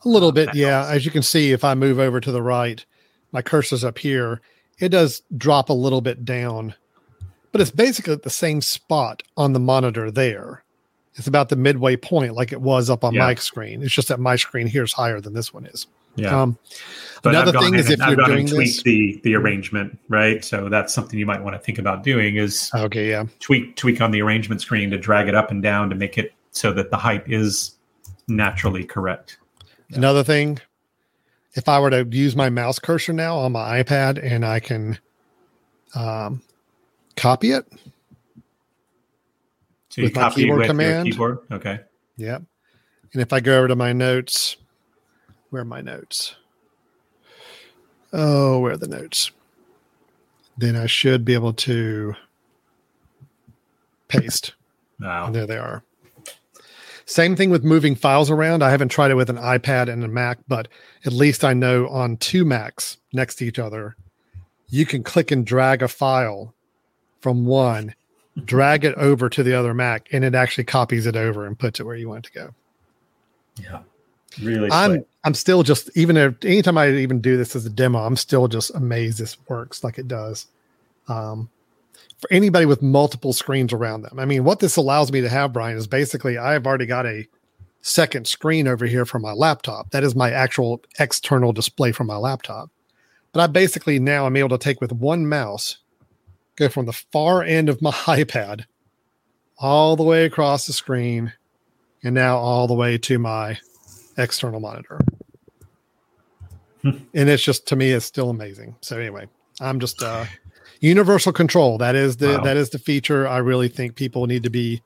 A 0.03 0.09
little 0.09 0.33
bit, 0.33 0.53
yeah. 0.53 0.79
helps. 0.79 0.91
As 0.91 1.05
you 1.05 1.11
can 1.11 1.23
see, 1.23 1.53
if 1.53 1.63
I 1.63 1.75
move 1.75 1.97
over 1.97 2.19
to 2.19 2.29
the 2.31 2.41
right, 2.41 2.85
my 3.31 3.41
cursor's 3.41 3.85
up 3.85 3.99
here. 3.99 4.41
It 4.79 4.89
does 4.89 5.21
drop 5.37 5.69
a 5.69 5.73
little 5.73 6.01
bit 6.01 6.25
down, 6.25 6.73
but 7.53 7.61
it's 7.61 7.71
basically 7.71 8.11
at 8.13 8.23
the 8.23 8.29
same 8.29 8.59
spot 8.59 9.23
on 9.37 9.53
the 9.53 9.59
monitor 9.61 10.11
there. 10.11 10.62
It's 11.15 11.27
about 11.27 11.49
the 11.49 11.55
midway 11.55 11.95
point, 11.95 12.33
like 12.35 12.51
it 12.51 12.61
was 12.61 12.89
up 12.89 13.03
on 13.03 13.13
Yeah. 13.13 13.21
my 13.27 13.35
screen. 13.35 13.83
It's 13.83 13.93
just 13.93 14.07
that 14.07 14.19
my 14.19 14.35
screen 14.35 14.65
here 14.67 14.83
is 14.83 14.93
higher 14.93 15.21
than 15.21 15.33
this 15.33 15.53
one 15.53 15.65
is. 15.67 15.85
yeah. 16.15 16.41
Um, 16.41 16.57
another 17.23 17.51
thing 17.51 17.73
is 17.75 17.89
if 17.89 17.99
I've 18.01 18.09
you're 18.17 18.25
doing 18.25 18.39
and 18.41 18.47
tweaked 18.49 18.75
this, 18.75 18.83
the 18.83 19.19
the 19.23 19.35
arrangement, 19.35 19.97
right? 20.09 20.43
So 20.45 20.69
that's 20.69 20.93
something 20.93 21.17
you 21.19 21.25
might 21.25 21.41
want 21.43 21.55
to 21.55 21.59
think 21.59 21.79
about 21.79 22.03
doing 22.03 22.35
is 22.35 22.69
okay, 22.75 23.09
yeah, 23.09 23.25
tweak 23.39 23.75
tweak 23.75 23.99
on 24.01 24.11
the 24.11 24.21
arrangement 24.21 24.61
screen 24.61 24.89
to 24.91 24.97
drag 24.97 25.27
it 25.27 25.35
up 25.35 25.49
and 25.51 25.61
down 25.63 25.89
to 25.89 25.95
make 25.95 26.17
it 26.17 26.33
so 26.51 26.71
that 26.73 26.91
the 26.91 26.97
height 26.97 27.23
is 27.27 27.75
naturally 28.27 28.83
correct. 28.83 29.37
Yeah. 29.89 29.97
Another 29.97 30.23
thing, 30.23 30.59
if 31.55 31.67
I 31.67 31.79
were 31.79 31.89
to 31.89 32.07
use 32.11 32.35
my 32.35 32.49
mouse 32.49 32.77
cursor 32.79 33.13
now 33.13 33.37
on 33.37 33.51
my 33.51 33.81
iPad 33.83 34.23
and 34.23 34.45
I 34.45 34.59
can 34.59 34.99
um, 35.95 36.41
copy 37.15 37.51
it, 37.51 37.65
So 39.93 40.01
you 40.01 40.07
With 40.07 40.15
my 40.15 40.29
keyboard 40.31 40.57
with 40.57 40.67
command? 40.69 41.11
keyboard. 41.11 41.37
Okay. 41.51 41.79
Yep. 42.17 42.41
And 43.13 43.21
if 43.21 43.31
I 43.31 43.39
go 43.41 43.59
over 43.59 43.67
to 43.67 43.75
my 43.75 43.93
notes, 43.93 44.57
where 45.51 45.61
are 45.61 45.65
my 45.65 45.81
notes? 45.81 46.35
Oh, 48.11 48.57
where 48.57 48.71
are 48.71 48.77
the 48.77 48.87
notes? 48.87 49.29
Then 50.57 50.75
I 50.75 50.87
should 50.87 51.23
be 51.23 51.35
able 51.35 51.53
to 51.53 52.15
paste. 54.07 54.55
Wow. 54.99 55.27
And 55.27 55.35
there 55.35 55.45
they 55.45 55.57
are. 55.57 55.83
Same 57.05 57.35
thing 57.35 57.51
with 57.51 57.63
moving 57.63 57.93
files 57.93 58.31
around. 58.31 58.63
I 58.63 58.71
haven't 58.71 58.89
tried 58.89 59.11
it 59.11 59.15
with 59.15 59.29
an 59.29 59.37
iPad 59.37 59.89
and 59.93 60.03
a 60.03 60.07
Mac, 60.07 60.39
but 60.47 60.69
at 61.05 61.13
least 61.13 61.43
I 61.43 61.53
know 61.53 61.87
on 61.87 62.17
two 62.17 62.45
Macs 62.45 62.97
next 63.13 63.35
to 63.35 63.45
each 63.45 63.59
other, 63.59 63.95
you 64.69 64.87
can 64.87 65.03
click 65.03 65.29
and 65.29 65.45
drag 65.45 65.83
a 65.83 65.87
file 65.87 66.55
from 67.21 67.45
one, 67.45 67.93
drag 68.45 68.83
it 68.83 68.95
over 68.95 69.29
to 69.29 69.43
the 69.43 69.53
other 69.53 69.73
Mac, 69.73 70.07
and 70.11 70.23
it 70.23 70.35
actually 70.35 70.63
copies 70.63 71.05
it 71.05 71.15
over 71.15 71.45
and 71.45 71.57
puts 71.57 71.79
it 71.79 71.85
where 71.85 71.95
you 71.95 72.09
want 72.09 72.25
it 72.25 72.33
to 72.33 72.39
go. 72.39 72.53
Yeah. 73.61 73.81
Really. 74.41 74.71
I'm 74.71 74.91
slick. 74.91 75.07
I'm 75.25 75.33
still 75.33 75.63
just 75.63 75.95
even 75.95 76.17
if 76.17 76.43
anytime 76.43 76.77
I 76.77 76.89
even 76.89 77.21
do 77.21 77.37
this 77.37 77.55
as 77.55 77.65
a 77.65 77.69
demo, 77.69 77.99
I'm 77.99 78.15
still 78.15 78.47
just 78.47 78.73
amazed 78.73 79.19
this 79.19 79.37
works 79.47 79.83
like 79.83 79.97
it 79.97 80.07
does. 80.07 80.47
Um, 81.07 81.49
for 82.19 82.31
anybody 82.31 82.65
with 82.65 82.81
multiple 82.81 83.33
screens 83.33 83.73
around 83.73 84.01
them, 84.01 84.17
I 84.19 84.25
mean, 84.25 84.43
what 84.43 84.59
this 84.59 84.75
allows 84.75 85.11
me 85.11 85.21
to 85.21 85.29
have, 85.29 85.53
Brian, 85.53 85.77
is 85.77 85.87
basically 85.87 86.37
I've 86.37 86.65
already 86.65 86.85
got 86.85 87.05
a 87.05 87.27
second 87.81 88.27
screen 88.27 88.67
over 88.67 88.85
here 88.85 89.05
for 89.05 89.19
my 89.19 89.33
laptop. 89.33 89.91
That 89.91 90.03
is 90.03 90.15
my 90.15 90.31
actual 90.31 90.81
external 90.99 91.51
display 91.51 91.91
for 91.91 92.05
my 92.05 92.15
laptop. 92.15 92.69
But 93.33 93.41
I 93.41 93.47
basically 93.47 93.99
now 93.99 94.25
I'm 94.25 94.37
able 94.37 94.49
to 94.49 94.57
take 94.57 94.79
with 94.79 94.91
one 94.91 95.27
mouse, 95.27 95.77
go 96.55 96.69
from 96.69 96.85
the 96.85 96.93
far 96.93 97.43
end 97.43 97.69
of 97.69 97.81
my 97.81 97.91
iPad 97.91 98.65
all 99.57 99.95
the 99.95 100.03
way 100.03 100.25
across 100.25 100.65
the 100.67 100.73
screen, 100.73 101.33
and 102.03 102.13
now 102.15 102.37
all 102.37 102.67
the 102.67 102.73
way 102.73 102.97
to 102.97 103.17
my 103.19 103.57
external 104.17 104.59
monitor. 104.59 104.99
Hmm. 106.81 106.97
and 107.13 107.29
it's 107.29 107.41
just 107.43 107.65
to 107.69 107.75
me 107.77 107.91
it's 107.91 108.05
still 108.05 108.29
amazing. 108.29 108.75
So 108.81 108.99
anyway, 108.99 109.27
I'm 109.61 109.79
just 109.79 110.03
uh 110.03 110.25
universal 110.81 111.31
control. 111.31 111.77
That 111.77 111.95
is 111.95 112.17
the 112.17 112.37
Wow. 112.37 112.43
that 112.43 112.57
is 112.57 112.71
the 112.71 112.79
feature 112.79 113.25
I 113.27 113.37
really 113.37 113.69
think 113.69 113.95
people 113.95 114.27
need 114.27 114.43
to 114.43 114.49
be 114.49 114.81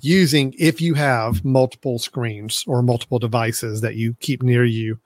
using 0.00 0.54
if 0.58 0.80
you 0.80 0.94
have 0.94 1.44
multiple 1.44 1.98
screens 1.98 2.64
or 2.66 2.82
multiple 2.82 3.18
devices 3.18 3.80
that 3.82 3.96
you 3.96 4.14
keep 4.20 4.42
near 4.42 4.64
you 4.64 4.98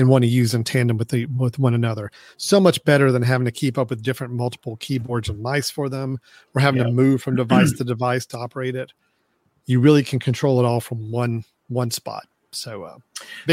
and 0.00 0.08
want 0.08 0.22
to 0.22 0.28
use 0.28 0.54
in 0.54 0.64
tandem 0.64 0.96
with 0.96 1.08
the 1.08 1.26
with 1.26 1.58
one 1.58 1.74
another. 1.74 2.10
So 2.36 2.58
much 2.58 2.82
better 2.84 3.12
than 3.12 3.22
having 3.22 3.44
to 3.44 3.52
keep 3.52 3.78
up 3.78 3.90
with 3.90 4.02
different 4.02 4.32
multiple 4.32 4.76
keyboards 4.76 5.28
and 5.28 5.40
mice 5.40 5.70
for 5.70 5.88
them 5.88 6.18
or 6.54 6.60
having 6.60 6.82
to 6.82 6.90
move 6.90 7.22
from 7.22 7.36
device 7.36 7.72
to 7.74 7.84
device 7.84 8.26
to 8.26 8.38
operate 8.38 8.74
it. 8.74 8.92
You 9.66 9.80
really 9.80 10.02
can 10.02 10.18
control 10.18 10.58
it 10.58 10.64
all 10.64 10.80
from 10.80 11.12
one 11.12 11.44
one 11.68 11.90
spot. 11.90 12.26
So 12.52 12.82
uh 12.82 12.96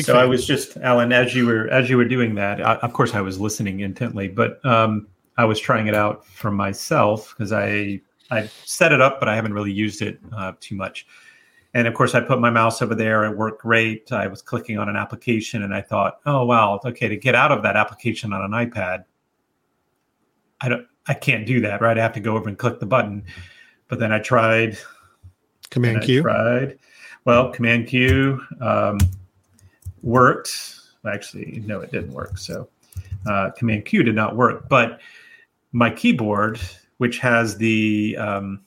so 0.06 0.14
fan. 0.14 0.24
I 0.24 0.26
was 0.26 0.48
just 0.48 0.78
Alan, 0.78 1.12
as 1.12 1.36
you 1.36 1.46
were 1.46 1.68
as 1.68 1.90
you 1.90 1.98
were 1.98 2.06
doing 2.06 2.34
that. 2.36 2.66
I, 2.66 2.76
of 2.76 2.94
course, 2.94 3.14
I 3.14 3.22
was 3.22 3.40
listening 3.40 3.82
intently, 3.82 4.28
but 4.28 4.66
um, 4.66 5.08
I 5.38 5.46
was 5.46 5.60
trying 5.60 5.88
it 5.88 5.94
out 5.94 6.26
for 6.26 6.50
myself 6.50 7.36
because 7.38 7.52
I 7.52 8.02
I 8.32 8.50
set 8.66 8.92
it 8.92 9.02
up, 9.02 9.20
but 9.20 9.30
I 9.30 9.36
haven't 9.36 9.54
really 9.54 9.72
used 9.72 10.02
it 10.02 10.20
uh, 10.36 10.54
too 10.60 10.76
much. 10.76 11.06
And 11.74 11.88
of 11.88 11.94
course, 11.94 12.16
I 12.16 12.22
put 12.22 12.40
my 12.40 12.50
mouse 12.50 12.82
over 12.82 12.96
there. 12.96 13.26
It 13.26 13.38
worked 13.38 13.62
great. 13.62 14.12
I 14.12 14.28
was 14.28 14.42
clicking 14.42 14.78
on 14.78 14.90
an 14.90 14.96
application, 14.96 15.64
and 15.64 15.74
I 15.74 15.82
thought, 15.82 16.20
"Oh 16.26 16.46
wow, 16.46 16.80
okay." 16.86 17.08
To 17.08 17.18
get 17.18 17.36
out 17.36 17.52
of 17.52 17.62
that 17.64 17.76
application 17.76 18.34
on 18.34 18.42
an 18.42 18.52
iPad, 18.52 19.04
I 20.62 20.70
don't, 20.70 20.88
I 21.08 21.14
can't 21.14 21.46
do 21.46 21.62
that, 21.62 21.82
right? 21.82 21.98
I 21.98 22.02
have 22.02 22.14
to 22.14 22.20
go 22.20 22.36
over 22.36 22.50
and 22.50 22.58
click 22.58 22.80
the 22.80 22.86
button. 22.86 23.24
But 23.90 24.00
then 24.00 24.12
I 24.12 24.20
tried 24.20 24.78
Command 25.70 25.98
and 25.98 26.04
I 26.04 26.06
Q. 26.06 26.22
tried. 26.22 26.80
Well, 27.26 27.52
Command 27.52 27.88
Q 27.88 28.42
um, 28.62 28.98
worked. 30.02 30.76
Actually, 31.06 31.64
no, 31.66 31.80
it 31.82 31.92
didn't 31.92 32.12
work. 32.12 32.38
So 32.38 32.70
uh, 33.28 33.52
Command 33.52 33.86
Q 33.86 34.04
did 34.04 34.16
not 34.16 34.36
work. 34.36 34.68
But 34.68 35.00
my 35.72 35.90
keyboard, 35.90 36.60
which 36.98 37.20
has 37.20 37.58
the 37.58 38.18
um, 38.18 38.62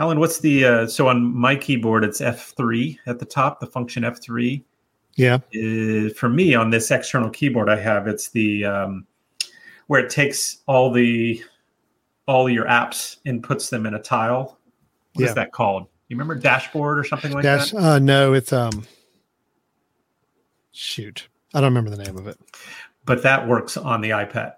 Alan, 0.00 0.20
what's 0.20 0.38
the 0.40 0.64
uh, 0.64 0.86
so 0.86 1.08
on 1.08 1.34
my 1.36 1.56
keyboard? 1.56 2.04
It's 2.04 2.20
F3 2.20 2.98
at 3.06 3.18
the 3.18 3.24
top, 3.24 3.58
the 3.60 3.66
function 3.66 4.04
F3. 4.04 4.62
Yeah. 5.16 5.34
Uh, 5.36 6.10
for 6.14 6.28
me, 6.28 6.54
on 6.54 6.70
this 6.70 6.90
external 6.90 7.30
keyboard 7.30 7.68
I 7.68 7.76
have, 7.76 8.06
it's 8.06 8.28
the 8.30 8.64
um, 8.64 9.06
where 9.88 10.00
it 10.04 10.10
takes 10.10 10.58
all 10.66 10.92
the 10.92 11.42
all 12.26 12.48
your 12.48 12.66
apps 12.66 13.16
and 13.26 13.42
puts 13.42 13.70
them 13.70 13.86
in 13.86 13.94
a 13.94 13.98
tile. 13.98 14.58
What 15.14 15.24
is 15.24 15.30
Yeah. 15.30 15.34
that 15.34 15.52
called? 15.52 15.86
You 16.08 16.16
remember 16.16 16.36
dashboard 16.36 16.98
or 16.98 17.04
something 17.04 17.32
like 17.32 17.42
Dash 17.42 17.72
that? 17.72 17.82
uh 17.82 17.98
no, 17.98 18.32
it's 18.34 18.52
um 18.52 18.84
shoot. 20.72 21.28
I 21.54 21.60
don't 21.60 21.74
remember 21.74 21.90
the 21.90 22.02
name 22.02 22.16
of 22.16 22.26
it. 22.28 22.38
But 23.04 23.22
that 23.24 23.48
works 23.48 23.76
on 23.76 24.00
the 24.00 24.10
iPad, 24.10 24.54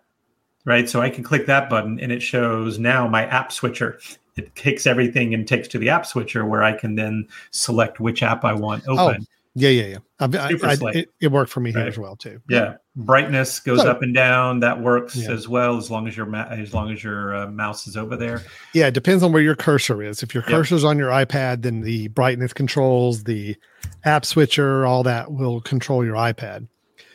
right? 0.64 0.88
So 0.88 1.01
I 1.01 1.09
can 1.11 1.24
click 1.24 1.47
that 1.47 1.70
button 1.70 1.99
and 2.01 2.12
it 2.12 2.20
shows 2.20 2.78
now 2.78 3.09
my 3.09 3.24
app 3.26 3.53
switcher. 3.53 3.99
It 4.37 4.55
takes 4.55 4.87
everything 4.87 5.35
and 5.35 5.47
takes 5.47 5.68
to 5.68 5.78
the 5.78 5.89
app 5.91 6.07
switcher 6.07 6.45
where 6.47 6.62
I 6.62 6.72
can 6.72 6.95
then 6.95 7.26
select 7.51 8.01
which 8.01 8.22
app 8.22 8.45
I 8.45 8.53
want 8.55 8.85
open. 8.89 9.22
Oh, 9.22 9.24
Yeah, 9.55 9.70
yeah, 9.70 9.87
yeah. 9.87 9.99
I, 10.20 10.49
Super 10.51 10.66
I, 10.66 10.74
slick. 10.76 10.97
it, 10.97 11.09
it 11.20 11.28
worked 11.28 11.51
for 11.51 11.61
me 11.61 11.72
here 11.72 11.81
as 11.81 11.99
well 11.99 12.14
too. 12.14 12.41
Yeah, 12.49 12.74
brightness 12.95 13.59
goes 13.59 13.81
So- 13.81 13.91
up 13.91 14.03
and 14.03 14.14
down. 14.14 14.61
That 14.61 14.81
works 14.81 15.16
Yeah. 15.16 15.31
as 15.33 15.49
well 15.49 15.76
as 15.76 15.91
long 15.91 16.07
as 16.07 16.16
your 16.16 16.26
ma- 16.26 16.47
as 16.49 16.72
long 16.72 16.93
as 16.93 17.03
your 17.03 17.35
uh, 17.35 17.47
mouse 17.49 17.87
is 17.89 17.97
over 17.97 18.16
there. 18.16 18.43
Yeah, 18.74 18.87
it 18.87 18.95
depends 18.95 19.22
on 19.24 19.33
where 19.33 19.43
your 19.43 19.57
cursor 19.57 20.03
is. 20.03 20.22
If 20.22 20.35
your 20.35 20.45
Yep. 20.45 20.51
cursor's 20.53 20.85
on 20.85 20.99
your 20.99 21.11
iPad, 21.11 21.62
then 21.62 21.81
the 21.81 22.09
brightness 22.09 22.53
controls, 22.53 23.24
the 23.24 23.57
app 24.05 24.24
switcher, 24.24 24.87
all 24.87 25.03
that 25.03 25.33
will 25.33 25.61
control 25.61 26.05
your 26.05 26.14
iPad. 26.14 26.68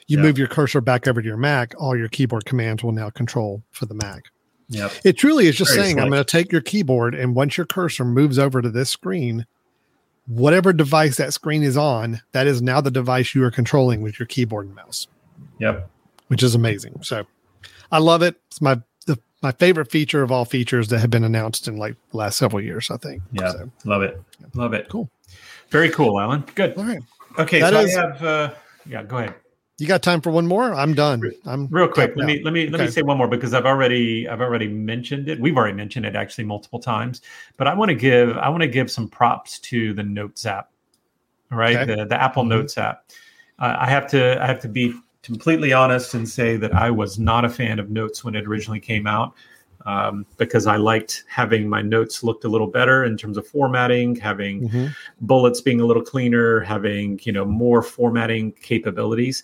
You 0.07 0.17
Yeah. 0.17 0.23
move 0.23 0.37
your 0.37 0.47
cursor 0.47 0.81
back 0.81 1.07
over 1.07 1.21
to 1.21 1.27
your 1.27 1.37
Mac, 1.37 1.73
all 1.79 1.95
your 1.97 2.09
keyboard 2.09 2.45
commands 2.45 2.83
will 2.83 2.91
now 2.91 3.09
control 3.09 3.63
for 3.71 3.85
the 3.85 3.95
Mac. 3.95 4.25
Yep. 4.69 4.91
It 5.03 5.17
truly 5.17 5.47
is 5.47 5.55
just 5.55 5.73
Very 5.73 5.83
saying, 5.83 5.99
I'm 5.99 6.09
going 6.09 6.23
to 6.23 6.29
take 6.29 6.51
your 6.51 6.61
keyboard, 6.61 7.13
and 7.13 7.35
once 7.35 7.57
your 7.57 7.65
cursor 7.65 8.05
moves 8.05 8.39
over 8.39 8.61
to 8.61 8.69
this 8.69 8.89
screen, 8.89 9.45
whatever 10.27 10.73
device 10.73 11.17
that 11.17 11.33
screen 11.33 11.63
is 11.63 11.77
on, 11.77 12.21
that 12.31 12.47
is 12.47 12.61
now 12.61 12.81
the 12.81 12.91
device 12.91 13.35
you 13.35 13.43
are 13.43 13.51
controlling 13.51 14.01
with 14.01 14.19
your 14.19 14.25
keyboard 14.25 14.65
and 14.67 14.75
mouse. 14.75 15.07
Yep. 15.59 15.89
Which 16.27 16.41
is 16.41 16.55
amazing. 16.55 16.99
So 17.03 17.25
I 17.91 17.99
love 17.99 18.21
it. 18.23 18.35
It's 18.47 18.61
my 18.61 18.81
the, 19.05 19.19
my 19.43 19.51
favorite 19.51 19.91
feature 19.91 20.23
of 20.23 20.31
all 20.31 20.45
features 20.45 20.87
that 20.87 20.99
have 20.99 21.11
been 21.11 21.23
announced 21.23 21.67
in 21.67 21.77
like 21.77 21.95
the 22.11 22.17
last 22.17 22.37
several 22.37 22.61
years, 22.61 22.89
I 22.89 22.97
think. 22.97 23.21
Yeah. 23.31 23.51
So, 23.51 23.71
love 23.83 24.01
it. 24.01 24.19
Love 24.55 24.73
it. 24.73 24.89
Cool. 24.89 25.09
Very 25.69 25.89
cool, 25.89 26.19
Alan. 26.19 26.43
Good. 26.55 26.75
All 26.77 26.85
right. 26.85 27.01
Okay. 27.37 27.59
That 27.59 27.73
so 27.73 27.79
is- 27.81 27.95
I 27.95 28.01
have 28.01 28.23
uh 28.23 28.53
yeah, 28.87 29.03
go 29.03 29.17
ahead. 29.17 29.35
You 29.77 29.87
got 29.87 30.01
time 30.01 30.21
for 30.21 30.31
one 30.31 30.47
more? 30.47 30.73
I'm 30.73 30.93
done. 30.93 31.21
I'm 31.45 31.67
Real 31.67 31.89
quick, 31.89 32.13
let 32.15 32.25
me 32.25 32.41
let 32.43 32.53
me 32.53 32.69
let 32.69 32.79
me 32.79 32.85
Okay. 32.85 32.91
say 32.91 33.01
one 33.01 33.17
more 33.17 33.27
because 33.27 33.53
I've 33.53 33.65
already 33.65 34.27
I've 34.27 34.39
already 34.39 34.69
mentioned 34.69 35.27
it. 35.27 35.37
We've 35.39 35.57
already 35.57 35.75
mentioned 35.75 36.05
it 36.05 36.15
actually 36.15 36.45
multiple 36.45 36.79
times, 36.79 37.21
but 37.57 37.67
I 37.67 37.73
want 37.73 37.89
to 37.89 37.95
give 37.95 38.37
I 38.37 38.47
want 38.47 38.61
to 38.61 38.69
give 38.69 38.89
some 38.89 39.09
props 39.09 39.59
to 39.59 39.93
the 39.93 40.03
Notes 40.03 40.45
app. 40.45 40.69
All 41.51 41.57
right, 41.57 41.75
Okay. 41.77 41.93
the 41.93 42.05
the 42.05 42.21
Apple 42.21 42.43
Mhm. 42.45 42.49
Notes 42.49 42.77
app. 42.77 43.03
Uh, 43.59 43.75
I 43.79 43.89
have 43.89 44.07
to 44.11 44.41
I 44.41 44.47
have 44.47 44.61
to 44.61 44.69
be 44.69 44.93
completely 45.23 45.73
honest 45.73 46.13
and 46.13 46.27
say 46.29 46.55
that 46.55 46.73
I 46.73 46.89
was 46.89 47.19
not 47.19 47.43
a 47.43 47.49
fan 47.49 47.77
of 47.77 47.89
Notes 47.89 48.23
when 48.23 48.33
it 48.35 48.45
originally 48.47 48.79
came 48.79 49.07
out. 49.07 49.33
Um, 49.85 50.25
because 50.37 50.65
I 50.65 50.77
liked 50.77 51.25
having 51.27 51.69
my 51.69 51.83
notes 51.83 52.23
looked 52.23 52.43
a 52.43 52.47
little 52.47 52.65
better 52.65 53.03
in 53.03 53.17
terms 53.17 53.37
of 53.37 53.45
formatting, 53.45 54.15
having 54.15 54.67
Mhm. 54.67 54.95
bullets 55.21 55.61
being 55.61 55.79
a 55.79 55.85
little 55.85 56.01
cleaner, 56.01 56.61
having 56.61 57.19
you 57.23 57.31
know 57.33 57.45
more 57.45 57.83
formatting 57.83 58.53
capabilities. 58.53 59.43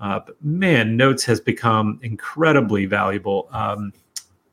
Uh, 0.00 0.20
but 0.24 0.42
man, 0.42 0.96
Notes 0.96 1.24
has 1.24 1.40
become 1.40 2.00
incredibly 2.02 2.86
valuable 2.86 3.48
um, 3.52 3.92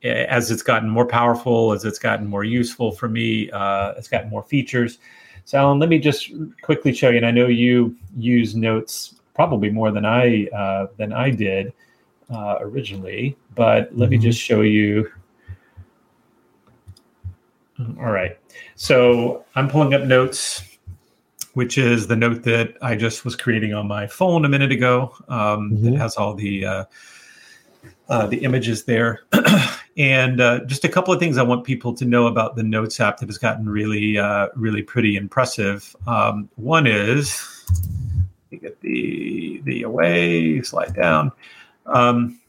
as 0.03 0.51
it's 0.51 0.61
gotten 0.61 0.89
more 0.89 1.05
powerful, 1.05 1.71
as 1.71 1.85
it's 1.85 1.99
gotten 1.99 2.27
more 2.27 2.43
useful 2.43 2.91
for 2.91 3.07
me. 3.07 3.49
Uh, 3.51 3.93
it's 3.97 4.07
gotten 4.07 4.29
more 4.29 4.43
features. 4.43 4.99
So, 5.45 5.57
Alan, 5.57 5.79
let 5.79 5.89
me 5.89 5.99
just 5.99 6.31
quickly 6.61 6.93
show 6.93 7.09
you. 7.09 7.17
And 7.17 7.25
I 7.25 7.31
know 7.31 7.47
you 7.47 7.95
use 8.17 8.55
Notes 8.55 9.15
probably 9.33 9.69
more 9.69 9.91
than 9.91 10.05
I 10.05 10.47
uh, 10.47 10.87
than 10.97 11.13
I 11.13 11.29
did 11.29 11.71
uh, 12.29 12.57
originally, 12.59 13.37
but 13.55 13.95
let 13.95 14.09
me 14.09 14.17
Mhm. 14.17 14.23
just 14.23 14.39
show 14.39 14.61
you. 14.61 15.09
All 17.99 18.11
right. 18.11 18.37
So 18.75 19.45
I'm 19.55 19.69
pulling 19.69 19.93
up 19.93 20.03
Notes 20.03 20.76
which 21.57 21.75
is 21.75 22.05
the 22.05 22.15
note 22.15 22.43
that 22.43 22.75
I 22.83 22.95
just 22.95 23.25
was 23.25 23.35
creating 23.35 23.73
on 23.73 23.87
my 23.87 24.05
phone 24.05 24.45
a 24.45 24.49
minute 24.49 24.71
ago. 24.71 25.11
Um, 25.27 25.71
That 25.81 25.93
Mhm. 25.95 25.97
has 25.97 26.15
all 26.15 26.35
the 26.35 26.63
uh, 26.63 26.83
uh, 28.09 28.27
the 28.27 28.37
images 28.43 28.83
there, 28.83 29.21
and 29.97 30.39
uh, 30.39 30.59
just 30.65 30.85
a 30.85 30.87
couple 30.87 31.11
of 31.11 31.19
things 31.19 31.35
I 31.35 31.41
want 31.41 31.63
people 31.63 31.95
to 31.95 32.05
know 32.05 32.27
about 32.27 32.57
the 32.57 32.61
Notes 32.61 32.99
app 32.99 33.17
that 33.17 33.25
has 33.27 33.39
gotten 33.39 33.67
really, 33.67 34.19
uh, 34.19 34.49
really 34.55 34.83
pretty 34.83 35.15
impressive. 35.15 35.95
Um, 36.05 36.47
one 36.57 36.85
is 36.85 37.41
you 38.51 38.59
get 38.59 38.79
the 38.81 39.59
the 39.65 39.81
away 39.81 40.61
slide 40.61 40.93
down. 40.93 41.31
Um, 41.87 42.39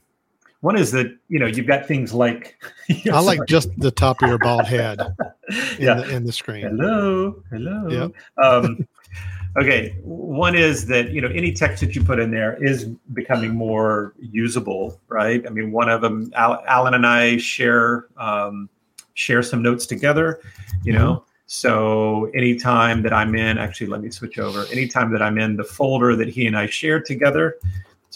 one 0.60 0.76
is 0.76 0.90
that 0.92 1.06
you 1.28 1.38
know 1.38 1.46
you've 1.46 1.66
got 1.66 1.86
things 1.86 2.12
like 2.12 2.56
I 3.12 3.20
like 3.20 3.40
just 3.46 3.70
the 3.78 3.90
top 3.90 4.22
of 4.22 4.28
your 4.28 4.38
bald 4.38 4.66
head 4.66 5.00
in, 5.48 5.56
yeah 5.78 5.94
the, 5.94 6.16
in 6.16 6.24
the 6.24 6.32
screen. 6.32 6.62
Hello, 6.62 7.42
hello. 7.50 7.88
Yep. 7.88 8.12
Um, 8.42 8.88
okay, 9.56 9.96
one 10.02 10.54
is 10.54 10.86
that 10.86 11.10
you 11.10 11.20
know 11.20 11.28
any 11.28 11.52
text 11.52 11.80
that 11.80 11.94
you 11.94 12.02
put 12.02 12.18
in 12.18 12.30
there 12.30 12.62
is 12.62 12.86
becoming 13.12 13.54
more 13.54 14.14
usable, 14.18 15.00
right? 15.08 15.46
I 15.46 15.50
mean, 15.50 15.70
one 15.70 15.88
of 15.88 16.00
them, 16.00 16.32
Al- 16.34 16.64
Alan 16.66 16.94
and 16.94 17.06
I 17.06 17.36
share 17.36 18.06
um, 18.16 18.68
share 19.14 19.42
some 19.42 19.62
notes 19.62 19.86
together, 19.86 20.40
you 20.82 20.92
know. 20.92 21.24
So 21.50 22.26
anytime 22.34 23.00
that 23.02 23.12
I'm 23.12 23.34
in, 23.34 23.56
actually, 23.56 23.86
let 23.86 24.02
me 24.02 24.10
switch 24.10 24.38
over. 24.38 24.66
Anytime 24.70 25.10
that 25.12 25.22
I'm 25.22 25.38
in 25.38 25.56
the 25.56 25.64
folder 25.64 26.14
that 26.14 26.28
he 26.28 26.46
and 26.46 26.54
I 26.54 26.66
share 26.66 27.00
together, 27.00 27.56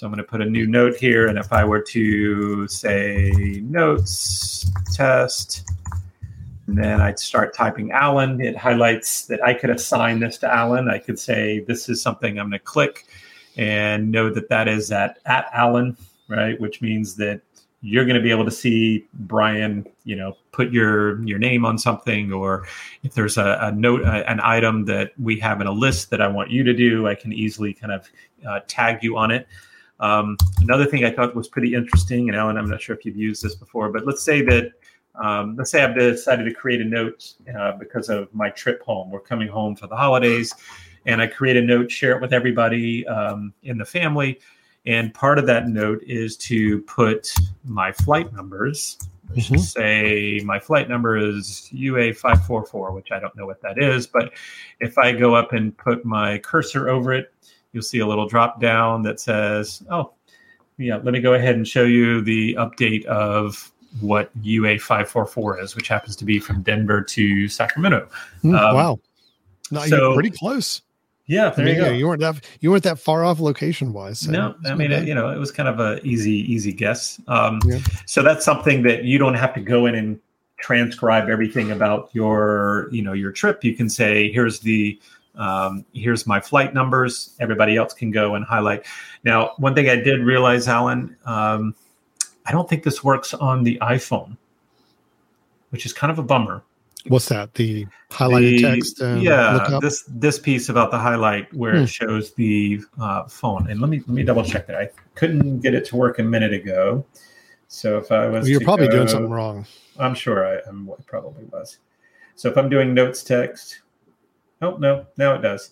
so 0.02 0.06
I'm 0.06 0.12
going 0.12 0.18
to 0.18 0.28
put 0.28 0.40
a 0.40 0.50
new 0.50 0.66
note 0.66 0.96
here, 0.96 1.28
and 1.28 1.38
if 1.38 1.52
I 1.52 1.64
were 1.64 1.80
to 1.80 2.66
say 2.66 3.62
notes 3.62 4.68
test 4.92 5.70
and 6.66 6.76
then 6.76 7.00
I'd 7.00 7.20
start 7.20 7.54
typing 7.54 7.92
Alan. 7.92 8.40
It 8.40 8.56
highlights 8.56 9.26
that 9.26 9.40
I 9.44 9.54
could 9.54 9.70
assign 9.70 10.18
this 10.18 10.38
to 10.38 10.52
Alan. 10.52 10.90
I 10.90 10.98
could 10.98 11.20
say, 11.20 11.60
this 11.68 11.88
is 11.88 12.02
something 12.02 12.40
I'm 12.40 12.46
going 12.46 12.58
to 12.58 12.64
click 12.64 13.06
and 13.56 14.10
know 14.10 14.28
that 14.30 14.48
that 14.48 14.66
is 14.66 14.90
at, 14.90 15.20
at 15.24 15.46
Alan, 15.52 15.96
right? 16.26 16.60
Which 16.60 16.82
means 16.82 17.14
that 17.18 17.40
you're 17.80 18.04
going 18.04 18.16
to 18.16 18.22
be 18.22 18.32
able 18.32 18.44
to 18.44 18.50
see 18.50 19.06
Brian, 19.14 19.86
you 20.02 20.16
know, 20.16 20.36
put 20.50 20.72
your, 20.72 21.22
your 21.24 21.38
name 21.38 21.64
on 21.64 21.78
something, 21.78 22.32
or 22.32 22.66
if 23.04 23.14
there's 23.14 23.38
a, 23.38 23.56
a 23.60 23.70
note, 23.70 24.02
a, 24.02 24.28
an 24.28 24.40
item 24.42 24.84
that 24.86 25.12
we 25.16 25.38
have 25.38 25.60
in 25.60 25.68
a 25.68 25.72
list 25.72 26.10
that 26.10 26.20
I 26.20 26.26
want 26.26 26.50
you 26.50 26.64
to 26.64 26.74
do, 26.74 27.06
I 27.06 27.14
can 27.14 27.32
easily 27.32 27.72
kind 27.72 27.92
of 27.92 28.10
uh, 28.44 28.60
tag 28.66 29.04
you 29.04 29.16
on 29.16 29.30
it. 29.30 29.46
Um, 30.02 30.36
another 30.60 30.84
thing 30.84 31.04
I 31.04 31.12
thought 31.12 31.34
was 31.34 31.48
pretty 31.48 31.74
interesting, 31.74 32.28
and 32.28 32.36
Alan, 32.36 32.58
I'm 32.58 32.68
not 32.68 32.82
sure 32.82 32.94
if 32.94 33.06
you've 33.06 33.16
used 33.16 33.42
this 33.42 33.54
before, 33.54 33.88
but 33.88 34.04
let's 34.04 34.22
say 34.22 34.42
that 34.42 34.72
um, 35.14 35.56
let's 35.56 35.70
say 35.70 35.82
I've 35.84 35.94
decided 35.94 36.44
to 36.44 36.54
create 36.54 36.80
a 36.80 36.84
note 36.84 37.34
uh, 37.58 37.72
because 37.72 38.08
of 38.08 38.32
my 38.34 38.50
trip 38.50 38.82
home. 38.82 39.10
We're 39.10 39.20
coming 39.20 39.46
home 39.46 39.76
for 39.76 39.86
the 39.86 39.96
holidays, 39.96 40.52
and 41.06 41.20
I 41.20 41.26
create 41.26 41.56
a 41.56 41.62
note, 41.62 41.90
share 41.90 42.16
it 42.16 42.20
with 42.20 42.32
everybody 42.32 43.06
um, 43.06 43.52
in 43.62 43.78
the 43.78 43.84
family. 43.84 44.40
And 44.86 45.14
part 45.14 45.38
of 45.38 45.46
that 45.46 45.68
note 45.68 46.02
is 46.04 46.36
to 46.38 46.80
put 46.82 47.32
my 47.64 47.92
flight 47.92 48.32
numbers. 48.32 48.98
Let's 49.30 49.48
Mhm. 49.48 49.52
just 49.52 49.72
say 49.72 50.40
my 50.44 50.58
flight 50.58 50.88
number 50.88 51.16
is 51.16 51.68
UA544, 51.72 52.92
which 52.92 53.12
I 53.12 53.20
don't 53.20 53.36
know 53.36 53.46
what 53.46 53.62
that 53.62 53.78
is. 53.78 54.06
But 54.06 54.32
if 54.80 54.98
I 54.98 55.12
go 55.12 55.34
up 55.34 55.52
and 55.52 55.76
put 55.76 56.04
my 56.04 56.38
cursor 56.38 56.88
over 56.88 57.12
it, 57.12 57.32
you'll 57.72 57.82
see 57.82 58.00
a 58.00 58.06
little 58.06 58.26
drop 58.26 58.60
down 58.60 59.02
that 59.02 59.20
says, 59.20 59.82
oh, 59.90 60.12
yeah, 60.78 60.96
let 60.96 61.12
me 61.12 61.20
go 61.20 61.34
ahead 61.34 61.54
and 61.54 61.66
show 61.66 61.84
you 61.84 62.20
the 62.22 62.54
update 62.54 63.04
of 63.06 63.70
what 64.00 64.30
UA544 64.42 65.62
is, 65.62 65.76
which 65.76 65.88
happens 65.88 66.16
to 66.16 66.24
be 66.24 66.38
from 66.38 66.62
Denver 66.62 67.02
to 67.02 67.48
Sacramento. 67.48 68.08
Hmm, 68.42 68.54
Um, 68.54 68.74
wow. 68.74 69.00
No, 69.70 69.80
so- 69.86 69.96
you're 69.96 70.14
pretty 70.14 70.30
close. 70.30 70.82
Yeah, 71.26 71.46
I 71.46 71.50
there 71.50 71.64
mean, 71.64 71.76
you 71.76 71.80
go. 71.82 71.90
you 71.92 72.06
weren't 72.08 72.20
that 72.20 72.44
you 72.60 72.70
weren't 72.72 72.82
that 72.82 72.98
far 72.98 73.24
off 73.24 73.38
location 73.38 73.92
wise. 73.92 74.18
So 74.18 74.32
no, 74.32 74.54
I 74.66 74.74
mean, 74.74 74.90
it, 74.90 75.06
you 75.06 75.14
know, 75.14 75.30
it 75.30 75.38
was 75.38 75.52
kind 75.52 75.68
of 75.68 75.78
a 75.78 76.04
easy, 76.04 76.52
easy 76.52 76.72
guess. 76.72 77.20
Um, 77.28 77.60
Yeah. 77.64 77.78
So 78.06 78.22
that's 78.24 78.44
something 78.44 78.82
that 78.82 79.04
you 79.04 79.18
don't 79.18 79.34
have 79.34 79.54
to 79.54 79.60
go 79.60 79.86
in 79.86 79.94
and 79.94 80.18
transcribe 80.58 81.28
everything 81.30 81.70
about 81.70 82.10
your, 82.12 82.88
you 82.90 83.02
know, 83.02 83.12
your 83.12 83.30
trip. 83.30 83.62
You 83.62 83.74
can 83.74 83.88
say, 83.88 84.32
here's 84.32 84.58
the, 84.60 85.00
um, 85.34 85.84
here's 85.94 86.26
my 86.26 86.40
flight 86.40 86.74
numbers. 86.74 87.34
Everybody 87.40 87.76
else 87.76 87.94
can 87.94 88.10
go 88.10 88.34
and 88.34 88.44
highlight. 88.44 88.84
Now, 89.24 89.52
one 89.58 89.74
thing 89.74 89.88
I 89.88 89.96
did 89.96 90.20
realize, 90.20 90.68
Alan, 90.68 91.16
um, 91.24 91.74
I 92.46 92.52
don't 92.52 92.68
think 92.68 92.82
this 92.82 93.02
works 93.04 93.32
on 93.34 93.62
the 93.64 93.78
iPhone, 93.80 94.36
which 95.70 95.86
is 95.86 95.92
kind 95.92 96.10
of 96.10 96.18
a 96.18 96.22
bummer. 96.22 96.62
What's 97.08 97.28
that? 97.30 97.54
The 97.54 97.86
highlighted 98.10 98.56
The- 98.58 98.62
text. 98.62 99.02
Um, 99.02 99.20
yeah, 99.20 99.78
this 99.80 100.04
this 100.06 100.38
piece 100.38 100.68
about 100.68 100.90
the 100.92 100.98
highlight 100.98 101.52
where 101.52 101.72
Hmm. 101.76 101.82
it 101.82 101.88
shows 101.88 102.32
the 102.34 102.80
uh, 103.00 103.24
phone, 103.24 103.68
and 103.68 103.80
let 103.80 103.90
me 103.90 103.98
let 104.06 104.08
me 104.08 104.22
double 104.22 104.44
check 104.44 104.66
that. 104.68 104.76
I 104.76 104.88
couldn't 105.16 105.60
get 105.60 105.74
it 105.74 105.84
to 105.86 105.96
work 105.96 106.20
a 106.20 106.22
minute 106.22 106.52
ago, 106.52 107.04
so 107.66 107.98
if 107.98 108.12
I 108.12 108.28
was, 108.28 108.42
Well, 108.42 108.50
you're 108.50 108.60
probably 108.60 108.86
doing 108.88 109.08
something 109.08 109.30
wrong. 109.30 109.66
I'm 109.98 110.14
sure 110.14 110.46
I, 110.46 110.60
I'm, 110.68 110.88
I 110.90 110.94
probably 111.06 111.44
was. 111.46 111.78
So 112.36 112.48
if 112.48 112.56
I'm 112.56 112.68
doing 112.68 112.94
notes 112.94 113.24
text, 113.24 113.80
oh 114.62 114.76
no, 114.76 115.06
now 115.16 115.34
it 115.34 115.42
does. 115.42 115.70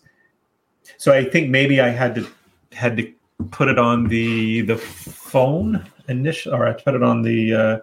So 0.98 1.12
I 1.12 1.24
think 1.24 1.50
maybe 1.50 1.80
I 1.80 1.88
had 1.88 2.14
to 2.16 2.26
had 2.72 2.96
to 2.96 3.12
put 3.50 3.68
it 3.68 3.78
on 3.78 4.04
the 4.04 4.62
the 4.62 4.76
phone 4.76 5.84
initially, 6.08 6.54
or 6.54 6.66
I 6.66 6.72
put 6.72 6.94
it 6.94 7.02
on 7.02 7.22
the 7.22 7.54
uh, 7.54 7.78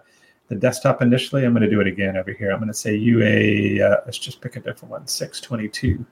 the 0.48 0.54
desktop 0.54 1.02
initially. 1.02 1.44
I'm 1.44 1.52
going 1.52 1.62
to 1.62 1.70
do 1.70 1.80
it 1.80 1.86
again 1.86 2.16
over 2.16 2.32
here. 2.32 2.52
I'm 2.52 2.58
going 2.58 2.68
to 2.68 2.74
say 2.74 2.94
UA. 2.94 3.84
Uh, 3.84 4.00
let's 4.04 4.18
just 4.18 4.40
pick 4.40 4.56
a 4.56 4.60
different 4.60 4.90
one. 4.90 5.06
Six 5.06 5.40
twenty 5.40 5.68
two. 5.68 6.04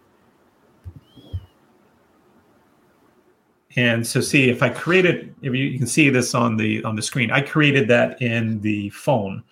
And 3.79 4.07
so 4.07 4.23
see 4.23 4.49
if 4.49 4.63
I 4.63 4.71
created, 4.71 5.35
if 5.43 5.55
you, 5.55 5.65
you 5.65 5.77
can 5.77 5.87
see 5.87 6.09
this 6.09 6.35
on 6.35 6.57
the 6.57 6.83
on 6.85 6.97
the 6.97 7.03
screen, 7.03 7.31
I 7.31 7.43
created 7.43 7.87
that 7.89 8.21
in 8.23 8.59
the 8.63 8.89
phone 8.91 9.45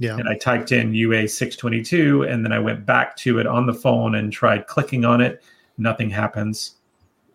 Yeah. 0.00 0.16
and 0.16 0.28
I 0.28 0.34
typed 0.34 0.72
in 0.72 0.92
UA622 0.92 2.26
and 2.28 2.42
then 2.44 2.52
I 2.52 2.58
went 2.58 2.86
back 2.86 3.16
to 3.18 3.38
it 3.38 3.46
on 3.46 3.66
the 3.66 3.74
phone 3.74 4.14
and 4.14 4.32
tried 4.32 4.66
clicking 4.66 5.04
on 5.04 5.20
it. 5.20 5.42
Nothing 5.76 6.08
happens, 6.08 6.76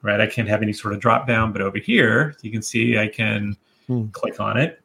right? 0.01 0.19
I 0.19 0.25
can't 0.25 0.49
have 0.49 0.63
any 0.63 0.73
sort 0.73 0.93
of 0.95 0.99
drop 0.99 1.27
down, 1.27 1.53
but 1.53 1.61
over 1.61 1.77
here, 1.77 2.35
you 2.41 2.51
can 2.51 2.61
see 2.63 2.97
I 2.97 3.07
can 3.07 3.55
Hmm. 3.87 4.07
click 4.13 4.39
on 4.39 4.57
it. 4.57 4.81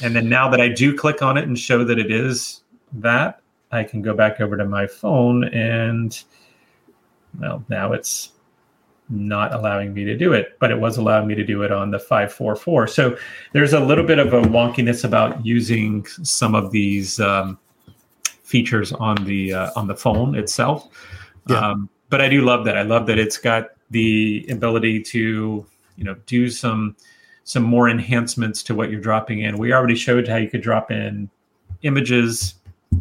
And 0.00 0.14
then 0.14 0.28
now 0.28 0.48
that 0.48 0.60
I 0.60 0.68
do 0.68 0.96
click 0.96 1.22
on 1.22 1.36
it 1.36 1.44
and 1.48 1.58
show 1.58 1.82
that 1.84 1.98
it 1.98 2.10
is 2.12 2.62
that, 2.92 3.40
I 3.72 3.82
can 3.82 4.00
go 4.00 4.14
back 4.14 4.40
over 4.40 4.56
to 4.56 4.64
my 4.64 4.86
phone 4.86 5.42
and, 5.44 6.16
well, 7.40 7.64
now 7.68 7.92
it's 7.92 8.30
not 9.08 9.52
allowing 9.52 9.92
me 9.92 10.04
to 10.04 10.16
do 10.16 10.32
it, 10.32 10.56
but 10.58 10.70
it 10.70 10.78
was 10.80 10.96
allowing 10.96 11.26
me 11.26 11.34
to 11.34 11.44
do 11.44 11.62
it 11.62 11.70
on 11.70 11.90
the 11.90 11.98
544. 11.98 12.86
So 12.86 13.16
there's 13.52 13.72
a 13.72 13.80
little 13.80 14.04
bit 14.04 14.18
of 14.18 14.32
a 14.32 14.40
wonkiness 14.42 15.04
about 15.04 15.44
using 15.44 16.06
some 16.22 16.54
of 16.54 16.70
these 16.70 17.20
um, 17.20 17.58
features 18.42 18.92
on 18.92 19.16
the 19.24 19.52
uh, 19.52 19.70
on 19.76 19.86
the 19.86 19.96
phone 19.96 20.34
itself. 20.34 20.88
Yeah. 21.48 21.58
Um, 21.58 21.90
but 22.08 22.20
I 22.20 22.28
do 22.28 22.42
love 22.42 22.64
that. 22.64 22.76
I 22.76 22.82
love 22.82 23.06
that 23.06 23.18
it's 23.18 23.38
got 23.38 23.70
the 23.90 24.46
ability 24.50 25.02
to 25.02 25.66
you 25.96 26.04
know 26.04 26.14
do 26.26 26.48
some 26.48 26.96
some 27.44 27.62
more 27.62 27.88
enhancements 27.88 28.62
to 28.64 28.74
what 28.74 28.90
you're 28.90 29.00
dropping 29.00 29.40
in. 29.40 29.58
We 29.58 29.72
already 29.72 29.94
showed 29.94 30.26
how 30.26 30.36
you 30.36 30.48
could 30.48 30.62
drop 30.62 30.90
in 30.90 31.28
images, 31.82 32.54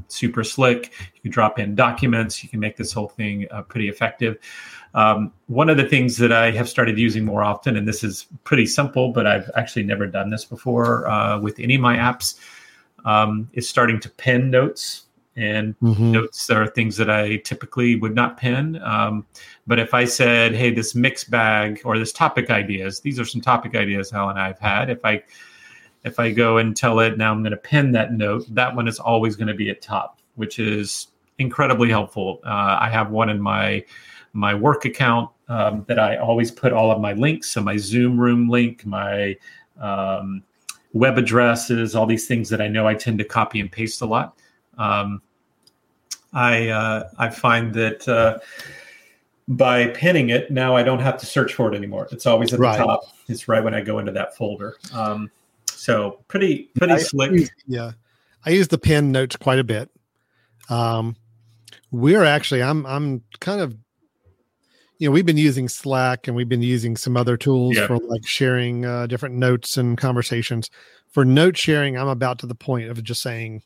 super 0.09 0.43
slick. 0.43 0.91
You 1.15 1.21
can 1.21 1.31
drop 1.31 1.59
in 1.59 1.75
documents. 1.75 2.43
You 2.43 2.49
can 2.49 2.59
make 2.59 2.75
this 2.75 2.91
whole 2.91 3.07
thing 3.07 3.47
uh, 3.51 3.61
pretty 3.63 3.87
effective. 3.87 4.37
Um, 4.93 5.33
one 5.47 5.69
of 5.69 5.77
the 5.77 5.85
things 5.85 6.17
that 6.17 6.31
I 6.31 6.51
have 6.51 6.69
started 6.69 6.99
using 6.99 7.25
more 7.25 7.43
often, 7.43 7.75
and 7.75 7.87
this 7.87 8.03
is 8.03 8.27
pretty 8.43 8.65
simple, 8.65 9.11
but 9.11 9.25
I've 9.25 9.49
actually 9.55 9.83
never 9.83 10.05
done 10.05 10.29
this 10.29 10.45
before 10.45 11.07
uh, 11.09 11.39
with 11.39 11.59
any 11.59 11.75
of 11.75 11.81
my 11.81 11.97
apps, 11.97 12.39
um, 13.05 13.49
is 13.53 13.67
starting 13.67 13.99
to 14.01 14.09
pin 14.09 14.49
notes. 14.51 15.03
And 15.35 15.75
mm-hmm. 15.79 16.11
notes 16.11 16.47
are 16.51 16.67
things 16.67 16.95
that 16.97 17.09
I 17.09 17.37
typically 17.37 17.95
would 17.95 18.13
not 18.13 18.37
pin. 18.37 18.79
Um, 18.83 19.25
but 19.65 19.79
if 19.79 19.95
I 19.95 20.05
said, 20.05 20.53
"Hey, 20.53 20.69
this 20.69 20.93
mix 20.93 21.23
bag 21.23 21.81
or 21.83 21.97
this 21.97 22.13
topic 22.13 22.51
ideas," 22.51 22.99
these 22.99 23.19
are 23.19 23.25
some 23.25 23.41
topic 23.41 23.75
ideas 23.75 24.11
Helen 24.11 24.37
and 24.37 24.39
I've 24.39 24.59
had. 24.59 24.91
If 24.91 25.03
I 25.03 25.23
if 26.03 26.19
I 26.19 26.31
go 26.31 26.57
and 26.57 26.77
tell 26.77 26.99
it 26.99 27.17
now 27.17 27.31
I'm 27.31 27.41
going 27.41 27.49
to 27.49 27.57
pin 27.57 27.93
that 27.93 28.13
note, 28.13 28.45
that 28.53 28.75
one 28.75 28.87
is 28.87 28.99
always 28.99 29.35
going 29.35 29.47
to 29.47 29.55
be 29.55 29.71
at 29.71 29.81
top, 29.81 30.19
which 30.35 30.59
is 30.59 31.07
incredibly 31.39 31.89
helpful. 31.89 32.39
Uh, 32.45 32.77
I 32.79 32.89
have 32.91 33.09
one 33.09 33.29
in 33.29 33.41
my 33.41 33.83
my 34.33 34.53
work 34.53 34.85
account 34.85 35.29
um, 35.47 35.85
that 35.87 35.99
I 35.99 36.17
always 36.17 36.51
put 36.51 36.73
all 36.73 36.91
of 36.91 36.99
my 36.99 37.13
links. 37.13 37.51
So 37.51 37.61
my 37.61 37.77
Zoom 37.77 38.19
room 38.19 38.49
link, 38.49 38.85
my 38.85 39.37
um, 39.79 40.43
web 40.93 41.17
addresses, 41.17 41.95
all 41.95 42.05
these 42.05 42.27
things 42.27 42.49
that 42.49 42.61
I 42.61 42.67
know 42.67 42.87
I 42.87 42.95
tend 42.95 43.19
to 43.19 43.25
copy 43.25 43.59
and 43.59 43.71
paste 43.71 44.01
a 44.01 44.05
lot. 44.05 44.37
Um, 44.77 45.21
I 46.33 46.69
uh, 46.69 47.09
I 47.19 47.29
find 47.29 47.73
that 47.75 48.07
uh, 48.07 48.39
by 49.47 49.87
pinning 49.87 50.29
it 50.29 50.49
now, 50.51 50.75
I 50.75 50.83
don't 50.83 50.99
have 50.99 51.17
to 51.19 51.25
search 51.25 51.53
for 51.53 51.71
it 51.71 51.75
anymore. 51.75 52.07
It's 52.11 52.25
always 52.25 52.53
at 52.53 52.59
right. 52.59 52.77
the 52.77 52.85
top. 52.85 53.03
It's 53.27 53.47
right 53.47 53.63
when 53.63 53.73
I 53.73 53.81
go 53.81 53.99
into 53.99 54.11
that 54.13 54.35
folder. 54.35 54.77
Um, 54.93 55.29
so 55.67 56.23
pretty 56.27 56.69
pretty 56.75 56.93
I, 56.93 56.97
slick. 56.97 57.49
yeah, 57.67 57.91
I 58.45 58.51
use 58.51 58.67
the 58.67 58.77
pin 58.77 59.11
notes 59.11 59.35
quite 59.35 59.59
a 59.59 59.63
bit. 59.63 59.91
Um, 60.69 61.15
we're 61.91 62.23
actually 62.23 62.63
I'm 62.63 62.85
I'm 62.85 63.21
kind 63.39 63.61
of 63.61 63.75
you 65.03 65.09
know 65.09 65.11
we've 65.11 65.25
been 65.25 65.35
using 65.35 65.67
Slack 65.67 66.29
and 66.29 66.35
we've 66.35 66.47
been 66.47 66.61
using 66.61 66.95
some 66.95 67.17
other 67.17 67.35
tools 67.35 67.75
yeah. 67.75 67.87
for 67.87 67.97
like 67.97 68.25
sharing 68.25 68.85
uh, 68.85 69.05
different 69.05 69.35
notes 69.35 69.75
and 69.75 69.97
conversations. 69.97 70.69
For 71.09 71.25
note 71.25 71.57
sharing, 71.57 71.97
I'm 71.97 72.07
about 72.07 72.39
to 72.39 72.47
the 72.47 72.55
point 72.55 72.89
of 72.89 73.03
just 73.03 73.21
saying 73.21 73.63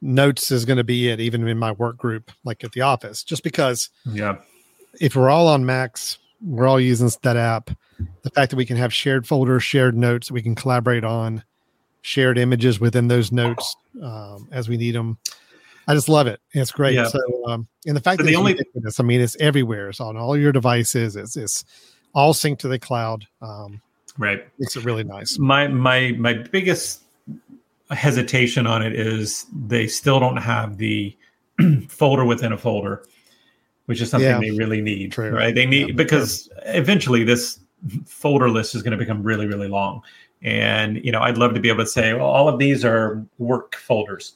notes 0.00 0.50
is 0.50 0.64
going 0.64 0.78
to 0.78 0.84
be 0.84 1.10
it, 1.10 1.20
even 1.20 1.46
in 1.46 1.58
my 1.58 1.72
work 1.72 1.98
group, 1.98 2.32
like 2.44 2.64
at 2.64 2.72
the 2.72 2.80
office, 2.80 3.22
just 3.22 3.42
because. 3.42 3.90
Yeah. 4.06 4.36
If 4.98 5.14
we're 5.14 5.28
all 5.28 5.46
on 5.46 5.66
Macs, 5.66 6.16
we're 6.40 6.66
all 6.66 6.80
using 6.80 7.10
that 7.20 7.36
app. 7.36 7.68
The 8.22 8.30
fact 8.30 8.48
that 8.48 8.56
we 8.56 8.64
can 8.64 8.78
have 8.78 8.94
shared 8.94 9.26
folders, 9.26 9.62
shared 9.62 9.94
notes 9.94 10.30
we 10.30 10.40
can 10.40 10.54
collaborate 10.54 11.04
on, 11.04 11.44
shared 12.00 12.38
images 12.38 12.80
within 12.80 13.08
those 13.08 13.30
notes 13.30 13.76
um, 14.02 14.48
as 14.50 14.70
we 14.70 14.78
need 14.78 14.94
them. 14.94 15.18
I 15.86 15.94
just 15.94 16.08
love 16.08 16.26
it. 16.26 16.40
It's 16.52 16.72
great. 16.72 16.94
Yeah. 16.94 17.06
So, 17.06 17.20
um, 17.46 17.68
and 17.86 17.96
the 17.96 18.00
fact 18.00 18.18
so 18.18 18.24
that 18.24 18.30
the 18.30 18.36
only 18.36 18.58
this, 18.74 18.98
I 18.98 19.02
mean, 19.04 19.20
it's 19.20 19.36
everywhere. 19.38 19.88
It's 19.90 20.00
on 20.00 20.16
all 20.16 20.36
your 20.36 20.52
devices. 20.52 21.16
It's 21.16 21.36
it's 21.36 21.64
all 22.14 22.34
synced 22.34 22.58
to 22.60 22.68
the 22.68 22.78
cloud. 22.78 23.26
Um, 23.40 23.80
right. 24.18 24.46
Makes 24.58 24.76
it 24.76 24.84
really 24.84 25.04
nice. 25.04 25.38
My 25.38 25.68
my 25.68 26.12
my 26.18 26.34
biggest 26.34 27.02
hesitation 27.90 28.66
on 28.66 28.82
it 28.82 28.94
is 28.94 29.46
they 29.54 29.86
still 29.86 30.18
don't 30.18 30.38
have 30.38 30.76
the 30.78 31.16
folder 31.88 32.24
within 32.24 32.52
a 32.52 32.58
folder 32.58 33.04
which 33.86 34.00
is 34.00 34.10
something 34.10 34.28
yeah. 34.28 34.40
they 34.40 34.50
really 34.50 34.80
need, 34.80 35.12
True. 35.12 35.30
right? 35.30 35.54
They 35.54 35.64
need 35.64 35.88
yeah. 35.88 35.94
because 35.94 36.50
eventually 36.66 37.24
this 37.24 37.60
folder 38.04 38.50
list 38.50 38.74
is 38.74 38.82
going 38.82 38.92
to 38.92 38.98
become 38.98 39.22
really, 39.22 39.46
really 39.46 39.68
long. 39.68 40.02
And 40.42 41.02
you 41.04 41.10
know, 41.10 41.20
I'd 41.20 41.38
love 41.38 41.54
to 41.54 41.60
be 41.60 41.68
able 41.68 41.84
to 41.84 41.90
say, 41.90 42.12
well, 42.12 42.26
all 42.26 42.48
of 42.48 42.58
these 42.58 42.84
are 42.84 43.24
work 43.38 43.76
folders, 43.76 44.34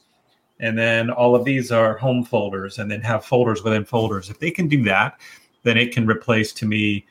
and 0.61 0.77
then 0.77 1.09
all 1.09 1.35
of 1.35 1.43
these 1.43 1.71
are 1.71 1.97
home 1.97 2.23
folders, 2.23 2.79
and 2.79 2.89
then 2.89 3.01
have 3.01 3.25
folders 3.25 3.63
within 3.63 3.83
folders. 3.83 4.29
If 4.29 4.39
they 4.39 4.51
can 4.51 4.67
do 4.67 4.83
that, 4.83 5.19
then 5.63 5.77
it 5.77 5.91
can 5.91 6.07
replace 6.07 6.53
to 6.53 6.65
me, 6.65 7.05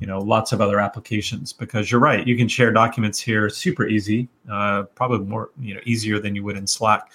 you 0.00 0.06
know, 0.06 0.18
lots 0.18 0.52
of 0.52 0.60
other 0.60 0.80
applications. 0.80 1.52
Because 1.52 1.90
you're 1.90 2.00
right, 2.00 2.26
you 2.26 2.36
can 2.36 2.48
share 2.48 2.72
documents 2.72 3.18
here 3.18 3.48
super 3.48 3.86
easy, 3.86 4.28
uh, 4.50 4.82
probably 4.94 5.20
more, 5.26 5.50
you 5.60 5.74
know, 5.74 5.80
easier 5.86 6.18
than 6.18 6.34
you 6.34 6.42
would 6.44 6.56
in 6.56 6.66
Slack. 6.66 7.10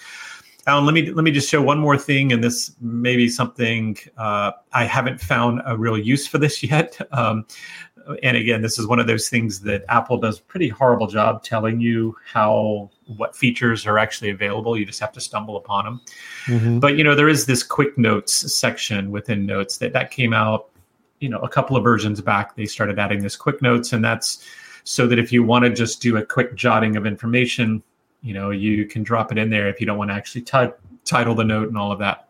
Alan, 0.66 0.84
let 0.84 0.94
me 0.94 1.10
let 1.10 1.24
me 1.24 1.32
just 1.32 1.50
show 1.50 1.60
one 1.60 1.78
more 1.78 1.98
thing, 1.98 2.32
and 2.32 2.42
this 2.42 2.76
may 2.80 3.16
be 3.16 3.28
something 3.28 3.96
uh, 4.16 4.52
I 4.72 4.84
haven't 4.84 5.20
found 5.20 5.60
a 5.66 5.76
real 5.76 5.98
use 5.98 6.26
for 6.26 6.38
this 6.38 6.62
yet. 6.72 6.98
Um, 7.12 7.46
and 8.22 8.36
again, 8.36 8.62
this 8.62 8.78
is 8.78 8.86
one 8.86 8.98
of 8.98 9.06
those 9.06 9.28
things 9.28 9.60
that 9.60 9.84
Apple 9.88 10.18
does 10.18 10.38
a 10.38 10.42
pretty 10.42 10.68
horrible 10.68 11.06
job 11.06 11.42
telling 11.42 11.80
you 11.80 12.16
how 12.24 12.90
what 13.16 13.36
features 13.36 13.86
are 13.86 13.98
actually 13.98 14.30
available. 14.30 14.76
You 14.76 14.84
just 14.84 15.00
have 15.00 15.12
to 15.12 15.20
stumble 15.20 15.56
upon 15.56 15.84
them. 15.84 16.00
Mm-hmm. 16.46 16.78
But 16.78 16.96
you 16.96 17.04
know, 17.04 17.14
there 17.14 17.28
is 17.28 17.46
this 17.46 17.62
quick 17.62 17.96
notes 17.96 18.54
section 18.54 19.10
within 19.10 19.46
Notes 19.46 19.78
that 19.78 19.92
that 19.92 20.10
came 20.10 20.32
out, 20.32 20.70
you 21.20 21.28
know, 21.28 21.38
a 21.38 21.48
couple 21.48 21.76
of 21.76 21.82
versions 21.82 22.20
back. 22.20 22.56
They 22.56 22.66
started 22.66 22.98
adding 22.98 23.22
this 23.22 23.36
quick 23.36 23.62
notes, 23.62 23.92
and 23.92 24.04
that's 24.04 24.44
so 24.84 25.06
that 25.06 25.18
if 25.18 25.32
you 25.32 25.42
want 25.42 25.64
to 25.64 25.70
just 25.70 26.02
do 26.02 26.16
a 26.16 26.24
quick 26.24 26.54
jotting 26.54 26.96
of 26.96 27.06
information 27.06 27.82
you 28.22 28.32
know 28.32 28.50
you 28.50 28.86
can 28.86 29.02
drop 29.02 29.30
it 29.30 29.38
in 29.38 29.50
there 29.50 29.68
if 29.68 29.80
you 29.80 29.86
don't 29.86 29.98
want 29.98 30.10
to 30.10 30.14
actually 30.14 30.40
t- 30.40 30.72
title 31.04 31.34
the 31.34 31.44
note 31.44 31.68
and 31.68 31.76
all 31.76 31.92
of 31.92 31.98
that 31.98 32.28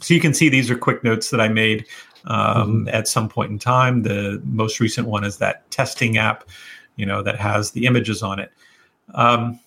so 0.00 0.14
you 0.14 0.20
can 0.20 0.32
see 0.32 0.48
these 0.48 0.70
are 0.70 0.78
quick 0.78 1.04
notes 1.04 1.30
that 1.30 1.40
i 1.40 1.48
made 1.48 1.84
um, 2.26 2.86
mm-hmm. 2.86 2.88
at 2.88 3.06
some 3.06 3.28
point 3.28 3.50
in 3.50 3.58
time 3.58 4.02
the 4.02 4.40
most 4.44 4.80
recent 4.80 5.06
one 5.06 5.24
is 5.24 5.36
that 5.36 5.68
testing 5.70 6.16
app 6.16 6.48
you 6.96 7.04
know 7.04 7.22
that 7.22 7.36
has 7.36 7.72
the 7.72 7.84
images 7.86 8.22
on 8.22 8.38
it 8.38 8.52
um, 9.14 9.58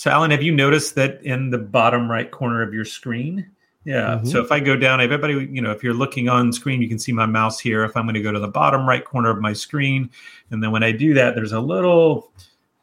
so 0.00 0.10
alan 0.10 0.30
have 0.30 0.42
you 0.42 0.52
noticed 0.52 0.94
that 0.94 1.22
in 1.24 1.50
the 1.50 1.58
bottom 1.58 2.10
right 2.10 2.30
corner 2.30 2.62
of 2.62 2.72
your 2.72 2.84
screen 2.84 3.48
yeah 3.84 4.14
mm-hmm. 4.14 4.26
so 4.26 4.40
if 4.40 4.50
i 4.50 4.58
go 4.58 4.76
down 4.76 5.00
everybody 5.00 5.48
you 5.50 5.60
know 5.60 5.70
if 5.70 5.82
you're 5.82 5.94
looking 5.94 6.28
on 6.28 6.52
screen 6.52 6.80
you 6.80 6.88
can 6.88 6.98
see 6.98 7.12
my 7.12 7.26
mouse 7.26 7.58
here 7.58 7.84
if 7.84 7.96
i'm 7.96 8.04
going 8.04 8.14
to 8.14 8.22
go 8.22 8.32
to 8.32 8.40
the 8.40 8.48
bottom 8.48 8.88
right 8.88 9.04
corner 9.04 9.30
of 9.30 9.40
my 9.40 9.52
screen 9.52 10.08
and 10.50 10.62
then 10.62 10.70
when 10.70 10.82
i 10.82 10.92
do 10.92 11.12
that 11.14 11.34
there's 11.34 11.52
a 11.52 11.60
little 11.60 12.32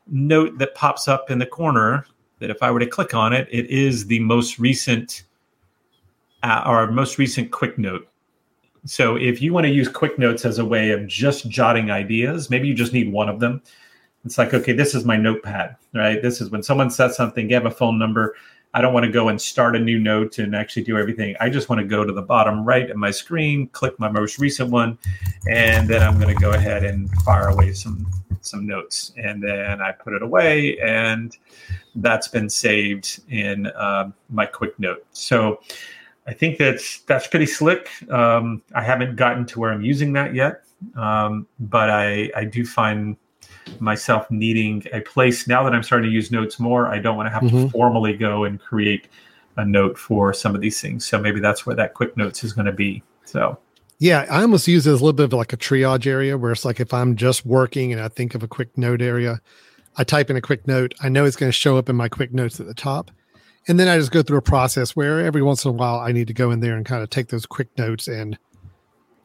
note 0.10 0.58
that 0.58 0.76
pops 0.76 1.08
up 1.08 1.30
in 1.32 1.40
the 1.40 1.46
corner 1.46 2.06
that 2.40 2.50
if 2.50 2.62
I 2.62 2.72
were 2.72 2.80
to 2.80 2.88
click 2.88 3.14
on 3.14 3.34
it, 3.34 3.48
it 3.52 3.70
is 3.70 4.06
the 4.06 4.20
most 4.20 4.60
recent 4.60 5.24
uh, 6.44 6.64
or 6.66 6.92
most 6.92 7.18
recent 7.18 7.52
quick 7.52 7.78
note. 7.78 8.08
So 8.86 9.16
if 9.16 9.42
you 9.42 9.54
want 9.54 9.66
to 9.66 9.72
use 9.72 9.90
quick 9.90 10.18
notes 10.20 10.46
as 10.46 10.60
a 10.60 10.66
way 10.66 10.92
of 10.92 11.08
just 11.08 11.50
jotting 11.50 11.92
ideas, 11.92 12.50
maybe 12.50 12.68
you 12.68 12.74
just 12.74 12.94
need 12.94 13.12
one 13.12 13.28
of 13.28 13.40
them. 13.40 13.62
It's 14.28 14.38
like, 14.38 14.54
okay, 14.54 14.74
this 14.74 14.94
is 14.94 15.06
my 15.06 15.16
notepad, 15.16 15.78
right? 15.94 16.22
This 16.22 16.42
is 16.42 16.50
when 16.50 16.62
someone 16.62 16.90
says 16.90 17.16
something, 17.16 17.48
you 17.50 17.56
have 17.56 17.66
a 17.66 17.72
phone 17.72 17.98
number. 17.98 18.36
I 18.74 18.82
don't 18.82 18.94
want 18.94 19.06
to 19.06 19.12
go 19.12 19.30
and 19.30 19.42
start 19.42 19.78
a 19.78 19.80
new 19.80 19.98
note 19.98 20.38
and 20.38 20.54
actually 20.54 20.84
do 20.84 20.98
everything. 20.98 21.34
I 21.40 21.50
just 21.50 21.70
want 21.70 21.80
to 21.80 21.88
go 21.88 22.04
to 22.04 22.12
the 22.12 22.22
bottom 22.22 22.66
right 22.66 22.90
of 22.90 22.98
my 22.98 23.10
screen, 23.10 23.68
click 23.70 23.98
my 24.02 24.10
most 24.10 24.38
recent 24.38 24.70
one, 24.70 24.98
and 25.50 25.88
then 25.88 26.04
I'm 26.04 26.20
going 26.20 26.36
to 26.36 26.42
go 26.42 26.52
ahead 26.52 26.84
and 26.84 27.10
fire 27.22 27.48
away 27.48 27.72
some 27.72 28.06
some 28.42 28.68
notes, 28.68 29.14
and 29.16 29.42
then 29.42 29.82
I 29.82 29.94
put 29.94 30.14
it 30.14 30.22
away, 30.22 30.78
and 30.80 31.36
that's 31.96 32.28
been 32.28 32.50
saved 32.50 33.22
in 33.30 33.68
uh, 33.68 34.12
my 34.30 34.46
quick 34.46 34.78
note. 34.78 35.06
So 35.14 35.62
I 36.28 36.34
think 36.34 36.58
that's 36.58 37.00
that's 37.04 37.28
pretty 37.28 37.46
slick. 37.46 37.90
Um, 38.12 38.62
I 38.76 38.84
haven't 38.84 39.16
gotten 39.16 39.46
to 39.46 39.60
where 39.62 39.72
I'm 39.72 39.84
using 39.84 40.12
that 40.14 40.36
yet, 40.36 40.64
um, 40.98 41.48
but 41.62 41.90
I 41.90 42.30
I 42.36 42.44
do 42.44 42.66
find 42.66 43.16
myself 43.80 44.30
needing 44.30 44.84
a 44.94 45.02
place 45.02 45.48
now 45.48 45.64
that 45.64 45.74
I'm 45.74 45.84
starting 45.84 46.10
to 46.10 46.14
use 46.14 46.32
notes 46.32 46.60
more. 46.60 46.88
I 46.88 47.00
don't 47.00 47.16
want 47.16 47.28
to 47.28 47.32
have 47.32 47.44
mm-hmm. 47.44 47.66
to 47.66 47.70
formally 47.70 48.16
go 48.16 48.44
and 48.44 48.60
create 48.60 49.08
a 49.58 49.66
note 49.66 49.98
for 49.98 50.34
some 50.34 50.56
of 50.56 50.62
these 50.62 50.80
things. 50.80 51.06
So 51.06 51.20
maybe 51.20 51.40
that's 51.40 51.66
where 51.66 51.76
that 51.76 51.94
quick 51.94 52.16
notes 52.16 52.44
is 52.44 52.54
going 52.54 52.66
to 52.66 52.72
be. 52.72 53.04
So 53.26 53.58
yeah, 54.00 54.26
I 54.30 54.42
almost 54.42 54.68
use 54.68 54.86
it 54.86 54.92
as 54.92 55.02
a 55.02 55.04
little 55.04 55.14
bit 55.14 55.26
of 55.26 55.34
like 55.34 55.54
a 55.54 55.58
triage 55.58 56.06
area 56.06 56.38
where 56.38 56.52
it's 56.52 56.66
like 56.66 56.80
if 56.80 56.94
I'm 56.94 57.16
just 57.16 57.46
working 57.46 57.92
and 57.92 58.02
I 58.02 58.10
think 58.10 58.36
of 58.36 58.44
a 58.44 58.48
quick 58.48 58.78
note 58.78 59.02
area, 59.02 59.42
I 59.96 60.04
type 60.04 60.30
in 60.30 60.36
a 60.36 60.42
quick 60.42 60.68
note. 60.68 60.94
I 61.02 61.10
know 61.10 61.26
it's 61.26 61.36
going 61.36 61.50
to 61.50 61.54
show 61.54 61.78
up 61.78 61.90
in 61.90 61.96
my 61.96 62.08
quick 62.08 62.32
notes 62.32 62.60
at 62.60 62.68
the 62.68 62.76
top. 62.76 63.10
And 63.68 63.80
then 63.80 63.88
I 63.88 63.98
just 63.98 64.12
go 64.12 64.22
through 64.22 64.38
a 64.38 64.44
process 64.44 64.96
where 64.96 65.20
every 65.20 65.42
once 65.42 65.66
in 65.66 65.70
a 65.70 65.74
while 65.74 66.00
I 66.00 66.12
need 66.12 66.28
to 66.28 66.34
go 66.34 66.52
in 66.52 66.60
there 66.60 66.76
and 66.76 66.86
kind 66.86 67.04
of 67.04 67.10
take 67.10 67.30
those 67.30 67.46
quick 67.46 67.76
notes 67.78 68.08
and 68.08 68.38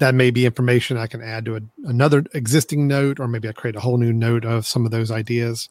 that 0.02 0.14
may 0.14 0.30
be 0.30 0.46
information 0.46 0.96
I 0.96 1.06
can 1.06 1.22
add 1.22 1.44
to 1.44 1.56
a, 1.56 1.60
another 1.84 2.24
existing 2.34 2.88
note, 2.88 3.20
or 3.20 3.28
maybe 3.28 3.48
I 3.48 3.52
create 3.52 3.76
a 3.76 3.80
whole 3.80 3.98
new 3.98 4.12
note 4.12 4.44
of 4.44 4.66
some 4.66 4.84
of 4.84 4.90
those 4.90 5.10
ideas. 5.10 5.68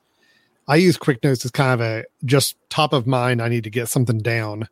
I 0.67 0.77
use 0.77 0.97
quick 0.97 1.23
notes 1.23 1.43
as 1.43 1.51
kind 1.51 1.73
of 1.73 1.85
a 1.85 2.05
just 2.23 2.55
top 2.69 2.93
of 2.93 3.05
mind. 3.05 3.41
I 3.41 3.49
need 3.49 3.65
to 3.65 3.69
get 3.69 3.89
something 3.89 4.19
down 4.19 4.69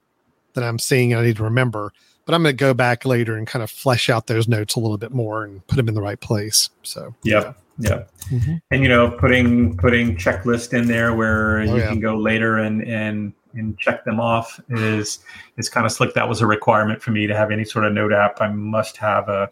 that 0.54 0.64
I'm 0.64 0.80
seeing 0.80 1.12
and 1.12 1.22
I 1.22 1.26
need 1.26 1.38
to 1.38 1.44
remember 1.44 1.92
but 2.30 2.36
I'm 2.36 2.44
going 2.44 2.56
to 2.56 2.64
go 2.64 2.76
back 2.76 3.06
later 3.06 3.36
and 3.36 3.48
kind 3.48 3.64
of 3.64 3.72
flesh 3.72 4.08
out 4.08 4.28
those 4.28 4.48
notes 4.48 4.76
a 4.76 4.80
little 4.80 5.00
bit 5.00 5.12
more 5.12 5.44
and 5.44 5.66
put 5.66 5.78
them 5.78 5.88
in 5.88 5.96
the 5.96 6.02
right 6.04 6.20
place. 6.20 6.70
So, 6.84 7.16
yeah. 7.24 7.54
Yeah. 7.80 8.04
Mm-hmm. 8.30 8.58
And, 8.70 8.84
you 8.84 8.88
know, 8.88 9.10
putting, 9.10 9.76
putting 9.78 10.16
checklist 10.16 10.78
in 10.78 10.86
there 10.86 11.16
where 11.16 11.58
oh, 11.58 11.64
you 11.64 11.78
yeah. 11.78 11.88
can 11.88 12.00
go 12.00 12.16
later 12.16 12.60
and, 12.60 12.84
and 12.84 13.34
and 13.54 13.78
check 13.78 14.04
them 14.06 14.20
off 14.20 14.60
is 14.70 15.20
is 15.58 15.70
kind 15.70 15.86
of 15.86 15.92
slick. 15.92 16.14
That 16.14 16.30
was 16.30 16.42
a 16.42 16.48
requirement 16.48 17.02
for 17.02 17.12
me 17.12 17.28
to 17.28 17.36
have 17.36 17.52
any 17.52 17.66
sort 17.66 17.86
of 17.86 17.94
note 17.94 18.14
app. 18.14 18.42
I 18.42 18.50
must 18.50 18.98
have 18.98 19.30
a 19.30 19.50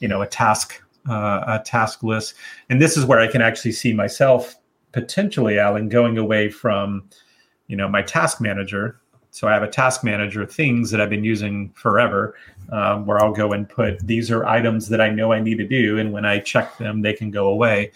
you 0.00 0.08
know 0.08 0.22
a 0.22 0.26
task 0.26 0.82
uh, 1.08 1.44
a 1.46 1.62
task 1.64 2.02
list, 2.02 2.34
and 2.68 2.80
this 2.80 2.96
is 2.96 3.04
where 3.04 3.20
I 3.20 3.26
can 3.26 3.42
actually 3.42 3.72
see 3.72 3.92
myself 3.92 4.56
potentially, 4.92 5.58
Alan, 5.58 5.88
going 5.88 6.18
away 6.18 6.50
from 6.50 7.08
you 7.66 7.76
know 7.76 7.88
my 7.88 8.02
task 8.02 8.40
manager. 8.40 9.00
So 9.30 9.46
I 9.46 9.52
have 9.52 9.62
a 9.62 9.68
task 9.68 10.02
manager 10.02 10.44
things 10.46 10.90
that 10.90 11.00
I've 11.00 11.10
been 11.10 11.22
using 11.22 11.70
forever, 11.74 12.34
um, 12.72 13.04
where 13.06 13.22
I'll 13.22 13.32
go 13.32 13.52
and 13.52 13.68
put 13.68 14.04
these 14.06 14.30
are 14.30 14.46
items 14.46 14.88
that 14.88 15.00
I 15.00 15.10
know 15.10 15.32
I 15.32 15.40
need 15.40 15.58
to 15.58 15.66
do, 15.66 15.98
and 15.98 16.12
when 16.12 16.24
I 16.24 16.38
check 16.38 16.76
them, 16.78 17.02
they 17.02 17.12
can 17.12 17.30
go 17.30 17.48
away. 17.48 17.92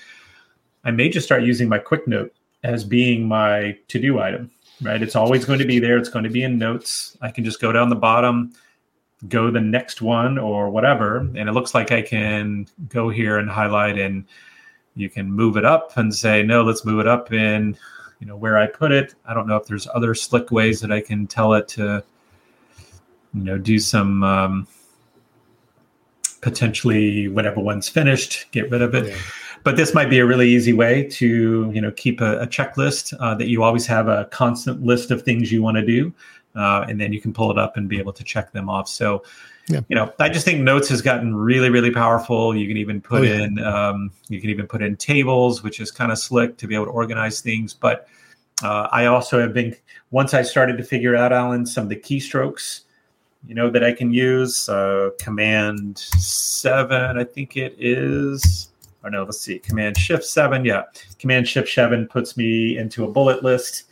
I 0.85 0.91
may 0.91 1.09
just 1.09 1.27
start 1.27 1.43
using 1.43 1.69
my 1.69 1.79
quick 1.79 2.07
note 2.07 2.35
as 2.65 2.85
being 2.85 3.27
my 3.27 3.77
to 3.89 4.01
do 4.01 4.21
item, 4.21 4.51
right? 4.83 5.03
It's 5.03 5.17
always 5.17 5.45
going 5.45 5.59
to 5.59 5.65
be 5.65 5.79
there. 5.79 5.97
It's 5.97 6.09
going 6.09 6.25
to 6.25 6.31
be 6.31 6.43
in 6.43 6.59
notes. 6.59 7.17
I 7.21 7.31
can 7.31 7.45
just 7.45 7.61
go 7.61 7.73
down 7.73 7.89
the 7.89 7.97
bottom, 7.97 8.53
go 9.29 9.51
the 9.51 9.61
next 9.61 10.03
one 10.03 10.39
or 10.39 10.71
whatever. 10.71 11.19
And 11.19 11.49
it 11.49 11.53
looks 11.53 11.75
like 11.75 11.93
I 11.93 12.03
can 12.03 12.67
go 12.89 13.09
here 13.09 13.39
and 13.39 13.49
highlight 13.49 13.99
and 13.99 14.25
you 14.95 15.09
can 15.09 15.31
move 15.33 15.57
it 15.57 15.65
up 15.65 15.97
and 15.97 16.15
say, 16.15 16.43
no, 16.43 16.63
let's 16.63 16.85
move 16.85 17.01
it 17.01 17.09
up 17.09 17.33
in, 17.33 17.77
you 18.21 18.27
know, 18.27 18.37
where 18.37 18.59
I 18.59 18.67
put 18.67 18.93
it. 18.93 19.15
I 19.25 19.35
don't 19.35 19.47
know 19.47 19.57
if 19.57 19.67
there's 19.67 19.89
other 19.95 20.15
slick 20.15 20.51
ways 20.51 20.81
that 20.81 20.93
I 20.93 21.01
can 21.01 21.27
tell 21.27 21.55
it 21.55 21.69
to, 21.69 22.03
you 23.33 23.45
know, 23.45 23.59
do 23.59 23.79
some, 23.79 24.23
um, 24.23 24.67
potentially 26.41 27.29
whenever 27.29 27.61
one's 27.61 27.89
finished, 27.89 28.47
get 28.51 28.71
rid 28.71 28.83
of 28.83 28.95
it. 28.95 29.07
Yeah 29.07 29.19
but 29.65 29.77
this 29.77 29.95
might 29.95 30.11
be 30.11 30.19
a 30.19 30.27
really 30.27 30.49
easy 30.49 30.73
way 30.73 31.05
to 31.05 31.71
you 31.73 31.81
know 31.81 31.91
keep 31.93 32.21
a, 32.21 32.41
a 32.41 32.47
checklist 32.47 33.15
uh, 33.21 33.35
that 33.35 33.49
you 33.49 33.63
always 33.63 33.87
have 33.87 34.09
a 34.09 34.27
constant 34.27 34.83
list 34.83 35.11
of 35.11 35.23
things 35.23 35.53
you 35.53 35.63
want 35.63 35.77
to 35.77 35.85
do 35.85 36.13
uh, 36.55 36.85
and 36.89 37.01
then 37.01 37.13
you 37.13 37.21
can 37.21 37.33
pull 37.33 37.51
it 37.51 37.59
up 37.59 37.77
and 37.77 37.89
be 37.89 37.99
able 37.99 38.13
to 38.13 38.25
check 38.25 38.53
them 38.53 38.69
off 38.69 38.89
so 38.89 39.23
yeah. 39.69 39.81
you 39.89 39.97
know 39.97 40.13
i 40.19 40.29
just 40.29 40.45
think 40.45 40.61
notes 40.61 40.89
has 40.89 41.01
gotten 41.01 41.35
really 41.35 41.71
really 41.71 41.91
powerful 41.91 42.57
you 42.57 42.67
can 42.67 42.77
even 42.77 43.01
put 43.01 43.21
oh, 43.21 43.25
yeah. 43.25 43.43
in 43.43 43.59
um, 43.61 44.11
you 44.29 44.41
can 44.41 44.51
even 44.51 44.67
put 44.67 44.83
in 44.83 44.97
tables 44.97 45.63
which 45.63 45.81
is 45.81 45.91
kind 45.91 46.13
of 46.13 46.19
slick 46.19 46.57
to 46.57 46.67
be 46.67 46.75
able 46.75 46.87
to 46.87 46.91
organize 46.91 47.41
things 47.41 47.73
but 47.75 48.09
uh, 48.63 48.89
i 48.93 49.07
also 49.07 49.41
have 49.41 49.53
been 49.53 49.75
once 50.11 50.35
i 50.35 50.43
started 50.43 50.77
to 50.77 50.85
figure 50.85 51.17
out 51.17 51.33
alan 51.33 51.65
some 51.65 51.85
of 51.85 51.89
the 51.89 51.97
keystrokes 51.97 52.81
you 53.47 53.55
know 53.55 53.71
that 53.71 53.85
i 53.85 53.93
can 53.93 54.13
use 54.13 54.69
uh, 54.69 55.11
command 55.19 55.99
7 55.99 57.17
i 57.17 57.25
think 57.25 57.57
it 57.57 57.75
is 57.79 58.72
or 59.05 59.11
no, 59.11 59.25
let's 59.25 59.41
see, 59.41 59.59
Command 59.59 59.97
Shift 59.97 60.25
7. 60.25 60.65
Yeah, 60.65 60.85
Command 61.19 61.49
Shift 61.49 61.69
7 61.69 62.07
puts 62.07 62.37
me 62.37 62.79
into 62.79 63.05
a 63.05 63.11
bullet 63.11 63.43
list. 63.43 63.85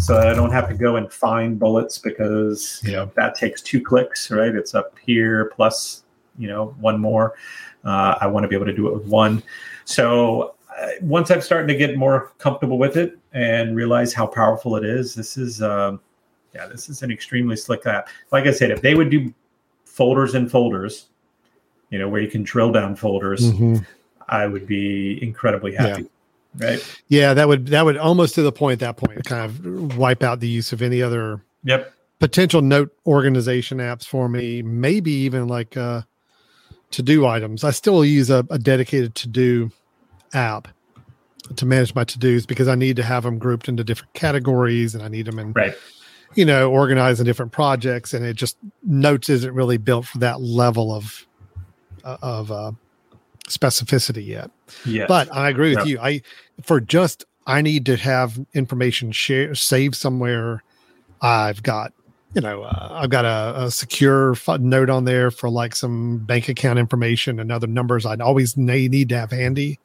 So 0.00 0.18
I 0.18 0.34
don't 0.34 0.52
have 0.52 0.68
to 0.68 0.74
go 0.74 0.96
and 0.96 1.10
find 1.10 1.58
bullets 1.58 1.98
because 1.98 2.80
you 2.84 2.92
know 2.92 3.10
that 3.16 3.34
takes 3.34 3.62
two 3.62 3.80
clicks, 3.80 4.30
right? 4.30 4.54
It's 4.54 4.74
up 4.74 4.98
here 5.04 5.50
plus 5.56 6.04
you 6.38 6.46
know 6.46 6.74
one 6.80 7.00
more. 7.00 7.34
Uh, 7.84 8.16
I 8.20 8.26
want 8.26 8.44
to 8.44 8.48
be 8.48 8.54
able 8.54 8.66
to 8.66 8.74
do 8.74 8.88
it 8.88 8.94
with 8.94 9.06
one. 9.06 9.42
So 9.86 10.56
uh, 10.78 10.88
once 11.00 11.30
I'm 11.30 11.40
starting 11.40 11.68
to 11.68 11.74
get 11.74 11.96
more 11.96 12.32
comfortable 12.38 12.78
with 12.78 12.96
it 12.96 13.18
and 13.32 13.74
realize 13.74 14.12
how 14.12 14.26
powerful 14.26 14.76
it 14.76 14.84
is, 14.84 15.14
this 15.14 15.38
is 15.38 15.62
um, 15.62 16.00
yeah, 16.54 16.66
this 16.66 16.88
is 16.88 17.02
an 17.02 17.10
extremely 17.10 17.56
slick 17.56 17.86
app. 17.86 18.08
Like 18.30 18.46
I 18.46 18.52
said, 18.52 18.70
if 18.70 18.82
they 18.82 18.94
would 18.94 19.10
do 19.10 19.32
folders 19.84 20.34
and 20.34 20.50
folders, 20.50 21.08
you 21.90 21.98
know, 21.98 22.08
where 22.08 22.20
you 22.20 22.28
can 22.28 22.42
drill 22.42 22.72
down 22.72 22.94
folders, 22.96 23.52
mm-hmm. 23.52 23.76
I 24.28 24.46
would 24.46 24.66
be 24.66 25.22
incredibly 25.22 25.74
happy. 25.74 26.02
Yeah. 26.02 26.08
Right. 26.66 27.00
Yeah, 27.08 27.34
that 27.34 27.46
would 27.46 27.68
that 27.68 27.84
would 27.84 27.96
almost 27.96 28.34
to 28.36 28.42
the 28.42 28.52
point 28.52 28.80
that 28.80 28.96
point 28.96 29.24
kind 29.24 29.44
of 29.44 29.96
wipe 29.96 30.22
out 30.22 30.40
the 30.40 30.48
use 30.48 30.72
of 30.72 30.82
any 30.82 31.02
other 31.02 31.42
yep 31.62 31.92
potential 32.18 32.62
note 32.62 32.90
organization 33.06 33.78
apps 33.78 34.04
for 34.04 34.28
me. 34.28 34.62
Maybe 34.62 35.12
even 35.12 35.46
like 35.46 35.76
uh 35.76 36.02
to 36.92 37.02
do 37.02 37.26
items. 37.26 37.64
I 37.64 37.70
still 37.70 38.04
use 38.04 38.30
a, 38.30 38.46
a 38.50 38.58
dedicated 38.58 39.14
to 39.16 39.28
do 39.28 39.70
app 40.32 40.68
to 41.56 41.66
manage 41.66 41.94
my 41.94 42.04
to 42.04 42.18
dos 42.18 42.46
because 42.46 42.66
I 42.66 42.74
need 42.74 42.96
to 42.96 43.02
have 43.02 43.22
them 43.22 43.38
grouped 43.38 43.68
into 43.68 43.84
different 43.84 44.14
categories 44.14 44.94
and 44.94 45.04
I 45.04 45.08
need 45.08 45.26
them 45.26 45.38
in 45.38 45.52
right 45.52 45.74
you 46.34 46.44
know 46.44 46.70
organized 46.70 47.20
in 47.20 47.26
different 47.26 47.52
projects 47.52 48.12
and 48.12 48.24
it 48.24 48.34
just 48.34 48.56
notes 48.82 49.28
isn't 49.28 49.54
really 49.54 49.78
built 49.78 50.06
for 50.06 50.18
that 50.18 50.40
level 50.40 50.92
of 50.92 51.26
uh, 52.04 52.18
of 52.22 52.52
uh, 52.52 52.72
specificity 53.48 54.26
yet. 54.26 54.50
Yeah. 54.84 55.06
But 55.06 55.34
I 55.34 55.48
agree 55.48 55.74
with 55.74 55.86
you. 55.86 55.98
I 56.00 56.22
for 56.62 56.80
just 56.80 57.24
I 57.46 57.62
need 57.62 57.86
to 57.86 57.96
have 57.96 58.38
information 58.54 59.12
share 59.12 59.54
saved 59.54 59.94
somewhere. 59.94 60.62
I've 61.20 61.62
got 61.62 61.92
you 62.34 62.40
know 62.40 62.62
uh, 62.62 62.88
I've 62.92 63.10
got 63.10 63.24
a, 63.24 63.64
a 63.64 63.70
secure 63.70 64.34
note 64.58 64.90
on 64.90 65.04
there 65.04 65.30
for 65.30 65.48
like 65.48 65.74
some 65.74 66.18
bank 66.18 66.48
account 66.48 66.78
information 66.78 67.40
and 67.40 67.50
other 67.50 67.66
numbers 67.66 68.06
I'd 68.06 68.20
always 68.20 68.56
need 68.56 69.08
to 69.08 69.18
have 69.18 69.30
handy. 69.30 69.78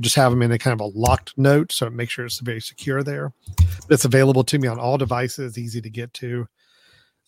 Just 0.00 0.14
have 0.14 0.30
them 0.30 0.42
in 0.42 0.52
a 0.52 0.58
kind 0.58 0.80
of 0.80 0.80
a 0.80 0.96
locked 0.96 1.36
note, 1.36 1.72
so 1.72 1.86
it 1.86 1.92
make 1.92 2.08
sure 2.08 2.24
it's 2.24 2.38
very 2.38 2.60
secure 2.60 3.02
there. 3.02 3.32
It's 3.90 4.04
available 4.04 4.44
to 4.44 4.58
me 4.58 4.68
on 4.68 4.78
all 4.78 4.96
devices, 4.96 5.58
easy 5.58 5.80
to 5.80 5.90
get 5.90 6.14
to. 6.14 6.46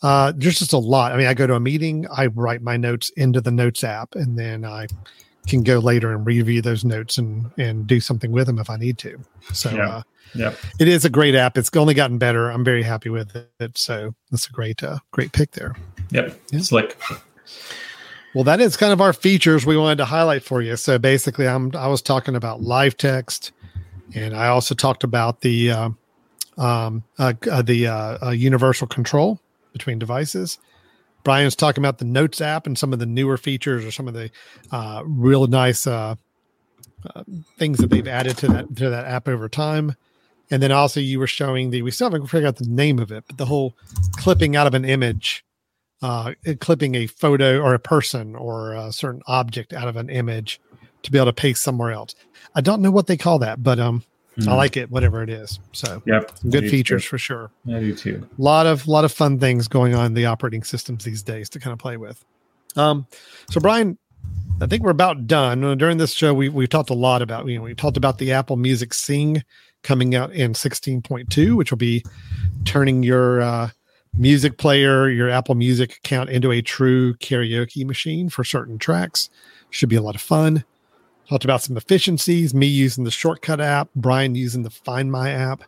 Uh, 0.03 0.33
there's 0.35 0.59
just 0.59 0.73
a 0.73 0.79
lot. 0.79 1.13
I 1.13 1.17
mean, 1.17 1.27
I 1.27 1.35
go 1.35 1.47
to 1.47 1.55
a 1.55 1.61
meeting, 1.61 2.07
I 2.15 2.27
write 2.27 2.63
my 2.63 2.77
notes 2.77 3.11
into 3.17 3.41
the 3.41 3.51
Notes 3.51 3.85
app, 3.85 4.15
and 4.15 4.39
then 4.39 4.65
I 4.65 4.87
can 5.47 5.63
go 5.63 5.79
later 5.79 6.13
and 6.13 6.27
review 6.27 6.63
those 6.63 6.85
notes 6.85 7.19
and 7.19 7.51
and 7.59 7.87
do 7.87 8.01
something 8.01 8.33
with 8.33 8.47
them 8.47 8.59
if 8.59 8.71
I 8.71 8.77
need 8.77 8.99
to. 8.99 9.19
So 9.53 9.71
yeah. 9.71 9.89
Uh, 9.89 10.03
yeah. 10.35 10.55
It 10.79 10.87
is 10.87 11.05
a 11.05 11.11
great 11.11 11.35
app. 11.35 11.59
It's 11.59 11.75
only 11.77 11.95
gotten 11.95 12.19
better. 12.19 12.51
I'm 12.51 12.65
very 12.65 12.85
happy 12.85 13.09
with 13.09 13.35
it. 13.59 13.77
So 13.77 14.15
that's 14.31 14.47
a 14.49 14.53
great 14.53 14.83
uh, 14.83 14.99
great 15.11 15.33
pick 15.33 15.53
there. 15.53 15.75
Yep. 16.11 16.41
Yeah. 16.53 16.61
Slick. 16.61 17.01
Well, 18.35 18.45
that 18.45 18.61
is 18.61 18.77
kind 18.77 18.93
of 18.93 19.01
our 19.01 19.13
features 19.13 19.67
we 19.67 19.77
wanted 19.77 19.97
to 19.97 20.05
highlight 20.05 20.45
for 20.45 20.63
you. 20.63 20.77
So 20.77 20.99
basically, 20.99 21.49
I'm 21.49 21.75
I 21.75 21.89
was 21.89 22.01
talking 22.01 22.37
about 22.37 22.63
live 22.63 22.97
text, 22.97 23.51
and 24.15 24.37
I 24.37 24.49
also 24.49 24.75
talked 24.75 25.03
about 25.03 25.41
the 25.41 25.71
uh, 25.73 25.91
um, 26.57 27.03
uh, 27.19 27.33
uh, 27.51 27.63
the 27.63 27.89
uh, 27.89 28.27
uh, 28.27 28.31
universal 28.31 28.87
control 28.87 29.41
between 29.73 29.99
devices. 29.99 30.59
Brian's 31.23 31.57
talking 31.57 31.83
about 31.83 31.99
the 31.99 32.05
Notes 32.05 32.41
app 32.41 32.67
and 32.67 32.77
some 32.77 32.93
of 32.93 32.99
the 32.99 33.07
newer 33.07 33.37
features 33.37 33.85
or 33.85 33.91
some 33.91 34.09
of 34.09 34.15
the 34.15 34.31
uh, 34.71 35.03
real 35.05 35.47
nice 35.47 35.87
uh, 35.87 36.15
uh, 37.15 37.25
things 37.59 37.79
that 37.79 37.91
they've 37.91 38.09
added 38.09 38.37
to 38.39 38.49
that 38.49 38.77
to 38.77 38.91
that 38.91 39.07
app 39.07 39.29
over 39.29 39.49
time. 39.49 39.95
And 40.51 40.63
then 40.63 40.73
also 40.73 41.01
you 41.01 41.19
were 41.19 41.27
showing 41.27 41.71
the 41.71 41.83
we 41.83 41.91
still 41.91 42.11
haven't 42.11 42.27
figured 42.27 42.49
out 42.49 42.57
the 42.57 42.67
name 42.67 42.99
of 42.99 43.13
it, 43.13 43.25
but 43.27 43.39
the 43.39 43.47
whole 43.47 43.77
clipping 44.17 44.57
out 44.57 44.67
of 44.67 44.75
an 44.75 44.85
image, 44.85 45.45
uh, 46.03 46.33
clipping 46.61 46.95
a 46.95 47.07
photo 47.07 47.61
or 47.61 47.75
a 47.75 47.79
person 47.79 48.35
or 48.35 48.73
a 48.73 48.93
certain 48.93 49.23
object 49.27 49.73
out 49.73 49.89
of 49.89 49.97
an 49.97 50.11
image 50.11 50.61
to 51.03 51.11
be 51.11 51.19
able 51.19 51.27
to 51.27 51.33
paste 51.33 51.63
somewhere 51.63 51.93
else. 51.93 52.15
I 52.55 52.61
don't 52.61 52.83
know 52.83 52.91
what 52.91 53.07
they 53.07 53.17
call 53.17 53.39
that, 53.39 53.63
but 53.63 53.79
um, 53.79 54.03
Mm. 54.39 54.49
I 54.49 54.55
like 54.55 54.77
it, 54.77 54.91
whatever 54.91 55.23
it 55.23 55.31
is. 55.31 55.59
So, 55.73 56.03
yep, 56.07 56.33
good 56.49 56.71
features 56.71 57.03
too. 57.03 57.09
for 57.09 57.19
sure. 57.19 57.51
I 57.69 57.81
do 57.81 57.95
too. 57.95 58.27
A 58.39 58.43
lot 58.43 58.67
of 58.67 58.87
lot 58.87 59.05
of 59.05 59.13
fun 59.13 59.39
things 59.39 59.69
going 59.69 59.95
on 59.95 60.07
in 60.07 60.15
the 60.15 60.27
operating 60.27 60.63
systems 60.63 61.05
these 61.05 61.23
days 61.23 61.49
to 61.51 61.61
kind 61.61 61.73
of 61.73 61.79
play 61.79 61.97
with. 61.97 62.25
Um, 62.77 63.07
so 63.51 63.61
Brian, 63.61 63.99
I 64.61 64.67
think 64.67 64.83
we're 64.83 64.91
about 64.91 65.27
done. 65.27 65.77
During 65.79 65.99
this 65.99 66.13
show, 66.13 66.33
we 66.33 66.49
we 66.49 66.67
talked 66.67 66.91
a 66.91 66.95
lot 66.95 67.23
about 67.23 67.47
you 67.47 67.57
know 67.57 67.65
we 67.65 67.75
talked 67.75 67.97
about 67.97 68.19
the 68.19 68.33
Apple 68.33 68.57
Music 68.57 68.95
Sing 68.95 69.43
coming 69.83 70.15
out 70.15 70.33
in 70.33 70.53
16.2, 70.53 71.57
which 71.57 71.71
will 71.71 71.79
be 71.79 72.05
turning 72.65 73.03
your 73.03 73.41
uh, 73.41 73.71
music 74.15 74.59
player, 74.59 75.09
your 75.09 75.31
Apple 75.31 75.55
Music 75.55 75.97
account 75.97 76.31
into 76.31 76.53
a 76.53 76.61
true 76.61 77.15
karaoke 77.15 77.87
machine 77.87 78.29
for 78.29 78.45
certain 78.45 78.79
tracks. 78.79 79.31
Should 79.71 79.89
be 79.89 79.97
a 79.97 80.03
lot 80.03 80.15
of 80.15 80.21
fun. 80.21 80.65
Talked 81.31 81.45
about 81.45 81.63
some 81.63 81.77
efficiencies, 81.77 82.53
me 82.53 82.67
using 82.67 83.05
the 83.05 83.11
shortcut 83.13 83.61
app, 83.61 83.89
Brian 83.95 84.35
using 84.35 84.65
the 84.65 84.71
Find 84.71 85.13
My 85.13 85.31
app. 85.31 85.63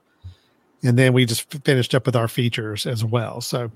And 0.82 0.98
then 0.98 1.12
we 1.12 1.24
just 1.24 1.54
finished 1.64 1.94
up 1.94 2.04
with 2.04 2.16
our 2.16 2.26
features 2.26 2.84
as 2.84 3.04
well. 3.04 3.40
So, 3.40 3.70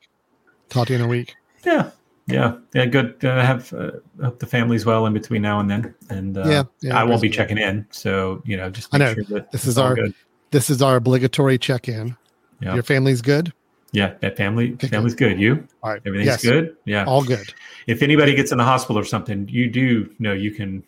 Talk 0.68 0.88
to 0.88 0.92
you 0.92 0.98
in 0.98 1.04
a 1.04 1.08
week. 1.08 1.36
Yeah. 1.64 1.90
Yeah. 2.32 2.56
Yeah. 2.74 2.86
Good. 2.86 3.24
Uh, 3.24 3.44
have 3.44 3.72
uh, 3.72 3.92
hope 4.22 4.38
the 4.38 4.46
family's 4.46 4.86
well 4.86 5.06
in 5.06 5.12
between 5.12 5.42
now 5.42 5.60
and 5.60 5.70
then. 5.70 5.94
And 6.08 6.36
uh, 6.36 6.44
yeah, 6.46 6.62
yeah, 6.80 6.98
I 6.98 7.04
won't 7.04 7.22
be 7.22 7.30
checking 7.30 7.58
in. 7.58 7.86
So 7.90 8.42
you 8.44 8.56
know, 8.56 8.70
just 8.70 8.94
I 8.94 8.98
know 8.98 9.14
sure 9.14 9.46
this 9.52 9.66
is 9.66 9.78
our 9.78 9.94
good. 9.94 10.14
this 10.50 10.70
is 10.70 10.82
our 10.82 10.96
obligatory 10.96 11.58
check 11.58 11.88
in. 11.88 12.16
Yeah. 12.60 12.74
Your 12.74 12.82
family's 12.82 13.22
good. 13.22 13.52
Yeah, 13.92 14.14
that 14.20 14.36
family 14.36 14.74
okay, 14.74 14.86
family's 14.86 15.14
good. 15.14 15.30
good. 15.30 15.40
You? 15.40 15.66
All 15.82 15.90
right. 15.90 16.02
Everything's 16.06 16.26
yes. 16.26 16.42
good. 16.42 16.76
Yeah. 16.84 17.04
All 17.04 17.24
good. 17.24 17.52
If 17.86 18.02
anybody 18.02 18.34
gets 18.34 18.52
in 18.52 18.58
the 18.58 18.64
hospital 18.64 18.98
or 18.98 19.04
something, 19.04 19.48
you 19.48 19.68
do 19.68 20.14
know 20.18 20.32
you 20.32 20.52
can 20.52 20.84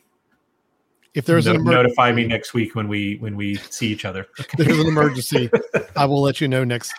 if 1.14 1.26
there's 1.26 1.46
no, 1.46 1.52
an 1.52 1.56
emergency, 1.56 1.82
notify 1.82 2.12
me 2.12 2.26
next 2.26 2.54
week 2.54 2.74
when 2.74 2.88
we 2.88 3.16
when 3.16 3.36
we 3.36 3.56
see 3.56 3.88
each 3.88 4.04
other. 4.04 4.26
if 4.38 4.48
there's 4.52 4.78
an 4.78 4.86
emergency, 4.86 5.50
I 5.96 6.04
will 6.06 6.22
let 6.22 6.40
you 6.40 6.48
know 6.48 6.64
next 6.64 6.94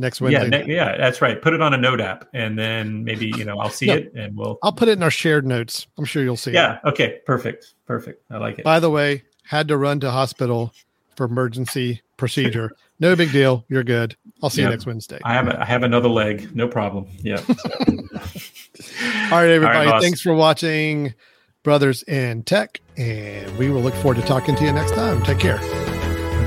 next 0.00 0.20
Wednesday. 0.20 0.44
Yeah, 0.44 0.66
ne- 0.66 0.74
yeah, 0.74 0.96
that's 0.96 1.22
right. 1.22 1.40
Put 1.40 1.52
it 1.52 1.60
on 1.60 1.72
a 1.74 1.76
note 1.76 2.00
app, 2.00 2.28
and 2.32 2.58
then 2.58 3.04
maybe 3.04 3.32
you 3.36 3.44
know 3.44 3.58
I'll 3.58 3.70
see 3.70 3.86
no, 3.86 3.94
it, 3.94 4.12
and 4.14 4.36
we'll. 4.36 4.58
I'll 4.62 4.72
put 4.72 4.88
it 4.88 4.92
in 4.92 5.02
our 5.02 5.10
shared 5.10 5.46
notes. 5.46 5.86
I'm 5.98 6.04
sure 6.04 6.22
you'll 6.22 6.36
see. 6.36 6.52
Yeah. 6.52 6.78
It. 6.84 6.88
Okay. 6.88 7.20
Perfect. 7.26 7.74
Perfect. 7.86 8.24
I 8.30 8.38
like 8.38 8.58
it. 8.58 8.64
By 8.64 8.80
the 8.80 8.90
way, 8.90 9.22
had 9.44 9.68
to 9.68 9.76
run 9.76 10.00
to 10.00 10.10
hospital 10.10 10.72
for 11.16 11.26
emergency 11.26 12.02
procedure. 12.16 12.72
no 12.98 13.14
big 13.14 13.30
deal. 13.30 13.64
You're 13.68 13.84
good. 13.84 14.16
I'll 14.42 14.50
see 14.50 14.62
you 14.62 14.68
next 14.68 14.86
Wednesday. 14.86 15.18
I 15.24 15.34
have 15.34 15.48
a, 15.48 15.60
I 15.60 15.64
have 15.64 15.82
another 15.82 16.08
leg. 16.08 16.54
No 16.56 16.66
problem. 16.66 17.06
Yeah. 17.18 17.42
All 17.48 19.38
right, 19.38 19.50
everybody. 19.50 19.86
All 19.86 19.92
right, 19.92 20.02
thanks 20.02 20.20
for 20.20 20.34
watching 20.34 21.14
Brothers 21.62 22.02
in 22.04 22.42
Tech, 22.44 22.80
and 22.96 23.56
we 23.58 23.70
will 23.70 23.82
look 23.82 23.94
forward 23.94 24.16
to 24.16 24.22
talking 24.22 24.56
to 24.56 24.64
you 24.64 24.72
next 24.72 24.94
time. 24.94 25.22
Take 25.22 25.38
care. 25.38 25.58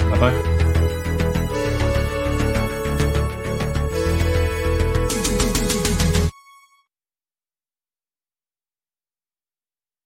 Bye 0.10 0.20
bye. 0.20 0.53